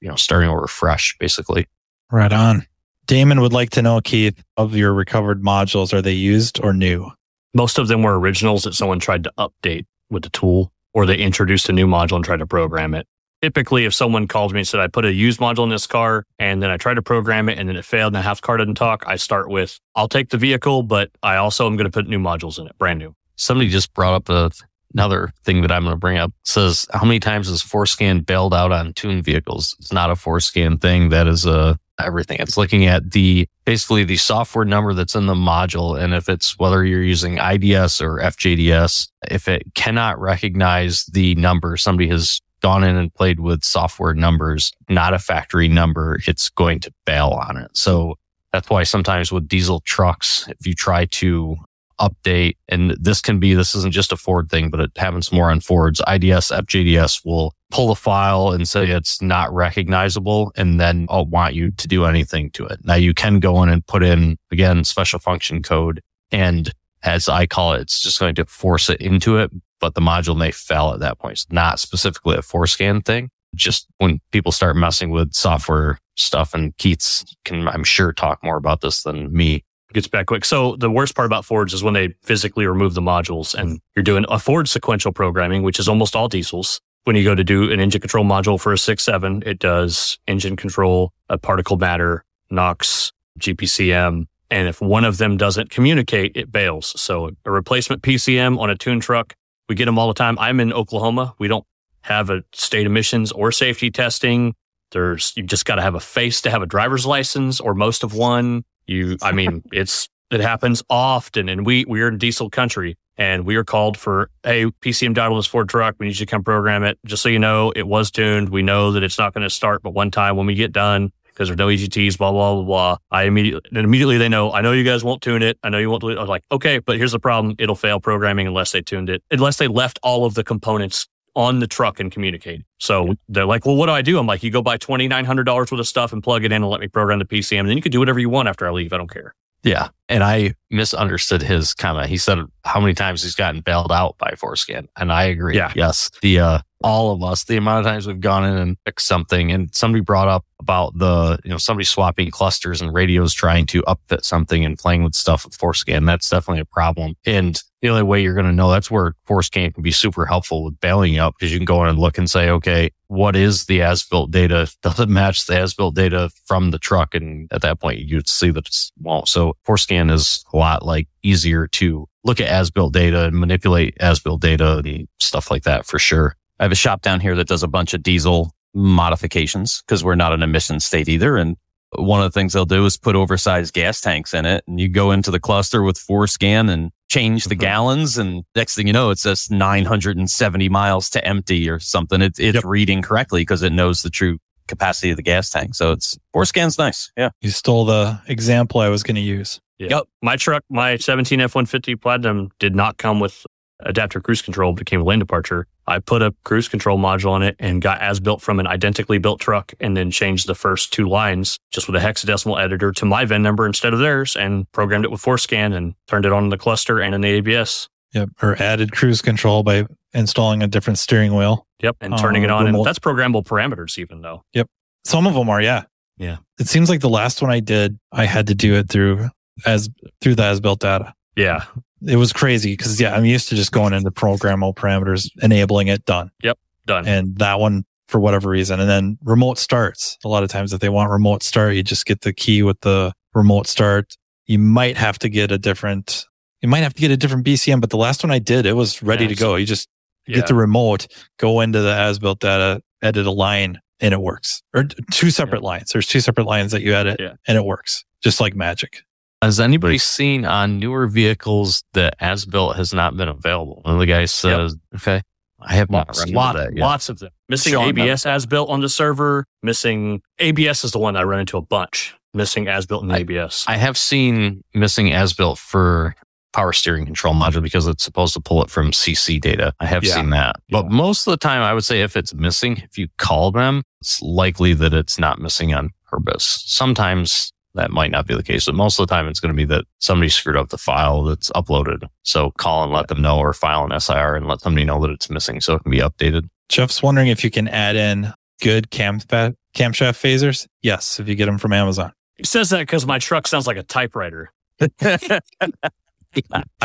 you 0.00 0.08
know, 0.08 0.16
starting 0.16 0.50
over 0.50 0.66
fresh, 0.66 1.16
basically. 1.18 1.66
Right 2.10 2.32
on. 2.32 2.66
Damon 3.06 3.40
would 3.40 3.52
like 3.52 3.70
to 3.70 3.82
know, 3.82 4.00
Keith, 4.00 4.42
of 4.56 4.74
your 4.74 4.92
recovered 4.92 5.42
modules, 5.42 5.92
are 5.92 6.02
they 6.02 6.12
used 6.12 6.60
or 6.62 6.72
new? 6.72 7.10
Most 7.54 7.78
of 7.78 7.86
them 7.86 8.02
were 8.02 8.18
originals 8.18 8.64
that 8.64 8.74
someone 8.74 8.98
tried 8.98 9.22
to 9.24 9.32
update 9.38 9.86
with 10.10 10.24
the 10.24 10.30
tool, 10.30 10.72
or 10.92 11.06
they 11.06 11.16
introduced 11.16 11.68
a 11.68 11.72
new 11.72 11.86
module 11.86 12.16
and 12.16 12.24
tried 12.24 12.40
to 12.40 12.46
program 12.46 12.94
it. 12.94 13.06
Typically, 13.46 13.84
if 13.84 13.94
someone 13.94 14.26
calls 14.26 14.52
me 14.52 14.58
and 14.58 14.66
said, 14.66 14.80
I 14.80 14.88
put 14.88 15.04
a 15.04 15.12
used 15.12 15.38
module 15.38 15.62
in 15.62 15.68
this 15.68 15.86
car 15.86 16.24
and 16.40 16.60
then 16.60 16.68
I 16.68 16.78
tried 16.78 16.94
to 16.94 17.02
program 17.02 17.48
it 17.48 17.60
and 17.60 17.68
then 17.68 17.76
it 17.76 17.84
failed 17.84 18.08
and 18.08 18.16
the 18.16 18.22
half 18.22 18.40
car 18.40 18.56
didn't 18.56 18.74
talk, 18.74 19.04
I 19.06 19.14
start 19.14 19.48
with, 19.48 19.78
I'll 19.94 20.08
take 20.08 20.30
the 20.30 20.36
vehicle, 20.36 20.82
but 20.82 21.12
I 21.22 21.36
also 21.36 21.64
am 21.64 21.76
going 21.76 21.84
to 21.84 21.92
put 21.92 22.08
new 22.08 22.18
modules 22.18 22.58
in 22.58 22.66
it, 22.66 22.76
brand 22.76 22.98
new. 22.98 23.14
Somebody 23.36 23.70
just 23.70 23.94
brought 23.94 24.14
up 24.14 24.28
a, 24.28 24.50
another 24.94 25.32
thing 25.44 25.62
that 25.62 25.70
I'm 25.70 25.84
going 25.84 25.94
to 25.94 25.96
bring 25.96 26.18
up. 26.18 26.32
Says, 26.42 26.88
how 26.92 27.04
many 27.04 27.20
times 27.20 27.48
is 27.48 27.62
FORScan 27.62 28.26
bailed 28.26 28.52
out 28.52 28.72
on 28.72 28.94
tuned 28.94 29.22
vehicles? 29.22 29.76
It's 29.78 29.92
not 29.92 30.10
a 30.10 30.14
FORScan 30.14 30.80
thing. 30.80 31.10
That 31.10 31.28
is 31.28 31.46
a 31.46 31.78
everything. 32.00 32.38
It's 32.40 32.56
looking 32.56 32.86
at 32.86 33.12
the 33.12 33.48
basically 33.64 34.02
the 34.02 34.16
software 34.16 34.64
number 34.64 34.92
that's 34.92 35.14
in 35.14 35.26
the 35.26 35.34
module. 35.34 35.98
And 35.98 36.14
if 36.14 36.28
it's 36.28 36.58
whether 36.58 36.84
you're 36.84 37.00
using 37.00 37.38
IDS 37.38 38.00
or 38.00 38.18
FJDS, 38.18 39.08
if 39.30 39.48
it 39.48 39.62
cannot 39.74 40.20
recognize 40.20 41.04
the 41.06 41.34
number, 41.36 41.76
somebody 41.76 42.08
has 42.08 42.40
gone 42.62 42.84
in 42.84 42.96
and 42.96 43.12
played 43.14 43.40
with 43.40 43.64
software 43.64 44.14
numbers, 44.14 44.72
not 44.88 45.14
a 45.14 45.18
factory 45.18 45.68
number, 45.68 46.18
it's 46.26 46.48
going 46.50 46.80
to 46.80 46.92
bail 47.04 47.28
on 47.28 47.56
it. 47.56 47.76
So 47.76 48.16
that's 48.52 48.70
why 48.70 48.84
sometimes 48.84 49.30
with 49.30 49.48
diesel 49.48 49.80
trucks, 49.80 50.48
if 50.48 50.66
you 50.66 50.74
try 50.74 51.06
to 51.06 51.56
update, 52.00 52.56
and 52.68 52.92
this 53.00 53.20
can 53.20 53.38
be, 53.38 53.54
this 53.54 53.74
isn't 53.74 53.92
just 53.92 54.12
a 54.12 54.16
Ford 54.16 54.50
thing, 54.50 54.70
but 54.70 54.80
it 54.80 54.90
happens 54.96 55.32
more 55.32 55.50
on 55.50 55.60
Fords. 55.60 56.00
IDS, 56.06 56.50
FJDS 56.50 57.24
will 57.24 57.54
pull 57.70 57.90
a 57.90 57.94
file 57.96 58.50
and 58.50 58.68
say 58.68 58.86
it's 58.86 59.20
not 59.20 59.52
recognizable 59.52 60.52
and 60.56 60.80
then 60.80 61.06
I'll 61.10 61.26
want 61.26 61.54
you 61.54 61.70
to 61.72 61.88
do 61.88 62.04
anything 62.04 62.50
to 62.50 62.66
it. 62.66 62.80
Now 62.84 62.94
you 62.94 63.12
can 63.12 63.40
go 63.40 63.62
in 63.62 63.68
and 63.68 63.86
put 63.86 64.02
in 64.02 64.38
again, 64.52 64.84
special 64.84 65.18
function 65.18 65.62
code. 65.62 66.00
And 66.30 66.72
as 67.02 67.28
I 67.28 67.46
call 67.46 67.74
it, 67.74 67.82
it's 67.82 68.00
just 68.00 68.18
going 68.18 68.34
to 68.36 68.44
force 68.46 68.88
it 68.88 69.00
into 69.00 69.38
it, 69.38 69.50
but 69.80 69.94
the 69.94 70.00
module 70.00 70.36
may 70.36 70.50
fail 70.50 70.92
at 70.92 71.00
that 71.00 71.18
point. 71.18 71.32
It's 71.32 71.46
not 71.50 71.78
specifically 71.78 72.36
a 72.36 72.40
FORScan 72.42 73.04
thing. 73.04 73.30
Just 73.54 73.86
when 73.98 74.20
people 74.32 74.52
start 74.52 74.76
messing 74.76 75.10
with 75.10 75.32
software 75.32 75.98
stuff 76.16 76.54
and 76.54 76.76
Keith 76.76 77.24
can, 77.44 77.68
I'm 77.68 77.84
sure 77.84 78.12
talk 78.12 78.42
more 78.42 78.56
about 78.56 78.80
this 78.80 79.02
than 79.02 79.32
me. 79.32 79.64
gets 79.92 80.08
back 80.08 80.26
quick. 80.26 80.44
So 80.44 80.76
the 80.76 80.90
worst 80.90 81.14
part 81.14 81.26
about 81.26 81.44
Fords 81.44 81.72
is 81.72 81.82
when 81.82 81.94
they 81.94 82.14
physically 82.22 82.66
remove 82.66 82.94
the 82.94 83.00
modules 83.00 83.54
and 83.54 83.80
you're 83.94 84.02
doing 84.02 84.24
a 84.28 84.38
Ford 84.38 84.68
sequential 84.68 85.12
programming, 85.12 85.62
which 85.62 85.78
is 85.78 85.88
almost 85.88 86.14
all 86.16 86.28
diesels. 86.28 86.80
When 87.04 87.16
you 87.16 87.22
go 87.22 87.34
to 87.36 87.44
do 87.44 87.70
an 87.70 87.78
engine 87.78 88.00
control 88.00 88.24
module 88.24 88.60
for 88.60 88.72
a 88.72 88.78
six 88.78 89.04
seven, 89.04 89.42
it 89.46 89.58
does 89.58 90.18
engine 90.26 90.56
control, 90.56 91.12
a 91.28 91.38
particle 91.38 91.76
matter, 91.76 92.24
NOx, 92.50 93.12
GPCM. 93.38 94.26
And 94.50 94.68
if 94.68 94.80
one 94.80 95.04
of 95.04 95.18
them 95.18 95.36
doesn't 95.36 95.70
communicate, 95.70 96.32
it 96.36 96.50
bails. 96.52 97.00
So 97.00 97.30
a 97.44 97.50
replacement 97.50 98.02
PCM 98.02 98.58
on 98.58 98.70
a 98.70 98.76
tune 98.76 99.00
truck, 99.00 99.34
we 99.68 99.74
get 99.74 99.86
them 99.86 99.98
all 99.98 100.08
the 100.08 100.14
time. 100.14 100.38
I'm 100.38 100.60
in 100.60 100.72
Oklahoma. 100.72 101.34
We 101.38 101.48
don't 101.48 101.64
have 102.02 102.30
a 102.30 102.42
state 102.52 102.86
emissions 102.86 103.32
or 103.32 103.50
safety 103.50 103.90
testing. 103.90 104.54
There's 104.92 105.32
you 105.36 105.42
just 105.42 105.64
got 105.64 105.76
to 105.76 105.82
have 105.82 105.94
a 105.94 106.00
face 106.00 106.40
to 106.42 106.50
have 106.50 106.62
a 106.62 106.66
driver's 106.66 107.04
license 107.04 107.60
or 107.60 107.74
most 107.74 108.04
of 108.04 108.14
one. 108.14 108.64
You, 108.86 109.16
I 109.22 109.32
mean, 109.32 109.62
it's 109.72 110.08
it 110.30 110.40
happens 110.40 110.82
often, 110.88 111.48
and 111.48 111.66
we 111.66 111.84
we're 111.84 112.08
in 112.08 112.18
diesel 112.18 112.50
country, 112.50 112.96
and 113.16 113.44
we 113.44 113.56
are 113.56 113.64
called 113.64 113.96
for 113.96 114.30
hey 114.44 114.66
PCM 114.66 115.14
dialed 115.14 115.38
this 115.38 115.46
Ford 115.46 115.68
truck. 115.68 115.96
We 115.98 116.06
need 116.06 116.18
you 116.18 116.26
to 116.26 116.30
come 116.30 116.44
program 116.44 116.84
it. 116.84 116.98
Just 117.04 117.22
so 117.22 117.28
you 117.28 117.38
know, 117.38 117.72
it 117.74 117.86
was 117.86 118.10
tuned. 118.10 118.50
We 118.50 118.62
know 118.62 118.92
that 118.92 119.02
it's 119.02 119.18
not 119.18 119.34
going 119.34 119.44
to 119.44 119.50
start, 119.50 119.82
but 119.82 119.90
one 119.90 120.10
time 120.10 120.36
when 120.36 120.46
we 120.46 120.54
get 120.54 120.72
done, 120.72 121.12
because 121.36 121.48
there's 121.48 121.58
no 121.58 121.66
EGTs, 121.66 122.16
blah, 122.16 122.32
blah, 122.32 122.54
blah, 122.54 122.64
blah. 122.64 122.96
I 123.10 123.24
immediately, 123.24 123.68
immediately 123.78 124.16
they 124.16 124.28
know, 124.30 124.52
I 124.52 124.62
know 124.62 124.72
you 124.72 124.84
guys 124.84 125.04
won't 125.04 125.20
tune 125.20 125.42
it. 125.42 125.58
I 125.62 125.68
know 125.68 125.76
you 125.76 125.90
won't 125.90 126.00
do 126.00 126.08
it. 126.08 126.16
I 126.16 126.20
was 126.20 126.30
like, 126.30 126.42
okay, 126.50 126.78
but 126.78 126.96
here's 126.96 127.12
the 127.12 127.20
problem. 127.20 127.54
It'll 127.58 127.74
fail 127.74 128.00
programming 128.00 128.46
unless 128.46 128.72
they 128.72 128.80
tuned 128.80 129.10
it, 129.10 129.22
unless 129.30 129.58
they 129.58 129.68
left 129.68 129.98
all 130.02 130.24
of 130.24 130.32
the 130.32 130.42
components 130.42 131.06
on 131.34 131.60
the 131.60 131.66
truck 131.66 132.00
and 132.00 132.10
communicate. 132.10 132.62
So 132.78 133.14
they're 133.28 133.44
like, 133.44 133.66
well, 133.66 133.76
what 133.76 133.86
do 133.86 133.92
I 133.92 134.00
do? 134.00 134.18
I'm 134.18 134.26
like, 134.26 134.42
you 134.42 134.50
go 134.50 134.62
buy 134.62 134.78
$2,900 134.78 135.46
worth 135.54 135.72
of 135.72 135.86
stuff 135.86 136.14
and 136.14 136.22
plug 136.22 136.44
it 136.44 136.52
in 136.52 136.62
and 136.62 136.70
let 136.70 136.80
me 136.80 136.88
program 136.88 137.18
the 137.18 137.26
PCM. 137.26 137.60
And 137.60 137.68
then 137.68 137.76
you 137.76 137.82
can 137.82 137.92
do 137.92 137.98
whatever 137.98 138.18
you 138.18 138.30
want 138.30 138.48
after 138.48 138.66
I 138.66 138.70
leave. 138.70 138.94
I 138.94 138.96
don't 138.96 139.10
care. 139.10 139.34
Yeah. 139.62 139.88
And 140.08 140.22
I 140.22 140.54
misunderstood 140.70 141.42
his 141.42 141.74
comment. 141.74 142.08
He 142.08 142.16
said 142.16 142.38
how 142.64 142.80
many 142.80 142.94
times 142.94 143.22
he's 143.22 143.34
gotten 143.34 143.60
bailed 143.60 143.90
out 143.90 144.16
by 144.18 144.32
FORScan. 144.36 144.86
And 144.96 145.12
I 145.12 145.24
agree. 145.24 145.56
Yeah. 145.56 145.72
Yes. 145.74 146.10
The, 146.22 146.40
uh, 146.40 146.58
all 146.82 147.12
of 147.12 147.22
us, 147.22 147.44
the 147.44 147.56
amount 147.56 147.84
of 147.84 147.90
times 147.90 148.06
we've 148.06 148.20
gone 148.20 148.44
in 148.44 148.56
and 148.56 148.76
fixed 148.84 149.06
something 149.06 149.50
and 149.50 149.74
somebody 149.74 150.02
brought 150.02 150.28
up 150.28 150.44
about 150.60 150.96
the, 150.98 151.38
you 151.42 151.50
know, 151.50 151.56
somebody 151.56 151.84
swapping 151.84 152.30
clusters 152.30 152.80
and 152.80 152.92
radios 152.92 153.32
trying 153.32 153.66
to 153.66 153.82
upfit 153.82 154.24
something 154.24 154.64
and 154.64 154.78
playing 154.78 155.02
with 155.02 155.14
stuff 155.14 155.44
with 155.44 155.56
FORScan. 155.56 156.06
That's 156.06 156.28
definitely 156.28 156.60
a 156.60 156.66
problem. 156.66 157.14
And 157.24 157.60
the 157.82 157.88
only 157.88 158.02
way 158.02 158.22
you're 158.22 158.34
going 158.34 158.46
to 158.46 158.52
know 158.52 158.70
that's 158.70 158.90
where 158.90 159.14
FORScan 159.28 159.74
can 159.74 159.82
be 159.82 159.90
super 159.90 160.26
helpful 160.26 160.64
with 160.64 160.80
bailing 160.80 161.14
you 161.14 161.22
up 161.22 161.34
because 161.38 161.52
you 161.52 161.58
can 161.58 161.66
go 161.66 161.82
in 161.82 161.90
and 161.90 161.98
look 161.98 162.18
and 162.18 162.28
say, 162.28 162.50
okay, 162.50 162.90
what 163.08 163.36
is 163.36 163.66
the 163.66 163.82
as 163.82 164.02
built 164.04 164.30
data? 164.30 164.70
Does 164.82 165.00
it 165.00 165.08
match 165.08 165.46
the 165.46 165.58
as 165.58 165.74
built 165.74 165.94
data 165.94 166.30
from 166.46 166.70
the 166.70 166.78
truck? 166.78 167.14
And 167.14 167.52
at 167.52 167.62
that 167.62 167.80
point, 167.80 168.00
you'd 168.00 168.28
see 168.28 168.50
that 168.50 168.66
it's 168.66 168.92
won't. 169.00 169.28
So 169.28 169.56
FORScan 170.04 170.12
is 170.12 170.44
a 170.52 170.56
lot 170.56 170.84
like 170.84 171.08
easier 171.22 171.66
to 171.68 172.06
look 172.24 172.40
at 172.40 172.48
as 172.48 172.70
built 172.70 172.92
data 172.92 173.24
and 173.24 173.38
manipulate 173.38 173.96
as 174.00 174.20
built 174.20 174.40
data, 174.40 175.06
stuff 175.20 175.50
like 175.50 175.62
that 175.64 175.86
for 175.86 175.98
sure. 175.98 176.34
I 176.58 176.64
have 176.64 176.72
a 176.72 176.76
shop 176.76 177.02
down 177.02 177.20
here 177.20 177.34
that 177.36 177.48
does 177.48 177.62
a 177.62 177.68
bunch 177.68 177.94
of 177.94 178.02
diesel 178.02 178.52
modifications 178.74 179.82
because 179.86 180.02
we're 180.02 180.14
not 180.14 180.32
an 180.32 180.42
emission 180.42 180.80
state 180.80 181.08
either. 181.08 181.36
And 181.36 181.56
one 181.96 182.20
of 182.22 182.30
the 182.32 182.38
things 182.38 182.52
they'll 182.52 182.64
do 182.64 182.84
is 182.84 182.96
put 182.96 183.14
oversized 183.14 183.72
gas 183.74 184.00
tanks 184.00 184.34
in 184.34 184.44
it 184.44 184.64
and 184.66 184.80
you 184.80 184.88
go 184.88 185.12
into 185.12 185.30
the 185.30 185.38
cluster 185.40 185.82
with 185.82 185.96
FORScan 185.98 186.70
and 186.70 186.90
change 187.08 187.44
the 187.44 187.54
Mhm. 187.54 187.60
gallons. 187.60 188.18
And 188.18 188.42
next 188.56 188.74
thing 188.74 188.86
you 188.86 188.92
know, 188.92 189.10
it 189.10 189.18
says 189.18 189.48
970 189.50 190.68
miles 190.68 191.08
to 191.10 191.24
empty 191.26 191.68
or 191.70 191.78
something. 191.78 192.20
It, 192.22 192.38
it's 192.38 192.54
Yep. 192.56 192.64
reading 192.64 193.02
correctly 193.02 193.42
because 193.42 193.62
it 193.62 193.72
knows 193.72 194.02
the 194.02 194.10
true 194.10 194.38
capacity 194.66 195.10
of 195.10 195.16
the 195.16 195.22
gas 195.22 195.48
tank. 195.50 195.74
So 195.76 195.92
it's 195.92 196.18
four 196.32 196.44
scans. 196.44 196.76
nice. 196.76 197.10
Yeah. 197.16 197.30
You 197.40 197.50
stole 197.50 197.84
the 197.84 198.20
example 198.26 198.80
I 198.80 198.88
was 198.88 199.04
going 199.04 199.14
to 199.14 199.20
use. 199.20 199.60
Yeah. 199.78 199.88
Yep. 199.90 200.04
My 200.22 200.36
truck, 200.36 200.62
my 200.70 200.96
17 200.96 201.40
F-150 201.40 202.00
Platinum 202.00 202.50
did 202.58 202.74
not 202.74 202.96
come 202.96 203.20
with 203.20 203.44
adaptive 203.80 204.22
cruise 204.22 204.40
control, 204.40 204.72
but 204.72 204.80
it 204.82 204.84
came 204.86 205.00
with 205.00 205.06
lane 205.06 205.18
departure. 205.18 205.66
I 205.86 205.98
put 205.98 206.22
a 206.22 206.34
cruise 206.44 206.66
control 206.68 206.98
module 206.98 207.30
on 207.30 207.42
it 207.42 207.56
and 207.58 207.80
got 207.82 208.00
as 208.00 208.18
built 208.20 208.40
from 208.40 208.58
an 208.58 208.66
identically 208.66 209.18
built 209.18 209.38
truck 209.38 209.74
and 209.78 209.96
then 209.96 210.10
changed 210.10 210.46
the 210.46 210.54
first 210.54 210.92
two 210.92 211.06
lines 211.08 211.58
just 211.72 211.86
with 211.86 211.94
a 212.02 212.04
hexadecimal 212.04 212.60
editor 212.60 212.90
to 212.92 213.04
my 213.04 213.24
VIN 213.26 213.42
number 213.42 213.66
instead 213.66 213.92
of 213.92 213.98
theirs 214.00 214.34
and 214.34 214.70
programmed 214.72 215.04
it 215.04 215.10
with 215.10 215.20
FORScan 215.22 215.74
and 215.76 215.94
turned 216.08 216.24
it 216.24 216.32
on 216.32 216.44
in 216.44 216.48
the 216.50 216.56
cluster 216.58 217.00
and 217.00 217.14
in 217.14 217.20
the 217.20 217.28
ABS. 217.28 217.88
Yep. 218.14 218.30
Or 218.42 218.60
added 218.60 218.92
cruise 218.92 219.20
control 219.20 219.62
by 219.62 219.84
installing 220.14 220.62
a 220.62 220.66
different 220.66 220.98
steering 220.98 221.34
wheel. 221.34 221.66
Yep. 221.82 221.96
And 222.00 222.16
turning 222.16 222.42
Uh, 222.42 222.46
it 222.46 222.50
on. 222.50 222.64
remote- 222.64 222.78
And 222.78 222.86
that's 222.86 222.98
programmable 222.98 223.44
parameters 223.44 223.98
even 223.98 224.22
though. 224.22 224.42
Yep. 224.54 224.68
Some 225.04 225.26
of 225.26 225.34
them 225.34 225.50
are, 225.50 225.60
yeah. 225.60 225.82
Yeah. 226.16 226.38
It 226.58 226.66
seems 226.66 226.88
like 226.88 227.00
the 227.00 227.10
last 227.10 227.42
one 227.42 227.50
I 227.50 227.60
did, 227.60 227.98
I 228.10 228.24
had 228.24 228.46
to 228.46 228.54
do 228.54 228.74
it 228.74 228.88
through 228.88 229.28
as 229.64 229.88
through 230.20 230.34
the 230.34 230.44
as 230.44 230.60
built 230.60 230.80
data. 230.80 231.14
Yeah. 231.36 231.64
It 232.06 232.16
was 232.16 232.32
crazy 232.32 232.72
because 232.72 233.00
yeah, 233.00 233.14
I'm 233.14 233.24
used 233.24 233.48
to 233.48 233.54
just 233.54 233.72
going 233.72 233.92
into 233.92 234.10
programmable 234.10 234.74
parameters, 234.74 235.30
enabling 235.42 235.88
it, 235.88 236.04
done. 236.04 236.30
Yep. 236.42 236.58
Done. 236.86 237.06
And 237.08 237.36
that 237.38 237.58
one 237.58 237.84
for 238.08 238.20
whatever 238.20 238.48
reason. 238.48 238.78
And 238.80 238.88
then 238.88 239.18
remote 239.24 239.58
starts. 239.58 240.18
A 240.24 240.28
lot 240.28 240.42
of 240.42 240.50
times 240.50 240.72
if 240.72 240.80
they 240.80 240.88
want 240.88 241.10
remote 241.10 241.42
start, 241.42 241.74
you 241.74 241.82
just 241.82 242.06
get 242.06 242.20
the 242.20 242.32
key 242.32 242.62
with 242.62 242.80
the 242.82 243.12
remote 243.34 243.66
start. 243.66 244.14
You 244.46 244.58
might 244.58 244.96
have 244.96 245.18
to 245.20 245.28
get 245.28 245.50
a 245.50 245.58
different 245.58 246.24
you 246.62 246.68
might 246.68 246.80
have 246.80 246.94
to 246.94 247.00
get 247.00 247.10
a 247.10 247.16
different 247.16 247.44
BCM, 247.44 247.80
but 247.80 247.90
the 247.90 247.96
last 247.98 248.24
one 248.24 248.30
I 248.30 248.38
did, 248.38 248.64
it 248.66 248.72
was 248.72 249.02
ready 249.02 249.24
Yeah, 249.24 249.28
to 249.30 249.34
go. 249.36 249.56
You 249.56 249.66
just 249.66 249.88
yeah. 250.26 250.36
get 250.36 250.46
the 250.46 250.54
remote, 250.54 251.06
go 251.38 251.60
into 251.60 251.80
the 251.80 251.92
as 251.94 252.18
built 252.18 252.40
data, 252.40 252.82
edit 253.02 253.26
a 253.26 253.30
line, 253.30 253.78
and 254.00 254.14
it 254.14 254.20
works. 254.20 254.62
Or 254.74 254.84
two 255.12 255.30
separate 255.30 255.62
lines. 255.62 255.90
There's 255.92 256.06
two 256.06 256.20
separate 256.20 256.46
lines 256.46 256.72
that 256.72 256.82
you 256.82 256.94
edit 256.94 257.18
Yeah. 257.20 257.34
and 257.46 257.56
it 257.58 257.64
works. 257.64 258.04
Just 258.22 258.40
like 258.40 258.54
magic. 258.56 259.02
Has 259.42 259.60
anybody 259.60 259.98
seen 259.98 260.44
on 260.44 260.78
newer 260.78 261.06
vehicles 261.06 261.84
that 261.92 262.16
as 262.20 262.46
built 262.46 262.76
has 262.76 262.94
not 262.94 263.16
been 263.16 263.28
available? 263.28 263.82
And 263.84 264.00
the 264.00 264.06
guy 264.06 264.24
says, 264.24 264.74
okay, 264.94 265.20
I 265.60 265.74
have 265.74 265.90
not 265.90 266.08
Lots, 266.08 266.20
run 266.24 266.32
lot, 266.32 266.56
that 266.56 266.74
yet. 266.74 266.82
lots 266.82 267.08
of 267.08 267.18
them. 267.18 267.30
Missing 267.48 267.74
Sean, 267.74 267.98
ABS 267.98 268.24
as 268.26 268.46
built 268.46 268.70
on 268.70 268.80
the 268.80 268.88
server. 268.88 269.44
Missing 269.62 270.22
ABS 270.38 270.84
is 270.84 270.92
the 270.92 270.98
one 270.98 271.16
I 271.16 271.22
run 271.24 271.40
into 271.40 271.58
a 271.58 271.62
bunch. 271.62 272.14
Missing 272.34 272.68
as 272.68 272.86
built 272.86 273.04
in 273.04 273.10
ABS. 273.10 273.64
I 273.68 273.76
have 273.76 273.96
seen 273.98 274.62
missing 274.74 275.12
as 275.12 275.32
built 275.32 275.58
for 275.58 276.14
power 276.52 276.72
steering 276.72 277.04
control 277.04 277.34
module 277.34 277.62
because 277.62 277.86
it's 277.86 278.02
supposed 278.04 278.32
to 278.34 278.40
pull 278.40 278.62
it 278.62 278.70
from 278.70 278.90
CC 278.92 279.38
data. 279.38 279.74
I 279.80 279.86
have 279.86 280.02
Yeah. 280.04 280.14
seen 280.14 280.30
that. 280.30 280.56
But 280.70 280.84
Yeah. 280.84 280.90
most 280.90 281.26
of 281.26 281.32
the 281.32 281.36
time, 281.36 281.60
I 281.62 281.74
would 281.74 281.84
say 281.84 282.00
if 282.00 282.16
it's 282.16 282.32
missing, 282.34 282.78
if 282.78 282.96
you 282.96 283.08
call 283.18 283.50
them, 283.52 283.82
it's 284.00 284.20
likely 284.22 284.72
that 284.74 284.94
it's 284.94 285.18
not 285.18 285.38
missing 285.38 285.74
on 285.74 285.90
purpose. 286.10 286.62
Sometimes 286.66 287.52
that 287.76 287.90
might 287.90 288.10
not 288.10 288.26
be 288.26 288.34
the 288.34 288.42
case, 288.42 288.66
but 288.66 288.74
most 288.74 288.98
of 288.98 289.06
the 289.06 289.14
time 289.14 289.28
it's 289.28 289.40
going 289.40 289.52
to 289.52 289.56
be 289.56 289.64
that 289.66 289.84
somebody 290.00 290.28
screwed 290.28 290.56
up 290.56 290.68
the 290.70 290.78
file 290.78 291.22
that's 291.22 291.50
uploaded. 291.50 292.08
So 292.22 292.50
call 292.52 292.84
and 292.84 292.92
let 292.92 293.08
them 293.08 293.22
know 293.22 293.38
or 293.38 293.52
file 293.52 293.84
an 293.84 293.98
SIR 293.98 294.36
and 294.36 294.46
let 294.46 294.60
somebody 294.60 294.84
know 294.84 295.00
that 295.00 295.10
it's 295.10 295.30
missing 295.30 295.60
so 295.60 295.74
it 295.74 295.82
can 295.82 295.90
be 295.90 296.00
updated. 296.00 296.48
Jeff's 296.68 297.02
wondering 297.02 297.28
if 297.28 297.44
you 297.44 297.50
can 297.50 297.68
add 297.68 297.96
in 297.96 298.32
good 298.60 298.90
cam 298.90 299.20
camshaft 299.20 299.54
phasers. 299.74 300.66
Yes, 300.82 301.20
if 301.20 301.28
you 301.28 301.34
get 301.34 301.46
them 301.46 301.58
from 301.58 301.72
Amazon. 301.72 302.12
He 302.36 302.44
says 302.44 302.70
that 302.70 302.80
because 302.80 303.06
my 303.06 303.18
truck 303.18 303.46
sounds 303.46 303.66
like 303.66 303.76
a 303.76 303.82
typewriter. 303.82 304.52
I 304.80 304.90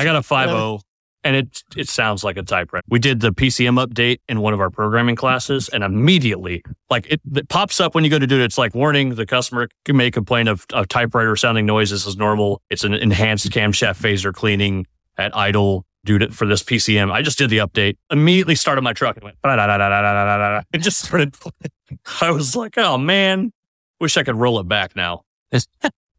got 0.03 0.15
a 0.15 0.21
5.0 0.21 0.81
and 1.23 1.35
it 1.35 1.63
it 1.75 1.89
sounds 1.89 2.23
like 2.23 2.37
a 2.37 2.43
typewriter. 2.43 2.83
We 2.89 2.99
did 2.99 3.19
the 3.19 3.31
PCM 3.31 3.83
update 3.83 4.19
in 4.27 4.41
one 4.41 4.53
of 4.53 4.59
our 4.59 4.69
programming 4.69 5.15
classes 5.15 5.69
and 5.69 5.83
immediately 5.83 6.63
like 6.89 7.07
it, 7.09 7.21
it 7.35 7.49
pops 7.49 7.79
up 7.79 7.95
when 7.95 8.03
you 8.03 8.09
go 8.09 8.19
to 8.19 8.27
do 8.27 8.39
it. 8.39 8.43
It's 8.43 8.57
like 8.57 8.73
warning 8.73 9.15
the 9.15 9.25
customer 9.25 9.69
can 9.85 9.97
may 9.97 10.11
complain 10.11 10.47
of, 10.47 10.65
of 10.73 10.87
typewriter 10.87 11.35
sounding 11.35 11.65
noise. 11.65 11.89
This 11.91 12.05
is 12.05 12.17
normal. 12.17 12.61
It's 12.69 12.83
an 12.83 12.93
enhanced 12.93 13.49
camshaft 13.51 14.01
phaser 14.01 14.33
cleaning 14.33 14.87
at 15.17 15.35
idle 15.35 15.85
due 16.03 16.17
to, 16.17 16.31
for 16.31 16.47
this 16.47 16.63
PCM. 16.63 17.11
I 17.11 17.21
just 17.21 17.37
did 17.37 17.49
the 17.49 17.59
update. 17.59 17.97
Immediately 18.09 18.55
started 18.55 18.81
my 18.81 18.93
truck 18.93 19.15
and 19.17 19.23
went 19.23 19.41
"Ba-da-da-da-da-da-da-da." 19.41 20.63
it 20.73 20.79
just 20.79 20.99
started. 21.05 21.35
I 22.21 22.31
was 22.31 22.55
like, 22.55 22.77
oh 22.77 22.97
man, 22.97 23.51
wish 23.99 24.17
I 24.17 24.23
could 24.23 24.35
roll 24.35 24.59
it 24.59 24.67
back 24.67 24.95
now. 24.95 25.23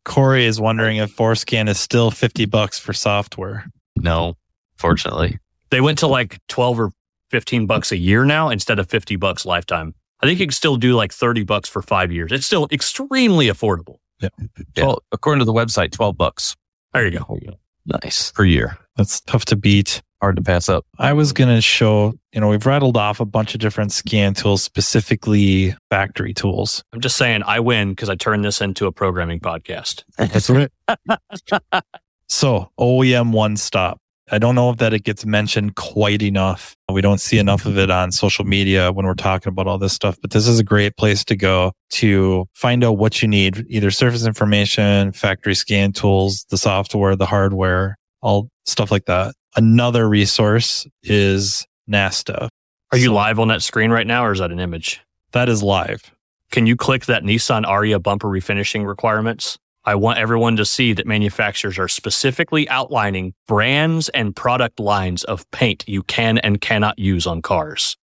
Corey 0.05 0.47
is 0.47 0.61
wondering 0.61 0.97
if 0.97 1.17
FORScan 1.17 1.69
is 1.69 1.79
still 1.79 2.11
50 2.11 2.47
bucks 2.47 2.79
for 2.79 2.93
software. 2.93 3.67
No, 3.97 4.37
fortunately. 4.83 5.39
They 5.71 5.81
went 5.81 5.99
to 6.01 6.07
like 6.07 6.39
12 6.49 6.81
or 6.81 6.91
15 7.31 7.67
bucks 7.67 7.93
a 7.93 7.97
year 7.97 8.25
now 8.27 8.51
instead 8.51 8.79
of 8.79 8.91
50 8.91 9.17
bucks 9.17 9.47
lifetime. 9.47 9.95
I 10.21 10.27
think 10.27 10.39
you 10.39 10.47
can 10.47 10.53
still 10.53 10.77
do 10.77 10.95
like 10.95 11.13
30 11.13 11.45
bucks 11.45 11.69
for 11.69 11.81
five 11.83 12.13
years. 12.13 12.31
It's 12.33 12.45
still 12.45 12.69
extremely 12.71 13.47
affordable. 13.47 13.97
Yeah. 14.21 14.29
Well, 14.77 15.03
according 15.13 15.39
to 15.39 15.45
the 15.45 15.53
website, 15.53 15.93
12 15.93 16.17
bucks 16.17 16.55
There 16.93 17.07
you 17.07 17.19
go. 17.19 17.39
Nice. 17.87 18.31
per 18.33 18.45
year. 18.45 18.77
That's 18.97 19.21
tough 19.23 19.45
to 19.47 19.57
beat. 19.57 20.03
Hard 20.21 20.37
to 20.37 20.43
pass 20.43 20.69
up. 20.69 20.85
I 20.99 21.13
was 21.15 21.33
going 21.33 21.49
to 21.49 21.61
show, 21.61 22.13
you 22.33 22.41
know, 22.41 22.49
we've 22.49 22.65
rattled 22.65 22.97
off 22.97 23.19
a 23.19 23.25
bunch 23.25 23.55
of 23.55 23.61
different 23.61 23.91
scan 23.91 24.35
tools, 24.35 24.63
specifically 24.63 25.75
factory 25.91 26.33
tools. 26.35 26.85
I'm 26.93 27.01
just 27.01 27.17
saying 27.17 27.43
I 27.45 27.59
win 27.59 27.91
because 27.91 28.09
I 28.09 28.15
turned 28.15 28.45
this 28.45 28.61
into 28.61 28.87
a 28.87 28.93
programming 28.93 29.41
podcast. 29.41 30.05
That's 30.19 30.49
right. 30.49 30.71
so 32.29 32.71
OEM 32.79 33.33
one 33.33 33.57
stop. 33.57 33.99
I 34.31 34.39
don't 34.39 34.55
know 34.55 34.71
if 34.71 34.79
that 34.79 34.95
it 34.95 35.03
gets 35.03 35.27
mentioned 35.27 35.75
quite 35.75 36.23
enough. 36.23 36.77
We 36.91 37.01
don't 37.01 37.21
see 37.21 37.39
enough 37.39 37.67
of 37.67 37.77
it 37.77 37.91
on 37.91 38.13
social 38.13 38.45
media 38.45 38.93
when 38.93 39.05
we're 39.05 39.15
talking 39.15 39.51
about 39.51 39.67
all 39.67 39.79
this 39.79 39.93
stuff, 39.93 40.17
but 40.23 40.31
this 40.31 40.47
is 40.47 40.59
a 40.61 40.65
great 40.65 40.97
place 40.97 41.25
to 41.25 41.37
go 41.37 41.73
to 41.91 42.47
find 42.55 42.85
out 42.85 42.99
what 42.99 43.21
you 43.21 43.29
need, 43.29 43.67
either 43.69 43.91
surface 43.91 44.25
information, 44.25 45.13
factory 45.13 45.55
scan 45.55 45.93
tools, 45.93 46.47
the 46.51 46.57
software, 46.57 47.17
the 47.17 47.27
hardware, 47.27 47.97
all 48.21 48.49
stuff 48.65 48.91
like 48.91 49.07
that. 49.07 49.35
Another 49.57 50.09
resource 50.09 50.87
is 51.03 51.67
NASTF. 51.91 52.49
Are 52.93 52.99
you 52.99 53.07
So 53.07 53.15
live 53.15 53.39
on 53.39 53.49
that 53.49 53.63
screen 53.63 53.91
right 53.91 54.07
now 54.07 54.25
or 54.25 54.33
is 54.33 54.39
that 54.39 54.53
an 54.53 54.61
image? 54.61 55.01
That 55.33 55.49
is 55.49 55.63
live. 55.63 56.13
Can 56.51 56.67
you 56.67 56.77
click 56.77 57.07
that 57.07 57.23
Nissan 57.23 57.65
Ariya 57.65 58.03
bumper 58.03 58.29
refinishing 58.29 58.87
requirements? 58.87 59.59
I 59.85 59.97
want 59.97 60.19
everyone 60.19 60.57
to 60.57 60.65
see 60.65 60.93
that 60.93 61.07
manufacturers 61.07 61.79
are 61.79 61.89
specifically 61.89 62.69
outlining 62.69 63.35
brands 63.49 64.09
and 64.11 64.35
product 64.35 64.79
lines 64.79 65.25
of 65.25 65.51
paint 65.51 65.85
you 65.89 66.03
can 66.05 66.39
and 66.39 66.61
cannot 66.61 66.99
use 66.99 67.27
on 67.27 67.43
cars. 67.43 67.97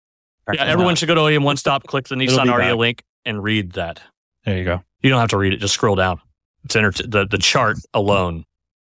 Yeah, 0.52 0.64
everyone 0.64 0.95
should 0.95 1.08
go 1.08 1.16
to 1.16 1.22
OEM 1.22 1.44
One 1.44 1.58
Stop, 1.58 1.86
click 1.86 2.08
the 2.08 2.16
Nissan 2.16 2.45
be 2.45 2.49
Ariya 2.49 2.72
back. 2.72 2.76
link, 2.78 3.04
and 3.26 3.44
read 3.44 3.74
that. 3.74 4.02
There 4.45 4.58
you 4.58 4.64
go. 4.64 4.82
You 5.02 5.10
don't 5.10 5.20
have 5.20 5.30
to 5.30 5.38
read 5.38 5.54
it; 5.54 5.58
just 5.58 5.74
scroll 5.74 5.95
down. 5.95 6.20
It's 6.64 6.76
enter- 6.76 6.91
the 6.91 7.26
the 7.26 7.38
chart 7.38 7.78
alone. 7.94 8.45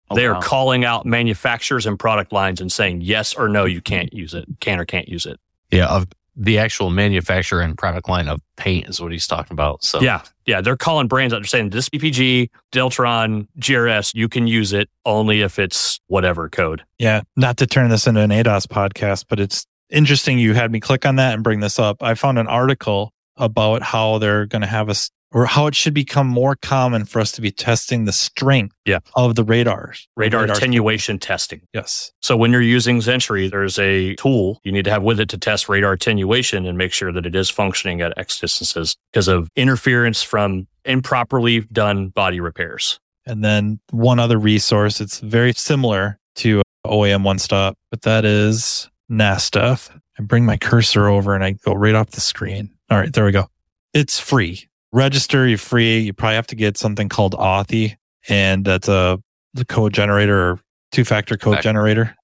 Oh, 0.09 0.15
they 0.15 0.25
are 0.25 0.33
wow. 0.33 0.41
calling 0.41 0.83
out 0.83 1.05
manufacturers 1.05 1.85
and 1.85 1.97
product 1.97 2.33
lines 2.33 2.59
and 2.59 2.69
saying 2.71 3.01
yes 3.01 3.33
or 3.33 3.47
no, 3.47 3.63
you 3.63 3.79
can't 3.79 4.11
use 4.11 4.33
it, 4.33 4.45
can 4.59 4.79
or 4.79 4.85
can't 4.85 5.07
use 5.07 5.25
it. 5.25 5.39
Yeah, 5.71 5.87
of 5.87 6.07
the 6.35 6.57
actual 6.57 6.89
manufacturer 6.89 7.61
and 7.61 7.77
product 7.77 8.07
line 8.07 8.27
of 8.27 8.39
paint 8.55 8.87
is 8.87 9.01
what 9.01 9.11
he's 9.11 9.27
talking 9.27 9.53
about. 9.53 9.83
So 9.83 10.01
Yeah, 10.01 10.21
yeah, 10.45 10.61
they're 10.61 10.77
calling 10.77 11.07
brands 11.07 11.33
out. 11.33 11.37
They're 11.37 11.45
saying 11.45 11.71
this 11.71 11.89
PPG, 11.89 12.49
Deltron, 12.71 13.47
GRS, 13.59 14.13
you 14.15 14.29
can 14.29 14.47
use 14.47 14.73
it 14.73 14.89
only 15.05 15.41
if 15.41 15.59
it's 15.59 15.99
whatever 16.07 16.49
code. 16.49 16.83
Yeah, 16.97 17.21
not 17.35 17.57
to 17.57 17.67
turn 17.67 17.89
this 17.89 18.07
into 18.07 18.21
an 18.21 18.31
ADAS 18.31 18.67
podcast, 18.67 19.25
but 19.27 19.39
it's 19.39 19.65
interesting 19.89 20.39
you 20.39 20.53
had 20.53 20.71
me 20.71 20.79
click 20.79 21.05
on 21.05 21.17
that 21.17 21.33
and 21.33 21.43
bring 21.43 21.59
this 21.59 21.79
up. 21.79 21.97
I 22.01 22.15
found 22.15 22.39
an 22.39 22.47
article 22.47 23.11
about 23.37 23.81
how 23.81 24.17
they're 24.17 24.45
going 24.45 24.61
to 24.61 24.67
have 24.67 24.89
us 24.89 25.09
or 25.33 25.45
how 25.45 25.67
it 25.67 25.75
should 25.75 25.93
become 25.93 26.27
more 26.27 26.55
common 26.61 27.05
for 27.05 27.19
us 27.19 27.31
to 27.33 27.41
be 27.41 27.51
testing 27.51 28.05
the 28.05 28.11
strength 28.11 28.75
Yeah. 28.85 28.99
of 29.15 29.35
the 29.35 29.43
radars. 29.43 30.07
Radar 30.17 30.41
Radar- 30.41 30.57
attenuation 30.57 31.19
testing. 31.19 31.61
Yes. 31.73 32.11
So 32.21 32.35
when 32.35 32.51
you're 32.51 32.61
using 32.61 32.97
Xentry, 32.99 33.49
there's 33.49 33.79
a 33.79 34.15
tool 34.15 34.59
you 34.63 34.71
need 34.71 34.85
to 34.85 34.91
have 34.91 35.03
with 35.03 35.19
it 35.19 35.29
to 35.29 35.37
test 35.37 35.69
radar 35.69 35.93
attenuation 35.93 36.65
and 36.65 36.77
make 36.77 36.91
sure 36.93 37.11
that 37.11 37.25
it 37.25 37.35
is 37.35 37.49
functioning 37.49 38.01
at 38.01 38.17
X 38.17 38.39
distances 38.39 38.95
because 39.11 39.27
of 39.27 39.47
interference 39.55 40.21
from 40.21 40.67
improperly 40.85 41.61
done 41.71 42.09
body 42.09 42.39
repairs. 42.39 42.99
And 43.25 43.43
then 43.43 43.79
one 43.91 44.19
other 44.19 44.37
resource, 44.39 44.99
it's 44.99 45.19
very 45.19 45.53
similar 45.53 46.17
to 46.37 46.61
OEM 46.85 47.23
One 47.23 47.37
Stop, 47.39 47.77
but 47.91 48.01
that 48.01 48.25
is 48.25 48.89
NASTF. 49.11 49.91
I 50.19 50.23
bring 50.23 50.45
my 50.45 50.57
cursor 50.57 51.07
over 51.07 51.35
and 51.35 51.43
I 51.43 51.51
go 51.63 51.73
right 51.73 51.93
off 51.95 52.09
the 52.11 52.21
screen. 52.21 52.71
All 52.89 52.97
right, 52.97 53.13
there 53.13 53.23
we 53.25 53.31
go. 53.31 53.47
It's 53.93 54.19
free. 54.19 54.67
Register, 54.93 55.47
you're 55.47 55.57
free. 55.57 55.99
You 55.99 56.13
probably 56.13 56.35
have 56.35 56.47
to 56.47 56.55
get 56.55 56.77
something 56.77 57.09
called 57.09 57.33
Authy, 57.33 57.95
and 58.27 58.65
that's 58.65 58.87
a 58.87 59.21
the 59.53 59.65
code 59.65 59.93
generator 59.93 60.51
or 60.51 60.59
two 60.91 61.03
factor 61.05 61.37
code 61.37 61.55
Fact- 61.55 61.63
generator. 61.63 62.15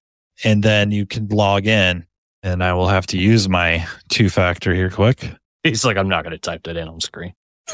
And 0.43 0.61
then 0.61 0.91
you 0.91 1.05
can 1.05 1.27
log 1.29 1.65
in, 1.65 2.05
and 2.43 2.63
I 2.63 2.73
will 2.73 2.87
have 2.87 3.07
to 3.07 3.17
use 3.17 3.49
my 3.49 3.87
two 4.09 4.29
factor 4.29 4.73
here 4.73 4.91
quick. 4.91 5.31
He's 5.63 5.83
like, 5.83 5.97
I'm 5.97 6.07
not 6.09 6.23
going 6.23 6.31
to 6.31 6.37
type 6.37 6.63
that 6.63 6.77
in 6.77 6.87
on 6.87 6.99
screen. 7.01 7.33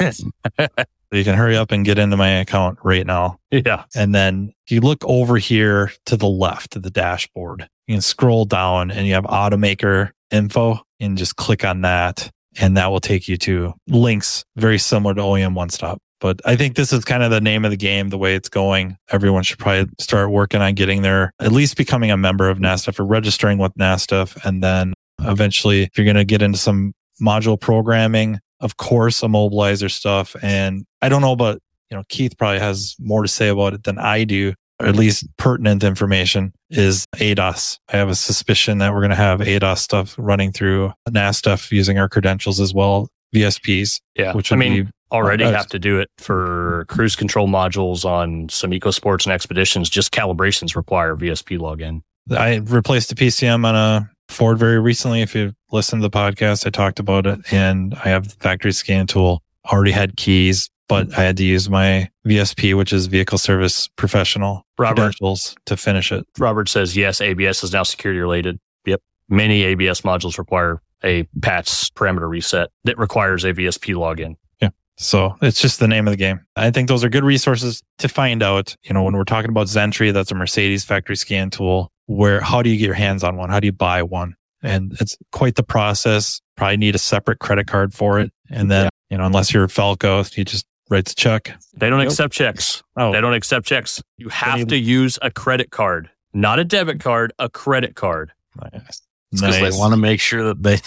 You 1.14 1.22
can 1.22 1.36
hurry 1.36 1.56
up 1.56 1.70
and 1.70 1.84
get 1.84 1.96
into 1.96 2.16
my 2.16 2.28
account 2.40 2.80
right 2.82 3.06
now. 3.06 3.38
Yeah. 3.52 3.84
And 3.94 4.12
then 4.12 4.52
you 4.68 4.80
look 4.80 5.04
over 5.04 5.36
here 5.36 5.92
to 6.06 6.16
the 6.16 6.26
left 6.26 6.74
of 6.74 6.82
the 6.82 6.90
dashboard. 6.90 7.68
You 7.86 7.94
can 7.94 8.02
scroll 8.02 8.46
down 8.46 8.90
and 8.90 9.06
you 9.06 9.14
have 9.14 9.22
automaker 9.22 10.10
info 10.32 10.80
and 10.98 11.16
just 11.16 11.36
click 11.36 11.64
on 11.64 11.82
that. 11.82 12.32
And 12.60 12.76
that 12.76 12.90
will 12.90 13.00
take 13.00 13.28
you 13.28 13.36
to 13.38 13.74
links 13.88 14.44
very 14.56 14.78
similar 14.78 15.14
to 15.14 15.20
OEM 15.20 15.54
One 15.54 15.70
Stop. 15.70 15.98
But 16.20 16.40
I 16.44 16.56
think 16.56 16.76
this 16.76 16.92
is 16.92 17.04
kind 17.04 17.22
of 17.22 17.30
the 17.30 17.40
name 17.40 17.64
of 17.64 17.70
the 17.70 17.76
game, 17.76 18.08
the 18.08 18.16
way 18.16 18.34
it's 18.34 18.48
going. 18.48 18.96
Everyone 19.10 19.42
should 19.42 19.58
probably 19.58 19.92
start 19.98 20.30
working 20.30 20.62
on 20.62 20.74
getting 20.74 21.02
there, 21.02 21.32
at 21.40 21.52
least 21.52 21.76
becoming 21.76 22.10
a 22.10 22.16
member 22.16 22.48
of 22.48 22.58
NASTF 22.58 22.98
or 22.98 23.04
registering 23.04 23.58
with 23.58 23.74
NASTF. 23.74 24.44
And 24.44 24.62
then 24.62 24.94
eventually, 25.20 25.82
if 25.82 25.98
you're 25.98 26.06
going 26.06 26.16
to 26.16 26.24
get 26.24 26.40
into 26.40 26.58
some 26.58 26.94
module 27.20 27.60
programming, 27.60 28.38
of 28.60 28.76
course, 28.76 29.20
immobilizer 29.20 29.90
stuff. 29.90 30.34
And 30.40 30.86
I 31.02 31.08
don't 31.08 31.20
know 31.20 31.32
about 31.32 31.60
you 31.90 31.96
know, 31.96 32.04
Keith 32.08 32.36
probably 32.36 32.58
has 32.58 32.96
more 32.98 33.22
to 33.22 33.28
say 33.28 33.48
about 33.48 33.74
it 33.74 33.84
than 33.84 33.98
I 33.98 34.24
do, 34.24 34.54
or 34.80 34.86
at 34.86 34.96
least 34.96 35.26
pertinent 35.36 35.84
information 35.84 36.52
is 36.70 37.06
ADAS. 37.16 37.78
I 37.92 37.96
have 37.96 38.08
a 38.08 38.14
suspicion 38.14 38.78
that 38.78 38.92
we're 38.92 39.00
going 39.00 39.10
to 39.10 39.16
have 39.16 39.40
ADAS 39.40 39.78
stuff 39.78 40.14
running 40.18 40.52
through 40.52 40.92
NASTF 41.08 41.70
using 41.70 41.98
our 41.98 42.08
credentials 42.08 42.60
as 42.60 42.74
well, 42.74 43.08
VSPs, 43.34 44.00
Yeah. 44.16 44.32
which 44.32 44.52
I 44.52 44.56
mean, 44.56 44.90
already 45.12 45.44
have 45.44 45.68
to 45.68 45.78
do 45.78 46.00
it 46.00 46.08
for 46.18 46.86
cruise 46.88 47.14
control 47.14 47.46
modules 47.46 48.04
on 48.04 48.48
some 48.48 48.70
EcoSports 48.72 49.26
and 49.26 49.32
expeditions. 49.32 49.88
Just 49.88 50.10
calibrations 50.12 50.74
require 50.74 51.14
VSP 51.14 51.58
login. 51.58 52.00
I 52.36 52.56
replaced 52.56 53.10
the 53.10 53.14
PCM 53.14 53.64
on 53.64 53.76
a 53.76 54.10
Ford 54.28 54.58
very 54.58 54.80
recently. 54.80 55.20
If 55.22 55.34
you 55.36 55.52
listen 55.70 56.00
to 56.00 56.08
the 56.08 56.10
podcast, 56.10 56.66
I 56.66 56.70
talked 56.70 56.98
about 56.98 57.26
it 57.26 57.38
and 57.52 57.94
I 57.94 58.08
have 58.08 58.28
the 58.28 58.34
factory 58.40 58.72
scan 58.72 59.06
tool, 59.06 59.42
already 59.70 59.92
had 59.92 60.16
keys, 60.16 60.70
but 60.88 61.16
I 61.16 61.22
had 61.22 61.36
to 61.38 61.44
use 61.44 61.68
my 61.70 62.10
VSP, 62.26 62.76
which 62.76 62.92
is 62.92 63.06
vehicle 63.06 63.38
service 63.38 63.88
professional 63.96 64.66
Robert. 64.78 64.96
credentials 64.96 65.56
to 65.66 65.76
finish 65.76 66.12
it. 66.12 66.26
Robert 66.38 66.68
says, 66.68 66.96
yes, 66.96 67.20
ABS 67.20 67.64
is 67.64 67.72
now 67.72 67.82
security 67.82 68.20
related. 68.20 68.58
Yep. 68.86 69.00
Many 69.28 69.62
ABS 69.62 70.02
modules 70.02 70.38
require 70.38 70.80
a 71.02 71.24
PATS 71.40 71.90
parameter 71.90 72.28
reset 72.28 72.70
that 72.84 72.98
requires 72.98 73.44
a 73.44 73.52
VSP 73.52 73.94
login. 73.94 74.36
Yeah. 74.60 74.70
So 74.96 75.36
it's 75.42 75.60
just 75.60 75.80
the 75.80 75.88
name 75.88 76.06
of 76.06 76.12
the 76.12 76.16
game. 76.16 76.40
I 76.56 76.70
think 76.70 76.88
those 76.88 77.04
are 77.04 77.08
good 77.08 77.24
resources 77.24 77.82
to 77.98 78.08
find 78.08 78.42
out. 78.42 78.76
You 78.84 78.94
know, 78.94 79.02
when 79.02 79.14
we're 79.14 79.24
talking 79.24 79.50
about 79.50 79.66
Xentry, 79.66 80.12
that's 80.12 80.30
a 80.30 80.34
Mercedes 80.34 80.84
factory 80.84 81.16
scan 81.16 81.50
tool. 81.50 81.90
Where, 82.06 82.40
how 82.40 82.62
do 82.62 82.70
you 82.70 82.76
get 82.76 82.84
your 82.84 82.94
hands 82.94 83.24
on 83.24 83.36
one? 83.36 83.48
How 83.48 83.60
do 83.60 83.66
you 83.66 83.72
buy 83.72 84.02
one? 84.02 84.34
And 84.64 84.96
it's 85.00 85.16
quite 85.32 85.54
the 85.56 85.62
process. 85.62 86.40
Probably 86.56 86.76
need 86.78 86.94
a 86.94 86.98
separate 86.98 87.38
credit 87.38 87.66
card 87.66 87.92
for 87.94 88.18
it. 88.18 88.32
And 88.50 88.70
then, 88.70 88.88
you 89.10 89.18
know, 89.18 89.24
unless 89.24 89.52
you're 89.52 89.64
a 89.64 89.68
Falco, 89.68 90.24
you 90.34 90.44
just 90.44 90.64
write 90.90 91.10
a 91.10 91.14
check. 91.14 91.56
They 91.76 91.90
don't 91.90 92.00
Yep. 92.00 92.08
accept 92.08 92.32
checks. 92.34 92.82
Oh, 92.96 93.12
They 93.12 93.20
don't 93.20 93.34
accept 93.34 93.66
checks. 93.66 94.02
You 94.18 94.28
have 94.30 94.60
you- 94.60 94.66
to 94.66 94.76
use 94.76 95.18
a 95.22 95.30
credit 95.30 95.70
card, 95.70 96.10
not 96.32 96.58
a 96.58 96.64
debit 96.64 97.00
card, 97.00 97.32
a 97.38 97.48
credit 97.48 97.94
card. 97.94 98.32
nice. 98.72 99.02
because 99.32 99.58
they 99.60 99.76
want 99.78 99.92
to 99.92 99.96
make 99.96 100.20
sure 100.20 100.44
that 100.44 100.62
they 100.62 100.78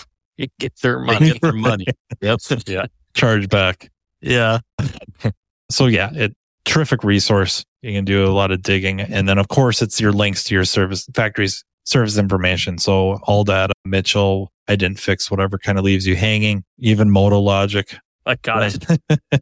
get 0.60 0.74
their 0.82 1.00
money. 1.04 1.32
Get 1.34 1.42
their 1.42 1.52
money. 1.54 1.86
Yep. 2.22 2.40
Yeah. 2.68 2.86
charge 3.14 3.50
back. 3.50 3.90
Yeah. 4.22 4.60
So 5.70 5.88
yeah, 5.88 6.12
it 6.14 6.34
terrific 6.66 7.04
resource. 7.04 7.66
You 7.82 7.92
can 7.94 8.06
do 8.06 8.26
a 8.26 8.32
lot 8.32 8.52
of 8.52 8.62
digging. 8.62 9.02
And 9.02 9.28
then 9.28 9.38
of 9.38 9.48
course 9.50 9.82
it's 9.82 10.00
your 10.00 10.12
links 10.14 10.44
to 10.46 10.56
your 10.56 10.64
service 10.66 11.08
factories 11.14 11.64
service 11.88 12.18
information. 12.18 12.78
So 12.78 13.20
all 13.24 13.44
that 13.46 13.72
Mitchell, 13.86 14.52
Identifix 14.70 15.32
whatever 15.32 15.58
kind 15.58 15.78
of 15.78 15.86
leaves 15.86 16.06
you 16.06 16.16
hanging, 16.16 16.64
even 16.78 17.10
Motologic. 17.10 17.98
I 18.26 18.36
got 18.36 18.74
it. 18.76 19.42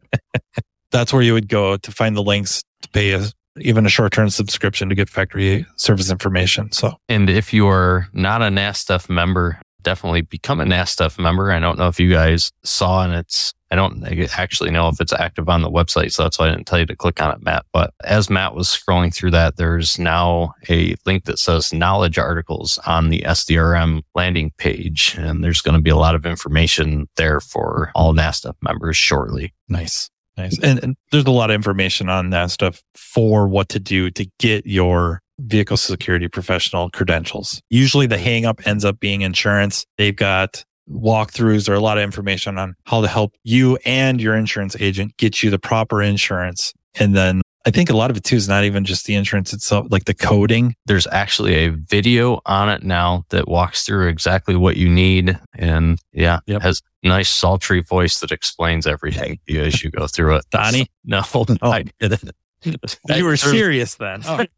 That's 0.92 1.12
where 1.12 1.22
you 1.22 1.34
would 1.34 1.48
go 1.48 1.76
to 1.76 1.92
find 1.92 2.16
the 2.16 2.22
links 2.22 2.62
to 2.82 2.88
pay 2.90 3.12
a, 3.12 3.24
even 3.58 3.84
a 3.84 3.88
short 3.88 4.12
term 4.12 4.30
subscription 4.30 4.88
to 4.88 4.94
get 4.94 5.08
factory 5.08 5.66
service 5.76 6.10
information. 6.10 6.70
So 6.70 6.92
And 7.08 7.28
if 7.28 7.52
you're 7.52 8.08
not 8.12 8.42
a 8.42 8.46
NASTF 8.46 9.10
member, 9.10 9.60
definitely 9.82 10.20
become 10.20 10.60
a 10.60 10.64
NASTF 10.64 11.18
member. 11.18 11.50
I 11.50 11.58
don't 11.58 11.78
know 11.78 11.88
if 11.88 11.98
you 11.98 12.10
guys 12.10 12.52
saw, 12.62 13.02
and 13.02 13.12
it's, 13.12 13.54
I 13.70 13.76
don't 13.76 14.04
actually 14.38 14.70
know 14.70 14.88
if 14.88 15.00
it's 15.00 15.12
active 15.12 15.48
on 15.48 15.62
the 15.62 15.70
website. 15.70 16.12
So 16.12 16.22
that's 16.22 16.38
why 16.38 16.46
I 16.46 16.50
didn't 16.50 16.66
tell 16.66 16.78
you 16.78 16.86
to 16.86 16.96
click 16.96 17.20
on 17.20 17.32
it, 17.32 17.42
Matt. 17.42 17.66
But 17.72 17.92
as 18.04 18.30
Matt 18.30 18.54
was 18.54 18.68
scrolling 18.68 19.12
through 19.12 19.32
that, 19.32 19.56
there's 19.56 19.98
now 19.98 20.54
a 20.68 20.94
link 21.04 21.24
that 21.24 21.38
says 21.38 21.72
knowledge 21.72 22.18
articles 22.18 22.78
on 22.86 23.10
the 23.10 23.20
SDRM 23.20 24.02
landing 24.14 24.52
page. 24.56 25.16
And 25.18 25.42
there's 25.42 25.60
going 25.60 25.74
to 25.74 25.82
be 25.82 25.90
a 25.90 25.96
lot 25.96 26.14
of 26.14 26.26
information 26.26 27.08
there 27.16 27.40
for 27.40 27.90
all 27.94 28.14
NASTF 28.14 28.54
members 28.62 28.96
shortly. 28.96 29.52
nice. 29.68 30.10
Nice. 30.36 30.58
And, 30.62 30.82
and 30.82 30.96
there's 31.12 31.24
a 31.24 31.30
lot 31.30 31.50
of 31.50 31.54
information 31.54 32.10
on 32.10 32.48
stuff 32.50 32.82
for 32.94 33.48
what 33.48 33.70
to 33.70 33.80
do 33.80 34.10
to 34.10 34.26
get 34.38 34.66
your 34.66 35.22
vehicle 35.38 35.76
security 35.76 36.28
professional 36.28 36.90
credentials. 36.90 37.62
Usually 37.70 38.06
the 38.06 38.18
hang 38.18 38.44
up 38.44 38.66
ends 38.66 38.84
up 38.84 39.00
being 39.00 39.22
insurance. 39.22 39.86
They've 39.96 40.14
got 40.14 40.64
walkthroughs 40.90 41.68
or 41.68 41.74
a 41.74 41.80
lot 41.80 41.98
of 41.98 42.04
information 42.04 42.58
on 42.58 42.74
how 42.84 43.00
to 43.00 43.08
help 43.08 43.34
you 43.44 43.78
and 43.84 44.20
your 44.20 44.34
insurance 44.36 44.76
agent 44.80 45.16
get 45.16 45.42
you 45.42 45.50
the 45.50 45.58
proper 45.58 46.02
insurance. 46.02 46.72
And 46.98 47.14
then 47.14 47.42
I 47.66 47.70
think 47.70 47.90
a 47.90 47.96
lot 47.96 48.10
of 48.10 48.16
it 48.16 48.22
too 48.22 48.36
is 48.36 48.48
not 48.48 48.62
even 48.64 48.84
just 48.84 49.06
the 49.06 49.16
insurance 49.16 49.52
itself, 49.52 49.88
like 49.90 50.04
the 50.04 50.14
coding. 50.14 50.76
There's 50.86 51.06
actually 51.08 51.54
a 51.64 51.70
video 51.70 52.40
on 52.46 52.68
it 52.68 52.84
now 52.84 53.24
that 53.30 53.48
walks 53.48 53.84
through 53.84 54.06
exactly 54.06 54.54
what 54.54 54.76
you 54.76 54.88
need. 54.88 55.38
And 55.54 55.98
yeah, 56.12 56.38
Yep. 56.46 56.62
has 56.62 56.82
nice 57.02 57.28
sultry 57.28 57.82
voice 57.82 58.20
that 58.20 58.30
explains 58.30 58.86
everything 58.86 59.40
to 59.46 59.52
you 59.54 59.62
as 59.62 59.82
you 59.82 59.90
go 59.90 60.06
through 60.06 60.36
it. 60.36 60.44
Donnie? 60.50 60.88
No, 61.08 61.22
oh. 61.34 61.46
I 61.62 61.84
didn't. 62.00 62.32
You 62.64 63.24
were 63.24 63.36
serious 63.36 63.94
then. 63.94 64.22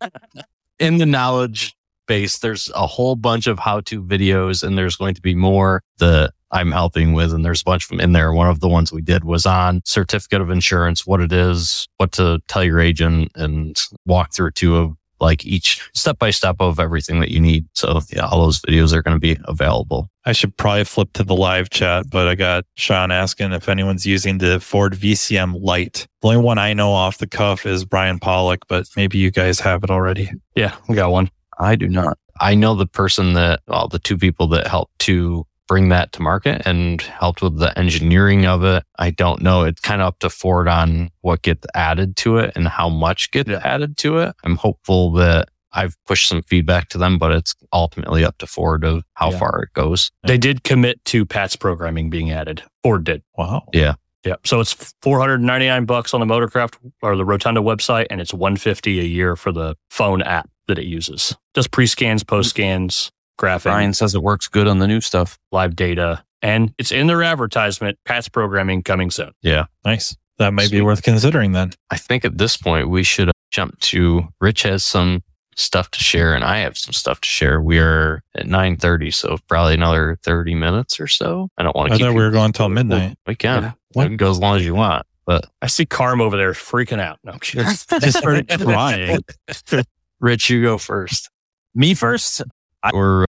in 0.79 0.97
the 0.97 1.05
knowledge 1.05 1.75
base, 2.09 2.39
there's 2.39 2.71
a 2.75 2.87
whole 2.87 3.15
bunch 3.15 3.47
of 3.47 3.61
how 3.61 3.81
to 3.83 4.03
videos 4.03 4.65
and 4.65 4.77
there's 4.77 4.97
going 4.97 5.15
to 5.15 5.23
be 5.23 5.35
more 5.35 5.83
that 5.99 6.33
I'm 6.51 6.73
helping 6.73 7.13
with. 7.13 7.33
And 7.33 7.45
there's 7.45 7.61
a 7.61 7.65
bunch 7.65 7.85
of 7.85 7.91
them 7.91 8.01
in 8.01 8.13
there. 8.13 8.33
One 8.33 8.49
of 8.49 8.61
the 8.61 8.69
ones 8.69 8.91
we 8.91 9.03
did 9.03 9.23
was 9.23 9.47
on 9.47 9.83
certificate 9.85 10.41
of 10.41 10.51
insurance, 10.51 11.07
what 11.07 11.21
it 11.21 11.33
is, 11.33 11.87
what 11.99 12.13
to 12.13 12.41
tell 12.49 12.65
your 12.65 12.81
agent 12.81 13.31
and 13.37 13.81
walk 14.07 14.35
through 14.35 14.53
two 14.53 14.77
of 14.77 14.95
like 15.21 15.45
each 15.45 15.89
step 15.95 16.19
by 16.19 16.31
step 16.31 16.57
of 16.61 16.79
everything 16.79 17.21
that 17.21 17.31
you 17.31 17.41
need. 17.41 17.67
So 17.75 18.01
yeah, 18.13 18.27
all 18.27 18.43
those 18.43 18.61
videos 18.61 18.93
are 18.93 19.03
going 19.03 19.17
to 19.17 19.21
be 19.21 19.37
available. 19.45 20.09
I 20.25 20.33
should 20.33 20.57
probably 20.57 20.85
flip 20.85 21.13
to 21.15 21.25
the 21.25 21.35
live 21.35 21.71
chat, 21.71 22.07
but 22.11 22.29
I 22.29 22.35
got 22.35 22.65
Sean 22.77 23.11
asking 23.11 23.53
if 23.53 23.69
anyone's 23.69 24.07
using 24.07 24.39
the 24.39 24.61
Ford 24.61 24.95
VCM 24.95 25.61
Lite. 25.61 26.07
The 26.23 26.29
only 26.29 26.43
one 26.43 26.59
I 26.59 26.73
know 26.73 26.93
off 26.93 27.19
the 27.19 27.27
cuff 27.27 27.67
is 27.67 27.85
Brian 27.85 28.19
Pollock, 28.19 28.61
but 28.69 28.89
maybe 28.97 29.19
you 29.19 29.31
guys 29.31 29.61
have 29.61 29.83
it 29.85 29.91
already. 29.91 30.31
Yeah, 30.55 30.77
we 30.89 30.95
got 30.95 31.11
one. 31.11 31.31
I 31.59 31.77
do 31.77 31.89
not. 31.89 32.19
I 32.41 32.55
know 32.55 32.75
the 32.75 32.87
person 32.87 33.33
that, 33.35 33.61
well, 33.67 33.89
the 33.89 33.99
two 33.99 34.17
people 34.17 34.47
that 34.49 34.67
helped 34.67 34.99
to 35.01 35.45
bring 35.67 35.89
that 35.91 36.13
to 36.13 36.23
market 36.23 36.63
and 36.67 37.03
helped 37.03 37.43
with 37.43 37.59
the 37.59 37.77
engineering 37.79 38.47
of 38.47 38.65
it. 38.65 38.85
I 38.99 39.11
don't 39.11 39.43
know. 39.43 39.65
It's 39.65 39.81
kind 39.83 40.01
of 40.01 40.07
up 40.09 40.19
to 40.21 40.31
Ford 40.31 40.67
on 40.67 41.11
what 41.21 41.43
gets 41.43 41.67
added 41.75 42.17
to 42.19 42.39
it 42.39 42.53
and 42.57 42.67
how 42.69 42.89
much 42.89 43.31
gets 43.33 43.51
Yeah. 43.51 43.61
added 43.65 43.99
to 43.99 44.19
it. 44.19 44.35
I'm 44.45 44.57
hopeful 44.57 45.13
that 45.15 45.49
I've 45.73 45.97
pushed 46.07 46.27
some 46.29 46.43
feedback 46.43 46.89
to 46.91 46.99
them, 46.99 47.19
but 47.19 47.33
it's 47.33 47.55
ultimately 47.73 48.25
up 48.25 48.39
to 48.39 48.47
Ford 48.47 48.83
of 48.85 49.03
how 49.15 49.31
Yeah. 49.31 49.39
far 49.39 49.63
it 49.65 49.75
goes. 49.75 50.11
They 50.27 50.39
did 50.39 50.65
commit 50.65 51.05
to 51.07 51.27
PATS 51.27 51.57
programming 51.57 52.09
being 52.09 52.31
added. 52.31 52.63
Ford 52.83 53.05
did. 53.05 53.23
Wow. 53.37 53.65
Yeah. 53.75 53.95
Yeah. 54.25 54.37
So 54.47 54.61
it's 54.61 54.95
499 55.03 55.85
bucks 55.85 56.15
on 56.15 56.21
the 56.21 56.27
Motorcraft 56.27 56.77
or 57.03 57.15
the 57.17 57.25
Rotunda 57.27 57.61
website, 57.61 58.07
and 58.11 58.21
it's 58.23 58.33
150 58.33 59.01
a 59.01 59.05
year 59.05 59.37
for 59.37 59.53
the 59.53 59.77
phone 59.91 60.23
app 60.23 60.49
that 60.69 60.79
it 60.79 60.87
uses. 60.87 61.35
Just 61.55 61.71
pre 61.71 61.87
scans, 61.87 62.23
post 62.23 62.51
scans, 62.51 63.11
graphing, 63.39 63.65
Brian 63.65 63.95
says 63.95 64.15
it 64.15 64.23
works 64.23 64.47
good 64.49 64.69
on 64.69 64.79
the 64.79 64.87
new 64.87 65.01
stuff. 65.01 65.39
live 65.51 65.75
data. 65.75 66.23
And 66.41 66.73
it's 66.79 66.93
in 66.93 67.09
their 67.09 67.23
advertisement, 67.23 67.99
PATS 68.05 68.29
programming 68.29 68.83
coming 68.83 69.11
soon. 69.11 69.33
Yeah, 69.43 69.67
nice. 69.85 70.17
That 70.39 70.55
might 70.55 70.71
be 70.71 70.81
worth 70.81 71.03
considering 71.03 71.51
then. 71.51 71.73
I 71.91 71.97
think 71.97 72.25
at 72.25 72.39
this 72.39 72.57
point 72.57 72.89
we 72.89 73.03
should 73.03 73.29
uh, 73.29 73.33
jump 73.51 73.79
to 73.81 74.29
Rich 74.41 74.63
has 74.63 74.85
some 74.85 75.23
stuff 75.57 75.91
to 75.91 75.99
share 75.99 76.35
and 76.35 76.45
I 76.45 76.59
have 76.59 76.79
some 76.79 76.93
stuff 76.93 77.21
to 77.21 77.29
share. 77.29 77.61
We 77.61 77.81
are 77.81 78.23
at 78.37 78.47
9:30, 78.47 79.13
so 79.13 79.39
probably 79.49 79.75
another 79.75 80.17
30 80.23 80.55
minutes 80.55 81.01
or 81.01 81.09
so. 81.09 81.49
I 81.59 81.65
don't 81.65 81.75
want 81.75 81.89
to 81.89 81.95
I 81.95 81.97
keep 81.97 82.07
thought 82.07 82.15
we 82.15 82.23
were 82.23 82.31
going 82.31 82.53
till 82.53 82.69
midnight. 82.69 83.19
We 83.27 83.35
can. 83.35 83.63
Yeah. 83.65 83.73
We 83.97 84.05
can 84.05 84.17
go 84.17 84.31
as 84.31 84.39
long 84.39 84.57
as 84.59 84.65
you 84.65 84.77
want. 84.77 85.05
But 85.27 85.45
I 85.61 85.67
see 85.67 85.85
Carm 85.85 86.21
over 86.21 86.37
there 86.37 86.53
freaking 86.53 87.01
out. 87.01 87.19
No, 87.25 87.33
I'm 87.33 87.39
kidding. 87.41 87.67
Just 88.01 88.19
started 88.19 88.49
crying. 88.49 89.19
Rich, 90.21 90.51
you 90.51 90.63
go 90.63 90.79
first. 90.79 91.31
Me 91.75 91.95
first, 91.95 92.43
I 92.83 92.91
were 92.93 93.27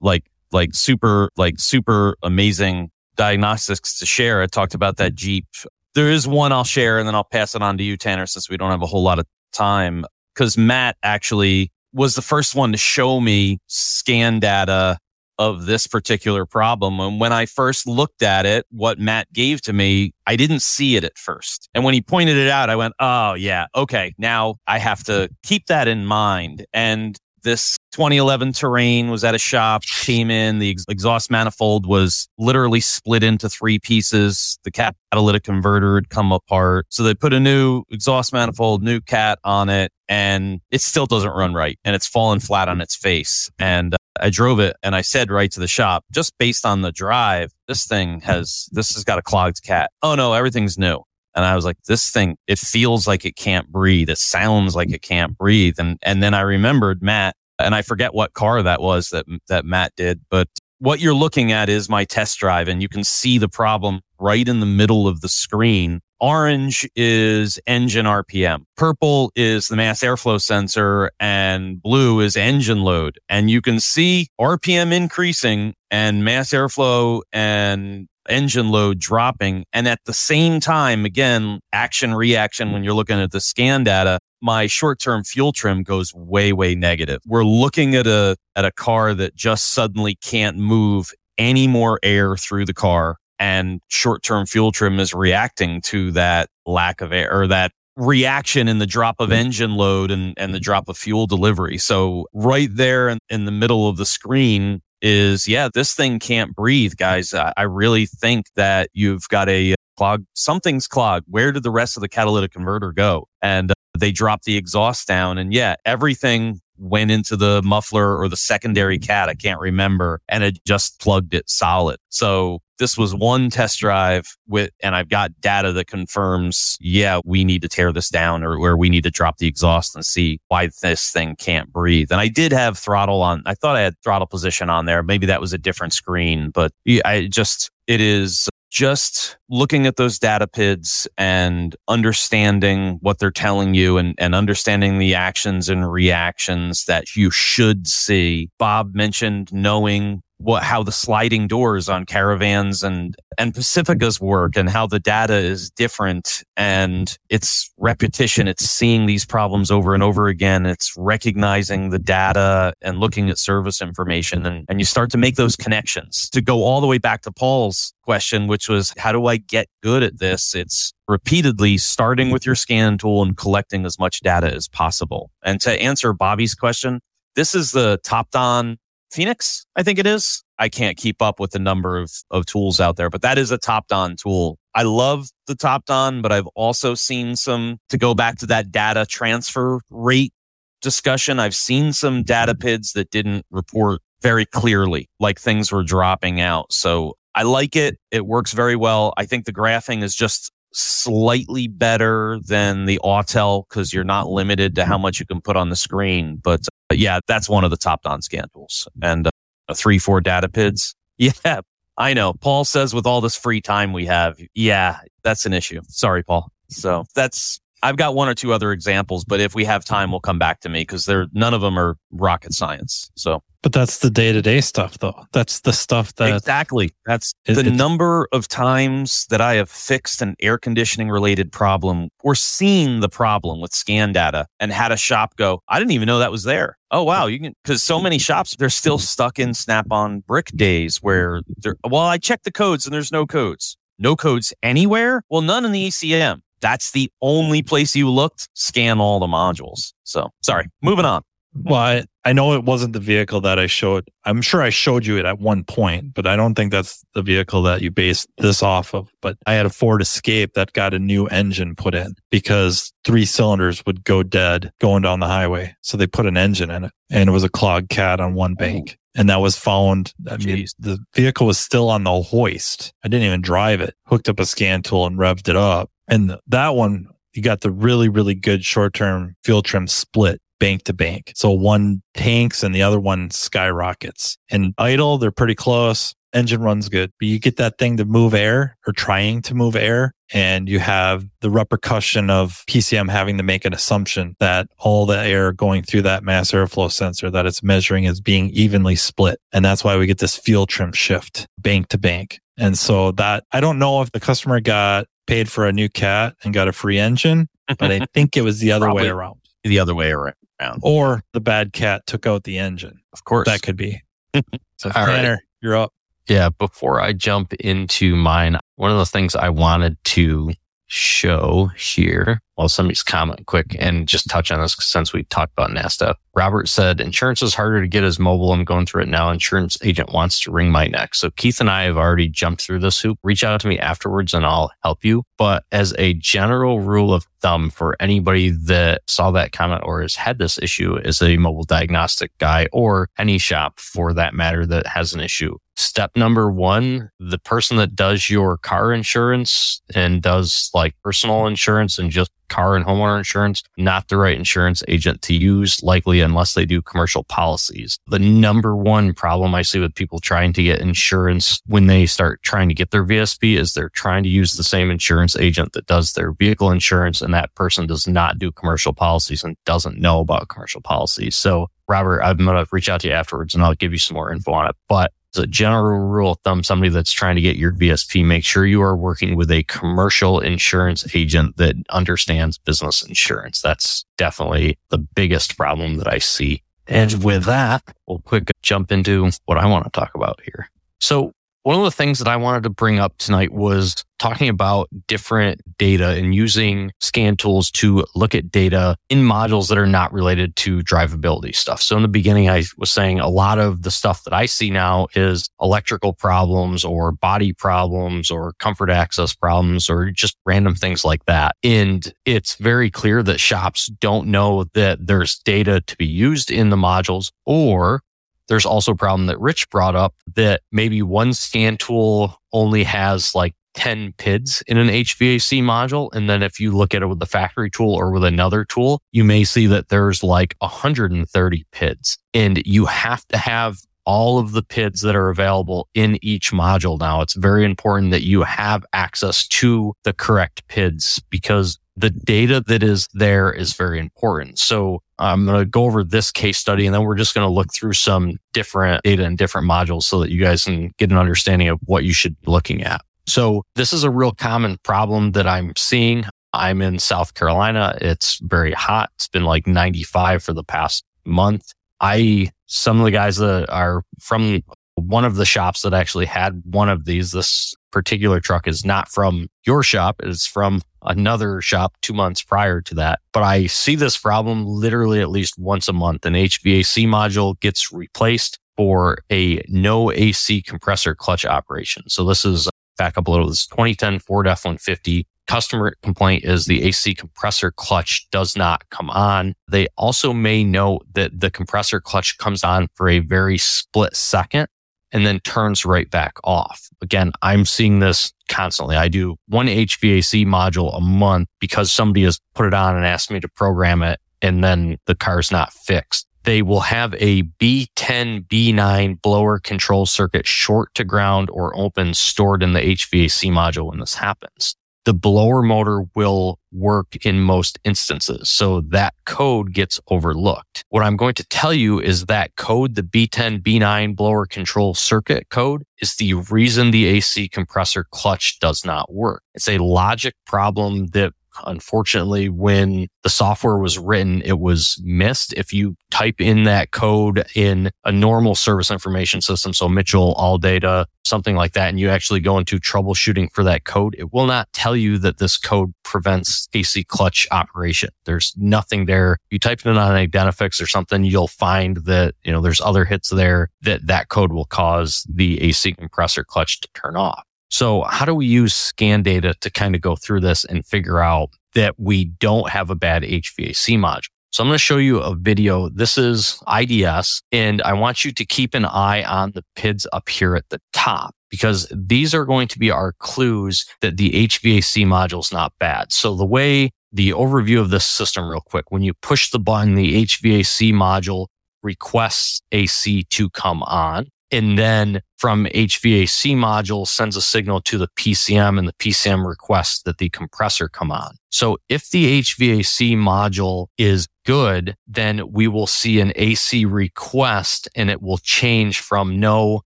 like 0.00 0.24
like 0.50 0.74
super 0.74 1.30
like 1.36 1.58
super 1.58 2.16
amazing 2.22 2.90
diagnostics 3.16 3.98
to 3.98 4.06
share. 4.06 4.42
I 4.42 4.46
talked 4.46 4.74
about 4.74 4.96
that 4.96 5.14
Jeep. 5.14 5.46
There 5.94 6.10
is 6.10 6.26
one 6.26 6.52
I'll 6.52 6.64
share, 6.64 6.98
and 6.98 7.06
then 7.06 7.14
I'll 7.14 7.24
pass 7.24 7.54
it 7.54 7.62
on 7.62 7.76
to 7.78 7.84
you, 7.84 7.96
Tanner, 7.96 8.26
since 8.26 8.48
we 8.48 8.56
don't 8.56 8.70
have 8.70 8.82
a 8.82 8.86
whole 8.86 9.02
lot 9.02 9.18
of 9.18 9.26
time. 9.52 10.04
Because 10.34 10.56
Matt 10.56 10.96
actually 11.02 11.70
was 11.92 12.14
the 12.14 12.22
first 12.22 12.54
one 12.54 12.72
to 12.72 12.78
show 12.78 13.20
me 13.20 13.58
scan 13.66 14.40
data 14.40 14.96
of 15.42 15.66
this 15.66 15.88
particular 15.88 16.46
problem. 16.46 17.00
And 17.00 17.20
when 17.20 17.32
I 17.32 17.46
first 17.46 17.88
looked 17.88 18.22
at 18.22 18.46
it, 18.46 18.64
what 18.70 19.00
Matt 19.00 19.32
gave 19.32 19.60
to 19.62 19.72
me, 19.72 20.12
I 20.24 20.36
didn't 20.36 20.62
see 20.62 20.94
it 20.94 21.02
at 21.02 21.18
first. 21.18 21.68
And 21.74 21.82
when 21.82 21.94
he 21.94 22.00
pointed 22.00 22.36
it 22.36 22.48
out, 22.48 22.70
I 22.70 22.76
went, 22.76 22.94
oh, 23.00 23.34
yeah, 23.34 23.66
okay. 23.74 24.14
Now 24.18 24.56
I 24.68 24.78
have 24.78 25.02
to 25.04 25.28
keep 25.42 25.66
that 25.66 25.88
in 25.88 26.06
mind. 26.06 26.64
And 26.72 27.18
this 27.42 27.76
2011 27.90 28.52
terrain 28.52 29.10
was 29.10 29.24
at 29.24 29.34
a 29.34 29.38
shop, 29.38 29.82
came 29.82 30.30
in, 30.30 30.60
the 30.60 30.70
ex- 30.70 30.84
exhaust 30.88 31.28
manifold 31.28 31.86
was 31.86 32.28
literally 32.38 32.80
split 32.80 33.24
into 33.24 33.48
three 33.48 33.80
pieces. 33.80 34.60
The 34.62 34.70
cat 34.70 34.94
catalytic 35.10 35.42
converter 35.42 35.96
had 35.96 36.08
come 36.08 36.30
apart. 36.30 36.86
So 36.90 37.02
they 37.02 37.14
put 37.14 37.32
a 37.32 37.40
new 37.40 37.82
exhaust 37.90 38.32
manifold, 38.32 38.84
new 38.84 39.00
cat 39.00 39.40
on 39.42 39.68
it, 39.68 39.90
and 40.08 40.60
it 40.70 40.82
still 40.82 41.06
doesn't 41.06 41.32
run 41.32 41.52
right. 41.52 41.80
And 41.84 41.96
it's 41.96 42.06
fallen 42.06 42.38
flat 42.38 42.68
on 42.68 42.80
its 42.80 42.94
face. 42.94 43.50
And 43.58 43.96
I 44.20 44.30
drove 44.30 44.60
it 44.60 44.76
and 44.82 44.94
I 44.94 45.00
said 45.00 45.30
right 45.30 45.50
to 45.52 45.60
the 45.60 45.68
shop, 45.68 46.04
just 46.12 46.36
based 46.38 46.66
on 46.66 46.82
the 46.82 46.92
drive, 46.92 47.52
this 47.68 47.86
thing 47.86 48.20
has, 48.20 48.68
this 48.72 48.94
has 48.94 49.04
got 49.04 49.18
a 49.18 49.22
clogged 49.22 49.62
cat. 49.62 49.90
Oh 50.02 50.14
no, 50.14 50.32
everything's 50.32 50.78
new. 50.78 51.02
And 51.34 51.44
I 51.44 51.54
was 51.54 51.64
like, 51.64 51.78
this 51.88 52.10
thing, 52.10 52.36
it 52.46 52.58
feels 52.58 53.06
like 53.06 53.24
it 53.24 53.36
can't 53.36 53.68
breathe. 53.68 54.10
It 54.10 54.18
sounds 54.18 54.76
like 54.76 54.90
it 54.90 55.00
can't 55.00 55.36
breathe. 55.36 55.76
And, 55.78 55.98
and 56.02 56.22
then 56.22 56.34
I 56.34 56.42
remembered 56.42 57.02
Matt 57.02 57.36
and 57.58 57.74
I 57.74 57.82
forget 57.82 58.12
what 58.12 58.34
car 58.34 58.62
that 58.62 58.82
was 58.82 59.08
that, 59.10 59.24
that 59.48 59.64
Matt 59.64 59.92
did, 59.96 60.20
but 60.30 60.48
what 60.78 60.98
you're 60.98 61.14
looking 61.14 61.52
at 61.52 61.68
is 61.68 61.88
my 61.88 62.04
test 62.04 62.38
drive 62.38 62.66
and 62.66 62.82
you 62.82 62.88
can 62.88 63.04
see 63.04 63.38
the 63.38 63.48
problem 63.48 64.00
right 64.18 64.46
in 64.46 64.58
the 64.58 64.66
middle 64.66 65.06
of 65.06 65.20
the 65.20 65.28
screen. 65.28 66.00
Orange 66.22 66.88
is 66.94 67.58
engine 67.66 68.06
RPM. 68.06 68.62
Purple 68.76 69.32
is 69.34 69.66
the 69.66 69.74
mass 69.74 70.04
airflow 70.04 70.40
sensor 70.40 71.10
and 71.18 71.82
blue 71.82 72.20
is 72.20 72.36
engine 72.36 72.82
load. 72.84 73.18
And 73.28 73.50
you 73.50 73.60
can 73.60 73.80
see 73.80 74.28
RPM 74.40 74.92
increasing 74.92 75.74
and 75.90 76.24
mass 76.24 76.50
airflow 76.50 77.22
and 77.32 78.06
engine 78.28 78.70
load 78.70 79.00
dropping. 79.00 79.64
And 79.72 79.88
at 79.88 79.98
the 80.06 80.12
same 80.12 80.60
time, 80.60 81.04
again, 81.04 81.58
action 81.72 82.14
reaction 82.14 82.70
when 82.70 82.84
you're 82.84 82.94
looking 82.94 83.18
at 83.18 83.32
the 83.32 83.40
scan 83.40 83.82
data, 83.82 84.20
my 84.40 84.68
short-term 84.68 85.24
fuel 85.24 85.50
trim 85.50 85.82
goes 85.82 86.14
way, 86.14 86.52
way 86.52 86.76
negative. 86.76 87.18
We're 87.26 87.44
looking 87.44 87.96
at 87.96 88.06
a, 88.06 88.36
at 88.54 88.64
a 88.64 88.70
car 88.70 89.12
that 89.14 89.34
just 89.34 89.72
suddenly 89.72 90.14
can't 90.14 90.56
move 90.56 91.10
any 91.36 91.66
more 91.66 91.98
air 92.04 92.36
through 92.36 92.66
the 92.66 92.74
car. 92.74 93.16
And 93.38 93.80
short-term 93.88 94.46
fuel 94.46 94.72
trim 94.72 95.00
is 95.00 95.12
reacting 95.12 95.80
to 95.82 96.12
that 96.12 96.48
lack 96.64 97.00
of 97.00 97.12
air 97.12 97.32
or 97.32 97.46
that 97.48 97.72
reaction 97.96 98.68
in 98.68 98.78
the 98.78 98.86
drop 98.86 99.16
of 99.18 99.32
engine 99.32 99.74
load 99.74 100.10
and, 100.10 100.34
and 100.36 100.54
the 100.54 100.60
drop 100.60 100.88
of 100.88 100.96
fuel 100.96 101.26
delivery. 101.26 101.76
So 101.78 102.26
right 102.32 102.68
there 102.70 103.08
in, 103.08 103.18
in 103.28 103.44
the 103.44 103.50
middle 103.50 103.88
of 103.88 103.96
the 103.96 104.06
screen 104.06 104.80
is, 105.02 105.48
yeah, 105.48 105.68
this 105.72 105.94
thing 105.94 106.18
can't 106.18 106.54
breathe, 106.54 106.94
guys. 106.96 107.34
I, 107.34 107.52
I 107.56 107.62
really 107.62 108.06
think 108.06 108.46
that 108.54 108.88
you've 108.94 109.28
got 109.28 109.48
a 109.48 109.74
clog. 109.96 110.24
Something's 110.34 110.88
clogged. 110.88 111.26
Where 111.28 111.52
did 111.52 111.64
the 111.64 111.70
rest 111.70 111.96
of 111.96 112.00
the 112.00 112.08
catalytic 112.08 112.52
converter 112.52 112.92
go? 112.92 113.28
And 113.42 113.72
uh, 113.72 113.74
they 113.98 114.12
dropped 114.12 114.44
the 114.44 114.56
exhaust 114.56 115.06
down 115.06 115.36
and 115.36 115.52
yeah, 115.52 115.74
everything 115.84 116.60
went 116.78 117.10
into 117.10 117.36
the 117.36 117.62
muffler 117.62 118.16
or 118.16 118.28
the 118.28 118.36
secondary 118.36 118.98
cat. 118.98 119.28
I 119.28 119.34
can't 119.34 119.60
remember. 119.60 120.20
And 120.28 120.42
it 120.42 120.58
just 120.64 120.98
plugged 121.00 121.34
it 121.34 121.48
solid. 121.48 121.98
So 122.08 122.60
this 122.82 122.98
was 122.98 123.14
one 123.14 123.48
test 123.48 123.78
drive 123.78 124.36
with, 124.48 124.70
and 124.82 124.96
I've 124.96 125.08
got 125.08 125.40
data 125.40 125.72
that 125.72 125.86
confirms, 125.86 126.76
yeah, 126.80 127.20
we 127.24 127.44
need 127.44 127.62
to 127.62 127.68
tear 127.68 127.92
this 127.92 128.08
down 128.08 128.42
or 128.42 128.58
where 128.58 128.76
we 128.76 128.90
need 128.90 129.04
to 129.04 129.10
drop 129.10 129.38
the 129.38 129.46
exhaust 129.46 129.94
and 129.94 130.04
see 130.04 130.40
why 130.48 130.68
this 130.82 131.12
thing 131.12 131.36
can't 131.36 131.72
breathe. 131.72 132.10
And 132.10 132.20
I 132.20 132.26
did 132.26 132.50
have 132.50 132.76
throttle 132.76 133.22
on. 133.22 133.44
I 133.46 133.54
thought 133.54 133.76
I 133.76 133.82
had 133.82 133.94
throttle 134.02 134.26
position 134.26 134.68
on 134.68 134.86
there. 134.86 135.04
Maybe 135.04 135.26
that 135.26 135.40
was 135.40 135.52
a 135.52 135.58
different 135.58 135.92
screen, 135.92 136.50
but 136.50 136.72
I 137.04 137.28
just, 137.30 137.70
it 137.86 138.00
is 138.00 138.48
just 138.68 139.36
looking 139.48 139.86
at 139.86 139.94
those 139.94 140.18
data 140.18 140.48
PIDs 140.48 141.06
and 141.16 141.76
understanding 141.86 142.98
what 143.00 143.20
they're 143.20 143.30
telling 143.30 143.74
you 143.74 143.96
and, 143.96 144.16
and 144.18 144.34
understanding 144.34 144.98
the 144.98 145.14
actions 145.14 145.68
and 145.68 145.92
reactions 145.92 146.86
that 146.86 147.14
you 147.14 147.30
should 147.30 147.86
see. 147.86 148.50
Bob 148.58 148.92
mentioned 148.92 149.52
knowing 149.52 150.20
what 150.42 150.62
how 150.62 150.82
the 150.82 150.92
sliding 150.92 151.46
doors 151.46 151.88
on 151.88 152.04
caravans 152.04 152.82
and 152.82 153.14
and 153.38 153.54
Pacificas 153.54 154.20
work 154.20 154.56
and 154.56 154.68
how 154.68 154.86
the 154.86 154.98
data 154.98 155.34
is 155.34 155.70
different 155.70 156.42
and 156.56 157.16
it's 157.30 157.70
repetition. 157.78 158.48
It's 158.48 158.64
seeing 158.64 159.06
these 159.06 159.24
problems 159.24 159.70
over 159.70 159.94
and 159.94 160.02
over 160.02 160.26
again. 160.28 160.66
It's 160.66 160.94
recognizing 160.96 161.90
the 161.90 161.98
data 161.98 162.74
and 162.82 162.98
looking 162.98 163.30
at 163.30 163.38
service 163.38 163.80
information 163.80 164.44
and, 164.44 164.66
and 164.68 164.80
you 164.80 164.84
start 164.84 165.10
to 165.12 165.18
make 165.18 165.36
those 165.36 165.56
connections. 165.56 166.28
To 166.30 166.40
go 166.40 166.64
all 166.64 166.80
the 166.80 166.86
way 166.86 166.98
back 166.98 167.22
to 167.22 167.32
Paul's 167.32 167.94
question 168.02 168.48
which 168.48 168.68
was 168.68 168.92
how 168.98 169.12
do 169.12 169.26
I 169.26 169.36
get 169.36 169.68
good 169.82 170.02
at 170.02 170.18
this? 170.18 170.54
It's 170.54 170.92
repeatedly 171.06 171.78
starting 171.78 172.30
with 172.30 172.44
your 172.44 172.56
scan 172.56 172.98
tool 172.98 173.22
and 173.22 173.36
collecting 173.36 173.86
as 173.86 173.98
much 173.98 174.20
data 174.20 174.52
as 174.52 174.68
possible. 174.68 175.30
And 175.44 175.60
to 175.60 175.70
answer 175.80 176.12
Bobby's 176.12 176.54
question 176.54 177.00
this 177.34 177.54
is 177.54 177.72
the 177.72 177.98
Topdon 178.04 178.76
Phoenix, 179.12 179.66
I 179.76 179.82
think 179.82 179.98
it 179.98 180.06
is. 180.06 180.42
I 180.58 180.68
can't 180.68 180.96
keep 180.96 181.20
up 181.20 181.38
with 181.38 181.50
the 181.50 181.58
number 181.58 181.98
of, 181.98 182.10
of 182.30 182.46
tools 182.46 182.80
out 182.80 182.96
there, 182.96 183.10
but 183.10 183.22
that 183.22 183.36
is 183.36 183.50
a 183.50 183.58
Topdon 183.58 184.16
tool. 184.16 184.58
I 184.74 184.84
love 184.84 185.28
the 185.46 185.54
Topdon, 185.54 186.22
but 186.22 186.32
I've 186.32 186.46
also 186.54 186.94
seen 186.94 187.36
some 187.36 187.78
to 187.90 187.98
go 187.98 188.14
back 188.14 188.38
to 188.38 188.46
that 188.46 188.72
data 188.72 189.04
transfer 189.04 189.80
rate 189.90 190.32
discussion. 190.80 191.38
I've 191.38 191.54
seen 191.54 191.92
some 191.92 192.22
data 192.22 192.54
PIDs 192.54 192.94
that 192.94 193.10
didn't 193.10 193.44
report 193.50 194.00
very 194.22 194.46
clearly, 194.46 195.10
like 195.20 195.38
things 195.38 195.70
were 195.70 195.82
dropping 195.82 196.40
out. 196.40 196.72
So 196.72 197.14
I 197.34 197.42
like 197.42 197.76
it. 197.76 197.98
It 198.10 198.26
works 198.26 198.52
very 198.52 198.76
well. 198.76 199.12
I 199.16 199.26
think 199.26 199.44
the 199.44 199.52
graphing 199.52 200.02
is 200.02 200.14
just 200.14 200.50
slightly 200.72 201.68
better 201.68 202.38
than 202.46 202.86
the 202.86 202.98
Autel 203.04 203.64
because 203.68 203.92
you're 203.92 204.04
not 204.04 204.28
limited 204.28 204.74
to 204.76 204.84
how 204.86 204.96
much 204.96 205.20
you 205.20 205.26
can 205.26 205.40
put 205.40 205.56
on 205.56 205.68
the 205.68 205.76
screen. 205.76 206.36
But 206.42 206.60
uh, 206.90 206.94
yeah, 206.94 207.20
that's 207.26 207.48
one 207.48 207.64
of 207.64 207.70
the 207.70 207.76
Topdon 207.76 208.22
scan 208.22 208.44
tools 208.54 208.88
and 209.02 209.26
uh, 209.26 209.30
a 209.68 209.74
three, 209.74 209.98
four 209.98 210.20
data 210.20 210.48
PIDs. 210.48 210.94
Yeah, 211.18 211.60
I 211.98 212.14
know. 212.14 212.32
Paul 212.32 212.64
says 212.64 212.94
with 212.94 213.06
all 213.06 213.20
this 213.20 213.36
free 213.36 213.60
time 213.60 213.92
we 213.92 214.06
have, 214.06 214.40
yeah, 214.54 214.98
that's 215.22 215.46
an 215.46 215.52
issue. 215.52 215.80
Sorry, 215.88 216.24
Paul. 216.24 216.50
So 216.68 217.04
that's 217.14 217.60
I've 217.82 217.96
got 217.96 218.14
one 218.14 218.28
or 218.28 218.34
two 218.34 218.52
other 218.52 218.72
examples, 218.72 219.24
but 219.24 219.40
if 219.40 219.54
we 219.54 219.64
have 219.64 219.84
time, 219.84 220.10
we'll 220.10 220.20
come 220.20 220.38
back 220.38 220.60
to 220.60 220.68
me 220.68 220.82
because 220.82 221.04
they're 221.06 221.26
none 221.32 221.54
of 221.54 221.60
them 221.60 221.78
are 221.78 221.96
rocket 222.12 222.52
science. 222.54 223.10
So 223.16 223.42
But 223.62 223.72
that's 223.72 223.98
the 223.98 224.10
day 224.10 224.32
to 224.32 224.40
day 224.42 224.60
stuff, 224.60 224.98
though. 224.98 225.24
That's 225.32 225.60
the 225.60 225.72
stuff 225.72 226.14
that 226.16 226.36
exactly. 226.36 226.92
That's 227.06 227.32
It- 227.46 227.54
the 227.54 227.70
number 227.70 228.28
of 228.32 228.48
times 228.48 229.26
that 229.30 229.40
I 229.40 229.54
have 229.54 229.70
fixed 229.70 230.22
an 230.22 230.34
air 230.40 230.58
conditioning 230.58 231.10
related 231.10 231.50
problem 231.52 232.08
or 232.22 232.34
seen 232.34 233.00
the 233.00 233.08
problem 233.08 233.60
with 233.60 233.72
scan 233.72 234.12
data 234.12 234.46
and 234.60 234.72
had 234.72 234.92
a 234.92 234.96
shop 234.96 235.36
go, 235.36 235.60
I 235.68 235.78
didn't 235.78 235.92
even 235.92 236.06
know 236.06 236.18
that 236.20 236.30
was 236.32 236.44
there. 236.44 236.78
Oh, 236.90 237.02
wow. 237.04 237.26
You 237.26 237.40
can, 237.40 237.54
cause 237.64 237.82
so 237.82 238.00
many 238.00 238.18
shops, 238.18 238.54
they're 238.58 238.68
still 238.68 238.98
stuck 238.98 239.38
in 239.38 239.54
Snap-on 239.54 240.20
brick 240.20 240.46
days 240.54 240.98
where 241.02 241.40
they're, 241.58 241.76
well, 241.88 242.02
I 242.02 242.18
checked 242.18 242.44
the 242.44 242.52
codes 242.52 242.84
and 242.84 242.92
there's 242.94 243.10
no 243.12 243.26
codes. 243.26 243.76
No 243.98 244.16
codes 244.16 244.52
anywhere? 244.62 245.22
Well, 245.30 245.42
none 245.42 245.64
in 245.64 245.72
the 245.72 245.86
ECM. 245.88 246.42
That's 246.62 246.92
the 246.92 247.10
only 247.20 247.62
place 247.62 247.94
you 247.94 248.08
looked. 248.08 248.48
Scan 248.54 249.00
all 249.00 249.20
the 249.20 249.26
modules. 249.26 249.92
So 250.04 250.30
sorry, 250.40 250.68
moving 250.80 251.04
on. 251.04 251.22
Well, 251.54 251.78
I, 251.78 252.04
I 252.24 252.32
know 252.32 252.54
it 252.54 252.64
wasn't 252.64 252.94
the 252.94 253.00
vehicle 253.00 253.40
that 253.42 253.58
I 253.58 253.66
showed. 253.66 254.08
I'm 254.24 254.40
sure 254.40 254.62
I 254.62 254.70
showed 254.70 255.04
you 255.04 255.18
it 255.18 255.26
at 255.26 255.38
one 255.38 255.64
point, 255.64 256.14
but 256.14 256.26
I 256.26 256.34
don't 256.36 256.54
think 256.54 256.72
that's 256.72 257.04
the 257.14 257.22
vehicle 257.22 257.62
that 257.62 257.82
you 257.82 257.90
based 257.90 258.26
this 258.38 258.62
off 258.62 258.94
of. 258.94 259.10
But 259.20 259.36
I 259.46 259.54
had 259.54 259.66
a 259.66 259.70
Ford 259.70 260.00
Escape 260.00 260.54
that 260.54 260.72
got 260.72 260.94
a 260.94 260.98
new 260.98 261.26
engine 261.26 261.74
put 261.74 261.94
in 261.94 262.14
because 262.30 262.92
three 263.04 263.26
cylinders 263.26 263.84
would 263.84 264.04
go 264.04 264.22
dead 264.22 264.72
going 264.80 265.02
down 265.02 265.20
the 265.20 265.26
highway. 265.26 265.76
So 265.82 265.96
they 265.96 266.06
put 266.06 266.26
an 266.26 266.36
engine 266.36 266.70
in 266.70 266.84
it 266.84 266.92
and 267.10 267.28
it 267.28 267.32
was 267.32 267.44
a 267.44 267.50
clogged 267.50 267.90
cat 267.90 268.20
on 268.20 268.34
one 268.34 268.52
oh. 268.52 268.60
bank. 268.60 268.98
And 269.14 269.28
that 269.28 269.42
was 269.42 269.58
found. 269.58 270.14
I 270.26 270.38
mean, 270.38 270.56
Jeez. 270.56 270.70
the 270.78 270.98
vehicle 271.14 271.46
was 271.46 271.58
still 271.58 271.90
on 271.90 272.04
the 272.04 272.22
hoist. 272.22 272.94
I 273.04 273.08
didn't 273.08 273.26
even 273.26 273.42
drive 273.42 273.82
it, 273.82 273.94
hooked 274.06 274.30
up 274.30 274.40
a 274.40 274.46
scan 274.46 274.80
tool 274.80 275.04
and 275.04 275.18
revved 275.18 275.50
it 275.50 275.56
up. 275.56 275.90
And 276.08 276.36
that 276.48 276.74
one, 276.74 277.06
you 277.34 277.42
got 277.42 277.60
the 277.60 277.70
really, 277.70 278.08
really 278.08 278.34
good 278.34 278.64
short 278.64 278.94
term 278.94 279.34
fuel 279.44 279.62
trim 279.62 279.86
split 279.86 280.40
bank 280.60 280.84
to 280.84 280.92
bank. 280.92 281.32
So 281.34 281.50
one 281.50 282.02
tanks 282.14 282.62
and 282.62 282.74
the 282.74 282.82
other 282.82 283.00
one 283.00 283.30
skyrockets. 283.30 284.36
And 284.50 284.74
idle, 284.78 285.18
they're 285.18 285.32
pretty 285.32 285.56
close. 285.56 286.14
Engine 286.32 286.62
runs 286.62 286.88
good, 286.88 287.10
but 287.18 287.26
you 287.26 287.38
get 287.38 287.56
that 287.56 287.78
thing 287.78 287.96
to 287.96 288.04
move 288.04 288.32
air 288.32 288.76
or 288.86 288.92
trying 288.92 289.42
to 289.42 289.54
move 289.54 289.76
air. 289.76 290.14
And 290.32 290.68
you 290.68 290.78
have 290.78 291.26
the 291.40 291.50
repercussion 291.50 292.30
of 292.30 292.64
PCM 292.66 293.10
having 293.10 293.36
to 293.36 293.42
make 293.42 293.64
an 293.64 293.74
assumption 293.74 294.34
that 294.40 294.66
all 294.78 295.04
the 295.06 295.18
air 295.18 295.52
going 295.52 295.82
through 295.82 296.02
that 296.02 296.24
mass 296.24 296.52
airflow 296.52 296.90
sensor 296.90 297.30
that 297.30 297.44
it's 297.46 297.62
measuring 297.62 298.04
is 298.04 298.20
being 298.20 298.48
evenly 298.50 298.96
split. 298.96 299.38
And 299.52 299.64
that's 299.64 299.84
why 299.84 299.96
we 299.96 300.06
get 300.06 300.18
this 300.18 300.36
fuel 300.36 300.66
trim 300.66 300.92
shift 300.92 301.46
bank 301.58 301.88
to 301.88 301.98
bank. 301.98 302.40
And 302.56 302.78
so 302.78 303.12
that 303.12 303.44
I 303.52 303.60
don't 303.60 303.78
know 303.78 304.02
if 304.02 304.12
the 304.12 304.20
customer 304.20 304.60
got 304.60 305.06
paid 305.26 305.50
for 305.50 305.66
a 305.66 305.72
new 305.72 305.88
cat 305.88 306.34
and 306.44 306.52
got 306.54 306.68
a 306.68 306.72
free 306.72 306.98
engine, 306.98 307.48
but 307.78 307.90
I 307.90 308.06
think 308.14 308.36
it 308.36 308.42
was 308.42 308.58
the 308.60 308.72
other 308.72 308.92
way 308.92 309.08
around 309.08 309.40
The 309.64 309.78
other 309.78 309.94
way 309.94 310.12
around. 310.12 310.34
or 310.82 311.22
the 311.32 311.40
bad 311.40 311.72
cat 311.72 312.06
took 312.06 312.26
out 312.26 312.44
the 312.44 312.58
engine. 312.58 313.00
Of 313.12 313.24
course. 313.24 313.46
That 313.46 313.62
could 313.62 313.76
be. 313.76 314.00
So 314.78 314.90
All 314.96 315.06
right. 315.06 315.14
Tanner, 315.16 315.40
you're 315.60 315.76
up. 315.76 315.92
Yeah, 316.28 316.50
before 316.50 317.00
I 317.00 317.12
jump 317.12 317.52
into 317.54 318.14
mine, 318.14 318.58
one 318.76 318.90
of 318.90 318.98
the 318.98 319.06
things 319.06 319.34
I 319.34 319.48
wanted 319.48 319.96
to 320.04 320.52
show 320.86 321.70
here, 321.76 322.40
well, 322.56 322.68
somebody's 322.68 323.02
comment 323.02 323.46
quick 323.46 323.76
and 323.78 324.06
just 324.06 324.28
touch 324.28 324.50
on 324.50 324.60
this 324.60 324.76
since 324.78 325.12
we 325.12 325.24
talked 325.24 325.52
about 325.54 325.70
NASTF. 325.70 326.14
Robert 326.34 326.68
said, 326.68 327.00
insurance 327.00 327.42
is 327.42 327.54
harder 327.54 327.82
to 327.82 327.88
get 327.88 328.04
as 328.04 328.18
mobile. 328.18 328.52
I'm 328.52 328.64
going 328.64 328.86
through 328.86 329.02
it 329.02 329.08
now. 329.08 329.30
Insurance 329.30 329.76
agent 329.82 330.12
wants 330.12 330.40
to 330.40 330.50
wring 330.50 330.70
my 330.70 330.86
neck. 330.86 331.14
So 331.14 331.30
Keith 331.30 331.60
and 331.60 331.68
I 331.68 331.84
have 331.84 331.96
already 331.96 332.28
jumped 332.28 332.62
through 332.62 332.80
this 332.80 333.00
hoop. 333.00 333.18
Reach 333.22 333.44
out 333.44 333.60
to 333.60 333.68
me 333.68 333.78
afterwards 333.78 334.32
and 334.32 334.44
I'll 334.44 334.70
help 334.82 335.04
you. 335.04 335.24
But 335.36 335.64
as 335.72 335.94
a 335.98 336.14
general 336.14 336.80
rule 336.80 337.12
of 337.12 337.26
thumb 337.40 337.68
for 337.68 337.96
anybody 338.00 338.50
that 338.50 339.02
saw 339.06 339.30
that 339.32 339.52
comment 339.52 339.82
or 339.84 340.00
has 340.00 340.14
had 340.14 340.38
this 340.38 340.58
issue 340.58 340.98
as 341.04 341.20
a 341.20 341.36
mobile 341.36 341.64
diagnostic 341.64 342.30
guy 342.38 342.68
or 342.72 343.10
any 343.18 343.36
shop 343.36 343.78
for 343.78 344.14
that 344.14 344.34
matter 344.34 344.64
that 344.64 344.86
has 344.86 345.12
an 345.12 345.20
issue, 345.20 345.58
step 345.76 346.12
number 346.16 346.50
one, 346.50 347.10
the 347.18 347.38
person 347.38 347.76
that 347.76 347.94
does 347.94 348.30
your 348.30 348.56
car 348.58 348.92
insurance 348.92 349.82
and 349.94 350.22
does 350.22 350.70
like 350.72 350.94
personal 351.02 351.46
insurance 351.46 351.98
and 351.98 352.10
just 352.10 352.30
car 352.48 352.76
and 352.76 352.84
homeowner 352.84 353.18
insurance, 353.18 353.62
not 353.76 354.08
the 354.08 354.16
right 354.16 354.36
insurance 354.36 354.82
agent 354.88 355.22
to 355.22 355.34
use, 355.34 355.82
likely 355.82 356.20
unless 356.20 356.54
they 356.54 356.64
do 356.64 356.82
commercial 356.82 357.24
policies. 357.24 357.98
The 358.06 358.18
number 358.18 358.76
one 358.76 359.14
problem 359.14 359.54
I 359.54 359.62
see 359.62 359.78
with 359.78 359.94
people 359.94 360.18
trying 360.18 360.52
to 360.54 360.62
get 360.62 360.80
insurance 360.80 361.60
when 361.66 361.86
they 361.86 362.06
start 362.06 362.42
trying 362.42 362.68
to 362.68 362.74
get 362.74 362.90
their 362.90 363.04
VSP 363.04 363.56
is 363.58 363.72
they're 363.72 363.88
trying 363.90 364.22
to 364.22 364.28
use 364.28 364.54
the 364.54 364.64
same 364.64 364.90
insurance 364.90 365.36
agent 365.36 365.72
that 365.72 365.86
does 365.86 366.12
their 366.12 366.32
vehicle 366.32 366.70
insurance 366.70 367.22
and 367.22 367.32
that 367.34 367.54
person 367.54 367.86
does 367.86 368.06
not 368.06 368.38
do 368.38 368.52
commercial 368.52 368.92
policies 368.92 369.42
and 369.42 369.56
doesn't 369.64 369.98
know 369.98 370.20
about 370.20 370.48
commercial 370.48 370.80
policies. 370.80 371.36
So 371.36 371.68
Robert, 371.88 372.22
I'm 372.22 372.38
going 372.38 372.56
to 372.56 372.66
reach 372.72 372.88
out 372.88 373.00
to 373.02 373.08
you 373.08 373.14
afterwards 373.14 373.54
and 373.54 373.62
I'll 373.62 373.74
give 373.74 373.92
you 373.92 373.98
some 373.98 374.14
more 374.14 374.32
info 374.32 374.52
on 374.52 374.68
it. 374.68 374.76
But 374.88 375.12
as 375.34 375.42
a 375.42 375.46
general 375.46 376.00
rule 376.00 376.32
of 376.32 376.38
thumb, 376.40 376.62
somebody 376.62 376.90
that's 376.90 377.12
trying 377.12 377.36
to 377.36 377.42
get 377.42 377.56
your 377.56 377.72
VSP, 377.72 378.24
make 378.24 378.44
sure 378.44 378.66
you 378.66 378.82
are 378.82 378.96
working 378.96 379.36
with 379.36 379.50
a 379.50 379.62
commercial 379.64 380.40
insurance 380.40 381.14
agent 381.14 381.56
that 381.56 381.76
understands 381.90 382.58
business 382.58 383.02
insurance. 383.02 383.60
That's 383.60 384.04
definitely 384.16 384.78
the 384.90 384.98
biggest 384.98 385.56
problem 385.56 385.96
that 385.96 386.08
I 386.08 386.18
see. 386.18 386.62
And 386.86 387.22
with 387.22 387.44
that, 387.44 387.82
we'll 388.06 388.18
quick 388.20 388.50
jump 388.62 388.92
into 388.92 389.30
what 389.46 389.58
I 389.58 389.66
want 389.66 389.84
to 389.84 389.90
talk 389.90 390.14
about 390.14 390.40
here. 390.44 390.68
So 391.00 391.32
one 391.62 391.76
of 391.76 391.84
the 391.84 391.90
things 391.90 392.18
that 392.18 392.28
I 392.28 392.36
wanted 392.36 392.64
to 392.64 392.70
bring 392.70 392.98
up 392.98 393.16
tonight 393.18 393.52
was 393.52 394.04
talking 394.18 394.48
about 394.48 394.88
different 395.08 395.60
data 395.78 396.10
and 396.10 396.34
using 396.34 396.92
scan 397.00 397.36
tools 397.36 397.70
to 397.72 398.04
look 398.14 398.34
at 398.34 398.50
data 398.50 398.96
in 399.08 399.18
modules 399.18 399.68
that 399.68 399.78
are 399.78 399.86
not 399.86 400.12
related 400.12 400.54
to 400.54 400.78
drivability 400.80 401.54
stuff. 401.54 401.82
So 401.82 401.96
in 401.96 402.02
the 402.02 402.08
beginning, 402.08 402.48
I 402.48 402.62
was 402.78 402.90
saying 402.90 403.18
a 403.18 403.28
lot 403.28 403.58
of 403.58 403.82
the 403.82 403.90
stuff 403.90 404.22
that 404.24 404.32
I 404.32 404.46
see 404.46 404.70
now 404.70 405.08
is 405.14 405.48
electrical 405.60 406.12
problems 406.12 406.84
or 406.84 407.12
body 407.12 407.52
problems 407.52 408.30
or 408.30 408.52
comfort 408.60 408.90
access 408.90 409.34
problems 409.34 409.90
or 409.90 410.10
just 410.10 410.36
random 410.46 410.74
things 410.74 411.04
like 411.04 411.24
that. 411.26 411.56
And 411.64 412.12
it's 412.24 412.54
very 412.56 412.90
clear 412.90 413.22
that 413.24 413.40
shops 413.40 413.86
don't 413.86 414.28
know 414.28 414.64
that 414.74 415.04
there's 415.04 415.38
data 415.38 415.80
to 415.80 415.96
be 415.96 416.06
used 416.06 416.50
in 416.50 416.70
the 416.70 416.76
modules 416.76 417.32
or 417.44 418.02
there's 418.48 418.66
also 418.66 418.92
a 418.92 418.96
problem 418.96 419.26
that 419.26 419.40
Rich 419.40 419.70
brought 419.70 419.96
up 419.96 420.14
that 420.34 420.62
maybe 420.70 421.02
one 421.02 421.32
scan 421.32 421.76
tool 421.76 422.36
only 422.52 422.84
has 422.84 423.34
like 423.34 423.54
10 423.74 424.12
PIDs 424.18 424.62
in 424.66 424.76
an 424.76 424.88
HVAC 424.88 425.62
module. 425.62 426.12
And 426.12 426.28
then 426.28 426.42
if 426.42 426.60
you 426.60 426.72
look 426.72 426.94
at 426.94 427.02
it 427.02 427.06
with 427.06 427.20
the 427.20 427.26
factory 427.26 427.70
tool 427.70 427.94
or 427.94 428.10
with 428.10 428.24
another 428.24 428.64
tool, 428.64 429.00
you 429.12 429.24
may 429.24 429.44
see 429.44 429.66
that 429.66 429.88
there's 429.88 430.22
like 430.22 430.54
130 430.58 431.66
PIDs 431.72 432.18
and 432.34 432.62
you 432.66 432.86
have 432.86 433.26
to 433.28 433.38
have 433.38 433.78
all 434.04 434.38
of 434.38 434.52
the 434.52 434.62
PIDs 434.62 435.02
that 435.02 435.14
are 435.14 435.30
available 435.30 435.88
in 435.94 436.18
each 436.22 436.52
module 436.52 436.98
now. 436.98 437.20
It's 437.20 437.34
very 437.34 437.64
important 437.64 438.10
that 438.10 438.22
you 438.22 438.42
have 438.42 438.84
access 438.92 439.46
to 439.48 439.94
the 440.02 440.12
correct 440.12 440.66
PIDs 440.68 441.22
because 441.30 441.78
the 441.96 442.10
data 442.10 442.62
that 442.66 442.82
is 442.82 443.08
there 443.12 443.52
is 443.52 443.74
very 443.74 443.98
important. 443.98 444.58
So 444.58 445.02
I'm 445.18 445.44
going 445.44 445.58
to 445.58 445.66
go 445.66 445.84
over 445.84 446.02
this 446.02 446.32
case 446.32 446.58
study 446.58 446.86
and 446.86 446.94
then 446.94 447.04
we're 447.04 447.16
just 447.16 447.34
going 447.34 447.46
to 447.46 447.52
look 447.52 447.72
through 447.72 447.92
some 447.92 448.38
different 448.52 449.02
data 449.02 449.24
and 449.24 449.36
different 449.36 449.68
modules 449.68 450.04
so 450.04 450.20
that 450.20 450.30
you 450.30 450.40
guys 450.40 450.64
can 450.64 450.92
get 450.98 451.10
an 451.10 451.18
understanding 451.18 451.68
of 451.68 451.78
what 451.84 452.04
you 452.04 452.12
should 452.12 452.40
be 452.40 452.50
looking 452.50 452.82
at. 452.82 453.02
So 453.26 453.64
this 453.76 453.92
is 453.92 454.04
a 454.04 454.10
real 454.10 454.32
common 454.32 454.78
problem 454.82 455.32
that 455.32 455.46
I'm 455.46 455.74
seeing. 455.76 456.24
I'm 456.52 456.82
in 456.82 456.98
South 456.98 457.34
Carolina. 457.34 457.96
It's 458.00 458.38
very 458.42 458.72
hot. 458.72 459.10
It's 459.16 459.28
been 459.28 459.44
like 459.44 459.66
95 459.66 460.42
for 460.42 460.52
the 460.52 460.64
past 460.64 461.04
month. 461.24 461.72
I, 462.00 462.50
some 462.66 462.98
of 462.98 463.04
the 463.04 463.10
guys 463.10 463.36
that 463.36 463.70
are 463.70 464.02
from 464.18 464.62
one 464.96 465.24
of 465.24 465.36
the 465.36 465.46
shops 465.46 465.82
that 465.82 465.94
actually 465.94 466.26
had 466.26 466.62
one 466.64 466.88
of 466.88 467.04
these, 467.04 467.30
this 467.32 467.74
particular 467.92 468.40
truck 468.40 468.66
is 468.66 468.84
not 468.84 469.08
from 469.08 469.48
your 469.64 469.82
shop. 469.82 470.16
It's 470.22 470.46
from 470.46 470.82
another 471.02 471.60
shop 471.60 471.94
two 472.02 472.12
months 472.12 472.42
prior 472.42 472.80
to 472.80 472.94
that. 472.96 473.20
But 473.32 473.44
I 473.44 473.66
see 473.66 473.94
this 473.94 474.16
problem 474.16 474.66
literally 474.66 475.20
at 475.20 475.30
least 475.30 475.58
once 475.58 475.88
a 475.88 475.92
month. 475.92 476.26
An 476.26 476.34
HVAC 476.34 477.06
module 477.06 477.58
gets 477.60 477.92
replaced 477.92 478.58
for 478.76 479.18
a 479.30 479.62
no 479.68 480.10
AC 480.10 480.62
compressor 480.62 481.14
clutch 481.14 481.44
operation. 481.44 482.08
So 482.08 482.24
this 482.24 482.44
is 482.44 482.68
back 482.96 483.16
up 483.18 483.28
a 483.28 483.30
little. 483.30 483.48
This 483.48 483.60
is 483.60 483.66
2010 483.66 484.18
Ford 484.20 484.48
F-150. 484.48 485.24
Customer 485.48 485.94
complaint 486.02 486.44
is 486.44 486.66
the 486.66 486.84
AC 486.84 487.14
compressor 487.14 487.72
clutch 487.72 488.26
does 488.30 488.56
not 488.56 488.88
come 488.90 489.10
on. 489.10 489.54
They 489.68 489.88
also 489.98 490.32
may 490.32 490.64
note 490.64 491.04
that 491.14 491.40
the 491.40 491.50
compressor 491.50 492.00
clutch 492.00 492.38
comes 492.38 492.62
on 492.64 492.88
for 492.94 493.08
a 493.08 493.18
very 493.18 493.58
split 493.58 494.16
second 494.16 494.68
and 495.12 495.26
then 495.26 495.40
turns 495.40 495.84
right 495.84 496.10
back 496.10 496.34
off. 496.44 496.88
Again, 497.00 497.32
I'm 497.42 497.64
seeing 497.64 498.00
this 498.00 498.32
constantly. 498.48 498.96
I 498.96 499.08
do 499.08 499.36
one 499.48 499.66
HVAC 499.66 500.46
module 500.46 500.96
a 500.96 501.00
month 501.00 501.48
because 501.60 501.92
somebody 501.92 502.24
has 502.24 502.40
put 502.54 502.66
it 502.66 502.74
on 502.74 502.96
and 502.96 503.06
asked 503.06 503.30
me 503.30 503.40
to 503.40 503.48
program 503.48 504.02
it 504.02 504.18
and 504.40 504.62
then 504.62 504.98
the 505.06 505.14
car's 505.14 505.50
not 505.50 505.72
fixed. 505.72 506.26
They 506.44 506.60
will 506.62 506.80
have 506.80 507.14
a 507.14 507.44
B10, 507.44 508.46
B9 508.48 509.22
blower 509.22 509.60
control 509.60 510.06
circuit 510.06 510.46
short 510.46 510.92
to 510.96 511.04
ground 511.04 511.48
or 511.50 511.76
open 511.78 512.14
stored 512.14 512.64
in 512.64 512.72
the 512.72 512.80
HVAC 512.80 513.52
module 513.52 513.90
when 513.90 514.00
this 514.00 514.14
happens. 514.14 514.74
The 515.04 515.14
blower 515.14 515.62
motor 515.62 516.04
will 516.14 516.58
work 516.70 517.16
in 517.24 517.40
most 517.40 517.78
instances. 517.84 518.48
So 518.48 518.80
that 518.88 519.14
code 519.26 519.72
gets 519.72 520.00
overlooked. 520.08 520.84
What 520.88 521.02
I'm 521.02 521.16
going 521.16 521.34
to 521.34 521.44
tell 521.44 521.74
you 521.74 522.00
is 522.00 522.26
that 522.26 522.56
code, 522.56 522.94
the 522.94 523.02
B10, 523.02 523.62
B9 523.62 524.16
blower 524.16 524.46
control 524.46 524.94
circuit 524.94 525.48
code 525.50 525.82
is 526.00 526.16
the 526.16 526.34
reason 526.34 526.90
the 526.90 527.06
AC 527.06 527.48
compressor 527.48 528.04
clutch 528.10 528.58
does 528.60 528.84
not 528.84 529.12
work. 529.12 529.42
It's 529.54 529.68
a 529.68 529.78
logic 529.78 530.34
problem 530.46 531.06
that 531.08 531.32
Unfortunately, 531.66 532.48
when 532.48 533.08
the 533.22 533.28
software 533.28 533.76
was 533.76 533.98
written, 533.98 534.42
it 534.42 534.58
was 534.58 535.00
missed. 535.04 535.52
If 535.54 535.72
you 535.72 535.96
type 536.10 536.40
in 536.40 536.64
that 536.64 536.90
code 536.90 537.44
in 537.54 537.90
a 538.04 538.12
normal 538.12 538.54
service 538.54 538.90
information 538.90 539.40
system, 539.40 539.72
so 539.72 539.88
Mitchell, 539.88 540.34
ALLDATA, 540.36 541.06
something 541.24 541.54
like 541.56 541.72
that, 541.72 541.88
and 541.88 542.00
you 542.00 542.08
actually 542.08 542.40
go 542.40 542.58
into 542.58 542.78
troubleshooting 542.78 543.52
for 543.52 543.64
that 543.64 543.84
code, 543.84 544.14
it 544.18 544.32
will 544.32 544.46
not 544.46 544.72
tell 544.72 544.96
you 544.96 545.18
that 545.18 545.38
this 545.38 545.56
code 545.56 545.92
prevents 546.02 546.68
AC 546.74 547.04
clutch 547.04 547.46
operation. 547.50 548.10
There's 548.24 548.54
nothing 548.56 549.06
there. 549.06 549.38
You 549.50 549.58
type 549.58 549.84
in 549.86 549.96
on 549.96 550.12
Identifix 550.14 550.82
or 550.82 550.86
something, 550.86 551.24
you'll 551.24 551.48
find 551.48 551.98
that, 551.98 552.34
you 552.42 552.52
know, 552.52 552.60
there's 552.60 552.80
other 552.80 553.04
hits 553.04 553.30
there 553.30 553.70
that 553.82 554.06
that 554.06 554.28
code 554.28 554.52
will 554.52 554.64
cause 554.66 555.26
the 555.32 555.60
AC 555.62 555.92
compressor 555.94 556.44
clutch 556.44 556.80
to 556.80 556.88
turn 556.94 557.16
off. 557.16 557.44
So 557.72 558.02
how 558.02 558.26
do 558.26 558.34
we 558.34 558.44
use 558.44 558.74
scan 558.74 559.22
data 559.22 559.54
to 559.62 559.70
kind 559.70 559.94
of 559.94 560.02
go 560.02 560.14
through 560.14 560.40
this 560.40 560.62
and 560.66 560.84
figure 560.84 561.20
out 561.20 561.48
that 561.74 561.98
we 561.98 562.26
don't 562.26 562.68
have 562.68 562.90
a 562.90 562.94
bad 562.94 563.22
HVAC 563.22 563.98
module? 563.98 564.28
So 564.50 564.62
I'm 564.62 564.68
going 564.68 564.74
to 564.74 564.78
show 564.78 564.98
you 564.98 565.20
a 565.20 565.34
video. 565.34 565.88
This 565.88 566.18
is 566.18 566.62
IDS 566.70 567.40
and 567.50 567.80
I 567.80 567.94
want 567.94 568.26
you 568.26 568.32
to 568.32 568.44
keep 568.44 568.74
an 568.74 568.84
eye 568.84 569.22
on 569.22 569.52
the 569.52 569.64
PIDs 569.74 570.04
up 570.12 570.28
here 570.28 570.54
at 570.54 570.68
the 570.68 570.78
top 570.92 571.34
because 571.48 571.90
these 571.90 572.34
are 572.34 572.44
going 572.44 572.68
to 572.68 572.78
be 572.78 572.90
our 572.90 573.14
clues 573.20 573.86
that 574.02 574.18
the 574.18 574.30
HVAC 574.48 575.06
module 575.06 575.40
is 575.40 575.50
not 575.50 575.72
bad. 575.80 576.12
So 576.12 576.36
the 576.36 576.44
way 576.44 576.90
the 577.10 577.30
overview 577.30 577.80
of 577.80 577.88
this 577.88 578.04
system 578.04 578.46
real 578.46 578.60
quick, 578.60 578.90
when 578.90 579.00
you 579.00 579.14
push 579.22 579.50
the 579.50 579.58
button, 579.58 579.94
the 579.94 580.26
HVAC 580.26 580.92
module 580.92 581.46
requests 581.82 582.60
AC 582.70 583.24
to 583.30 583.48
come 583.48 583.82
on. 583.84 584.28
And 584.52 584.78
then 584.78 585.22
from 585.38 585.64
HVAC 585.64 586.54
module 586.54 587.08
sends 587.08 587.36
a 587.36 587.42
signal 587.42 587.80
to 587.80 587.98
the 587.98 588.08
PCM 588.16 588.78
and 588.78 588.86
the 588.86 588.92
PCM 588.92 589.46
requests 589.46 590.02
that 590.02 590.18
the 590.18 590.28
compressor 590.28 590.88
come 590.88 591.10
on. 591.10 591.36
So 591.50 591.78
if 591.88 592.10
the 592.10 592.40
HVAC 592.42 593.16
module 593.16 593.86
is 593.98 594.28
good, 594.44 594.94
then 595.06 595.50
we 595.50 595.68
will 595.68 595.86
see 595.86 596.20
an 596.20 596.32
AC 596.36 596.84
request 596.84 597.88
and 597.96 598.10
it 598.10 598.22
will 598.22 598.38
change 598.38 599.00
from 599.00 599.40
no 599.40 599.80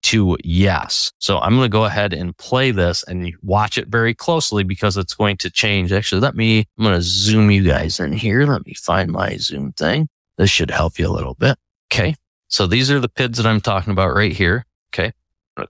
to 0.05 0.37
yes. 0.43 1.13
So 1.19 1.39
I'm 1.39 1.57
going 1.57 1.67
to 1.67 1.69
go 1.69 1.85
ahead 1.85 2.15
and 2.15 2.37
play 2.37 2.71
this 2.71 3.05
and 3.05 3.33
watch 3.43 3.77
it 3.79 3.89
very 3.89 4.15
closely 4.15 4.65
because 4.65 4.97
it's 4.97 5.15
going 5.15 5.37
to 5.39 5.51
change. 5.51 5.93
Actually, 5.93 6.23
let 6.23 6.35
me, 6.35 6.65
I'm 6.79 6.85
going 6.85 6.97
to 6.97 7.03
zoom 7.03 7.51
you 7.51 7.63
guys 7.63 8.01
in 8.01 8.13
here. 8.13 8.47
Let 8.47 8.67
me 8.67 8.75
find 8.75 9.13
my 9.13 9.37
zoom 9.37 9.73
thing. 9.73 10.09
This 10.39 10.51
should 10.51 10.71
help 10.71 10.99
you 10.99 11.07
a 11.07 11.13
little 11.13 11.35
bit. 11.35 11.59
Okay. 11.93 12.17
So 12.55 12.69
these 12.69 12.89
are 12.89 13.01
the 13.01 13.09
PIDs 13.09 13.39
that 13.39 13.47
I'm 13.47 13.61
talking 13.61 13.91
about 13.91 14.15
right 14.15 14.33
here. 14.33 14.65
Okay. 14.95 15.13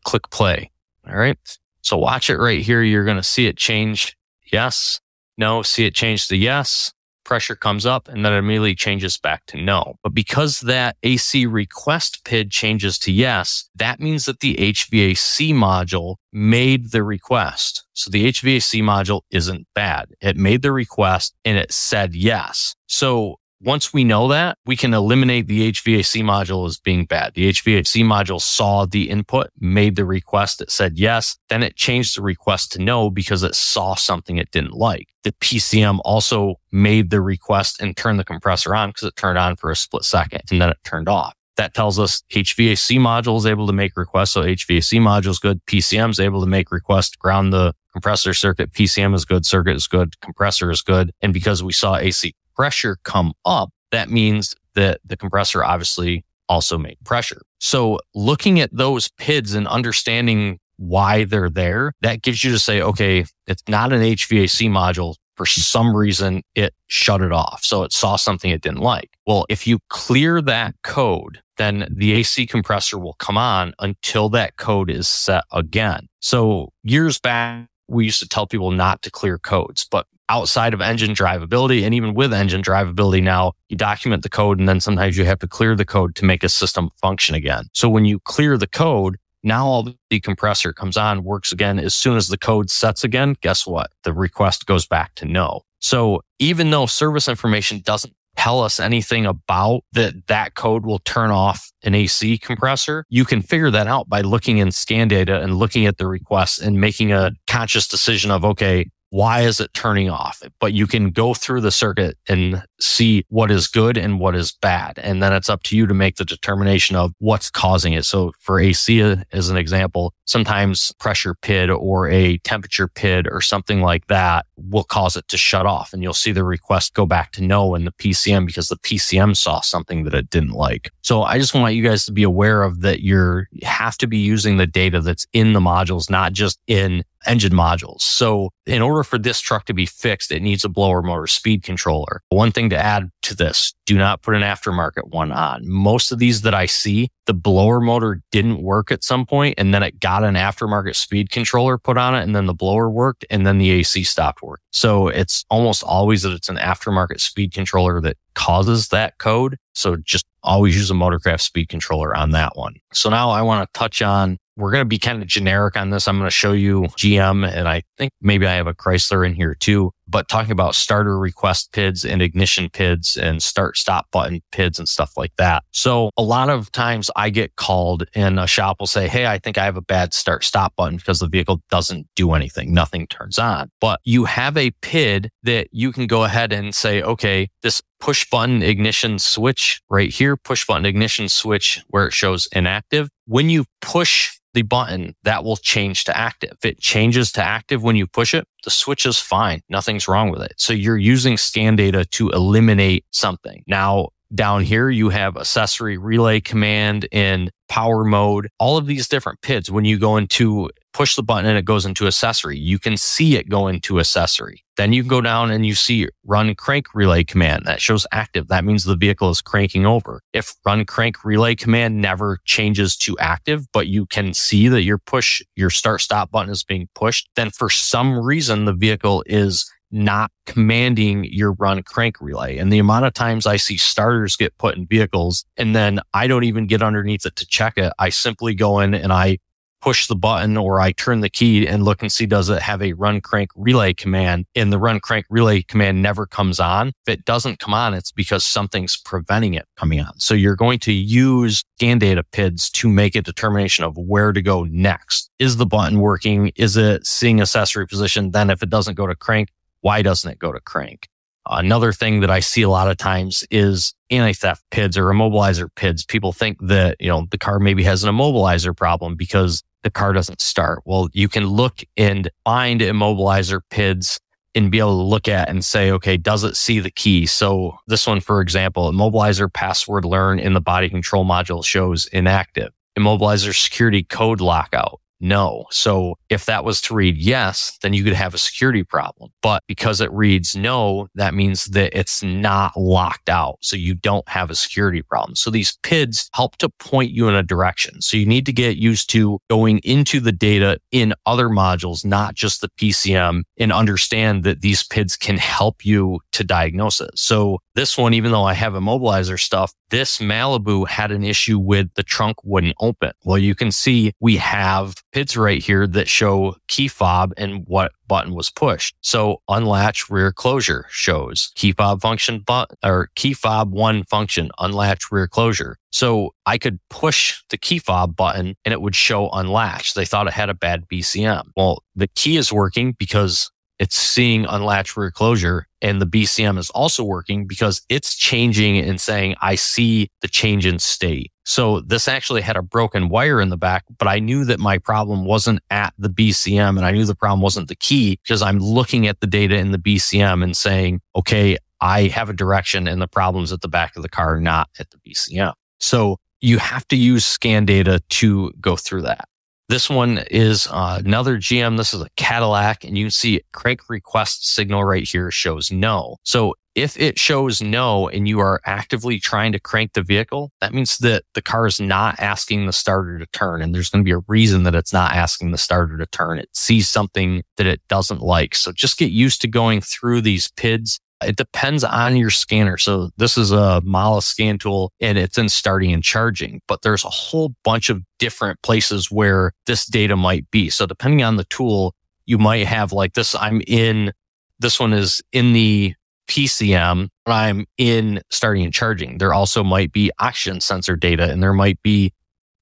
Click 0.04 0.28
play. 0.28 0.70
All 1.08 1.16
right. 1.16 1.38
So 1.80 1.96
watch 1.96 2.28
it 2.28 2.36
right 2.36 2.60
here. 2.60 2.82
You're 2.82 3.06
going 3.06 3.16
to 3.16 3.22
see 3.22 3.46
it 3.46 3.56
change. 3.56 4.18
Yes. 4.52 5.00
No. 5.38 5.62
See 5.62 5.86
it 5.86 5.94
change 5.94 6.28
to 6.28 6.36
yes. 6.36 6.92
Pressure 7.24 7.56
comes 7.56 7.86
up 7.86 8.06
and 8.06 8.22
then 8.22 8.34
it 8.34 8.36
immediately 8.36 8.74
changes 8.74 9.16
back 9.16 9.46
to 9.46 9.56
no. 9.58 9.94
But 10.02 10.12
because 10.12 10.60
that 10.60 10.98
AC 11.02 11.46
request 11.46 12.22
PID 12.26 12.50
changes 12.50 12.98
to 12.98 13.10
yes, 13.10 13.70
that 13.74 13.98
means 13.98 14.26
that 14.26 14.40
the 14.40 14.54
HVAC 14.56 15.54
module 15.54 16.16
made 16.34 16.90
the 16.90 17.02
request. 17.02 17.86
So 17.94 18.10
the 18.10 18.26
HVAC 18.30 18.82
module 18.82 19.22
isn't 19.30 19.68
bad. 19.74 20.10
It 20.20 20.36
made 20.36 20.60
the 20.60 20.70
request 20.70 21.34
and 21.46 21.56
it 21.56 21.72
said 21.72 22.14
yes. 22.14 22.76
So 22.88 23.38
once 23.64 23.92
we 23.92 24.04
know 24.04 24.28
that, 24.28 24.58
we 24.66 24.76
can 24.76 24.92
eliminate 24.92 25.46
the 25.46 25.72
HVAC 25.72 26.22
module 26.22 26.66
as 26.66 26.78
being 26.78 27.06
bad. 27.06 27.34
The 27.34 27.48
HVAC 27.50 28.04
module 28.04 28.40
saw 28.40 28.84
the 28.84 29.08
input, 29.08 29.48
made 29.58 29.96
the 29.96 30.04
request, 30.04 30.60
it 30.60 30.70
said 30.70 30.98
yes, 30.98 31.36
then 31.48 31.62
it 31.62 31.76
changed 31.76 32.16
the 32.16 32.22
request 32.22 32.72
to 32.72 32.82
no 32.82 33.10
because 33.10 33.42
it 33.42 33.54
saw 33.54 33.94
something 33.94 34.36
it 34.36 34.50
didn't 34.50 34.74
like. 34.74 35.08
The 35.22 35.32
PCM 35.32 36.00
also 36.04 36.56
made 36.70 37.10
the 37.10 37.20
request 37.20 37.80
and 37.80 37.96
turned 37.96 38.20
the 38.20 38.24
compressor 38.24 38.74
on 38.74 38.90
because 38.90 39.08
it 39.08 39.16
turned 39.16 39.38
on 39.38 39.56
for 39.56 39.70
a 39.70 39.76
split 39.76 40.04
second 40.04 40.42
and 40.50 40.60
then 40.60 40.68
it 40.70 40.78
turned 40.84 41.08
off. 41.08 41.34
That 41.56 41.72
tells 41.72 41.98
us 41.98 42.22
HVAC 42.32 42.98
module 42.98 43.38
is 43.38 43.46
able 43.46 43.66
to 43.68 43.72
make 43.72 43.96
requests. 43.96 44.32
So 44.32 44.42
HVAC 44.42 45.00
module 45.00 45.28
is 45.28 45.38
good. 45.38 45.64
PCM 45.66 46.10
is 46.10 46.20
able 46.20 46.40
to 46.40 46.46
make 46.46 46.72
requests, 46.72 47.14
ground 47.16 47.52
the 47.52 47.74
compressor 47.92 48.34
circuit. 48.34 48.72
PCM 48.72 49.14
is 49.14 49.24
good. 49.24 49.46
Circuit 49.46 49.76
is 49.76 49.86
good. 49.86 50.20
Compressor 50.20 50.70
is 50.70 50.82
good. 50.82 51.12
And 51.22 51.32
because 51.32 51.62
we 51.62 51.72
saw 51.72 51.96
AC 51.96 52.34
pressure 52.56 52.98
come 53.04 53.32
up, 53.44 53.70
that 53.90 54.10
means 54.10 54.54
that 54.74 55.00
the 55.04 55.16
compressor 55.16 55.64
obviously 55.64 56.24
also 56.48 56.76
made 56.76 56.98
pressure. 57.04 57.40
So 57.60 57.98
looking 58.14 58.60
at 58.60 58.70
those 58.72 59.08
PIDs 59.20 59.54
and 59.54 59.66
understanding 59.66 60.58
why 60.76 61.24
they're 61.24 61.50
there, 61.50 61.92
that 62.00 62.22
gives 62.22 62.44
you 62.44 62.50
to 62.52 62.58
say, 62.58 62.82
okay, 62.82 63.24
it's 63.46 63.62
not 63.68 63.92
an 63.92 64.00
HVAC 64.00 64.68
module. 64.68 65.14
For 65.36 65.46
some 65.46 65.96
reason, 65.96 66.42
it 66.54 66.74
shut 66.86 67.20
it 67.20 67.32
off. 67.32 67.64
So 67.64 67.82
it 67.82 67.92
saw 67.92 68.16
something 68.16 68.50
it 68.50 68.62
didn't 68.62 68.80
like. 68.80 69.10
Well, 69.26 69.46
if 69.48 69.66
you 69.66 69.78
clear 69.88 70.40
that 70.42 70.74
code, 70.84 71.40
then 71.56 71.88
the 71.90 72.12
AC 72.12 72.46
compressor 72.46 72.98
will 72.98 73.14
come 73.14 73.36
on 73.36 73.74
until 73.78 74.28
that 74.30 74.56
code 74.56 74.90
is 74.90 75.08
set 75.08 75.44
again. 75.52 76.08
So 76.20 76.70
years 76.82 77.18
back, 77.18 77.66
we 77.88 78.04
used 78.04 78.20
to 78.20 78.28
tell 78.28 78.46
people 78.46 78.70
not 78.70 79.02
to 79.02 79.10
clear 79.10 79.38
codes, 79.38 79.86
but 79.90 80.06
outside 80.28 80.74
of 80.74 80.80
engine 80.80 81.14
drivability 81.14 81.82
and 81.82 81.94
even 81.94 82.14
with 82.14 82.32
engine 82.32 82.62
drivability 82.62 83.22
now, 83.22 83.52
you 83.68 83.76
document 83.76 84.22
the 84.22 84.28
code 84.28 84.58
and 84.58 84.68
then 84.68 84.80
sometimes 84.80 85.16
you 85.16 85.24
have 85.24 85.38
to 85.40 85.48
clear 85.48 85.74
the 85.74 85.84
code 85.84 86.14
to 86.16 86.24
make 86.24 86.42
a 86.42 86.48
system 86.48 86.90
function 87.00 87.34
again. 87.34 87.66
So 87.72 87.88
when 87.88 88.04
you 88.04 88.20
clear 88.20 88.56
the 88.56 88.66
code, 88.66 89.18
now 89.42 89.66
all 89.66 89.88
the 90.10 90.20
compressor 90.20 90.72
comes 90.72 90.96
on, 90.96 91.22
works 91.22 91.52
again. 91.52 91.78
As 91.78 91.94
soon 91.94 92.16
as 92.16 92.28
the 92.28 92.38
code 92.38 92.70
sets 92.70 93.04
again, 93.04 93.36
guess 93.42 93.66
what? 93.66 93.90
The 94.02 94.12
request 94.12 94.66
goes 94.66 94.86
back 94.86 95.14
to 95.16 95.26
no. 95.26 95.62
So 95.80 96.22
even 96.38 96.70
though 96.70 96.86
service 96.86 97.28
information 97.28 97.80
doesn't 97.84 98.14
tell 98.36 98.60
us 98.60 98.80
anything 98.80 99.26
about 99.26 99.84
that 99.92 100.26
that 100.26 100.54
code 100.54 100.84
will 100.84 100.98
turn 101.00 101.30
off 101.30 101.70
an 101.82 101.94
AC 101.94 102.38
compressor, 102.38 103.04
you 103.08 103.24
can 103.24 103.42
figure 103.42 103.70
that 103.70 103.86
out 103.86 104.08
by 104.08 104.22
looking 104.22 104.58
in 104.58 104.72
scan 104.72 105.08
data 105.08 105.40
and 105.40 105.56
looking 105.56 105.86
at 105.86 105.98
the 105.98 106.06
requests 106.06 106.58
and 106.58 106.80
making 106.80 107.12
a 107.12 107.32
conscious 107.46 107.86
decision 107.86 108.30
of, 108.30 108.44
okay, 108.44 108.90
why 109.14 109.42
is 109.42 109.60
it 109.60 109.72
turning 109.74 110.10
off? 110.10 110.42
But 110.58 110.72
you 110.72 110.88
can 110.88 111.10
go 111.10 111.34
through 111.34 111.60
the 111.60 111.70
circuit 111.70 112.18
and 112.28 112.64
see 112.84 113.24
what 113.28 113.50
is 113.50 113.66
good 113.66 113.96
and 113.96 114.20
what 114.20 114.34
is 114.34 114.52
bad. 114.52 114.98
And 114.98 115.22
then 115.22 115.32
it's 115.32 115.48
up 115.48 115.62
to 115.64 115.76
you 115.76 115.86
to 115.86 115.94
make 115.94 116.16
the 116.16 116.24
determination 116.24 116.96
of 116.96 117.12
what's 117.18 117.50
causing 117.50 117.92
it. 117.92 118.04
So 118.04 118.32
for 118.38 118.60
AC, 118.60 119.02
uh, 119.02 119.16
as 119.32 119.48
an 119.48 119.56
example, 119.56 120.12
sometimes 120.26 120.92
pressure 120.98 121.34
PID 121.34 121.70
or 121.70 122.08
a 122.08 122.38
temperature 122.38 122.88
PID 122.88 123.26
or 123.30 123.40
something 123.40 123.80
like 123.80 124.06
that 124.08 124.46
will 124.56 124.84
cause 124.84 125.16
it 125.16 125.26
to 125.28 125.36
shut 125.36 125.66
off. 125.66 125.92
And 125.92 126.02
you'll 126.02 126.12
see 126.12 126.32
the 126.32 126.44
request 126.44 126.94
go 126.94 127.06
back 127.06 127.32
to 127.32 127.42
no 127.42 127.74
in 127.74 127.84
the 127.84 127.92
PCM 127.92 128.46
because 128.46 128.68
the 128.68 128.76
PCM 128.76 129.36
saw 129.36 129.60
something 129.60 130.04
that 130.04 130.14
it 130.14 130.30
didn't 130.30 130.52
like. 130.52 130.90
So 131.02 131.22
I 131.22 131.38
just 131.38 131.54
want 131.54 131.74
you 131.74 131.82
guys 131.82 132.04
to 132.06 132.12
be 132.12 132.22
aware 132.22 132.62
of 132.62 132.80
that 132.82 133.02
you're, 133.02 133.48
you 133.50 133.66
have 133.66 133.96
to 133.98 134.06
be 134.06 134.18
using 134.18 134.56
the 134.56 134.66
data 134.66 135.00
that's 135.00 135.26
in 135.32 135.52
the 135.52 135.60
modules, 135.60 136.10
not 136.10 136.32
just 136.32 136.58
in 136.66 137.04
engine 137.26 137.52
modules. 137.52 138.02
So 138.02 138.50
in 138.66 138.82
order 138.82 139.02
for 139.02 139.18
this 139.18 139.40
truck 139.40 139.64
to 139.66 139.74
be 139.74 139.86
fixed, 139.86 140.30
it 140.30 140.42
needs 140.42 140.64
a 140.64 140.68
blower 140.68 141.02
motor 141.02 141.26
speed 141.26 141.62
controller. 141.62 142.22
One 142.28 142.52
thing 142.52 142.68
to 142.74 142.84
add 142.84 143.10
to 143.22 143.34
this, 143.34 143.72
do 143.86 143.96
not 143.96 144.22
put 144.22 144.34
an 144.34 144.42
aftermarket 144.42 145.10
one 145.10 145.32
on. 145.32 145.66
Most 145.66 146.12
of 146.12 146.18
these 146.18 146.42
that 146.42 146.54
I 146.54 146.66
see, 146.66 147.08
the 147.26 147.34
blower 147.34 147.80
motor 147.80 148.22
didn't 148.30 148.62
work 148.62 148.90
at 148.90 149.02
some 149.02 149.24
point 149.24 149.54
and 149.58 149.72
then 149.72 149.82
it 149.82 150.00
got 150.00 150.24
an 150.24 150.34
aftermarket 150.34 150.94
speed 150.94 151.30
controller 151.30 151.78
put 151.78 151.96
on 151.96 152.14
it 152.14 152.22
and 152.22 152.34
then 152.34 152.46
the 152.46 152.54
blower 152.54 152.90
worked 152.90 153.24
and 153.30 153.46
then 153.46 153.58
the 153.58 153.70
AC 153.70 154.04
stopped 154.04 154.42
working. 154.42 154.62
So 154.72 155.08
it's 155.08 155.44
almost 155.50 155.82
always 155.82 156.22
that 156.22 156.32
it's 156.32 156.48
an 156.48 156.56
aftermarket 156.56 157.20
speed 157.20 157.52
controller 157.52 158.00
that 158.02 158.16
causes 158.34 158.88
that 158.88 159.18
code. 159.18 159.56
So 159.74 159.96
just 159.96 160.26
always 160.42 160.76
use 160.76 160.90
a 160.90 160.94
Motorcraft 160.94 161.40
speed 161.40 161.68
controller 161.68 162.14
on 162.14 162.30
that 162.30 162.56
one. 162.56 162.74
So 162.92 163.08
now 163.08 163.30
I 163.30 163.42
want 163.42 163.66
to 163.66 163.78
touch 163.78 164.02
on 164.02 164.38
we're 164.56 164.70
going 164.70 164.82
to 164.82 164.88
be 164.88 164.98
kind 164.98 165.20
of 165.22 165.28
generic 165.28 165.76
on 165.76 165.90
this. 165.90 166.06
I'm 166.06 166.18
going 166.18 166.26
to 166.26 166.30
show 166.30 166.52
you 166.52 166.82
GM 166.98 167.48
and 167.48 167.68
I 167.68 167.82
think 167.98 168.12
maybe 168.20 168.46
I 168.46 168.54
have 168.54 168.66
a 168.66 168.74
Chrysler 168.74 169.26
in 169.26 169.34
here 169.34 169.54
too, 169.54 169.90
but 170.06 170.28
talking 170.28 170.52
about 170.52 170.74
starter 170.74 171.18
request 171.18 171.72
PIDs 171.72 172.08
and 172.08 172.22
ignition 172.22 172.68
PIDs 172.68 173.16
and 173.16 173.42
start 173.42 173.76
stop 173.76 174.06
button 174.12 174.42
PIDs 174.52 174.78
and 174.78 174.88
stuff 174.88 175.12
like 175.16 175.32
that. 175.38 175.64
So 175.72 176.10
a 176.16 176.22
lot 176.22 176.50
of 176.50 176.70
times 176.72 177.10
I 177.16 177.30
get 177.30 177.56
called 177.56 178.04
and 178.14 178.38
a 178.38 178.46
shop 178.46 178.76
will 178.80 178.86
say, 178.86 179.08
Hey, 179.08 179.26
I 179.26 179.38
think 179.38 179.58
I 179.58 179.64
have 179.64 179.76
a 179.76 179.82
bad 179.82 180.14
start 180.14 180.44
stop 180.44 180.74
button 180.76 180.96
because 180.98 181.18
the 181.18 181.28
vehicle 181.28 181.60
doesn't 181.70 182.06
do 182.14 182.32
anything. 182.32 182.72
Nothing 182.72 183.06
turns 183.06 183.38
on, 183.38 183.70
but 183.80 184.00
you 184.04 184.24
have 184.24 184.56
a 184.56 184.70
PID 184.82 185.30
that 185.42 185.68
you 185.72 185.92
can 185.92 186.06
go 186.06 186.24
ahead 186.24 186.52
and 186.52 186.74
say, 186.74 187.02
okay, 187.02 187.48
this 187.62 187.82
push 188.00 188.28
button 188.28 188.62
ignition 188.62 189.18
switch 189.18 189.80
right 189.88 190.10
here, 190.10 190.36
push 190.36 190.66
button 190.66 190.84
ignition 190.84 191.28
switch 191.28 191.82
where 191.88 192.06
it 192.06 192.12
shows 192.12 192.46
inactive. 192.52 193.08
When 193.26 193.50
you 193.50 193.64
push 193.80 194.38
the 194.54 194.62
button, 194.62 195.14
that 195.24 195.44
will 195.44 195.56
change 195.56 196.04
to 196.04 196.16
active. 196.16 196.52
If 196.52 196.64
it 196.64 196.80
changes 196.80 197.32
to 197.32 197.42
active 197.42 197.82
when 197.82 197.96
you 197.96 198.06
push 198.06 198.34
it, 198.34 198.46
the 198.64 198.70
switch 198.70 199.04
is 199.04 199.18
fine. 199.18 199.60
Nothing's 199.68 200.06
wrong 200.08 200.30
with 200.30 200.42
it. 200.42 200.54
So 200.56 200.72
you're 200.72 200.96
using 200.96 201.36
scan 201.36 201.76
data 201.76 202.04
to 202.04 202.30
eliminate 202.30 203.04
something. 203.10 203.64
Now, 203.66 204.10
down 204.32 204.62
here, 204.62 204.90
you 204.90 205.10
have 205.10 205.36
accessory 205.36 205.98
relay 205.98 206.40
command 206.40 207.06
in 207.12 207.50
power 207.68 208.04
mode, 208.04 208.48
all 208.58 208.76
of 208.76 208.86
these 208.86 209.08
different 209.08 209.40
PIDs. 209.40 209.70
When 209.70 209.84
you 209.84 209.98
go 209.98 210.16
into 210.16 210.70
push 210.92 211.16
the 211.16 211.22
button 211.22 211.46
and 211.46 211.58
it 211.58 211.64
goes 211.64 211.84
into 211.84 212.06
accessory, 212.06 212.56
you 212.56 212.78
can 212.78 212.96
see 212.96 213.36
it 213.36 213.48
go 213.48 213.66
into 213.66 213.98
accessory. 213.98 214.64
Then 214.76 214.92
you 214.92 215.02
can 215.02 215.08
go 215.08 215.20
down 215.20 215.50
and 215.50 215.66
you 215.66 215.74
see 215.74 216.08
run 216.24 216.54
crank 216.54 216.94
relay 216.94 217.24
command 217.24 217.62
that 217.66 217.80
shows 217.80 218.06
active. 218.12 218.48
That 218.48 218.64
means 218.64 218.84
the 218.84 218.96
vehicle 218.96 219.30
is 219.30 219.40
cranking 219.40 219.86
over. 219.86 220.20
If 220.32 220.54
run 220.64 220.84
crank 220.84 221.24
relay 221.24 221.54
command 221.54 222.00
never 222.00 222.38
changes 222.44 222.96
to 222.98 223.18
active, 223.18 223.66
but 223.72 223.88
you 223.88 224.06
can 224.06 224.34
see 224.34 224.68
that 224.68 224.82
your 224.82 224.98
push, 224.98 225.42
your 225.56 225.70
start 225.70 226.00
stop 226.00 226.30
button 226.30 226.50
is 226.52 226.64
being 226.64 226.88
pushed, 226.94 227.28
then 227.36 227.50
for 227.50 227.70
some 227.70 228.18
reason 228.18 228.64
the 228.64 228.72
vehicle 228.72 229.24
is 229.26 229.70
not 229.94 230.30
commanding 230.44 231.24
your 231.24 231.52
run 231.52 231.82
crank 231.82 232.20
relay. 232.20 232.58
And 232.58 232.72
the 232.72 232.80
amount 232.80 233.06
of 233.06 233.14
times 233.14 233.46
I 233.46 233.56
see 233.56 233.76
starters 233.76 234.36
get 234.36 234.58
put 234.58 234.76
in 234.76 234.86
vehicles 234.86 235.44
and 235.56 235.74
then 235.74 236.00
I 236.12 236.26
don't 236.26 236.44
even 236.44 236.66
get 236.66 236.82
underneath 236.82 237.24
it 237.24 237.36
to 237.36 237.46
check 237.46 237.78
it. 237.78 237.92
I 237.98 238.08
simply 238.08 238.54
go 238.54 238.80
in 238.80 238.92
and 238.92 239.12
I 239.12 239.38
push 239.84 240.06
the 240.06 240.16
button 240.16 240.56
or 240.56 240.80
I 240.80 240.92
turn 240.92 241.20
the 241.20 241.28
key 241.28 241.68
and 241.68 241.84
look 241.84 242.00
and 242.00 242.10
see 242.10 242.24
does 242.24 242.48
it 242.48 242.62
have 242.62 242.80
a 242.80 242.94
run 242.94 243.20
crank 243.20 243.50
relay 243.54 243.92
command 243.92 244.46
and 244.54 244.72
the 244.72 244.78
run 244.78 244.98
crank 244.98 245.26
relay 245.28 245.60
command 245.60 246.00
never 246.00 246.26
comes 246.26 246.58
on. 246.58 246.88
If 247.06 247.18
it 247.18 247.24
doesn't 247.26 247.58
come 247.58 247.74
on, 247.74 247.92
it's 247.92 248.10
because 248.10 248.44
something's 248.44 248.96
preventing 248.96 249.52
it 249.52 249.66
coming 249.76 250.00
on. 250.00 250.18
So 250.18 250.32
you're 250.32 250.56
going 250.56 250.78
to 250.80 250.92
use 250.92 251.62
scan 251.76 251.98
data 251.98 252.24
PIDs 252.32 252.70
to 252.72 252.88
make 252.88 253.14
a 253.14 253.20
determination 253.20 253.84
of 253.84 253.98
where 253.98 254.32
to 254.32 254.40
go 254.40 254.64
next. 254.64 255.30
Is 255.38 255.58
the 255.58 255.66
button 255.66 256.00
working? 256.00 256.50
Is 256.56 256.78
it 256.78 257.06
seeing 257.06 257.42
accessory 257.42 257.86
position? 257.86 258.30
Then 258.30 258.48
if 258.48 258.62
it 258.62 258.70
doesn't 258.70 258.94
go 258.94 259.06
to 259.06 259.14
crank, 259.14 259.50
why 259.84 260.00
doesn't 260.00 260.30
it 260.30 260.38
go 260.38 260.50
to 260.50 260.60
crank? 260.60 261.08
Another 261.46 261.92
thing 261.92 262.20
that 262.20 262.30
I 262.30 262.40
see 262.40 262.62
a 262.62 262.70
lot 262.70 262.90
of 262.90 262.96
times 262.96 263.44
is 263.50 263.92
anti-theft 264.08 264.62
PIDs 264.70 264.96
or 264.96 265.04
immobilizer 265.12 265.68
PIDs. 265.76 266.08
People 266.08 266.32
think 266.32 266.56
that, 266.62 266.96
you 266.98 267.08
know, 267.08 267.26
the 267.30 267.36
car 267.36 267.60
maybe 267.60 267.84
has 267.84 268.02
an 268.02 268.10
immobilizer 268.10 268.74
problem 268.74 269.14
because 269.14 269.62
the 269.82 269.90
car 269.90 270.14
doesn't 270.14 270.40
start. 270.40 270.80
Well, 270.86 271.10
you 271.12 271.28
can 271.28 271.44
look 271.46 271.82
and 271.98 272.30
find 272.46 272.80
immobilizer 272.80 273.60
PIDs 273.70 274.18
and 274.54 274.70
be 274.70 274.78
able 274.78 274.96
to 274.96 275.02
look 275.02 275.28
at 275.28 275.50
and 275.50 275.62
say, 275.62 275.90
okay, 275.90 276.16
does 276.16 276.44
it 276.44 276.56
see 276.56 276.80
the 276.80 276.90
key? 276.90 277.26
So 277.26 277.76
this 277.86 278.06
one, 278.06 278.20
for 278.20 278.40
example, 278.40 278.90
immobilizer 278.90 279.52
password 279.52 280.06
learn 280.06 280.38
in 280.38 280.54
the 280.54 280.62
body 280.62 280.88
control 280.88 281.26
module 281.26 281.62
shows 281.62 282.06
inactive. 282.06 282.72
Immobilizer 282.98 283.54
security 283.54 284.02
code 284.02 284.40
lockout 284.40 285.00
no. 285.24 285.64
So 285.70 286.16
if 286.28 286.44
that 286.44 286.64
was 286.64 286.80
to 286.82 286.94
read 286.94 287.16
yes, 287.16 287.78
then 287.80 287.94
you 287.94 288.04
could 288.04 288.12
have 288.12 288.34
a 288.34 288.38
security 288.38 288.84
problem. 288.84 289.30
But 289.42 289.62
because 289.66 290.00
it 290.02 290.12
reads 290.12 290.54
no, 290.54 291.08
that 291.14 291.34
means 291.34 291.64
that 291.66 291.98
it's 291.98 292.22
not 292.22 292.76
locked 292.76 293.30
out. 293.30 293.56
So 293.62 293.76
you 293.76 293.94
don't 293.94 294.28
have 294.28 294.50
a 294.50 294.54
security 294.54 295.00
problem. 295.00 295.34
So 295.34 295.50
these 295.50 295.78
PIDs 295.82 296.28
help 296.34 296.58
to 296.58 296.68
point 296.68 297.10
you 297.10 297.26
in 297.28 297.34
a 297.34 297.42
direction. 297.42 298.02
So 298.02 298.18
you 298.18 298.26
need 298.26 298.44
to 298.46 298.52
get 298.52 298.76
used 298.76 299.08
to 299.10 299.38
going 299.48 299.78
into 299.78 300.20
the 300.20 300.32
data 300.32 300.78
in 300.92 301.14
other 301.24 301.48
modules, 301.48 302.04
not 302.04 302.34
just 302.34 302.60
the 302.60 302.68
PCM 302.78 303.44
and 303.56 303.72
understand 303.72 304.44
that 304.44 304.60
these 304.60 304.82
PIDs 304.84 305.18
can 305.18 305.38
help 305.38 305.86
you 305.86 306.20
to 306.32 306.44
diagnose 306.44 307.00
it. 307.00 307.18
So 307.18 307.60
this 307.74 307.96
one, 307.96 308.14
even 308.14 308.30
though 308.30 308.44
I 308.44 308.54
have 308.54 308.74
immobilizer 308.74 309.40
stuff, 309.40 309.72
this 309.90 310.18
Malibu 310.18 310.86
had 310.86 311.10
an 311.10 311.24
issue 311.24 311.58
with 311.58 311.88
the 311.94 312.02
trunk 312.02 312.36
wouldn't 312.44 312.76
open. 312.80 313.12
Well, 313.24 313.38
you 313.38 313.54
can 313.54 313.70
see 313.72 314.12
we 314.20 314.36
have 314.36 314.94
PIDs 315.14 315.36
right 315.36 315.62
here 315.62 315.86
that 315.86 316.08
show 316.08 316.56
key 316.66 316.88
fob 316.88 317.32
and 317.36 317.64
what 317.66 317.92
button 318.08 318.34
was 318.34 318.50
pushed. 318.50 318.96
So 319.00 319.40
unlatch 319.48 320.10
rear 320.10 320.32
closure 320.32 320.86
shows 320.90 321.52
key 321.54 321.72
fob 321.72 322.00
function 322.00 322.42
but 322.44 322.70
or 322.84 323.08
key 323.14 323.32
fob 323.32 323.72
one 323.72 324.04
function, 324.04 324.50
unlatch 324.58 325.12
rear 325.12 325.28
closure. 325.28 325.76
So 325.92 326.34
I 326.46 326.58
could 326.58 326.80
push 326.90 327.40
the 327.50 327.56
key 327.56 327.78
fob 327.78 328.16
button 328.16 328.56
and 328.64 328.72
it 328.72 328.82
would 328.82 328.96
show 328.96 329.30
unlatch. 329.30 329.94
They 329.94 330.04
thought 330.04 330.26
it 330.26 330.32
had 330.32 330.50
a 330.50 330.54
bad 330.54 330.88
BCM. 330.88 331.44
Well, 331.56 331.84
the 331.94 332.08
key 332.08 332.36
is 332.36 332.52
working 332.52 332.92
because 332.98 333.52
it's 333.78 333.96
seeing 333.96 334.44
unlatched 334.46 334.96
rear 334.96 335.10
closure 335.10 335.66
and 335.82 336.00
the 336.00 336.06
BCM 336.06 336.58
is 336.58 336.70
also 336.70 337.04
working 337.04 337.46
because 337.46 337.82
it's 337.88 338.16
changing 338.16 338.78
and 338.78 339.00
saying, 339.00 339.34
I 339.40 339.56
see 339.56 340.10
the 340.22 340.28
change 340.28 340.64
in 340.64 340.78
state. 340.78 341.32
So 341.44 341.80
this 341.80 342.08
actually 342.08 342.40
had 342.40 342.56
a 342.56 342.62
broken 342.62 343.08
wire 343.08 343.40
in 343.40 343.50
the 343.50 343.56
back, 343.56 343.84
but 343.98 344.08
I 344.08 344.18
knew 344.18 344.44
that 344.46 344.60
my 344.60 344.78
problem 344.78 345.24
wasn't 345.24 345.60
at 345.70 345.92
the 345.98 346.08
BCM 346.08 346.76
and 346.76 346.86
I 346.86 346.92
knew 346.92 347.04
the 347.04 347.14
problem 347.14 347.40
wasn't 347.40 347.68
the 347.68 347.76
key 347.76 348.18
because 348.22 348.40
I'm 348.40 348.58
looking 348.58 349.06
at 349.06 349.20
the 349.20 349.26
data 349.26 349.56
in 349.56 349.72
the 349.72 349.78
BCM 349.78 350.42
and 350.42 350.56
saying, 350.56 351.00
okay, 351.14 351.58
I 351.80 352.04
have 352.08 352.30
a 352.30 352.32
direction 352.32 352.88
and 352.88 353.02
the 353.02 353.08
problem's 353.08 353.52
at 353.52 353.60
the 353.60 353.68
back 353.68 353.96
of 353.96 354.02
the 354.02 354.08
car, 354.08 354.40
not 354.40 354.70
at 354.78 354.88
the 354.90 354.98
BCM. 354.98 355.52
So 355.80 356.18
you 356.40 356.58
have 356.58 356.86
to 356.88 356.96
use 356.96 357.26
scan 357.26 357.66
data 357.66 358.00
to 358.08 358.52
go 358.60 358.76
through 358.76 359.02
that. 359.02 359.28
This 359.68 359.88
one 359.88 360.18
is 360.30 360.68
uh, 360.70 361.00
another 361.04 361.38
GM. 361.38 361.78
This 361.78 361.94
is 361.94 362.02
a 362.02 362.08
Cadillac 362.16 362.84
and 362.84 362.98
you 362.98 363.08
see 363.08 363.40
crank 363.52 363.88
request 363.88 364.46
signal 364.46 364.84
right 364.84 365.08
here 365.08 365.30
shows 365.30 365.70
no. 365.70 366.16
So 366.22 366.54
if 366.74 366.98
it 367.00 367.18
shows 367.18 367.62
no 367.62 368.08
and 368.08 368.26
you 368.26 368.40
are 368.40 368.60
actively 368.66 369.18
trying 369.18 369.52
to 369.52 369.60
crank 369.60 369.92
the 369.92 370.02
vehicle, 370.02 370.50
that 370.60 370.74
means 370.74 370.98
that 370.98 371.22
the 371.34 371.42
car 371.42 371.66
is 371.66 371.80
not 371.80 372.18
asking 372.18 372.66
the 372.66 372.72
starter 372.72 373.18
to 373.18 373.26
turn. 373.26 373.62
And 373.62 373.74
there's 373.74 373.88
going 373.88 374.04
to 374.04 374.08
be 374.08 374.14
a 374.14 374.24
reason 374.26 374.64
that 374.64 374.74
it's 374.74 374.92
not 374.92 375.12
asking 375.12 375.52
the 375.52 375.58
starter 375.58 375.96
to 375.96 376.06
turn. 376.06 376.38
It 376.38 376.48
sees 376.52 376.88
something 376.88 377.42
that 377.56 377.66
it 377.66 377.80
doesn't 377.88 378.20
like. 378.20 378.54
So 378.54 378.72
just 378.72 378.98
get 378.98 379.12
used 379.12 379.40
to 379.42 379.48
going 379.48 379.80
through 379.80 380.22
these 380.22 380.48
PIDs 380.48 380.98
it 381.26 381.36
depends 381.36 381.84
on 381.84 382.16
your 382.16 382.30
scanner. 382.30 382.78
So 382.78 383.10
this 383.16 383.36
is 383.36 383.50
a 383.50 383.80
Mala 383.84 384.22
scan 384.22 384.58
tool 384.58 384.92
and 385.00 385.18
it's 385.18 385.38
in 385.38 385.48
starting 385.48 385.92
and 385.92 386.02
charging, 386.02 386.60
but 386.68 386.82
there's 386.82 387.04
a 387.04 387.10
whole 387.10 387.54
bunch 387.64 387.90
of 387.90 388.02
different 388.18 388.60
places 388.62 389.10
where 389.10 389.52
this 389.66 389.86
data 389.86 390.16
might 390.16 390.50
be. 390.50 390.70
So 390.70 390.86
depending 390.86 391.22
on 391.22 391.36
the 391.36 391.44
tool, 391.44 391.94
you 392.26 392.38
might 392.38 392.66
have 392.66 392.92
like 392.92 393.14
this. 393.14 393.34
I'm 393.34 393.60
in, 393.66 394.12
this 394.58 394.80
one 394.80 394.92
is 394.92 395.22
in 395.32 395.52
the 395.52 395.94
PCM, 396.28 397.08
I'm 397.26 397.66
in 397.76 398.20
starting 398.30 398.64
and 398.64 398.72
charging. 398.72 399.18
There 399.18 399.34
also 399.34 399.62
might 399.62 399.92
be 399.92 400.10
oxygen 400.18 400.60
sensor 400.60 400.96
data 400.96 401.30
and 401.30 401.42
there 401.42 401.52
might 401.52 401.82
be 401.82 402.12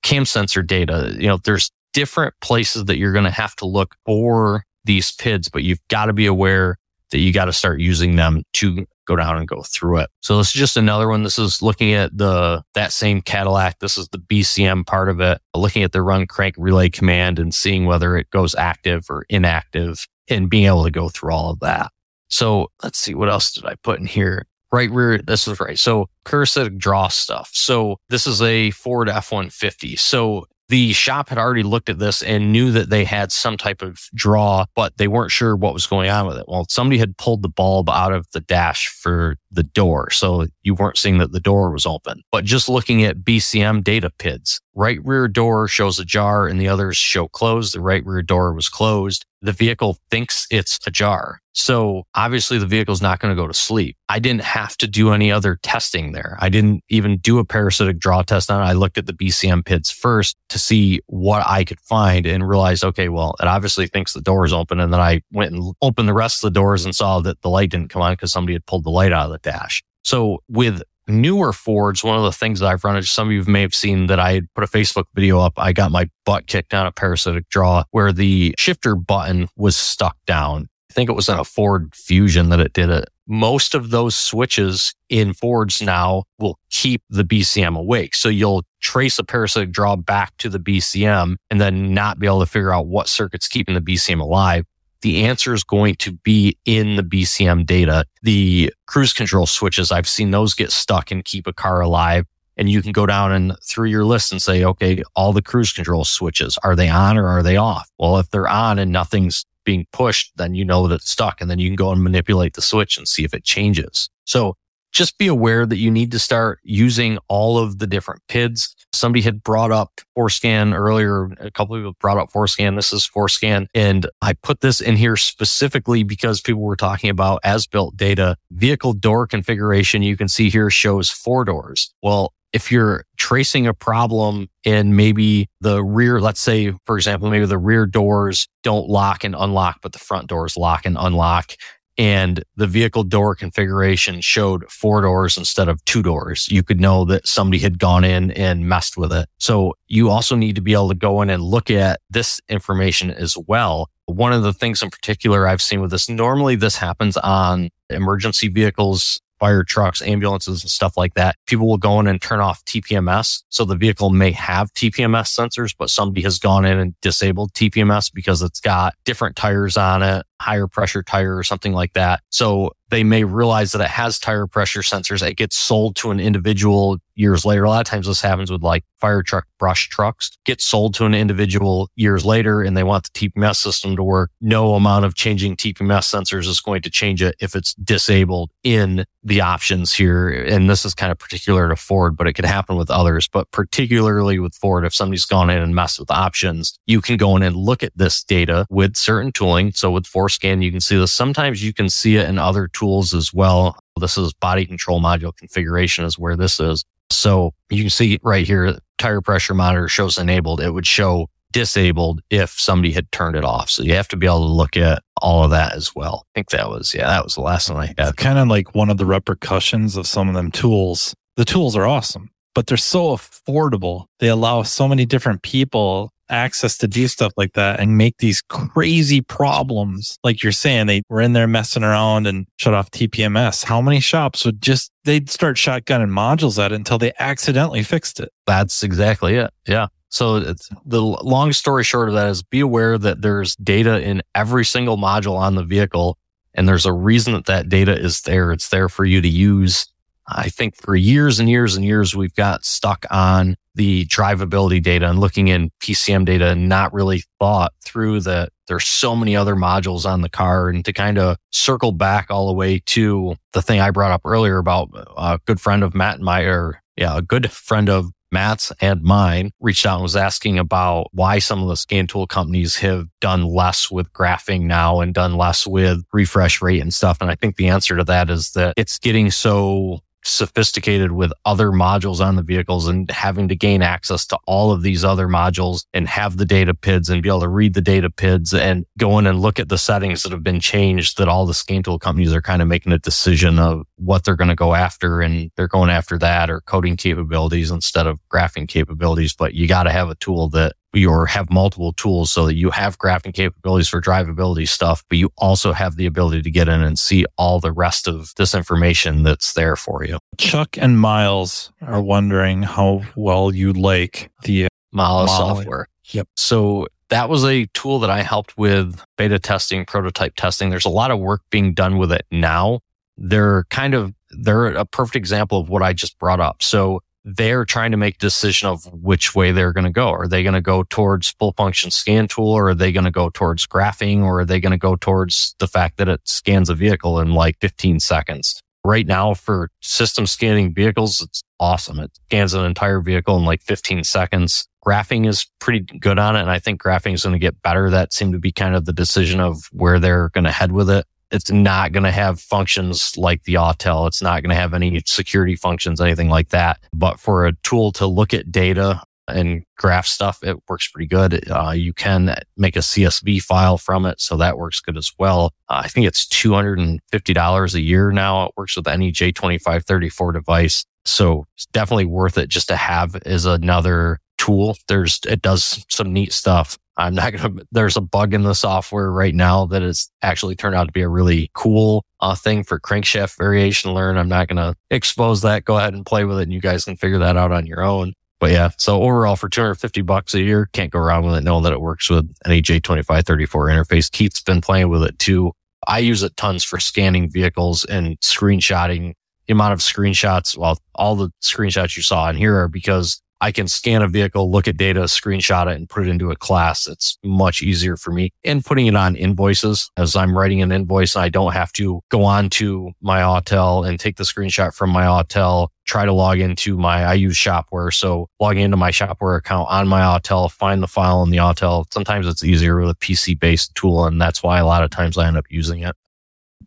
cam 0.02 0.24
sensor 0.24 0.62
data. 0.62 1.14
You 1.18 1.28
know, 1.28 1.38
there's 1.44 1.70
different 1.92 2.34
places 2.40 2.86
that 2.86 2.98
you're 2.98 3.12
going 3.12 3.24
to 3.24 3.30
have 3.30 3.54
to 3.56 3.66
look 3.66 3.94
for 4.04 4.64
these 4.84 5.12
PIDs, 5.12 5.48
but 5.52 5.62
you've 5.62 5.86
got 5.88 6.06
to 6.06 6.12
be 6.12 6.26
aware 6.26 6.76
that 7.12 7.20
you 7.20 7.32
got 7.32 7.44
to 7.44 7.52
start 7.52 7.80
using 7.80 8.16
them 8.16 8.42
to 8.54 8.84
go 9.06 9.16
down 9.16 9.36
and 9.36 9.48
go 9.48 9.62
through 9.62 9.98
it. 9.98 10.10
So 10.20 10.38
this 10.38 10.48
is 10.48 10.52
just 10.52 10.76
another 10.76 11.08
one. 11.08 11.22
This 11.22 11.38
is 11.38 11.62
looking 11.62 11.92
at 11.92 12.16
the, 12.16 12.62
that 12.74 12.92
same 12.92 13.20
Cadillac. 13.20 13.78
This 13.78 13.96
is 13.96 14.08
the 14.08 14.18
BCM 14.18 14.86
part 14.86 15.08
of 15.08 15.20
it, 15.20 15.40
looking 15.54 15.82
at 15.82 15.92
the 15.92 16.02
run 16.02 16.26
crank 16.26 16.54
relay 16.58 16.88
command 16.88 17.38
and 17.38 17.54
seeing 17.54 17.84
whether 17.84 18.16
it 18.16 18.30
goes 18.30 18.54
active 18.54 19.06
or 19.08 19.24
inactive 19.28 20.06
and 20.28 20.50
being 20.50 20.66
able 20.66 20.84
to 20.84 20.90
go 20.90 21.08
through 21.08 21.32
all 21.32 21.50
of 21.50 21.60
that. 21.60 21.90
So 22.28 22.68
let's 22.82 22.98
see. 22.98 23.14
What 23.14 23.28
else 23.28 23.52
did 23.52 23.66
I 23.66 23.74
put 23.82 24.00
in 24.00 24.06
here? 24.06 24.46
Right 24.72 24.90
rear. 24.90 25.18
This 25.18 25.46
is 25.46 25.60
right. 25.60 25.78
So 25.78 26.08
parasitic 26.24 26.78
draw 26.78 27.08
stuff. 27.08 27.50
So 27.52 27.98
this 28.08 28.26
is 28.26 28.40
a 28.40 28.70
Ford 28.70 29.10
F-150. 29.10 29.98
So 29.98 30.46
the 30.72 30.94
shop 30.94 31.28
had 31.28 31.36
already 31.36 31.62
looked 31.62 31.90
at 31.90 31.98
this 31.98 32.22
and 32.22 32.50
knew 32.50 32.70
that 32.70 32.88
they 32.88 33.04
had 33.04 33.30
some 33.30 33.58
type 33.58 33.82
of 33.82 34.08
draw, 34.14 34.64
but 34.74 34.96
they 34.96 35.06
weren't 35.06 35.30
sure 35.30 35.54
what 35.54 35.74
was 35.74 35.86
going 35.86 36.08
on 36.08 36.26
with 36.26 36.38
it. 36.38 36.46
Well, 36.48 36.64
somebody 36.70 36.96
had 36.96 37.18
pulled 37.18 37.42
the 37.42 37.50
bulb 37.50 37.90
out 37.90 38.14
of 38.14 38.26
the 38.32 38.40
dash 38.40 38.88
for 38.88 39.36
the 39.50 39.64
door. 39.64 40.08
So 40.08 40.46
you 40.62 40.74
weren't 40.74 40.96
seeing 40.96 41.18
that 41.18 41.30
the 41.30 41.40
door 41.40 41.70
was 41.72 41.84
open, 41.84 42.22
but 42.32 42.46
just 42.46 42.70
looking 42.70 43.04
at 43.04 43.18
BCM 43.18 43.84
data 43.84 44.10
PIDs, 44.18 44.62
right 44.74 44.98
rear 45.04 45.28
door 45.28 45.68
shows 45.68 45.98
ajar 45.98 46.46
and 46.46 46.58
the 46.58 46.68
others 46.68 46.96
show 46.96 47.28
closed. 47.28 47.74
The 47.74 47.80
right 47.80 48.04
rear 48.06 48.22
door 48.22 48.54
was 48.54 48.70
closed. 48.70 49.26
The 49.42 49.52
vehicle 49.52 49.98
thinks 50.10 50.46
it's 50.50 50.78
ajar. 50.86 51.41
So 51.54 52.04
obviously 52.14 52.58
the 52.58 52.66
vehicle's 52.66 53.02
not 53.02 53.20
going 53.20 53.34
to 53.34 53.40
go 53.40 53.46
to 53.46 53.54
sleep. 53.54 53.96
I 54.08 54.18
didn't 54.18 54.42
have 54.42 54.76
to 54.78 54.86
do 54.86 55.12
any 55.12 55.30
other 55.30 55.58
testing 55.62 56.12
there. 56.12 56.36
I 56.40 56.48
didn't 56.48 56.82
even 56.88 57.18
do 57.18 57.38
a 57.38 57.44
parasitic 57.44 57.98
draw 57.98 58.22
test 58.22 58.50
on 58.50 58.62
it. 58.62 58.64
I 58.64 58.72
looked 58.72 58.98
at 58.98 59.06
the 59.06 59.12
BCM 59.12 59.62
PIDs 59.64 59.92
first 59.92 60.36
to 60.48 60.58
see 60.58 61.00
what 61.06 61.46
I 61.46 61.64
could 61.64 61.80
find 61.80 62.26
and 62.26 62.48
realized, 62.48 62.84
okay, 62.84 63.08
well, 63.08 63.34
it 63.40 63.46
obviously 63.46 63.86
thinks 63.86 64.12
the 64.12 64.20
door 64.20 64.44
is 64.44 64.52
open. 64.52 64.80
And 64.80 64.92
then 64.92 65.00
I 65.00 65.20
went 65.30 65.52
and 65.52 65.74
opened 65.82 66.08
the 66.08 66.14
rest 66.14 66.42
of 66.42 66.52
the 66.52 66.58
doors 66.58 66.84
and 66.84 66.94
saw 66.94 67.20
that 67.20 67.42
the 67.42 67.50
light 67.50 67.70
didn't 67.70 67.90
come 67.90 68.02
on 68.02 68.14
because 68.14 68.32
somebody 68.32 68.54
had 68.54 68.66
pulled 68.66 68.84
the 68.84 68.90
light 68.90 69.12
out 69.12 69.26
of 69.26 69.32
the 69.32 69.38
dash. 69.38 69.82
So 70.04 70.42
with 70.48 70.82
newer 71.06 71.52
Fords, 71.52 72.02
one 72.02 72.16
of 72.16 72.22
the 72.22 72.32
things 72.32 72.60
that 72.60 72.66
I've 72.66 72.84
run 72.84 72.96
into, 72.96 73.08
some 73.08 73.28
of 73.28 73.32
you 73.32 73.44
may 73.44 73.62
have 73.62 73.74
seen 73.74 74.06
that 74.06 74.18
I 74.18 74.42
put 74.54 74.64
a 74.64 74.66
Facebook 74.66 75.04
video 75.14 75.40
up. 75.40 75.54
I 75.56 75.72
got 75.72 75.90
my 75.90 76.08
butt 76.24 76.46
kicked 76.46 76.74
on 76.74 76.86
a 76.86 76.92
parasitic 76.92 77.48
draw 77.48 77.84
where 77.90 78.12
the 78.12 78.54
shifter 78.58 78.94
button 78.94 79.48
was 79.56 79.76
stuck 79.76 80.16
down 80.26 80.68
I 80.92 80.94
think 80.94 81.08
it 81.08 81.14
was 81.14 81.30
in 81.30 81.38
a 81.38 81.44
Ford 81.44 81.94
Fusion 81.94 82.50
that 82.50 82.60
it 82.60 82.74
did 82.74 82.90
it. 82.90 83.08
Most 83.26 83.74
of 83.74 83.88
those 83.88 84.14
switches 84.14 84.94
in 85.08 85.32
Fords 85.32 85.80
now 85.80 86.24
will 86.38 86.58
keep 86.68 87.02
the 87.08 87.24
BCM 87.24 87.78
awake. 87.78 88.14
So 88.14 88.28
you'll 88.28 88.64
trace 88.80 89.18
a 89.18 89.24
parasitic 89.24 89.70
draw 89.70 89.96
back 89.96 90.36
to 90.36 90.50
the 90.50 90.58
BCM 90.58 91.36
and 91.48 91.58
then 91.58 91.94
not 91.94 92.18
be 92.18 92.26
able 92.26 92.40
to 92.40 92.46
figure 92.46 92.74
out 92.74 92.88
what 92.88 93.08
circuit's 93.08 93.48
keeping 93.48 93.74
the 93.74 93.80
BCM 93.80 94.20
alive. 94.20 94.66
The 95.00 95.24
answer 95.24 95.54
is 95.54 95.64
going 95.64 95.94
to 95.94 96.12
be 96.12 96.58
in 96.66 96.96
the 96.96 97.02
BCM 97.02 97.64
data. 97.64 98.04
The 98.22 98.70
cruise 98.84 99.14
control 99.14 99.46
switches, 99.46 99.90
I've 99.90 100.06
seen 100.06 100.30
those 100.30 100.52
get 100.52 100.72
stuck 100.72 101.10
and 101.10 101.24
keep 101.24 101.46
a 101.46 101.54
car 101.54 101.80
alive. 101.80 102.26
And 102.58 102.68
you 102.68 102.82
can 102.82 102.92
go 102.92 103.06
down 103.06 103.32
and 103.32 103.56
through 103.64 103.88
your 103.88 104.04
list 104.04 104.30
and 104.30 104.42
say, 104.42 104.62
okay, 104.62 105.02
all 105.16 105.32
the 105.32 105.40
cruise 105.40 105.72
control 105.72 106.04
switches, 106.04 106.58
are 106.62 106.76
they 106.76 106.90
on 106.90 107.16
or 107.16 107.26
are 107.28 107.42
they 107.42 107.56
off? 107.56 107.90
Well, 107.98 108.18
if 108.18 108.28
they're 108.28 108.46
on 108.46 108.78
and 108.78 108.92
nothing's 108.92 109.46
being 109.64 109.86
pushed, 109.92 110.32
then 110.36 110.54
you 110.54 110.64
know 110.64 110.88
that 110.88 110.96
it's 110.96 111.10
stuck. 111.10 111.40
And 111.40 111.50
then 111.50 111.58
you 111.58 111.68
can 111.68 111.76
go 111.76 111.90
and 111.90 112.02
manipulate 112.02 112.54
the 112.54 112.62
switch 112.62 112.96
and 112.98 113.06
see 113.06 113.24
if 113.24 113.34
it 113.34 113.44
changes. 113.44 114.08
So 114.24 114.56
just 114.92 115.16
be 115.16 115.26
aware 115.26 115.64
that 115.64 115.78
you 115.78 115.90
need 115.90 116.12
to 116.12 116.18
start 116.18 116.60
using 116.62 117.18
all 117.28 117.58
of 117.58 117.78
the 117.78 117.86
different 117.86 118.20
PIDs. 118.28 118.74
Somebody 118.92 119.22
had 119.22 119.42
brought 119.42 119.72
up 119.72 120.02
FORScan 120.16 120.74
earlier. 120.74 121.30
A 121.40 121.50
couple 121.50 121.74
people 121.76 121.94
brought 121.98 122.18
up 122.18 122.30
FORScan. 122.30 122.76
This 122.76 122.92
is 122.92 123.08
FORScan. 123.08 123.68
And 123.74 124.06
I 124.20 124.34
put 124.34 124.60
this 124.60 124.82
in 124.82 124.96
here 124.96 125.16
specifically 125.16 126.02
because 126.02 126.42
people 126.42 126.60
were 126.60 126.76
talking 126.76 127.08
about 127.08 127.40
as 127.42 127.66
built 127.66 127.96
data. 127.96 128.36
Vehicle 128.50 128.92
door 128.92 129.26
configuration 129.26 130.02
you 130.02 130.16
can 130.16 130.28
see 130.28 130.50
here 130.50 130.68
shows 130.68 131.08
four 131.08 131.46
doors. 131.46 131.94
Well, 132.02 132.34
if 132.52 132.70
you're 132.70 133.04
tracing 133.16 133.66
a 133.66 133.74
problem 133.74 134.48
in 134.64 134.94
maybe 134.94 135.48
the 135.60 135.82
rear, 135.82 136.20
let's 136.20 136.40
say, 136.40 136.74
for 136.84 136.96
example, 136.96 137.30
maybe 137.30 137.46
the 137.46 137.58
rear 137.58 137.86
doors 137.86 138.48
don't 138.62 138.88
lock 138.88 139.24
and 139.24 139.34
unlock, 139.38 139.78
but 139.82 139.92
the 139.92 139.98
front 139.98 140.28
doors 140.28 140.56
lock 140.56 140.84
and 140.84 140.96
unlock. 140.98 141.52
And 141.98 142.42
the 142.56 142.66
vehicle 142.66 143.04
door 143.04 143.34
configuration 143.34 144.22
showed 144.22 144.70
four 144.70 145.02
doors 145.02 145.36
instead 145.36 145.68
of 145.68 145.84
two 145.84 146.02
doors. 146.02 146.48
You 146.50 146.62
could 146.62 146.80
know 146.80 147.04
that 147.04 147.28
somebody 147.28 147.58
had 147.58 147.78
gone 147.78 148.02
in 148.02 148.30
and 148.32 148.66
messed 148.66 148.96
with 148.96 149.12
it. 149.12 149.28
So 149.38 149.74
you 149.88 150.08
also 150.08 150.34
need 150.34 150.54
to 150.56 150.62
be 150.62 150.72
able 150.72 150.88
to 150.88 150.94
go 150.94 151.20
in 151.20 151.28
and 151.28 151.42
look 151.42 151.70
at 151.70 152.00
this 152.08 152.40
information 152.48 153.10
as 153.10 153.36
well. 153.46 153.90
One 154.06 154.32
of 154.32 154.42
the 154.42 154.54
things 154.54 154.82
in 154.82 154.90
particular 154.90 155.46
I've 155.46 155.62
seen 155.62 155.80
with 155.80 155.90
this, 155.90 156.08
normally 156.08 156.56
this 156.56 156.76
happens 156.76 157.16
on 157.18 157.68
emergency 157.90 158.48
vehicles 158.48 159.20
fire 159.42 159.64
trucks, 159.64 160.00
ambulances 160.02 160.62
and 160.62 160.70
stuff 160.70 160.96
like 160.96 161.14
that, 161.14 161.34
people 161.48 161.66
will 161.66 161.76
go 161.76 161.98
in 161.98 162.06
and 162.06 162.22
turn 162.22 162.38
off 162.38 162.64
TPMS. 162.64 163.42
So 163.48 163.64
the 163.64 163.74
vehicle 163.74 164.10
may 164.10 164.30
have 164.30 164.72
TPMS 164.72 165.36
sensors, 165.36 165.74
but 165.76 165.90
somebody 165.90 166.22
has 166.22 166.38
gone 166.38 166.64
in 166.64 166.78
and 166.78 166.94
disabled 167.00 167.52
TPMS 167.52 168.12
because 168.14 168.40
it's 168.40 168.60
got 168.60 168.94
different 169.04 169.34
tires 169.34 169.76
on 169.76 170.00
it, 170.00 170.24
higher 170.40 170.68
pressure 170.68 171.02
tire 171.02 171.36
or 171.36 171.42
something 171.42 171.72
like 171.72 171.94
that. 171.94 172.20
So 172.30 172.70
they 172.90 173.02
may 173.02 173.24
realize 173.24 173.72
that 173.72 173.80
it 173.80 173.90
has 173.90 174.20
tire 174.20 174.46
pressure 174.46 174.82
sensors. 174.82 175.28
It 175.28 175.34
gets 175.34 175.56
sold 175.56 175.96
to 175.96 176.12
an 176.12 176.20
individual 176.20 176.98
years 177.14 177.44
later. 177.44 177.64
A 177.64 177.68
lot 177.68 177.80
of 177.80 177.86
times 177.86 178.06
this 178.06 178.20
happens 178.20 178.50
with 178.50 178.62
like 178.62 178.84
fire 179.00 179.22
truck 179.22 179.46
brush 179.58 179.88
trucks 179.88 180.30
get 180.44 180.60
sold 180.60 180.94
to 180.94 181.04
an 181.04 181.14
individual 181.14 181.90
years 181.96 182.24
later 182.24 182.62
and 182.62 182.76
they 182.76 182.82
want 182.82 183.04
the 183.04 183.10
TPMS 183.10 183.56
system 183.56 183.96
to 183.96 184.02
work. 184.02 184.30
No 184.40 184.74
amount 184.74 185.04
of 185.04 185.14
changing 185.14 185.56
TPMS 185.56 186.04
sensors 186.04 186.46
is 186.46 186.60
going 186.60 186.82
to 186.82 186.90
change 186.90 187.22
it 187.22 187.34
if 187.40 187.54
it's 187.54 187.74
disabled 187.74 188.50
in 188.62 189.04
the 189.24 189.40
options 189.40 189.94
here. 189.94 190.28
And 190.28 190.68
this 190.68 190.84
is 190.84 190.94
kind 190.94 191.12
of 191.12 191.18
particular 191.18 191.68
to 191.68 191.76
Ford, 191.76 192.16
but 192.16 192.26
it 192.26 192.32
could 192.32 192.44
happen 192.44 192.76
with 192.76 192.90
others, 192.90 193.28
but 193.28 193.50
particularly 193.50 194.38
with 194.38 194.54
Ford, 194.54 194.84
if 194.84 194.94
somebody's 194.94 195.24
gone 195.24 195.50
in 195.50 195.58
and 195.58 195.74
messed 195.74 196.00
with 196.00 196.10
options, 196.10 196.78
you 196.86 197.00
can 197.00 197.16
go 197.16 197.36
in 197.36 197.42
and 197.42 197.56
look 197.56 197.82
at 197.82 197.96
this 197.96 198.24
data 198.24 198.66
with 198.70 198.96
certain 198.96 199.32
tooling. 199.32 199.72
So 199.72 199.90
with 199.90 200.04
FORScan, 200.04 200.62
you 200.62 200.70
can 200.70 200.80
see 200.80 200.96
this. 200.96 201.12
Sometimes 201.12 201.62
you 201.62 201.72
can 201.72 201.88
see 201.88 202.16
it 202.16 202.28
in 202.28 202.38
other 202.38 202.68
tools 202.68 203.14
as 203.14 203.32
well. 203.32 203.76
This 204.00 204.16
is 204.16 204.32
body 204.32 204.64
control 204.64 205.00
module 205.00 205.36
configuration 205.36 206.04
is 206.04 206.18
where 206.18 206.36
this 206.36 206.58
is. 206.58 206.84
So 207.16 207.54
you 207.70 207.82
can 207.82 207.90
see 207.90 208.18
right 208.22 208.46
here, 208.46 208.78
tire 208.98 209.20
pressure 209.20 209.54
monitor 209.54 209.88
shows 209.88 210.18
enabled. 210.18 210.60
It 210.60 210.70
would 210.70 210.86
show 210.86 211.28
disabled 211.52 212.20
if 212.30 212.50
somebody 212.50 212.92
had 212.92 213.10
turned 213.12 213.36
it 213.36 213.44
off. 213.44 213.70
So 213.70 213.82
you 213.82 213.94
have 213.94 214.08
to 214.08 214.16
be 214.16 214.26
able 214.26 214.46
to 214.46 214.52
look 214.52 214.76
at 214.76 215.02
all 215.20 215.44
of 215.44 215.50
that 215.50 215.74
as 215.74 215.94
well. 215.94 216.26
I 216.34 216.38
think 216.38 216.50
that 216.50 216.68
was, 216.68 216.94
yeah, 216.94 217.06
that 217.06 217.24
was 217.24 217.34
the 217.34 217.42
last 217.42 217.70
one 217.70 217.82
I 217.82 217.94
had. 217.98 218.16
Kind 218.16 218.38
of 218.38 218.48
like 218.48 218.74
one 218.74 218.90
of 218.90 218.96
the 218.96 219.06
repercussions 219.06 219.96
of 219.96 220.06
some 220.06 220.28
of 220.28 220.34
them 220.34 220.50
tools. 220.50 221.14
The 221.36 221.44
tools 221.44 221.76
are 221.76 221.86
awesome, 221.86 222.30
but 222.54 222.66
they're 222.66 222.76
so 222.76 223.16
affordable. 223.16 224.06
They 224.18 224.28
allow 224.28 224.62
so 224.62 224.88
many 224.88 225.06
different 225.06 225.42
people 225.42 226.11
access 226.28 226.78
to 226.78 226.88
do 226.88 227.08
stuff 227.08 227.32
like 227.36 227.52
that 227.54 227.80
and 227.80 227.98
make 227.98 228.18
these 228.18 228.42
crazy 228.42 229.20
problems. 229.20 230.18
Like 230.24 230.42
you're 230.42 230.52
saying, 230.52 230.86
they 230.86 231.02
were 231.08 231.20
in 231.20 231.32
there 231.32 231.46
messing 231.46 231.84
around 231.84 232.26
and 232.26 232.46
shut 232.58 232.74
off 232.74 232.90
TPMS. 232.90 233.64
How 233.64 233.80
many 233.80 234.00
shops 234.00 234.44
would 234.44 234.62
just, 234.62 234.90
they'd 235.04 235.28
start 235.28 235.56
shotgunning 235.56 236.10
modules 236.10 236.62
at 236.62 236.72
it 236.72 236.76
until 236.76 236.98
they 236.98 237.12
accidentally 237.18 237.82
fixed 237.82 238.20
it? 238.20 238.30
That's 238.46 238.82
exactly 238.82 239.34
it. 239.34 239.50
Yeah. 239.66 239.88
So 240.08 240.54
the 240.84 241.00
long 241.00 241.52
story 241.52 241.84
short 241.84 242.08
of 242.08 242.14
that 242.14 242.28
is 242.28 242.42
be 242.42 242.60
aware 242.60 242.98
that 242.98 243.22
there's 243.22 243.56
data 243.56 244.00
in 244.02 244.22
every 244.34 244.64
single 244.64 244.98
module 244.98 245.38
on 245.38 245.54
the 245.54 245.64
vehicle 245.64 246.18
and 246.54 246.68
there's 246.68 246.86
a 246.86 246.92
reason 246.92 247.32
that 247.32 247.46
that 247.46 247.68
data 247.68 247.98
is 247.98 248.22
there. 248.22 248.52
It's 248.52 248.68
there 248.68 248.88
for 248.88 249.04
you 249.04 249.20
to 249.20 249.28
use. 249.28 249.86
I 250.28 250.48
think 250.48 250.76
for 250.76 250.94
years 250.94 251.40
and 251.40 251.48
years 251.48 251.76
and 251.76 251.84
years, 251.84 252.14
we've 252.14 252.34
got 252.34 252.64
stuck 252.64 253.06
on 253.10 253.56
the 253.74 254.04
drivability 254.06 254.82
data 254.82 255.08
and 255.08 255.18
looking 255.18 255.48
in 255.48 255.70
PCM 255.80 256.26
data 256.26 256.48
and 256.48 256.68
not 256.68 256.92
really 256.92 257.24
thought 257.38 257.72
through 257.82 258.20
that 258.20 258.50
there's 258.66 258.86
so 258.86 259.16
many 259.16 259.34
other 259.34 259.56
modules 259.56 260.04
on 260.04 260.20
the 260.20 260.28
car 260.28 260.68
and 260.68 260.84
to 260.84 260.92
kind 260.92 261.18
of 261.18 261.36
circle 261.50 261.92
back 261.92 262.26
all 262.30 262.46
the 262.46 262.52
way 262.52 262.80
to 262.86 263.34
the 263.52 263.62
thing 263.62 263.80
I 263.80 263.90
brought 263.90 264.12
up 264.12 264.22
earlier 264.24 264.58
about 264.58 264.90
uh, 264.94 265.04
a 265.16 265.40
good 265.46 265.60
friend 265.60 265.82
of 265.82 265.94
Matt 265.94 266.16
and 266.16 266.24
my, 266.24 266.42
or 266.42 266.82
yeah, 266.96 267.16
a 267.16 267.22
good 267.22 267.50
friend 267.50 267.88
of 267.88 268.10
Matt's 268.30 268.72
and 268.80 269.02
mine 269.02 269.52
reached 269.60 269.84
out 269.84 269.96
and 269.96 270.02
was 270.02 270.16
asking 270.16 270.58
about 270.58 271.08
why 271.12 271.38
some 271.38 271.62
of 271.62 271.68
the 271.68 271.76
scan 271.76 272.06
tool 272.06 272.26
companies 272.26 272.76
have 272.76 273.06
done 273.20 273.44
less 273.44 273.90
with 273.90 274.12
graphing 274.12 274.62
now 274.62 275.00
and 275.00 275.12
done 275.12 275.36
less 275.36 275.66
with 275.66 276.02
refresh 276.12 276.62
rate 276.62 276.80
and 276.80 276.94
stuff. 276.94 277.18
And 277.20 277.30
I 277.30 277.34
think 277.34 277.56
the 277.56 277.68
answer 277.68 277.96
to 277.96 278.04
that 278.04 278.30
is 278.30 278.52
that 278.52 278.74
it's 278.76 278.98
getting 278.98 279.30
so 279.30 280.00
sophisticated 280.24 281.12
with 281.12 281.32
other 281.44 281.70
modules 281.70 282.24
on 282.24 282.36
the 282.36 282.42
vehicles 282.42 282.86
and 282.86 283.10
having 283.10 283.48
to 283.48 283.56
gain 283.56 283.82
access 283.82 284.26
to 284.26 284.38
all 284.46 284.70
of 284.70 284.82
these 284.82 285.04
other 285.04 285.26
modules 285.28 285.84
and 285.92 286.08
have 286.08 286.36
the 286.36 286.44
data 286.44 286.74
PIDs 286.74 287.10
and 287.10 287.22
be 287.22 287.28
able 287.28 287.40
to 287.40 287.48
read 287.48 287.74
the 287.74 287.80
data 287.80 288.08
PIDs 288.08 288.58
and 288.58 288.86
go 288.98 289.18
in 289.18 289.26
and 289.26 289.40
look 289.40 289.58
at 289.58 289.68
the 289.68 289.78
settings 289.78 290.22
that 290.22 290.32
have 290.32 290.42
been 290.42 290.60
changed 290.60 291.18
that 291.18 291.28
all 291.28 291.46
the 291.46 291.54
scan 291.54 291.82
tool 291.82 291.98
companies 291.98 292.32
are 292.32 292.42
kind 292.42 292.62
of 292.62 292.68
making 292.68 292.92
a 292.92 292.98
decision 292.98 293.58
of 293.58 293.84
what 293.96 294.24
they're 294.24 294.36
going 294.36 294.48
to 294.48 294.54
go 294.54 294.74
after 294.74 295.20
and 295.20 295.50
they're 295.56 295.68
going 295.68 295.90
after 295.90 296.18
that 296.18 296.50
or 296.50 296.60
coding 296.60 296.96
capabilities 296.96 297.70
instead 297.70 298.06
of 298.06 298.18
graphing 298.32 298.68
capabilities. 298.68 299.34
But 299.34 299.54
you 299.54 299.66
got 299.66 299.84
to 299.84 299.92
have 299.92 300.08
a 300.08 300.14
tool 300.16 300.48
that 300.50 300.74
or 300.94 301.26
have 301.26 301.50
multiple 301.50 301.92
tools 301.94 302.30
so 302.30 302.46
that 302.46 302.54
you 302.54 302.70
have 302.70 302.98
graphing 302.98 303.32
capabilities 303.32 303.88
for 303.88 304.00
drivability 304.00 304.68
stuff, 304.68 305.02
but 305.08 305.18
you 305.18 305.30
also 305.38 305.72
have 305.72 305.96
the 305.96 306.06
ability 306.06 306.42
to 306.42 306.50
get 306.50 306.68
in 306.68 306.82
and 306.82 306.98
see 306.98 307.24
all 307.38 307.60
the 307.60 307.72
rest 307.72 308.06
of 308.06 308.32
this 308.36 308.54
information 308.54 309.22
that's 309.22 309.54
there 309.54 309.76
for 309.76 310.04
you. 310.04 310.18
Chuck 310.36 310.76
and 310.78 311.00
Miles 311.00 311.72
are 311.80 312.02
wondering 312.02 312.62
how 312.62 313.02
well 313.16 313.54
you 313.54 313.72
like 313.72 314.30
the 314.42 314.66
uh, 314.66 314.68
Mala 314.92 315.28
software. 315.28 315.88
Yep. 316.10 316.28
So 316.36 316.86
that 317.08 317.28
was 317.28 317.44
a 317.44 317.66
tool 317.74 317.98
that 318.00 318.10
I 318.10 318.22
helped 318.22 318.56
with 318.58 319.02
beta 319.16 319.38
testing, 319.38 319.86
prototype 319.86 320.34
testing. 320.36 320.70
There's 320.70 320.84
a 320.84 320.90
lot 320.90 321.10
of 321.10 321.18
work 321.18 321.42
being 321.50 321.72
done 321.72 321.96
with 321.96 322.12
it 322.12 322.26
now. 322.30 322.80
They're 323.16 323.64
kind 323.70 323.94
of, 323.94 324.12
they're 324.30 324.66
a 324.66 324.84
perfect 324.84 325.16
example 325.16 325.58
of 325.58 325.68
what 325.68 325.82
I 325.82 325.92
just 325.92 326.18
brought 326.18 326.40
up. 326.40 326.62
So 326.62 327.00
they're 327.24 327.64
trying 327.64 327.92
to 327.92 327.96
make 327.96 328.18
decision 328.18 328.68
of 328.68 328.84
which 328.92 329.34
way 329.34 329.52
they're 329.52 329.72
going 329.72 329.84
to 329.84 329.90
go. 329.90 330.10
Are 330.10 330.26
they 330.26 330.42
going 330.42 330.54
to 330.54 330.60
go 330.60 330.82
towards 330.84 331.30
full 331.30 331.52
function 331.52 331.90
scan 331.90 332.28
tool 332.28 332.50
or 332.50 332.70
are 332.70 332.74
they 332.74 332.92
going 332.92 333.04
to 333.04 333.10
go 333.10 333.30
towards 333.30 333.66
graphing 333.66 334.22
or 334.22 334.40
are 334.40 334.44
they 334.44 334.60
going 334.60 334.72
to 334.72 334.78
go 334.78 334.96
towards 334.96 335.54
the 335.58 335.68
fact 335.68 335.98
that 335.98 336.08
it 336.08 336.20
scans 336.24 336.68
a 336.68 336.74
vehicle 336.74 337.20
in 337.20 337.32
like 337.32 337.58
15 337.60 338.00
seconds? 338.00 338.60
Right 338.84 339.06
now 339.06 339.34
for 339.34 339.70
system 339.80 340.26
scanning 340.26 340.74
vehicles, 340.74 341.22
it's 341.22 341.42
awesome. 341.60 342.00
It 342.00 342.10
scans 342.26 342.54
an 342.54 342.64
entire 342.64 343.00
vehicle 343.00 343.36
in 343.36 343.44
like 343.44 343.62
15 343.62 344.02
seconds. 344.02 344.66
Graphing 344.84 345.28
is 345.28 345.46
pretty 345.60 345.80
good 345.80 346.18
on 346.18 346.34
it. 346.34 346.40
And 346.40 346.50
I 346.50 346.58
think 346.58 346.82
graphing 346.82 347.14
is 347.14 347.22
going 347.22 347.34
to 347.34 347.38
get 347.38 347.62
better. 347.62 347.90
That 347.90 348.12
seemed 348.12 348.32
to 348.32 348.40
be 348.40 348.50
kind 348.50 348.74
of 348.74 348.84
the 348.84 348.92
decision 348.92 349.38
of 349.38 349.68
where 349.70 350.00
they're 350.00 350.30
going 350.30 350.44
to 350.44 350.50
head 350.50 350.72
with 350.72 350.90
it 350.90 351.06
it's 351.32 351.50
not 351.50 351.92
going 351.92 352.04
to 352.04 352.10
have 352.10 352.40
functions 352.40 353.16
like 353.16 353.42
the 353.44 353.54
Autel. 353.54 354.06
It's 354.06 354.22
not 354.22 354.42
going 354.42 354.50
to 354.50 354.60
have 354.60 354.74
any 354.74 355.02
security 355.06 355.56
functions, 355.56 356.00
anything 356.00 356.28
like 356.28 356.50
that. 356.50 356.78
But 356.92 357.18
for 357.18 357.46
a 357.46 357.54
tool 357.62 357.90
to 357.92 358.06
look 358.06 358.34
at 358.34 358.52
data 358.52 359.02
and 359.26 359.64
graph 359.78 360.06
stuff, 360.06 360.40
it 360.42 360.58
works 360.68 360.88
pretty 360.88 361.06
good. 361.06 361.50
Uh, 361.50 361.70
you 361.70 361.94
can 361.94 362.36
make 362.56 362.76
a 362.76 362.80
CSV 362.80 363.40
file 363.42 363.78
from 363.78 364.04
it. 364.04 364.20
So 364.20 364.36
that 364.36 364.58
works 364.58 364.80
good 364.80 364.98
as 364.98 365.10
well. 365.18 365.52
Uh, 365.68 365.82
I 365.84 365.88
think 365.88 366.06
it's 366.06 366.26
$250 366.26 367.74
a 367.74 367.80
year 367.80 368.12
now. 368.12 368.46
It 368.46 368.52
works 368.56 368.76
with 368.76 368.86
any 368.86 369.10
J2534 369.10 370.34
device. 370.34 370.84
So 371.04 371.46
it's 371.56 371.66
definitely 371.66 372.04
worth 372.04 372.36
it 372.36 372.48
just 372.48 372.68
to 372.68 372.76
have 372.76 373.16
as 373.24 373.46
another 373.46 374.18
tool. 374.38 374.76
There's, 374.86 375.18
it 375.26 375.40
does 375.40 375.84
some 375.88 376.12
neat 376.12 376.32
stuff. 376.32 376.78
I'm 376.96 377.14
not 377.14 377.32
going 377.36 377.58
to, 377.58 377.66
there's 377.72 377.96
a 377.96 378.00
bug 378.00 378.34
in 378.34 378.42
the 378.42 378.54
software 378.54 379.10
right 379.10 379.34
now 379.34 379.66
that 379.66 379.82
has 379.82 380.10
actually 380.22 380.54
turned 380.54 380.74
out 380.74 380.84
to 380.86 380.92
be 380.92 381.02
a 381.02 381.08
really 381.08 381.50
cool 381.54 382.04
uh, 382.20 382.34
thing 382.34 382.64
for 382.64 382.78
crankshaft 382.78 383.36
variation 383.36 383.92
learn. 383.92 384.16
I'm 384.16 384.28
not 384.28 384.48
going 384.48 384.56
to 384.56 384.74
expose 384.90 385.42
that. 385.42 385.64
Go 385.64 385.78
ahead 385.78 385.94
and 385.94 386.06
play 386.06 386.24
with 386.24 386.38
it 386.38 386.44
and 386.44 386.52
you 386.52 386.60
guys 386.60 386.84
can 386.84 386.96
figure 386.96 387.18
that 387.18 387.36
out 387.36 387.52
on 387.52 387.66
your 387.66 387.82
own. 387.82 388.14
But 388.40 388.50
yeah, 388.50 388.70
so 388.76 389.00
overall 389.02 389.36
for 389.36 389.48
250 389.48 390.02
bucks 390.02 390.34
a 390.34 390.40
year, 390.40 390.68
can't 390.72 390.90
go 390.90 390.98
wrong 390.98 391.24
with 391.24 391.36
it 391.36 391.44
knowing 391.44 391.62
that 391.62 391.72
it 391.72 391.80
works 391.80 392.10
with 392.10 392.28
any 392.44 392.60
J2534 392.60 393.46
interface. 393.46 394.10
Keith's 394.10 394.42
been 394.42 394.60
playing 394.60 394.88
with 394.88 395.04
it 395.04 395.16
too. 395.20 395.52
I 395.86 395.98
use 395.98 396.24
it 396.24 396.36
tons 396.36 396.64
for 396.64 396.80
scanning 396.80 397.30
vehicles 397.30 397.84
and 397.84 398.18
screenshotting 398.18 399.14
the 399.46 399.52
amount 399.52 399.74
of 399.74 399.78
screenshots. 399.78 400.56
Well, 400.56 400.78
all 400.94 401.14
the 401.14 401.30
screenshots 401.40 401.96
you 401.96 402.02
saw 402.02 402.28
in 402.30 402.36
here 402.36 402.56
are 402.56 402.68
because 402.68 403.22
I 403.42 403.50
can 403.50 403.66
scan 403.66 404.02
a 404.02 404.08
vehicle, 404.08 404.52
look 404.52 404.68
at 404.68 404.76
data, 404.76 405.00
screenshot 405.00 405.66
it 405.66 405.74
and 405.74 405.88
put 405.88 406.06
it 406.06 406.10
into 406.10 406.30
a 406.30 406.36
class. 406.36 406.86
It's 406.86 407.18
much 407.24 407.60
easier 407.60 407.96
for 407.96 408.12
me 408.12 408.30
and 408.44 408.64
putting 408.64 408.86
it 408.86 408.94
on 408.94 409.16
invoices 409.16 409.90
as 409.96 410.14
I'm 410.14 410.38
writing 410.38 410.62
an 410.62 410.70
invoice. 410.70 411.16
I 411.16 411.28
don't 411.28 411.52
have 411.52 411.72
to 411.72 412.02
go 412.08 412.22
on 412.22 412.50
to 412.50 412.92
my 413.00 413.20
Autel 413.20 413.86
and 413.86 413.98
take 413.98 414.16
the 414.16 414.22
screenshot 414.22 414.72
from 414.72 414.90
my 414.90 415.06
Autel, 415.06 415.68
try 415.86 416.04
to 416.04 416.12
log 416.12 416.38
into 416.38 416.76
my, 416.76 417.02
I 417.02 417.14
use 417.14 417.36
Shopware. 417.36 417.92
So 417.92 418.28
logging 418.38 418.62
into 418.62 418.76
my 418.76 418.92
Shopware 418.92 419.36
account 419.38 419.68
on 419.68 419.88
my 419.88 420.02
Autel, 420.02 420.48
find 420.48 420.80
the 420.80 420.86
file 420.86 421.24
in 421.24 421.30
the 421.30 421.38
Autel. 421.38 421.86
Sometimes 421.92 422.28
it's 422.28 422.44
easier 422.44 422.78
with 422.78 422.90
a 422.90 422.94
PC 422.94 423.38
based 423.38 423.74
tool. 423.74 424.06
And 424.06 424.22
that's 424.22 424.44
why 424.44 424.60
a 424.60 424.66
lot 424.66 424.84
of 424.84 424.90
times 424.90 425.18
I 425.18 425.26
end 425.26 425.36
up 425.36 425.46
using 425.50 425.80
it. 425.80 425.96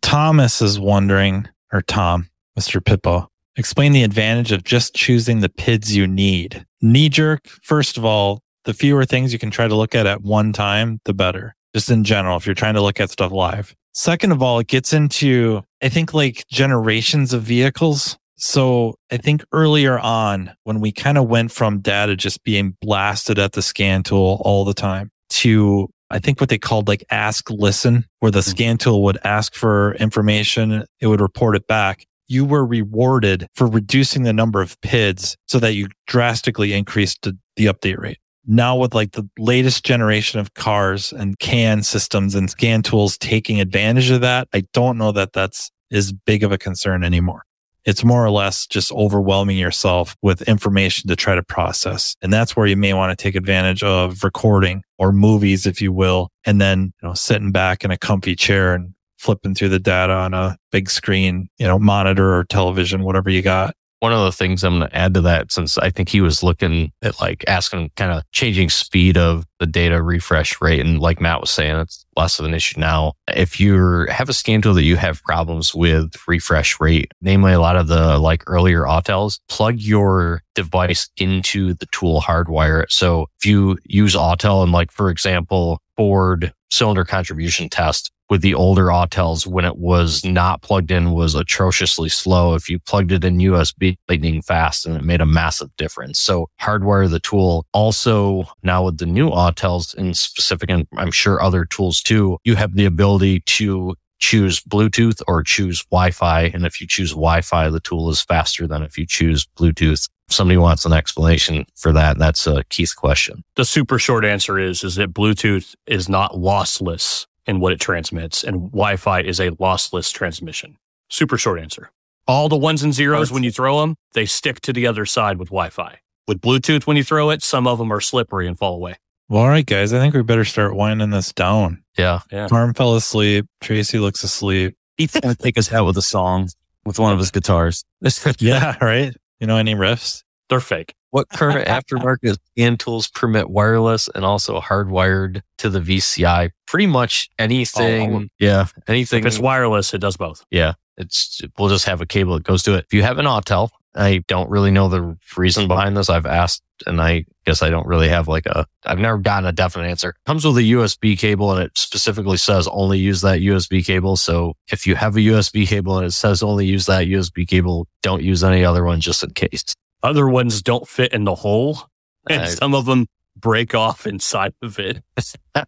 Thomas 0.02 0.60
is 0.60 0.78
wondering, 0.78 1.48
or 1.72 1.80
Tom, 1.80 2.28
Mr. 2.58 2.84
Pippo, 2.84 3.30
explain 3.56 3.92
the 3.92 4.02
advantage 4.02 4.52
of 4.52 4.64
just 4.64 4.94
choosing 4.94 5.40
the 5.40 5.48
PIDs 5.48 5.92
you 5.92 6.06
need. 6.06 6.64
Knee 6.82 7.08
jerk, 7.08 7.46
first 7.62 7.96
of 7.96 8.04
all, 8.04 8.40
the 8.64 8.74
fewer 8.74 9.04
things 9.04 9.32
you 9.32 9.38
can 9.38 9.50
try 9.50 9.66
to 9.68 9.74
look 9.74 9.94
at 9.94 10.06
at 10.06 10.22
one 10.22 10.52
time, 10.52 11.00
the 11.04 11.14
better. 11.14 11.54
Just 11.74 11.90
in 11.90 12.04
general, 12.04 12.36
if 12.36 12.46
you're 12.46 12.54
trying 12.54 12.74
to 12.74 12.82
look 12.82 13.00
at 13.00 13.10
stuff 13.10 13.32
live. 13.32 13.74
Second 13.92 14.32
of 14.32 14.42
all, 14.42 14.58
it 14.58 14.66
gets 14.66 14.92
into, 14.92 15.62
I 15.82 15.88
think 15.88 16.12
like 16.12 16.44
generations 16.48 17.32
of 17.32 17.42
vehicles. 17.42 18.18
So 18.36 18.96
I 19.10 19.16
think 19.16 19.42
earlier 19.52 19.98
on 19.98 20.52
when 20.64 20.80
we 20.80 20.92
kind 20.92 21.16
of 21.16 21.28
went 21.28 21.52
from 21.52 21.80
data 21.80 22.16
just 22.16 22.44
being 22.44 22.76
blasted 22.82 23.38
at 23.38 23.52
the 23.52 23.62
scan 23.62 24.02
tool 24.02 24.42
all 24.44 24.64
the 24.64 24.74
time 24.74 25.10
to 25.30 25.88
I 26.10 26.18
think 26.20 26.40
what 26.40 26.50
they 26.50 26.58
called 26.58 26.86
like 26.86 27.02
ask 27.10 27.50
listen, 27.50 28.04
where 28.20 28.30
the 28.30 28.42
hmm. 28.42 28.50
scan 28.50 28.78
tool 28.78 29.02
would 29.04 29.18
ask 29.24 29.54
for 29.54 29.94
information. 29.94 30.84
It 31.00 31.06
would 31.06 31.20
report 31.20 31.56
it 31.56 31.66
back 31.66 32.06
you 32.28 32.44
were 32.44 32.66
rewarded 32.66 33.46
for 33.54 33.66
reducing 33.66 34.22
the 34.22 34.32
number 34.32 34.60
of 34.60 34.80
PIDs 34.80 35.36
so 35.46 35.58
that 35.58 35.74
you 35.74 35.88
drastically 36.06 36.72
increased 36.72 37.22
the, 37.22 37.36
the 37.56 37.66
update 37.66 37.98
rate. 37.98 38.18
Now 38.46 38.76
with 38.76 38.94
like 38.94 39.12
the 39.12 39.28
latest 39.38 39.84
generation 39.84 40.38
of 40.38 40.54
cars 40.54 41.12
and 41.12 41.38
CAN 41.38 41.82
systems 41.82 42.34
and 42.34 42.48
scan 42.48 42.82
tools 42.82 43.18
taking 43.18 43.60
advantage 43.60 44.10
of 44.10 44.20
that, 44.20 44.48
I 44.52 44.64
don't 44.72 44.98
know 44.98 45.12
that 45.12 45.32
that's 45.32 45.70
as 45.90 46.12
big 46.12 46.44
of 46.44 46.52
a 46.52 46.58
concern 46.58 47.02
anymore. 47.02 47.42
It's 47.84 48.04
more 48.04 48.24
or 48.24 48.30
less 48.30 48.66
just 48.66 48.90
overwhelming 48.90 49.56
yourself 49.56 50.16
with 50.20 50.42
information 50.42 51.08
to 51.08 51.14
try 51.14 51.36
to 51.36 51.42
process. 51.42 52.16
And 52.20 52.32
that's 52.32 52.56
where 52.56 52.66
you 52.66 52.76
may 52.76 52.92
want 52.94 53.16
to 53.16 53.22
take 53.22 53.36
advantage 53.36 53.82
of 53.84 54.24
recording 54.24 54.82
or 54.98 55.12
movies, 55.12 55.66
if 55.66 55.80
you 55.80 55.92
will, 55.92 56.28
and 56.44 56.60
then, 56.60 56.92
you 57.00 57.08
know, 57.08 57.14
sitting 57.14 57.52
back 57.52 57.84
in 57.84 57.92
a 57.92 57.96
comfy 57.96 58.34
chair 58.34 58.74
and 58.74 58.92
flipping 59.26 59.54
through 59.54 59.70
the 59.70 59.80
data 59.80 60.12
on 60.12 60.32
a 60.32 60.56
big 60.70 60.88
screen, 60.88 61.48
you 61.58 61.66
know, 61.66 61.80
monitor 61.80 62.36
or 62.36 62.44
television, 62.44 63.02
whatever 63.02 63.28
you 63.28 63.42
got. 63.42 63.74
One 64.00 64.12
of 64.12 64.20
the 64.20 64.30
things 64.30 64.62
I'm 64.62 64.78
going 64.78 64.90
to 64.90 64.96
add 64.96 65.14
to 65.14 65.22
that, 65.22 65.50
since 65.50 65.78
I 65.78 65.90
think 65.90 66.10
he 66.10 66.20
was 66.20 66.42
looking 66.42 66.92
at 67.02 67.18
like 67.18 67.42
asking 67.48 67.90
kind 67.96 68.12
of 68.12 68.22
changing 68.30 68.68
speed 68.68 69.16
of 69.16 69.44
the 69.58 69.66
data 69.66 70.02
refresh 70.02 70.60
rate. 70.60 70.84
And 70.84 71.00
like 71.00 71.20
Matt 71.20 71.40
was 71.40 71.50
saying, 71.50 71.76
it's 71.76 72.04
less 72.14 72.38
of 72.38 72.44
an 72.44 72.54
issue 72.54 72.78
now. 72.78 73.14
If 73.28 73.58
you 73.58 74.06
have 74.10 74.28
a 74.28 74.34
scan 74.34 74.62
tool 74.62 74.74
that 74.74 74.84
you 74.84 74.96
have 74.96 75.22
problems 75.22 75.74
with 75.74 76.12
refresh 76.28 76.78
rate, 76.78 77.10
namely 77.20 77.54
a 77.54 77.60
lot 77.60 77.76
of 77.76 77.88
the 77.88 78.18
like 78.18 78.44
earlier 78.46 78.82
Autels, 78.82 79.40
plug 79.48 79.80
your 79.80 80.42
device 80.54 81.08
into 81.16 81.74
the 81.74 81.86
tool 81.86 82.20
hardwire. 82.20 82.84
So 82.90 83.26
if 83.40 83.46
you 83.46 83.78
use 83.86 84.14
Autel 84.14 84.62
and 84.62 84.72
like, 84.72 84.92
for 84.92 85.10
example, 85.10 85.80
Ford 85.96 86.52
cylinder 86.70 87.04
contribution 87.04 87.68
test, 87.68 88.10
with 88.28 88.42
the 88.42 88.54
older 88.54 88.86
Autels 88.86 89.46
when 89.46 89.64
it 89.64 89.78
was 89.78 90.24
not 90.24 90.62
plugged 90.62 90.90
in 90.90 91.12
was 91.12 91.34
atrociously 91.34 92.08
slow. 92.08 92.54
If 92.54 92.68
you 92.68 92.78
plugged 92.80 93.12
it 93.12 93.24
in 93.24 93.38
USB, 93.38 93.96
lightning 94.08 94.42
fast 94.42 94.86
and 94.86 94.96
it 94.96 95.04
made 95.04 95.20
a 95.20 95.26
massive 95.26 95.68
difference. 95.76 96.20
So 96.20 96.48
hardwire 96.60 97.08
the 97.08 97.20
tool. 97.20 97.66
Also 97.72 98.44
now 98.62 98.84
with 98.84 98.98
the 98.98 99.06
new 99.06 99.30
Autels 99.30 99.96
and 99.96 100.16
specific, 100.16 100.70
and 100.70 100.86
I'm 100.96 101.12
sure 101.12 101.42
other 101.42 101.64
tools 101.64 102.02
too, 102.02 102.38
you 102.44 102.56
have 102.56 102.74
the 102.74 102.84
ability 102.84 103.40
to 103.46 103.94
choose 104.18 104.60
Bluetooth 104.60 105.22
or 105.28 105.42
choose 105.42 105.84
Wi-Fi. 105.90 106.42
And 106.54 106.64
if 106.64 106.80
you 106.80 106.86
choose 106.86 107.10
Wi-Fi, 107.10 107.70
the 107.70 107.80
tool 107.80 108.08
is 108.10 108.22
faster 108.22 108.66
than 108.66 108.82
if 108.82 108.96
you 108.98 109.06
choose 109.06 109.46
Bluetooth. 109.58 110.08
If 110.28 110.34
somebody 110.34 110.58
wants 110.58 110.84
an 110.84 110.92
explanation 110.92 111.66
for 111.76 111.92
that, 111.92 112.18
that's 112.18 112.46
a 112.46 112.64
Keith 112.64 112.94
question. 112.96 113.44
The 113.54 113.64
super 113.64 113.98
short 113.98 114.24
answer 114.24 114.58
is, 114.58 114.82
is 114.82 114.96
that 114.96 115.14
Bluetooth 115.14 115.74
is 115.86 116.08
not 116.08 116.32
lossless 116.32 117.26
in 117.46 117.60
what 117.60 117.72
it 117.72 117.80
transmits, 117.80 118.42
and 118.42 118.72
Wi 118.72 118.96
Fi 118.96 119.20
is 119.20 119.38
a 119.38 119.50
lossless 119.52 120.12
transmission. 120.12 120.78
Super 121.08 121.38
short 121.38 121.60
answer. 121.60 121.90
All 122.26 122.48
the 122.48 122.56
ones 122.56 122.82
and 122.82 122.92
zeros, 122.92 123.30
when 123.30 123.44
you 123.44 123.52
throw 123.52 123.80
them, 123.80 123.94
they 124.14 124.26
stick 124.26 124.60
to 124.62 124.72
the 124.72 124.88
other 124.88 125.06
side 125.06 125.38
with 125.38 125.50
Wi 125.50 125.68
Fi. 125.70 126.00
With 126.26 126.40
Bluetooth, 126.40 126.88
when 126.88 126.96
you 126.96 127.04
throw 127.04 127.30
it, 127.30 127.40
some 127.40 127.68
of 127.68 127.78
them 127.78 127.92
are 127.92 128.00
slippery 128.00 128.48
and 128.48 128.58
fall 128.58 128.74
away. 128.74 128.96
Well, 129.28 129.42
all 129.42 129.48
right, 129.48 129.66
guys, 129.66 129.92
I 129.92 129.98
think 129.98 130.14
we 130.14 130.22
better 130.22 130.44
start 130.44 130.76
winding 130.76 131.10
this 131.10 131.32
down. 131.32 131.82
Yeah. 131.98 132.20
Yeah. 132.30 132.48
Arm 132.52 132.74
fell 132.74 132.94
asleep. 132.94 133.46
Tracy 133.60 133.98
looks 133.98 134.22
asleep. 134.22 134.76
He's 134.96 135.12
going 135.12 135.34
to 135.34 135.42
take 135.42 135.58
us 135.58 135.72
out 135.72 135.84
with 135.86 135.96
a 135.96 136.02
song 136.02 136.48
with 136.84 136.98
one 136.98 137.12
of 137.12 137.18
his 137.18 137.30
guitars. 137.30 137.84
yeah, 138.38 138.76
right. 138.80 139.12
You 139.40 139.46
know 139.46 139.56
any 139.56 139.74
riffs? 139.74 140.22
They're 140.48 140.60
fake. 140.60 140.94
What 141.10 141.28
current 141.28 141.66
aftermarket 141.68 142.36
scan 142.52 142.76
tools 142.76 143.08
permit 143.08 143.50
wireless 143.50 144.08
and 144.14 144.24
also 144.24 144.60
hardwired 144.60 145.42
to 145.58 145.70
the 145.70 145.80
VCI? 145.80 146.50
Pretty 146.66 146.86
much 146.86 147.28
anything. 147.38 148.14
Oh, 148.14 148.24
yeah. 148.38 148.66
Anything. 148.86 149.20
If 149.20 149.26
it's 149.26 149.38
wireless, 149.40 149.92
it 149.92 149.98
does 149.98 150.16
both. 150.16 150.44
Yeah. 150.50 150.74
It's, 150.96 151.40
we'll 151.58 151.68
just 151.68 151.86
have 151.86 152.00
a 152.00 152.06
cable 152.06 152.34
that 152.34 152.44
goes 152.44 152.62
to 152.62 152.74
it. 152.74 152.84
If 152.86 152.94
you 152.94 153.02
have 153.02 153.18
an 153.18 153.26
Autel, 153.26 153.70
I 153.96 154.22
don't 154.28 154.50
really 154.50 154.70
know 154.70 154.88
the 154.88 155.16
reason 155.36 155.68
behind 155.68 155.96
this. 155.96 156.10
I've 156.10 156.26
asked 156.26 156.62
and 156.86 157.00
I 157.00 157.24
guess 157.46 157.62
I 157.62 157.70
don't 157.70 157.86
really 157.86 158.08
have 158.08 158.28
like 158.28 158.44
a, 158.46 158.66
I've 158.84 158.98
never 158.98 159.16
gotten 159.18 159.48
a 159.48 159.52
definite 159.52 159.88
answer. 159.88 160.10
It 160.10 160.16
comes 160.26 160.44
with 160.44 160.58
a 160.58 160.62
USB 160.62 161.18
cable 161.18 161.52
and 161.52 161.62
it 161.62 161.76
specifically 161.78 162.36
says 162.36 162.68
only 162.68 162.98
use 162.98 163.22
that 163.22 163.40
USB 163.40 163.84
cable. 163.84 164.16
So 164.16 164.54
if 164.70 164.86
you 164.86 164.94
have 164.96 165.16
a 165.16 165.20
USB 165.20 165.66
cable 165.66 165.96
and 165.96 166.06
it 166.06 166.10
says 166.12 166.42
only 166.42 166.66
use 166.66 166.86
that 166.86 167.06
USB 167.06 167.48
cable, 167.48 167.88
don't 168.02 168.22
use 168.22 168.44
any 168.44 168.64
other 168.64 168.84
one 168.84 169.00
just 169.00 169.22
in 169.22 169.30
case. 169.30 169.64
Other 170.02 170.28
ones 170.28 170.60
don't 170.60 170.86
fit 170.86 171.12
in 171.14 171.24
the 171.24 171.34
hole, 171.34 171.78
and 172.28 172.42
I- 172.42 172.46
some 172.46 172.74
of 172.74 172.84
them 172.84 173.06
break 173.36 173.74
off 173.74 174.06
inside 174.06 174.52
of 174.62 174.78
it. 174.78 175.02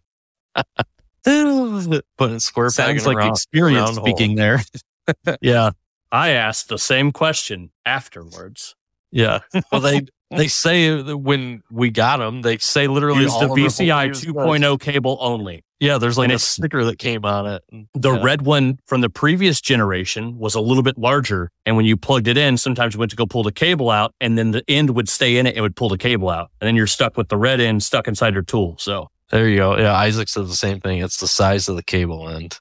Putting 1.25 2.39
square 2.39 2.69
Sounds 2.69 3.05
like 3.05 3.25
experience 3.29 3.79
round 3.79 3.97
hole. 3.97 4.05
speaking 4.05 4.35
there. 4.35 4.61
Yeah. 5.41 5.71
I 6.11 6.29
asked 6.29 6.69
the 6.69 6.77
same 6.79 7.11
question 7.11 7.71
afterwards. 7.85 8.75
Yeah. 9.11 9.39
Well, 9.71 9.81
they 9.81 10.01
they 10.31 10.47
say 10.47 11.01
that 11.01 11.17
when 11.17 11.63
we 11.71 11.89
got 11.89 12.17
them, 12.17 12.43
they 12.43 12.57
say 12.59 12.85
literally 12.87 13.23
Use 13.23 13.31
all 13.33 13.39
the 13.39 13.45
of 13.47 13.55
them 13.55 13.87
VCI 13.87 14.09
2.0 14.11 14.79
cable 14.79 15.17
only. 15.21 15.63
Yeah, 15.79 15.97
there's 15.97 16.17
like 16.19 16.25
And 16.25 16.33
a 16.33 16.39
sticker 16.39 16.83
that 16.85 16.99
came 16.99 17.25
on 17.25 17.47
it. 17.47 17.63
The 17.95 18.13
Yeah. 18.13 18.21
red 18.23 18.43
one 18.43 18.77
from 18.85 19.01
the 19.01 19.09
previous 19.09 19.59
generation 19.61 20.37
was 20.37 20.53
a 20.53 20.61
little 20.61 20.83
bit 20.83 20.99
larger. 20.99 21.49
And 21.65 21.75
when 21.77 21.85
you 21.87 21.97
plugged 21.97 22.27
it 22.27 22.37
in, 22.37 22.57
sometimes 22.57 22.93
you 22.93 22.99
went 22.99 23.09
to 23.09 23.15
go 23.17 23.25
pull 23.25 23.41
the 23.41 23.51
cable 23.51 23.89
out 23.89 24.13
and 24.21 24.37
then 24.37 24.51
the 24.51 24.63
end 24.67 24.91
would 24.91 25.09
stay 25.09 25.37
in 25.37 25.47
it 25.47 25.55
and 25.55 25.63
would 25.63 25.75
pull 25.75 25.89
the 25.89 25.97
cable 25.97 26.29
out. 26.29 26.51
And 26.61 26.67
then 26.67 26.75
you're 26.75 26.85
stuck 26.85 27.17
with 27.17 27.29
the 27.29 27.37
red 27.37 27.59
end 27.59 27.81
stuck 27.81 28.07
inside 28.07 28.33
your 28.35 28.43
tool. 28.43 28.75
So 28.77 29.07
There 29.31 29.47
you 29.49 29.57
go. 29.57 29.77
Yeah, 29.79 29.93
Isaac 29.95 30.29
said 30.29 30.45
the 30.47 30.53
same 30.55 30.79
thing. 30.79 30.99
It's 30.99 31.17
the 31.19 31.27
size 31.27 31.67
of 31.69 31.75
the 31.75 31.83
cable 31.83 32.29
end. 32.29 32.59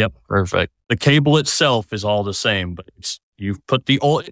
Yep. 0.00 0.14
Perfect. 0.28 0.72
the 0.88 0.96
cable 0.96 1.36
itself 1.36 1.92
is 1.92 2.04
all 2.04 2.22
the 2.22 2.32
same, 2.32 2.74
but 2.74 2.86
it's, 2.96 3.20
you've 3.36 3.64
put 3.66 3.84
the 3.84 3.98
old, 4.00 4.26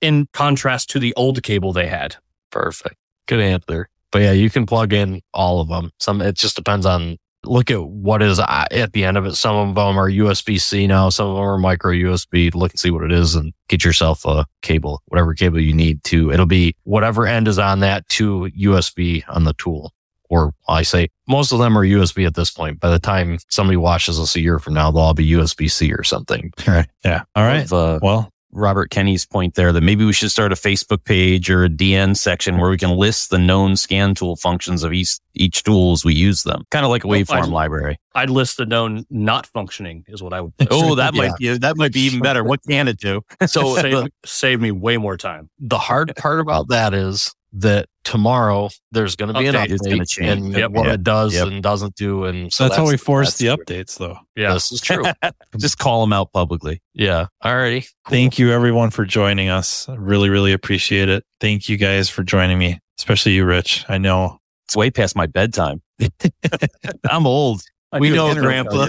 in 0.00 0.26
contrast 0.32 0.90
to 0.90 0.98
the 0.98 1.14
old 1.14 1.40
cable 1.44 1.72
they 1.72 1.86
had. 1.86 2.16
Perfect. 2.50 2.96
Good 3.28 3.38
answer. 3.38 3.88
But 4.10 4.22
yeah, 4.22 4.32
you 4.32 4.50
can 4.50 4.66
plug 4.66 4.92
in 4.92 5.22
all 5.32 5.60
of 5.60 5.68
them. 5.68 5.92
Some, 6.00 6.20
it 6.20 6.34
just 6.34 6.56
depends 6.56 6.86
on, 6.86 7.18
look 7.44 7.70
at 7.70 7.84
what 7.84 8.20
is 8.20 8.40
uh, 8.40 8.66
at 8.72 8.94
the 8.94 9.04
end 9.04 9.16
of 9.16 9.26
it. 9.26 9.36
Some 9.36 9.54
of 9.54 9.74
them 9.76 9.96
are 9.96 10.10
USB 10.10 10.60
C 10.60 10.88
now. 10.88 11.08
Some 11.08 11.28
of 11.28 11.36
them 11.36 11.44
are 11.44 11.56
micro 11.56 11.92
USB. 11.92 12.52
Look 12.52 12.72
and 12.72 12.80
see 12.80 12.90
what 12.90 13.04
it 13.04 13.12
is 13.12 13.36
and 13.36 13.52
get 13.68 13.84
yourself 13.84 14.24
a 14.24 14.44
cable, 14.60 15.02
whatever 15.06 15.34
cable 15.34 15.60
you 15.60 15.72
need 15.72 16.02
to. 16.04 16.32
It'll 16.32 16.46
be 16.46 16.74
whatever 16.82 17.28
end 17.28 17.46
is 17.46 17.60
on 17.60 17.78
that 17.80 18.08
to 18.10 18.50
USB 18.58 19.22
on 19.28 19.44
the 19.44 19.54
tool. 19.54 19.92
Or 20.32 20.54
I 20.66 20.80
say 20.82 21.08
most 21.28 21.52
of 21.52 21.58
them 21.58 21.76
are 21.76 21.84
USB 21.84 22.26
at 22.26 22.34
this 22.34 22.50
point. 22.50 22.80
By 22.80 22.88
the 22.88 22.98
time 22.98 23.38
somebody 23.50 23.76
watches 23.76 24.18
us 24.18 24.34
a 24.34 24.40
year 24.40 24.58
from 24.58 24.72
now, 24.72 24.90
they'll 24.90 25.02
all 25.02 25.12
be 25.14 25.30
USB 25.32 25.70
C 25.70 25.92
or 25.92 26.02
something. 26.02 26.52
Right. 26.66 26.86
Yeah. 27.04 27.24
All 27.34 27.44
right. 27.44 27.64
Of, 27.64 27.72
uh, 27.74 27.98
Well, 28.00 28.30
Robert 28.54 28.90
Kenny's 28.90 29.26
point 29.26 29.54
there 29.56 29.72
that 29.72 29.80
maybe 29.82 30.04
we 30.06 30.12
should 30.14 30.30
start 30.30 30.52
a 30.52 30.54
Facebook 30.54 31.04
page 31.04 31.50
or 31.50 31.64
a 31.64 31.68
DN 31.68 32.16
section 32.16 32.58
where 32.58 32.70
we 32.70 32.78
can 32.78 32.90
list 32.96 33.28
the 33.30 33.38
known 33.38 33.76
scan 33.76 34.14
tool 34.14 34.36
functions 34.36 34.82
of 34.84 34.92
each 34.94 35.18
each 35.34 35.62
tool 35.64 35.92
as 35.92 36.02
we 36.04 36.14
use 36.14 36.42
them. 36.44 36.62
Kind 36.70 36.84
of 36.86 36.90
like 36.90 37.04
a 37.04 37.08
waveform 37.08 37.42
I- 37.42 37.46
library. 37.46 37.98
I'd 38.14 38.30
list 38.30 38.56
the 38.58 38.64
known 38.66 39.04
not 39.10 39.46
functioning 39.46 40.04
is 40.08 40.22
what 40.22 40.32
I 40.32 40.40
would. 40.42 40.52
Oh, 40.70 40.94
that 40.94 41.12
might 41.20 41.36
be 41.38 41.56
that 41.58 41.76
might 41.76 41.92
be 41.92 42.00
even 42.00 42.20
better. 42.20 42.42
What 42.44 42.60
can 42.66 42.88
it 42.88 42.98
do? 42.98 43.20
So 43.46 43.76
save, 43.76 44.08
save 44.24 44.60
me 44.62 44.70
way 44.70 44.96
more 44.96 45.16
time. 45.18 45.50
the 45.58 45.78
hard 45.78 46.14
part 46.16 46.40
about 46.40 46.68
that 46.68 46.94
is 46.94 47.34
that 47.54 47.86
tomorrow 48.04 48.68
there's 48.90 49.14
going 49.16 49.32
to 49.32 49.38
be 49.38 49.46
an 49.46 49.54
Update. 49.54 49.68
update 49.78 49.90
gonna 49.90 50.06
change. 50.06 50.30
and 50.46 50.52
Yep. 50.52 50.70
what 50.72 50.86
Yep. 50.86 50.94
it 50.94 51.02
does 51.04 51.34
Yep. 51.34 51.46
and 51.48 51.62
doesn't 51.62 51.94
do. 51.94 52.24
And 52.24 52.52
So 52.52 52.64
so 52.64 52.68
that's, 52.68 52.76
how 52.76 52.86
we 52.88 52.96
force 52.96 53.28
that's 53.28 53.38
the 53.38 53.46
true. 53.56 53.56
updates, 53.64 53.98
though. 53.98 54.16
Yeah. 54.36 54.54
This 54.54 54.72
is 54.72 54.80
true. 54.80 55.04
Just 55.58 55.78
call 55.78 56.00
them 56.00 56.12
out 56.12 56.32
publicly. 56.32 56.82
yeah. 56.94 57.26
Alrighty. 57.44 57.86
Thank 58.08 58.38
you, 58.38 58.50
everyone, 58.52 58.90
for 58.90 59.04
joining 59.04 59.48
us. 59.48 59.88
I 59.88 59.94
really, 59.94 60.28
really 60.30 60.52
appreciate 60.52 61.08
it. 61.08 61.24
Thank 61.40 61.68
you 61.68 61.76
guys 61.76 62.08
for 62.08 62.22
joining 62.22 62.58
me, 62.58 62.80
especially 62.98 63.32
you, 63.32 63.44
Rich. 63.44 63.84
I 63.88 63.98
know 63.98 64.40
It's 64.66 64.76
way 64.76 64.90
past 64.90 65.14
my 65.16 65.26
bedtime. 65.26 65.82
I'm 67.10 67.26
old. 67.26 67.62
we 67.98 68.10
know, 68.10 68.34
Grandpa. 68.34 68.88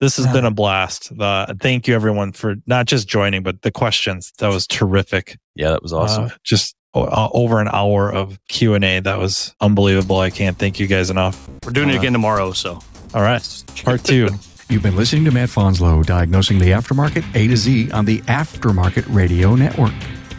this 0.00 0.16
has 0.16 0.26
been 0.32 0.44
a 0.44 0.50
blast. 0.50 1.12
Uh, 1.18 1.52
thank 1.60 1.88
you, 1.88 1.94
everyone, 1.94 2.32
for 2.32 2.56
not 2.66 2.86
just 2.86 3.08
joining, 3.08 3.42
but 3.42 3.62
the 3.62 3.70
questions. 3.70 4.32
That 4.38 4.48
was 4.48 4.66
terrific. 4.66 5.38
Yeah, 5.54 5.70
that 5.70 5.82
was 5.82 5.92
awesome. 5.92 6.24
Uh, 6.24 6.30
just 6.42 6.74
uh, 6.94 7.28
over 7.32 7.60
an 7.60 7.68
hour 7.68 8.10
of 8.12 8.38
Q 8.48 8.74
and 8.74 8.84
A. 8.84 9.00
That 9.00 9.18
was 9.18 9.54
unbelievable. 9.60 10.18
I 10.20 10.30
can't 10.30 10.56
thank 10.58 10.78
you 10.78 10.86
guys 10.86 11.10
enough. 11.10 11.48
We're 11.64 11.72
doing 11.72 11.90
it 11.90 11.96
again 11.96 12.12
tomorrow, 12.12 12.52
so 12.52 12.78
All 13.14 13.22
right, 13.22 13.64
part 13.84 14.04
two. 14.04 14.28
You've 14.70 14.82
been 14.82 14.96
listening 14.96 15.24
to 15.26 15.30
Matt 15.30 15.50
Fanslow 15.50 16.04
diagnosing 16.06 16.58
the 16.58 16.70
aftermarket 16.70 17.22
A 17.34 17.46
to 17.48 17.56
Z 17.56 17.90
on 17.90 18.06
the 18.06 18.20
Aftermarket 18.22 19.04
Radio 19.14 19.54
Network. 19.54 19.92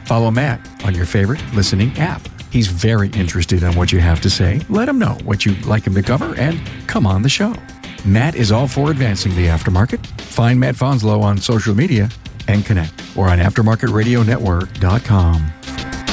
Follow 0.05 0.31
Matt 0.31 0.67
on 0.83 0.95
your 0.95 1.05
favorite 1.05 1.41
listening 1.53 1.95
app. 1.99 2.27
He's 2.51 2.67
very 2.67 3.09
interested 3.09 3.61
in 3.63 3.75
what 3.75 3.91
you 3.91 3.99
have 3.99 4.21
to 4.21 4.29
say. 4.29 4.61
Let 4.69 4.89
him 4.89 4.97
know 4.97 5.15
what 5.25 5.45
you'd 5.45 5.65
like 5.65 5.85
him 5.85 5.93
to 5.93 6.01
cover 6.01 6.33
and 6.39 6.59
come 6.87 7.05
on 7.05 7.21
the 7.21 7.29
show. 7.29 7.53
Matt 8.03 8.33
is 8.35 8.51
all 8.51 8.67
for 8.67 8.89
advancing 8.91 9.35
the 9.35 9.45
aftermarket. 9.47 10.05
Find 10.21 10.59
Matt 10.59 10.75
Fanslow 10.75 11.21
on 11.21 11.37
social 11.37 11.75
media 11.75 12.09
and 12.47 12.65
connect 12.65 12.93
or 13.15 13.29
on 13.29 13.37
aftermarketradionetwork.com. 13.39 16.04